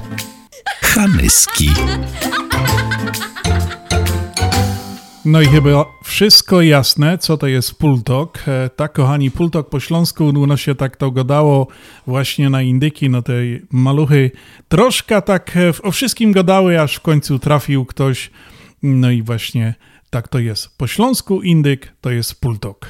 Hanyski. 0.82 1.70
No 5.28 5.42
i 5.42 5.48
chyba 5.48 5.86
wszystko 6.04 6.62
jasne, 6.62 7.18
co 7.18 7.38
to 7.38 7.48
jest 7.48 7.76
pultok. 7.76 8.40
E, 8.48 8.70
Tak, 8.70 8.94
kochani, 8.94 9.32
pultok 9.32 9.70
po 9.70 9.80
śląsku, 9.80 10.32
no 10.48 10.58
się 10.58 10.76
tak 10.76 10.98
to 10.98 11.12
gadało 11.12 11.68
właśnie 12.08 12.50
na 12.50 12.62
indyki, 12.62 13.10
no 13.10 13.22
tej 13.22 13.62
maluchy. 13.72 14.32
Troszkę 14.68 15.22
tak 15.22 15.58
e, 15.58 15.74
o 15.84 15.92
wszystkim 15.92 16.32
gadały, 16.32 16.82
aż 16.82 16.96
w 16.96 17.02
końcu 17.02 17.40
trafił 17.40 17.86
ktoś. 17.86 18.32
No 18.84 19.12
i 19.12 19.24
właśnie 19.24 19.76
tak 20.10 20.28
to 20.28 20.40
jest. 20.40 20.78
Po 20.78 20.88
śląsku 20.88 21.42
indyk 21.42 21.94
to 22.02 22.12
jest 22.12 22.42
pultok. 22.42 22.88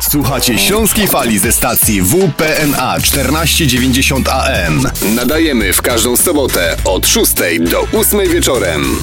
Słuchacie 0.00 0.58
Śląskiej 0.58 1.06
Fali 1.08 1.38
ze 1.38 1.52
stacji 1.52 2.02
WPNA 2.02 3.00
1490 3.00 4.28
AM. 4.28 4.82
Nadajemy 5.14 5.72
w 5.72 5.82
każdą 5.82 6.16
sobotę 6.16 6.76
od 6.84 7.06
6 7.06 7.32
do 7.70 7.98
8 8.00 8.20
wieczorem. 8.32 8.96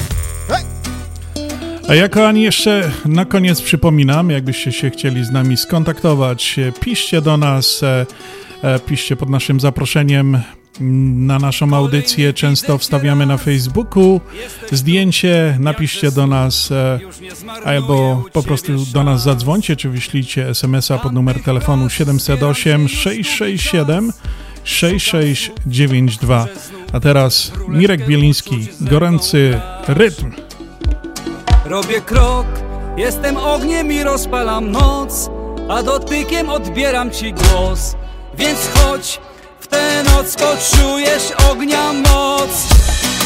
A 1.88 1.96
ja 1.96 2.10
kochani 2.10 2.42
jeszcze 2.42 2.92
na 3.06 3.26
koniec 3.26 3.62
przypominam, 3.62 4.30
jakbyście 4.30 4.72
się 4.72 4.90
chcieli 4.90 5.24
z 5.24 5.32
nami 5.32 5.58
skontaktować, 5.58 6.60
e, 6.60 6.72
piszcie 6.72 7.22
do 7.22 7.38
nas, 7.38 7.84
e, 7.84 8.06
e, 8.62 8.80
piszcie 8.80 9.16
pod 9.16 9.30
naszym 9.30 9.60
zaproszeniem 9.60 10.42
na 11.16 11.40
naszą 11.40 11.74
audycję. 11.74 12.34
Często 12.34 12.78
wstawiamy 12.78 13.26
na 13.26 13.38
Facebooku 13.38 14.22
zdjęcie, 14.72 15.58
napiszcie 15.60 16.12
do 16.12 16.28
nas 16.28 16.70
albo 17.66 18.24
po 18.34 18.44
prostu 18.44 18.72
do 18.94 19.04
nas 19.04 19.24
zadzwońcie, 19.24 19.76
czy 19.76 19.90
wyślijcie 19.90 20.50
SMS-a 20.50 20.98
pod 20.98 21.14
numer 21.14 21.44
telefonu 21.44 21.90
708 21.90 22.88
667 22.88 24.12
6692. 24.64 26.48
A 26.94 27.00
teraz 27.00 27.52
Mirek 27.68 28.08
Bieliński, 28.08 28.68
gorący 28.82 29.60
rytm. 29.88 30.32
Robię 31.66 32.02
krok, 32.02 32.46
jestem 32.98 33.38
ogniem 33.38 33.92
i 33.92 34.04
rozpalam 34.04 34.72
noc, 34.72 35.30
a 35.70 35.84
dotykiem 35.84 36.50
odbieram 36.50 37.12
ci 37.12 37.34
głos. 37.34 37.96
Więc 38.34 38.60
chodź, 38.76 39.20
w 39.60 39.68
tę 39.68 40.04
noc 40.04 40.36
poczujesz 40.36 41.24
ognia 41.52 41.94
moc. 41.94 42.50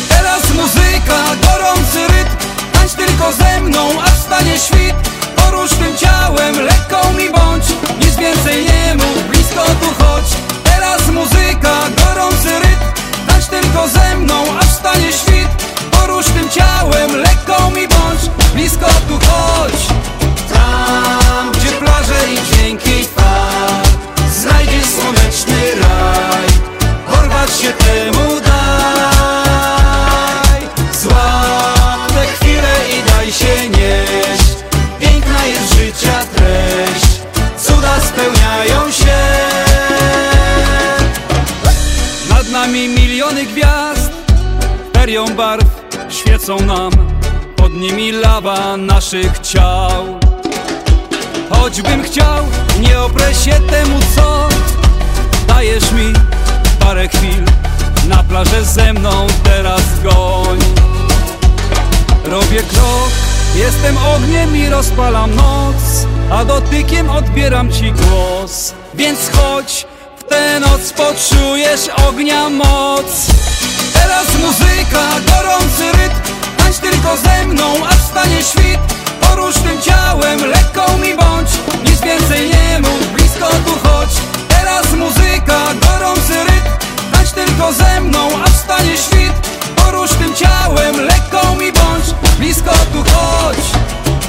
Teraz 0.10 0.54
muzyka, 0.54 1.24
gorący 1.42 2.00
rytm, 2.08 2.36
tańcz 2.74 2.94
tylko 2.94 3.34
ze 3.34 3.62
mną, 3.62 4.02
aż 4.04 4.14
stanie 4.14 4.58
świt. 4.60 4.96
Porusz 5.36 5.72
tym 5.72 5.98
ciałem, 5.98 6.56
lekką 6.60 7.14
mi 7.14 7.30
bądź, 7.30 7.66
nic 8.06 8.16
więcej 8.16 8.66
nie 8.66 8.96
mów, 8.96 9.30
blisko 9.30 9.64
tu 9.82 10.04
chodź. 10.04 10.30
Teraz 10.64 11.08
muzyka, 11.08 11.76
gorący 12.06 12.60
rytm, 12.60 13.02
tańcz 13.28 13.46
tylko 13.46 13.88
ze 13.88 14.18
mną, 14.18 14.44
aż 14.60 14.66
stanie 14.68 15.14
świt. 15.14 15.67
Porusz 16.08 16.26
tym 16.26 16.50
ciałem, 16.50 17.16
lekką 17.16 17.72
mi 17.72 17.88
bądź, 17.88 18.30
blisko 18.54 18.86
tu 19.08 19.14
chodź. 19.14 19.88
Tam, 20.54 21.52
gdzie 21.52 21.72
plaże 21.72 22.30
i 22.34 22.38
dźwięki 22.46 23.06
fal, 23.16 23.84
znajdziesz 24.32 24.86
słoneczny 24.86 25.76
raj. 25.82 26.48
Porwać 27.08 27.50
się 27.62 27.74
temu 27.74 28.42
daj. 28.42 28.58
Złap 31.02 32.12
tę 32.12 32.26
chwilę 32.26 32.76
i 32.98 33.04
daj 33.10 33.32
się 33.32 33.70
nieść. 33.70 34.56
Piękna 35.00 35.46
jest 35.46 35.74
życia 35.74 36.24
treść, 36.36 37.08
cuda 37.58 38.02
spełniają 38.02 38.92
się. 38.92 39.18
Nad 42.30 42.50
nami 42.50 42.88
miliony 42.88 43.46
gwiazd, 43.46 44.12
ferią 44.94 45.28
barw 45.36 45.87
świecą 46.38 46.66
nam, 46.66 46.92
pod 47.56 47.74
nimi 47.74 48.12
lawa 48.12 48.78
naszych 48.78 49.40
ciał. 49.40 50.20
Choćbym 51.50 52.04
chciał, 52.04 52.46
nie 52.80 53.00
oprę 53.00 53.34
się 53.34 53.52
temu, 53.52 54.00
co 54.16 54.50
dajesz 55.48 55.92
mi 55.92 56.14
parę 56.80 57.08
chwil. 57.08 57.44
Na 58.08 58.24
plażę 58.24 58.66
ze 58.66 58.94
mną 58.94 59.28
teraz 59.44 59.82
goń. 60.04 60.60
Robię 62.26 62.64
krok, 62.64 63.10
jestem 63.56 63.98
ogniem 63.98 64.58
i 64.58 64.70
rozpalam 64.70 65.36
noc, 65.36 66.08
a 66.32 66.46
dotykiem 66.46 67.10
odbieram 67.10 67.72
ci 67.72 67.92
głos. 67.92 68.74
Więc 68.94 69.20
chodź, 69.34 69.88
w 70.20 70.24
tę 70.24 70.60
noc 70.60 70.94
poczujesz 70.94 71.90
ognia 72.08 72.50
moc. 72.50 73.28
Teraz 74.08 74.36
muzyka, 74.40 75.04
gorący 75.28 75.92
rytm. 75.92 76.16
Tańcz 76.58 76.78
tylko 76.78 77.18
ze 77.18 77.46
mną, 77.46 77.88
aż 77.88 77.96
stanie 77.96 78.44
świt. 78.44 78.80
Porusz 79.22 79.56
tym 79.56 79.82
ciałem, 79.82 80.40
lekką 80.40 80.98
mi 80.98 81.16
bądź. 81.16 81.50
Nic 81.84 82.02
więcej 82.02 82.50
nie 82.50 82.80
mów, 82.80 83.08
blisko 83.14 83.48
tu 83.66 83.72
chodź. 83.88 84.10
Teraz 84.48 84.94
muzyka, 84.94 85.60
gorący 85.82 86.34
rytm. 86.44 86.70
Tańcz 87.12 87.32
tylko 87.32 87.74
ze 87.74 88.02
mną, 88.02 88.30
aż 88.44 88.52
stanie 88.52 88.98
świt. 88.98 89.34
Porusz 89.76 90.12
tym 90.12 90.36
ciałem, 90.36 91.02
lekką 91.02 91.56
mi 91.56 91.72
bądź. 91.72 92.06
Blisko 92.40 92.72
tu 92.94 93.04
chodź. 93.12 93.66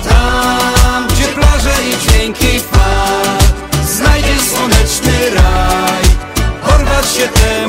Tam, 0.09 1.07
gdzie 1.07 1.29
plaże 1.29 1.75
i 1.83 2.09
dźwięki 2.09 2.61
fal 2.61 3.39
Znajdziesz 3.97 4.43
słoneczny 4.55 5.31
raj. 5.35 6.05
Porwać 6.67 7.07
się 7.17 7.29
temu 7.29 7.68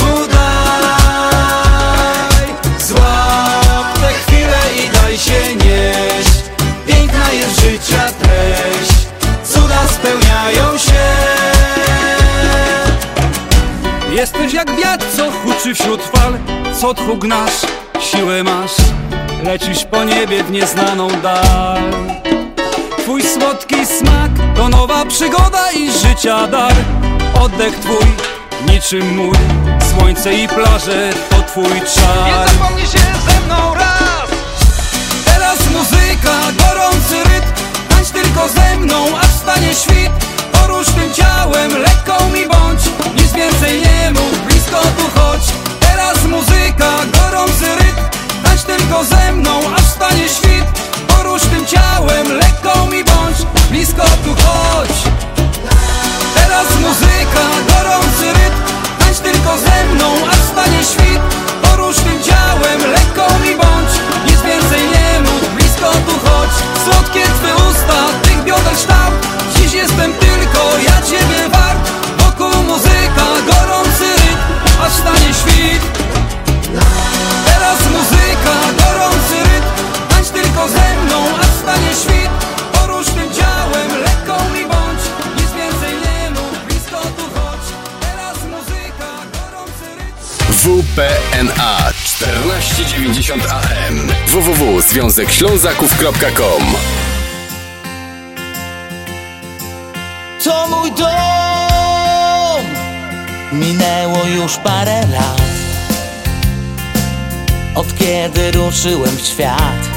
Jesteś 14.33 14.53
jak 14.53 14.75
wiatr, 14.75 15.05
co 15.17 15.31
huczy 15.31 15.75
wśród 15.75 16.01
fal. 16.01 16.33
Co 16.81 16.93
tchu 16.93 17.17
gnasz, 17.17 17.53
siłę 17.99 18.43
masz. 18.43 18.71
Lecisz 19.43 19.85
po 19.85 20.03
niebie 20.03 20.43
w 20.43 20.51
nieznaną 20.51 21.07
dal. 21.23 21.81
Twój 22.97 23.23
słodki 23.23 23.85
smak 23.85 24.31
to 24.55 24.69
nowa 24.69 25.05
przygoda 25.05 25.71
i 25.71 25.91
życia 25.91 26.47
dar. 26.47 26.73
Oddech 27.41 27.79
twój 27.79 28.05
niczym 28.73 29.15
mój. 29.15 29.35
Słońce 29.91 30.33
i 30.33 30.47
plaże 30.47 31.09
to 31.29 31.41
twój 31.41 31.81
czar. 31.95 32.25
Nie 32.25 32.51
zapomnij 32.53 32.85
się 32.85 32.99
ze 33.29 33.45
mną 33.45 33.73
raz. 33.73 34.29
Teraz 35.25 35.59
muzyka, 35.71 36.39
gorący 36.57 37.15
rytm. 37.23 37.51
Tańcz 37.89 38.09
tylko 38.09 38.47
ze 38.47 38.77
mną, 38.77 39.05
aż 39.19 39.27
stanie 39.27 39.75
świt 39.75 40.11
Porusz 40.79 40.95
tym 40.95 41.13
ciałem, 41.13 41.71
lekką 41.81 42.29
mi 42.29 42.45
bądź 42.47 42.81
Nic 43.15 43.33
więcej 43.33 43.81
nie 43.81 44.11
mów, 44.11 44.45
blisko 44.47 44.81
tu 44.97 45.19
chodź. 45.19 45.41
Teraz 45.79 46.23
muzyka, 46.25 46.91
gorący 47.13 47.75
rytm 47.75 48.01
Tańcz 48.43 48.61
tylko 48.61 49.03
ze 49.03 49.31
mną, 49.31 49.59
aż 49.75 49.81
stanie 49.81 50.29
świt. 50.29 50.65
Porusz 51.07 51.41
tym 51.41 51.65
ciałem, 51.65 52.37
lekką 52.37 52.87
mi 52.87 53.03
bądź 53.03 53.37
Blisko 53.69 54.03
tu 54.23 54.35
chodź. 54.43 54.95
Teraz 56.35 56.67
muzyka, 56.81 57.45
gorący 57.69 58.27
rytm 58.27 58.59
Tańcz 58.99 59.19
tylko 59.19 59.57
ze 59.57 59.85
mną, 59.85 60.07
aż 60.31 60.37
stanie 60.37 60.83
świt. 60.83 61.21
Porusz 61.61 61.95
tym 61.95 62.23
ciałem, 62.23 62.91
lekką 62.91 63.39
mi 63.39 63.55
bądź 63.55 63.93
Nic 64.25 64.41
więcej 64.41 64.81
nie 64.93 65.19
mów, 65.19 65.55
blisko 65.55 65.91
tu 65.91 66.13
chodź. 66.27 66.55
Słodkie 66.83 67.23
twe 67.23 67.55
usta, 67.55 67.99
tych 68.23 68.43
bioder 68.43 68.75
kształt 68.75 69.39
Dziś 69.69 69.77
jestem 69.77 70.13
tylko 70.13 70.77
ja 70.85 71.01
ciebie 71.01 71.49
wart 71.49 71.89
Wokół 72.17 72.63
muzyka, 72.63 73.25
gorący 73.47 74.03
rytm 74.03 74.37
Aż 74.81 74.93
stanie 74.93 75.33
świt. 75.33 75.81
Teraz 77.45 77.79
muzyka, 77.91 78.55
gorący 78.77 79.35
rytm 79.35 79.65
Tańcz 80.09 80.29
tylko 80.29 80.67
ze 80.67 80.95
mną, 81.05 81.25
aż 81.39 81.47
stanie 81.47 81.95
świt. 82.03 82.29
Porusz 82.73 83.07
tym 83.07 83.33
ciałem, 83.33 84.01
lekką 84.03 84.49
mi 84.53 84.65
bądź 84.65 85.01
Nic 85.37 85.51
więcej 85.51 85.93
nie 85.93 86.29
mów, 86.29 86.65
blisko 86.67 87.01
tu 87.17 87.23
chodź. 87.23 87.65
Teraz 88.01 88.37
muzyka, 88.37 89.09
gorący 89.33 89.85
rytm. 89.97 90.13
WPNA 90.51 91.91
1490 91.93 93.45
AM 93.51 94.11
www.związekślązaków.com 94.27 96.75
To 100.43 100.67
mój 100.67 100.91
dom. 100.91 102.65
Minęło 103.51 104.25
już 104.25 104.57
parę 104.57 105.07
lat. 105.07 105.41
Od 107.75 107.97
kiedy 107.97 108.51
ruszyłem 108.51 109.17
w 109.17 109.21
świat. 109.21 109.89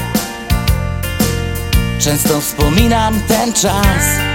Często 1.99 2.41
wspominam 2.41 3.19
ten 3.27 3.53
czas. 3.53 4.33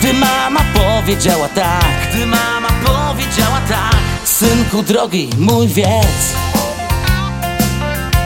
Gdy 0.00 0.12
mama 0.12 0.60
powiedziała 0.74 1.48
tak. 1.48 1.84
Gdy 2.10 2.26
mama 2.26 2.68
powiedziała 2.84 3.60
tak. 3.68 4.00
Synku 4.24 4.82
drogi, 4.82 5.30
mój 5.38 5.68
wiedz 5.68 6.34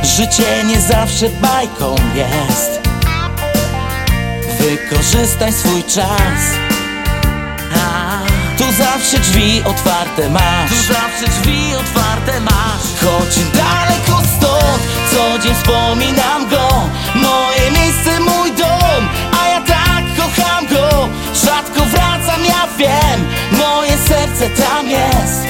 Życie 0.03 0.65
nie 0.65 0.81
zawsze 0.81 1.29
bajką 1.29 1.97
jest 2.15 2.74
Wykorzystaj 4.65 5.53
swój 5.53 5.85
czas. 5.85 6.41
Tu 8.59 8.65
zawsze 8.73 9.19
drzwi 9.19 9.63
otwarte 9.65 10.31
masz. 10.31 10.71
Tu 10.71 10.93
zawsze 10.93 11.41
drzwi 11.41 11.75
otwarte 11.75 12.41
masz. 12.41 12.85
Choć 13.01 13.35
daleko 13.55 14.23
stąd. 14.37 14.83
Co 15.13 15.39
dzień 15.39 15.55
wspominam 15.55 16.49
go. 16.49 16.69
Moje 17.15 17.71
miejsce, 17.71 18.21
mój 18.21 18.53
dom. 18.53 19.09
A 19.41 19.49
ja 19.49 19.61
tak 19.61 20.05
kocham 20.17 20.67
go. 20.67 21.09
Rzadko 21.35 21.85
wracam, 21.85 22.45
ja 22.45 22.69
wiem. 22.79 23.29
Moje 23.53 23.99
serce 24.09 24.51
tam 24.51 24.89
jest. 24.91 25.43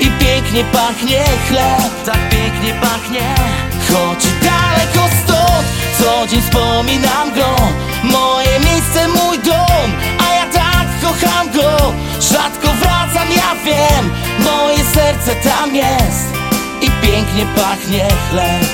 I 0.00 0.10
pięknie 0.10 0.64
pachnie 0.64 1.24
chleb. 1.48 2.04
Tak 2.06 2.28
pięknie 2.28 2.74
pachnie. 2.74 3.34
Choć 3.88 4.24
daleko 4.42 5.08
stąd 5.16 5.27
Co 5.98 6.26
dzień 6.26 6.42
wspominam 6.42 7.34
go. 7.34 7.56
Moje 8.02 8.60
miejsce, 8.60 9.08
mój 9.08 9.38
dom 9.38 9.92
A 10.18 10.34
ja 10.34 10.46
tak 10.52 10.86
kocham 11.02 11.52
go. 11.52 11.92
Rzadko 12.20 12.68
wracam, 12.80 13.28
ja 13.36 13.54
wiem 13.64 14.10
Moje 14.38 14.84
serce 14.94 15.34
tam 15.34 15.76
jest 15.76 16.26
I 16.82 16.90
pięknie 17.06 17.46
pachnie 17.56 18.08
chleb. 18.30 18.66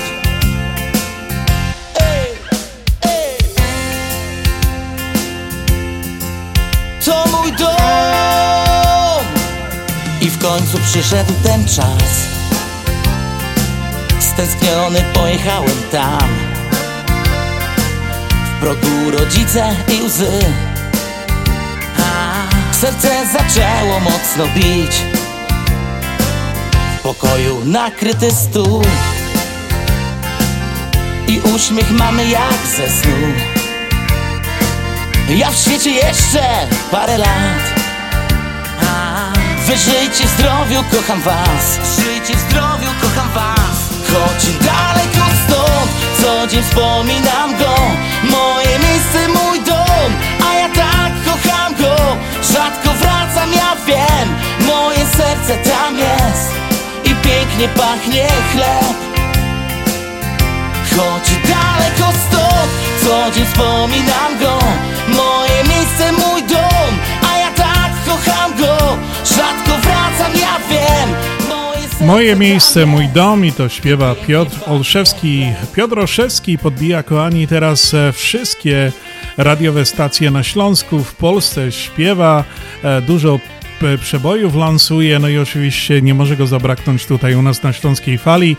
To 7.05 7.25
mój 7.31 7.51
dom. 7.51 9.25
I 10.21 10.29
w 10.29 10.39
końcu 10.39 10.77
przyszedł 10.77 11.33
ten 11.43 11.65
czas. 11.65 12.25
Stęskniony 14.19 15.03
pojechałem 15.13 15.83
tam 15.91 16.54
W 18.55 18.59
progu 18.59 19.11
rodzice 19.11 19.75
i 19.93 20.01
łzy. 20.01 20.31
Serce 22.71 23.25
zaczęło 23.33 23.99
mocno 23.99 24.47
bić. 24.55 24.91
W 26.99 27.01
pokoju 27.01 27.65
nakryty 27.65 28.31
stół. 28.31 28.83
I 31.27 31.39
uśmiech 31.55 31.91
mamy 31.91 32.27
jak 32.27 32.67
ze 32.77 32.89
snu. 32.89 33.15
Ja 35.29 35.51
w 35.51 35.55
świecie 35.55 35.91
jeszcze 35.91 36.67
parę 36.91 37.17
lat. 37.17 37.81
A 38.81 39.33
Wy 39.67 39.77
żyjcie 39.77 40.27
w 40.27 40.29
zdrowiu, 40.29 40.83
kocham 40.91 41.21
was. 41.21 41.79
Żyjcie 41.99 42.35
w 42.35 42.39
zdrowiu, 42.39 42.89
kocham 43.01 43.29
was. 43.29 43.77
Choć 44.07 44.65
daleko 44.65 45.25
stąd 45.47 45.64
Co 46.25 46.47
dzień 46.47 46.63
wspominam 46.63 47.57
go. 47.57 47.75
Moje 48.23 48.79
miejsce, 48.79 49.27
mój 49.27 49.59
dom 49.59 50.09
A 50.49 50.53
ja 50.53 50.69
tak 50.69 51.11
kocham 51.25 51.75
go. 51.75 51.95
Rzadko 52.41 52.89
wracam, 52.93 53.53
ja 53.53 53.75
wiem 53.87 54.35
Moje 54.67 55.05
serce 55.05 55.57
tam 55.57 55.97
jest. 55.97 56.51
I 57.03 57.09
pięknie 57.09 57.67
pachnie 57.67 58.27
chleb. 58.51 58.95
Choć 60.95 61.29
daleko 61.49 62.13
stąd 62.27 62.71
Co 63.03 63.31
dzień 63.31 63.45
wspominam 63.45 64.39
go 64.39 64.59
Moje 72.01 72.35
miejsce, 72.35 72.85
mój 72.85 73.07
dom 73.07 73.45
i 73.45 73.51
to 73.51 73.69
śpiewa 73.69 74.15
Piotr 74.27 74.57
Olszewski. 74.65 75.45
Piotr 75.75 75.99
Olszewski 75.99 76.57
podbija, 76.57 77.03
kochani, 77.03 77.47
teraz 77.47 77.93
e, 77.93 78.11
wszystkie 78.11 78.91
radiowe 79.37 79.85
stacje 79.85 80.31
na 80.31 80.43
Śląsku, 80.43 81.03
w 81.03 81.15
Polsce 81.15 81.71
śpiewa, 81.71 82.43
e, 82.83 83.01
dużo 83.01 83.39
p- 83.79 83.97
przebojów 83.97 84.55
lansuje, 84.55 85.19
no 85.19 85.29
i 85.29 85.37
oczywiście 85.37 86.01
nie 86.01 86.13
może 86.13 86.37
go 86.37 86.47
zabraknąć 86.47 87.05
tutaj 87.05 87.35
u 87.35 87.41
nas 87.41 87.63
na 87.63 87.73
Śląskiej 87.73 88.17
Fali. 88.17 88.57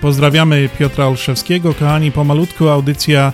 Pozdrawiamy 0.00 0.68
Piotra 0.78 1.06
Olszewskiego, 1.06 1.74
kochani, 1.74 2.12
pomalutku 2.12 2.68
audycja 2.68 3.32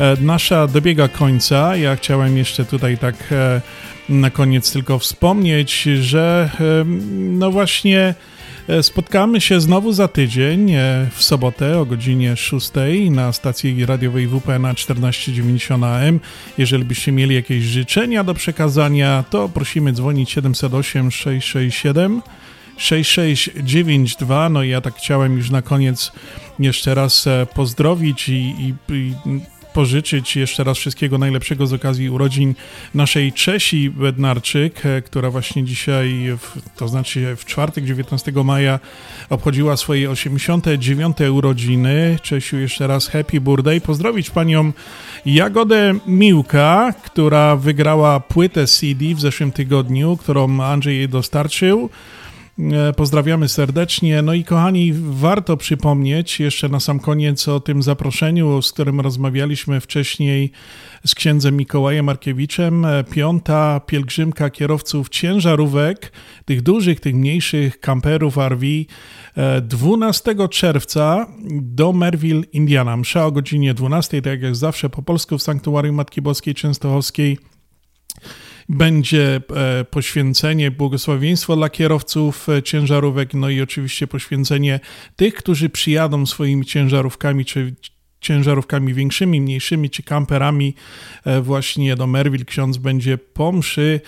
e, 0.00 0.16
nasza 0.20 0.66
dobiega 0.66 1.08
końca. 1.08 1.76
Ja 1.76 1.96
chciałem 1.96 2.36
jeszcze 2.36 2.64
tutaj 2.64 2.98
tak 2.98 3.14
e, 3.32 3.60
na 4.08 4.30
koniec 4.30 4.72
tylko 4.72 4.98
wspomnieć, 4.98 5.82
że 5.82 6.50
e, 6.60 6.84
no 7.18 7.50
właśnie 7.50 7.98
e, 7.98 8.14
spotkamy 8.82 9.40
się 9.40 9.60
znowu 9.60 9.92
za 9.92 10.08
tydzień 10.08 10.70
e, 10.70 11.06
w 11.14 11.22
sobotę 11.22 11.78
o 11.78 11.84
godzinie 11.84 12.36
6 12.36 12.70
na 13.10 13.32
stacji 13.32 13.86
radiowej 13.86 14.26
WP 14.26 14.58
na 14.58 14.74
1490 14.74 15.84
AM. 15.84 16.20
Jeżeli 16.58 16.84
byście 16.84 17.12
mieli 17.12 17.34
jakieś 17.34 17.64
życzenia 17.64 18.24
do 18.24 18.34
przekazania, 18.34 19.24
to 19.30 19.48
prosimy 19.48 19.92
dzwonić 19.92 20.30
708 20.30 21.10
667 21.10 22.22
6692. 22.76 24.48
No 24.48 24.62
i 24.62 24.68
ja 24.68 24.80
tak 24.80 24.94
chciałem 24.94 25.36
już 25.36 25.50
na 25.50 25.62
koniec 25.62 26.12
jeszcze 26.58 26.94
raz 26.94 27.26
e, 27.26 27.46
pozdrowić 27.54 28.28
i, 28.28 28.32
i, 28.32 28.74
i 28.92 29.12
pożyczyć 29.74 30.36
jeszcze 30.36 30.64
raz 30.64 30.78
wszystkiego 30.78 31.18
najlepszego 31.18 31.66
z 31.66 31.72
okazji 31.72 32.10
urodzin 32.10 32.54
naszej 32.94 33.32
Czesi 33.32 33.90
Bednarczyk, 33.90 34.86
e, 34.86 35.02
która 35.02 35.30
właśnie 35.30 35.64
dzisiaj, 35.64 36.28
w, 36.38 36.58
to 36.76 36.88
znaczy 36.88 37.36
w 37.36 37.44
czwartek 37.44 37.84
19 37.84 38.32
maja 38.44 38.78
obchodziła 39.30 39.76
swoje 39.76 40.10
89 40.10 41.16
urodziny. 41.32 42.18
Czesiu, 42.22 42.56
jeszcze 42.56 42.86
raz 42.86 43.08
happy 43.08 43.40
birthday. 43.40 43.80
Pozdrowić 43.80 44.30
panią 44.30 44.72
Jagodę 45.26 45.94
Miłka, 46.06 46.94
która 47.04 47.56
wygrała 47.56 48.20
płytę 48.20 48.66
CD 48.66 49.14
w 49.14 49.20
zeszłym 49.20 49.52
tygodniu, 49.52 50.16
którą 50.16 50.60
Andrzej 50.60 50.96
jej 50.96 51.08
dostarczył. 51.08 51.90
E, 52.58 52.92
Pozdrawiamy 52.92 53.48
serdecznie. 53.48 54.22
No 54.22 54.34
i 54.34 54.44
kochani, 54.44 54.92
warto 54.94 55.56
przypomnieć 55.56 56.40
jeszcze 56.40 56.68
na 56.68 56.80
sam 56.80 57.00
koniec 57.00 57.48
o 57.48 57.60
tym 57.60 57.82
zaproszeniu, 57.82 58.62
z 58.62 58.72
którym 58.72 59.00
rozmawialiśmy 59.00 59.80
wcześniej 59.80 60.52
z 61.06 61.14
księdzem 61.14 61.56
Mikołajem 61.56 62.04
Markiewiczem. 62.04 62.84
E, 62.84 63.04
Piąta 63.04 63.80
pielgrzymka 63.86 64.50
kierowców 64.50 65.08
ciężarówek, 65.08 66.12
tych 66.44 66.62
dużych, 66.62 67.00
tych 67.00 67.14
mniejszych 67.14 67.80
kamperów 67.80 68.36
RV. 68.36 68.66
e, 69.36 69.60
12 69.60 70.48
czerwca 70.48 71.26
do 71.52 71.92
Merville, 71.92 72.42
Indiana. 72.52 72.96
Msza 72.96 73.26
o 73.26 73.32
godzinie 73.32 73.74
12, 73.74 74.22
tak 74.22 74.42
jak 74.42 74.56
zawsze 74.56 74.90
po 74.90 75.02
polsku 75.02 75.38
w 75.38 75.42
Sanktuarium 75.42 75.96
Matki 75.96 76.22
Boskiej 76.22 76.54
Częstochowskiej 76.54 77.38
będzie 78.68 79.40
e, 79.56 79.84
poświęcenie, 79.84 80.70
błogosławieństwo 80.70 81.56
dla 81.56 81.70
kierowców 81.70 82.48
e, 82.48 82.62
ciężarówek, 82.62 83.34
no 83.34 83.48
i 83.48 83.60
oczywiście 83.60 84.06
poświęcenie 84.06 84.80
tych, 85.16 85.34
którzy 85.34 85.68
przyjadą 85.68 86.26
swoimi 86.26 86.66
ciężarówkami, 86.66 87.44
czy 87.44 87.74
ciężarówkami 88.22 88.94
większymi, 88.94 89.40
mniejszymi, 89.40 89.90
czy 89.90 90.02
kamperami 90.02 90.74
e, 91.24 91.40
właśnie 91.40 91.96
do 91.96 92.06
Merville. 92.06 92.44
Ksiądz 92.44 92.76
będzie 92.76 93.18
po 93.18 93.52
mszy 93.52 94.00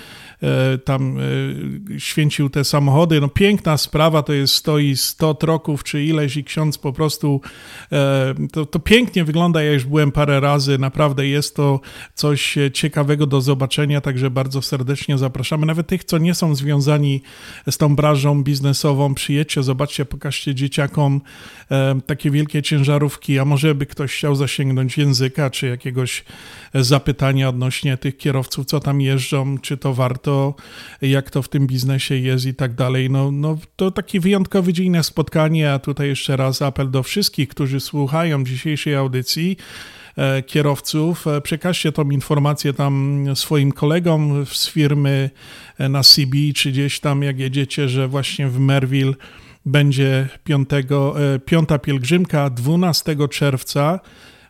tam 0.85 1.19
e, 1.19 2.01
święcił 2.01 2.51
te 2.51 2.65
samochody. 2.65 3.21
No 3.21 3.29
piękna 3.29 3.77
sprawa, 3.77 4.23
to 4.23 4.33
jest 4.33 4.55
stoi 4.55 4.97
100 4.97 5.35
troków 5.35 5.85
czy 5.85 6.05
ileś 6.05 6.37
i 6.37 6.45
ksiądz 6.45 6.79
po 6.79 6.93
prostu 6.93 7.41
e, 7.93 8.35
to, 8.53 8.67
to 8.67 8.79
pięknie 8.79 9.25
wygląda. 9.25 9.63
Ja 9.63 9.73
już 9.73 9.85
byłem 9.85 10.13
parę 10.13 10.41
razy, 10.41 10.79
naprawdę 10.79 11.27
jest 11.27 11.57
to 11.57 11.81
coś 12.15 12.59
e, 12.59 12.71
ciekawego 12.71 13.27
do 13.27 13.41
zobaczenia, 13.41 14.01
także 14.01 14.31
bardzo 14.31 14.63
serdecznie 14.63 15.19
zapraszamy. 15.19 15.67
Nawet 15.67 15.87
tych, 15.87 16.05
co 16.05 16.19
nie 16.19 16.35
są 16.35 16.55
związani 16.55 17.23
z 17.71 17.77
tą 17.79 17.97
branżą 17.97 18.43
biznesową, 18.43 19.15
przyjedźcie, 19.15 19.63
zobaczcie, 19.63 20.05
pokażcie 20.05 20.55
dzieciakom 20.55 21.21
e, 21.71 22.01
takie 22.07 22.31
wielkie 22.31 22.63
ciężarówki, 22.63 23.39
a 23.39 23.45
może 23.45 23.75
by 23.75 23.87
ktoś 23.87 24.17
chciał 24.17 24.35
zasięgnąć 24.35 24.99
języka, 24.99 25.51
czy 25.51 25.67
jakiegoś 25.67 26.25
zapytania 26.75 27.49
odnośnie 27.49 27.97
tych 27.97 28.17
kierowców, 28.17 28.67
co 28.67 28.81
tam 28.81 29.01
jeżdżą, 29.01 29.59
czy 29.59 29.77
to 29.77 29.95
warto, 29.95 30.55
jak 31.03 31.31
to 31.31 31.43
w 31.43 31.49
tym 31.49 31.67
biznesie 31.67 32.17
jest 32.17 32.47
i 32.47 32.55
tak 32.55 32.75
dalej. 32.75 33.11
No, 33.11 33.31
no 33.31 33.59
to 33.77 33.91
taki 33.91 34.21
wyjątkowy 34.21 34.73
dzień 34.73 34.91
na 34.91 35.03
spotkanie, 35.03 35.73
a 35.73 35.79
tutaj 35.79 36.09
jeszcze 36.09 36.37
raz 36.37 36.63
apel 36.63 36.91
do 36.91 37.03
wszystkich, 37.03 37.49
którzy 37.49 37.81
słuchają 37.81 38.45
dzisiejszej 38.45 38.95
audycji 38.95 39.57
e, 40.17 40.43
kierowców. 40.43 41.27
E, 41.27 41.41
przekażcie 41.41 41.93
tą 41.93 42.11
informację 42.11 42.73
tam 42.73 43.25
swoim 43.35 43.73
kolegom 43.73 44.47
z 44.47 44.69
firmy 44.69 45.31
e, 45.79 45.89
na 45.89 46.03
CB, 46.03 46.37
czy 46.55 46.71
gdzieś 46.73 47.01
tam 47.01 47.23
jak 47.23 47.39
jedziecie, 47.39 47.89
że 47.89 48.09
właśnie 48.09 48.49
w 48.49 48.59
Merville 48.59 49.15
będzie 49.67 50.29
5, 50.45 50.69
5 51.45 51.69
pielgrzymka 51.83 52.51
12 52.51 53.17
czerwca. 53.31 54.01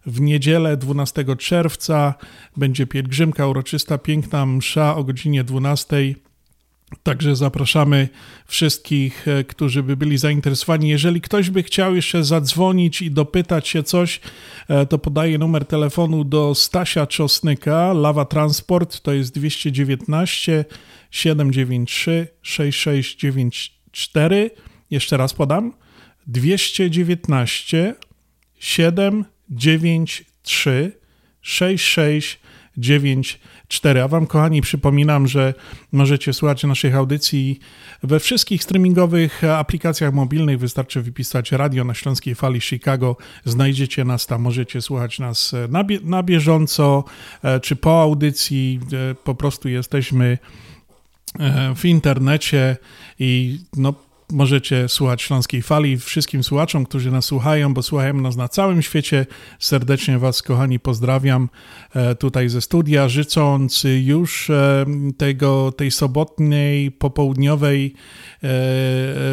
W 0.06 0.20
niedzielę 0.20 0.76
12 0.76 1.24
czerwca 1.38 2.14
będzie 2.56 2.86
pielgrzymka 2.86 3.46
uroczysta, 3.46 3.98
piękna 3.98 4.46
msza 4.46 4.96
o 4.96 5.04
godzinie 5.04 5.44
12. 5.44 6.14
Także 7.02 7.36
zapraszamy 7.36 8.08
wszystkich, 8.46 9.28
e, 9.28 9.44
którzy 9.44 9.82
by 9.82 9.96
byli 9.96 10.18
zainteresowani. 10.18 10.88
Jeżeli 10.88 11.20
ktoś 11.20 11.50
by 11.50 11.62
chciał 11.62 11.94
jeszcze 11.94 12.24
zadzwonić 12.24 13.02
i 13.02 13.10
dopytać 13.10 13.68
się 13.68 13.82
coś, 13.82 14.20
e, 14.68 14.86
to 14.86 14.98
podaję 14.98 15.38
numer 15.38 15.64
telefonu 15.64 16.24
do 16.24 16.54
Stasia 16.54 17.06
Czosnyka, 17.06 17.92
Lawa 17.92 18.24
Transport, 18.24 19.00
to 19.00 19.12
jest 19.12 19.34
219 19.34 20.64
793 21.10 22.28
6694. 22.42 24.50
Jeszcze 24.90 25.16
raz 25.16 25.34
podam. 25.34 25.72
219 26.26 27.94
793 28.58 29.33
6694. 31.42 34.02
A 34.02 34.08
Wam, 34.08 34.26
kochani, 34.26 34.60
przypominam, 34.60 35.28
że 35.28 35.54
możecie 35.92 36.32
słuchać 36.32 36.64
naszych 36.64 36.94
audycji 36.94 37.58
we 38.02 38.20
wszystkich 38.20 38.62
streamingowych 38.62 39.44
aplikacjach 39.44 40.14
mobilnych. 40.14 40.58
Wystarczy 40.58 41.02
wypisać 41.02 41.52
radio 41.52 41.84
na 41.84 41.94
Śląskiej 41.94 42.34
Fali 42.34 42.60
Chicago. 42.60 43.16
Znajdziecie 43.44 44.04
nas 44.04 44.26
tam, 44.26 44.42
możecie 44.42 44.82
słuchać 44.82 45.18
nas 45.18 45.54
na, 45.68 45.84
bie 45.84 45.98
na 46.02 46.22
bieżąco, 46.22 47.04
e, 47.42 47.60
czy 47.60 47.76
po 47.76 48.02
audycji. 48.02 48.80
E, 49.10 49.14
po 49.14 49.34
prostu 49.34 49.68
jesteśmy 49.68 50.38
e, 51.38 51.74
w 51.74 51.84
internecie 51.84 52.76
i 53.18 53.58
no 53.76 53.94
możecie 54.32 54.88
słuchać 54.88 55.22
Śląskiej 55.22 55.62
Fali. 55.62 55.98
Wszystkim 55.98 56.44
słuchaczom, 56.44 56.86
którzy 56.86 57.10
nas 57.10 57.24
słuchają, 57.24 57.74
bo 57.74 57.82
słuchają 57.82 58.14
nas 58.14 58.36
na 58.36 58.48
całym 58.48 58.82
świecie, 58.82 59.26
serdecznie 59.58 60.18
Was, 60.18 60.42
kochani, 60.42 60.80
pozdrawiam 60.80 61.48
e, 61.94 62.14
tutaj 62.14 62.48
ze 62.48 62.60
studia, 62.60 63.08
życząc 63.08 63.84
już 64.02 64.50
e, 64.50 64.84
tego, 65.16 65.72
tej 65.72 65.90
sobotniej, 65.90 66.90
popołudniowej 66.90 67.94
e, 68.42 68.48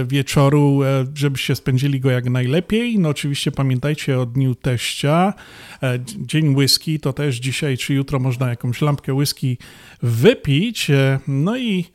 wieczoru, 0.06 0.80
żebyście 1.16 1.56
spędzili 1.56 2.00
go 2.00 2.12
jak 2.12 2.30
najlepiej. 2.30 3.00
No 3.00 3.10
oczywiście 3.10 3.52
pamiętajcie 3.52 4.20
o 4.20 4.26
Dniu 4.26 4.56
Teścia. 4.56 5.34
Dzień 6.18 6.56
whisky, 6.56 7.00
to 7.00 7.14
też 7.14 7.36
dzisiaj 7.36 7.78
czy 7.78 7.94
jutro 7.94 8.20
można 8.20 8.50
jakąś 8.50 8.82
lampkę 8.82 9.14
whisky 9.14 9.58
wypić. 10.02 10.92
No 11.28 11.58
i 11.58 11.86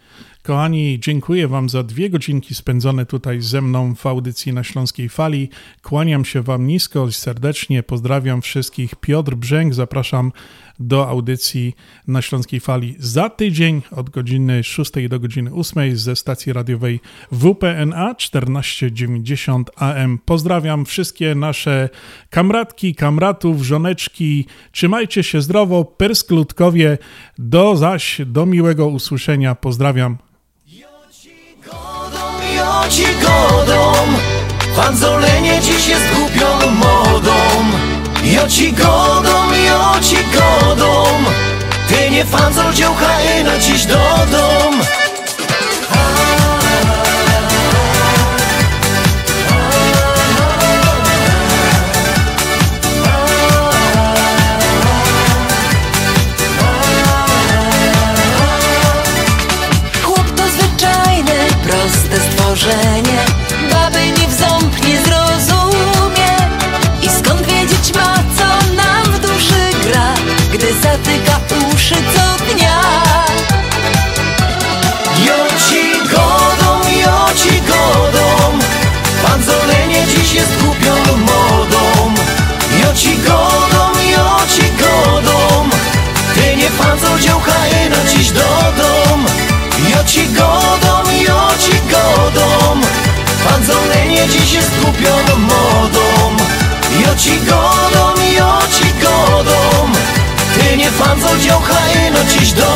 Kochani, 0.47 1.01
dziękuję 1.01 1.49
Wam 1.49 1.69
za 1.69 1.83
dwie 1.83 2.11
godzinki 2.11 2.55
spędzone 2.55 3.07
tutaj 3.07 3.41
ze 3.41 3.63
mną 3.63 3.95
w 3.95 4.07
audycji 4.07 4.53
na 4.53 4.65
Śląskiej 4.65 5.09
Fali. 5.09 5.49
Kłaniam 5.83 6.25
się 6.25 6.43
Wam 6.43 6.67
nisko 6.67 7.09
i 7.09 7.13
serdecznie, 7.13 7.83
pozdrawiam 7.83 8.43
wszystkich. 8.43 8.95
Piotr 8.95 9.35
Brzęk, 9.35 9.75
zapraszam 9.75 10.33
do 10.79 11.09
audycji 11.09 11.75
na 12.09 12.23
Śląskiej 12.23 12.61
Fali 12.61 12.97
za 12.99 13.31
tydzień 13.31 13.83
od 13.91 14.11
godziny 14.11 14.65
6 14.65 14.93
do 15.09 15.21
godziny 15.21 15.51
8 15.55 15.97
ze 15.97 16.17
stacji 16.17 16.53
radiowej 16.53 17.01
WPNA 17.33 18.15
1490 18.15 19.71
AM. 19.77 20.19
Pozdrawiam 20.25 20.85
wszystkie 20.85 21.35
nasze 21.35 21.89
kamratki, 22.31 22.95
kamratów, 22.95 23.63
żoneczki. 23.63 24.47
Trzymajcie 24.73 25.23
się 25.23 25.41
zdrowo, 25.41 25.85
persklutkowie. 25.85 26.99
Do 27.39 27.77
zaś, 27.77 28.21
do 28.27 28.47
miłego 28.47 28.89
usłyszenia. 28.89 29.55
Pozdrawiam 29.55 30.19
ci 32.91 33.07
godą. 33.23 33.93
Fanzolenie 34.77 35.61
dziś 35.61 35.89
jest 35.89 36.05
głupią 36.15 36.71
modą. 36.71 37.35
Jo 38.25 38.49
ci 38.49 38.73
godą, 38.73 39.53
jo 39.69 40.01
ci 40.01 40.17
godą. 40.17 41.05
Ty 41.89 42.11
nie 42.11 42.25
fanzol 42.25 42.73
dziołcha 42.75 43.19
na 43.45 43.59
dziś 43.59 43.87
do 43.87 44.17
ci 90.07 90.29
godą, 90.29 91.11
jo 91.29 91.49
ci 91.59 91.81
godą. 91.91 92.81
Panzolenie 93.49 94.29
dziś 94.29 94.53
jest 94.53 94.71
głupioną 94.81 95.37
modą. 95.39 96.37
Jo 97.01 97.15
ci 97.17 97.41
godą, 97.41 98.23
jo 98.39 98.59
ci 98.79 98.93
godą. 98.95 99.93
Ty 100.55 100.77
nie 100.77 100.91
fanzol 100.91 101.39
dziołcha 101.39 101.75
no 102.13 102.25
dziś 102.25 102.53
do 102.53 102.67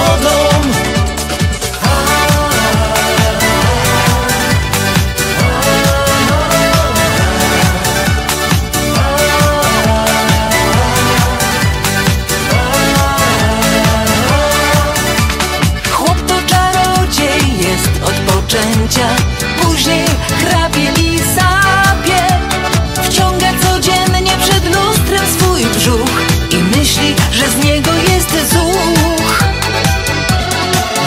że 27.41 27.51
z 27.51 27.65
niego 27.65 27.91
jest 27.95 28.53
zuch. 28.53 29.45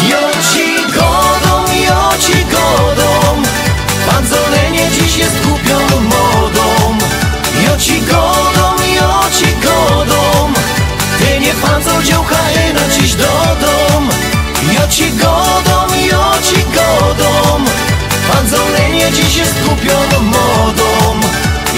Jo 0.10 0.24
ci 0.54 0.94
godą, 0.94 1.74
jo 1.88 2.18
ci 2.20 2.46
godą 2.46 3.42
Panzolenie 4.10 4.90
dziś 4.92 5.18
jest 5.18 5.48
głupią 5.48 5.80
modą. 6.02 6.98
Jo 7.66 7.78
ci 7.78 8.02
godą, 8.02 8.84
jo 8.96 9.24
ci 9.38 9.56
godą 9.56 10.54
Ty 11.20 11.40
nie 11.40 11.54
panzol 11.54 12.04
dziołcha 12.04 12.44
na 12.74 12.94
dziś 12.94 13.16
do 13.16 13.34
dom 13.62 14.10
Jo 14.74 14.88
ci 14.90 15.12
godą, 15.12 15.96
jo 16.12 16.24
ci 16.44 16.64
godą 16.64 17.64
Panzolenie 18.32 19.12
dziś 19.12 19.36
jest 19.36 19.64
głupioną 19.64 20.22
modą. 20.22 21.20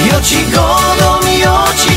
Jo 0.06 0.22
ci 0.22 0.46
godą, 0.46 1.20
jo 1.44 1.66
ci 1.78 1.90
godą 1.90 1.95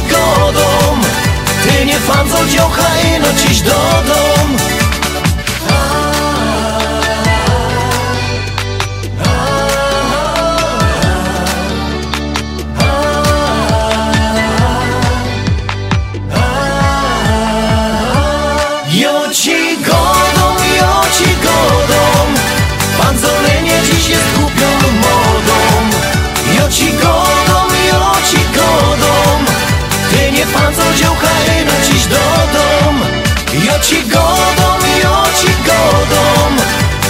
Ty 1.63 1.87
nie 1.87 1.99
fanzol 1.99 2.49
dziołcha 2.49 2.89
no 3.21 3.29
dziś 3.33 3.61
do 3.61 3.71
dom 4.07 4.57
Ja 33.53 33.79
ci 33.81 34.03
godom, 34.03 34.81
ja 35.03 35.25
ci 35.41 35.49
godom. 35.65 36.57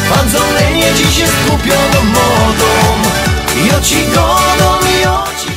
Pan 0.09 0.31
Zolenie 0.31 0.95
dziś 0.95 1.19
jest 1.19 1.33
kupioną 1.51 2.05
modą. 2.05 2.71
Ja 3.71 3.81
ci 3.81 4.05
godom, 4.07 4.81
ja 5.03 5.25
ci 5.41 5.48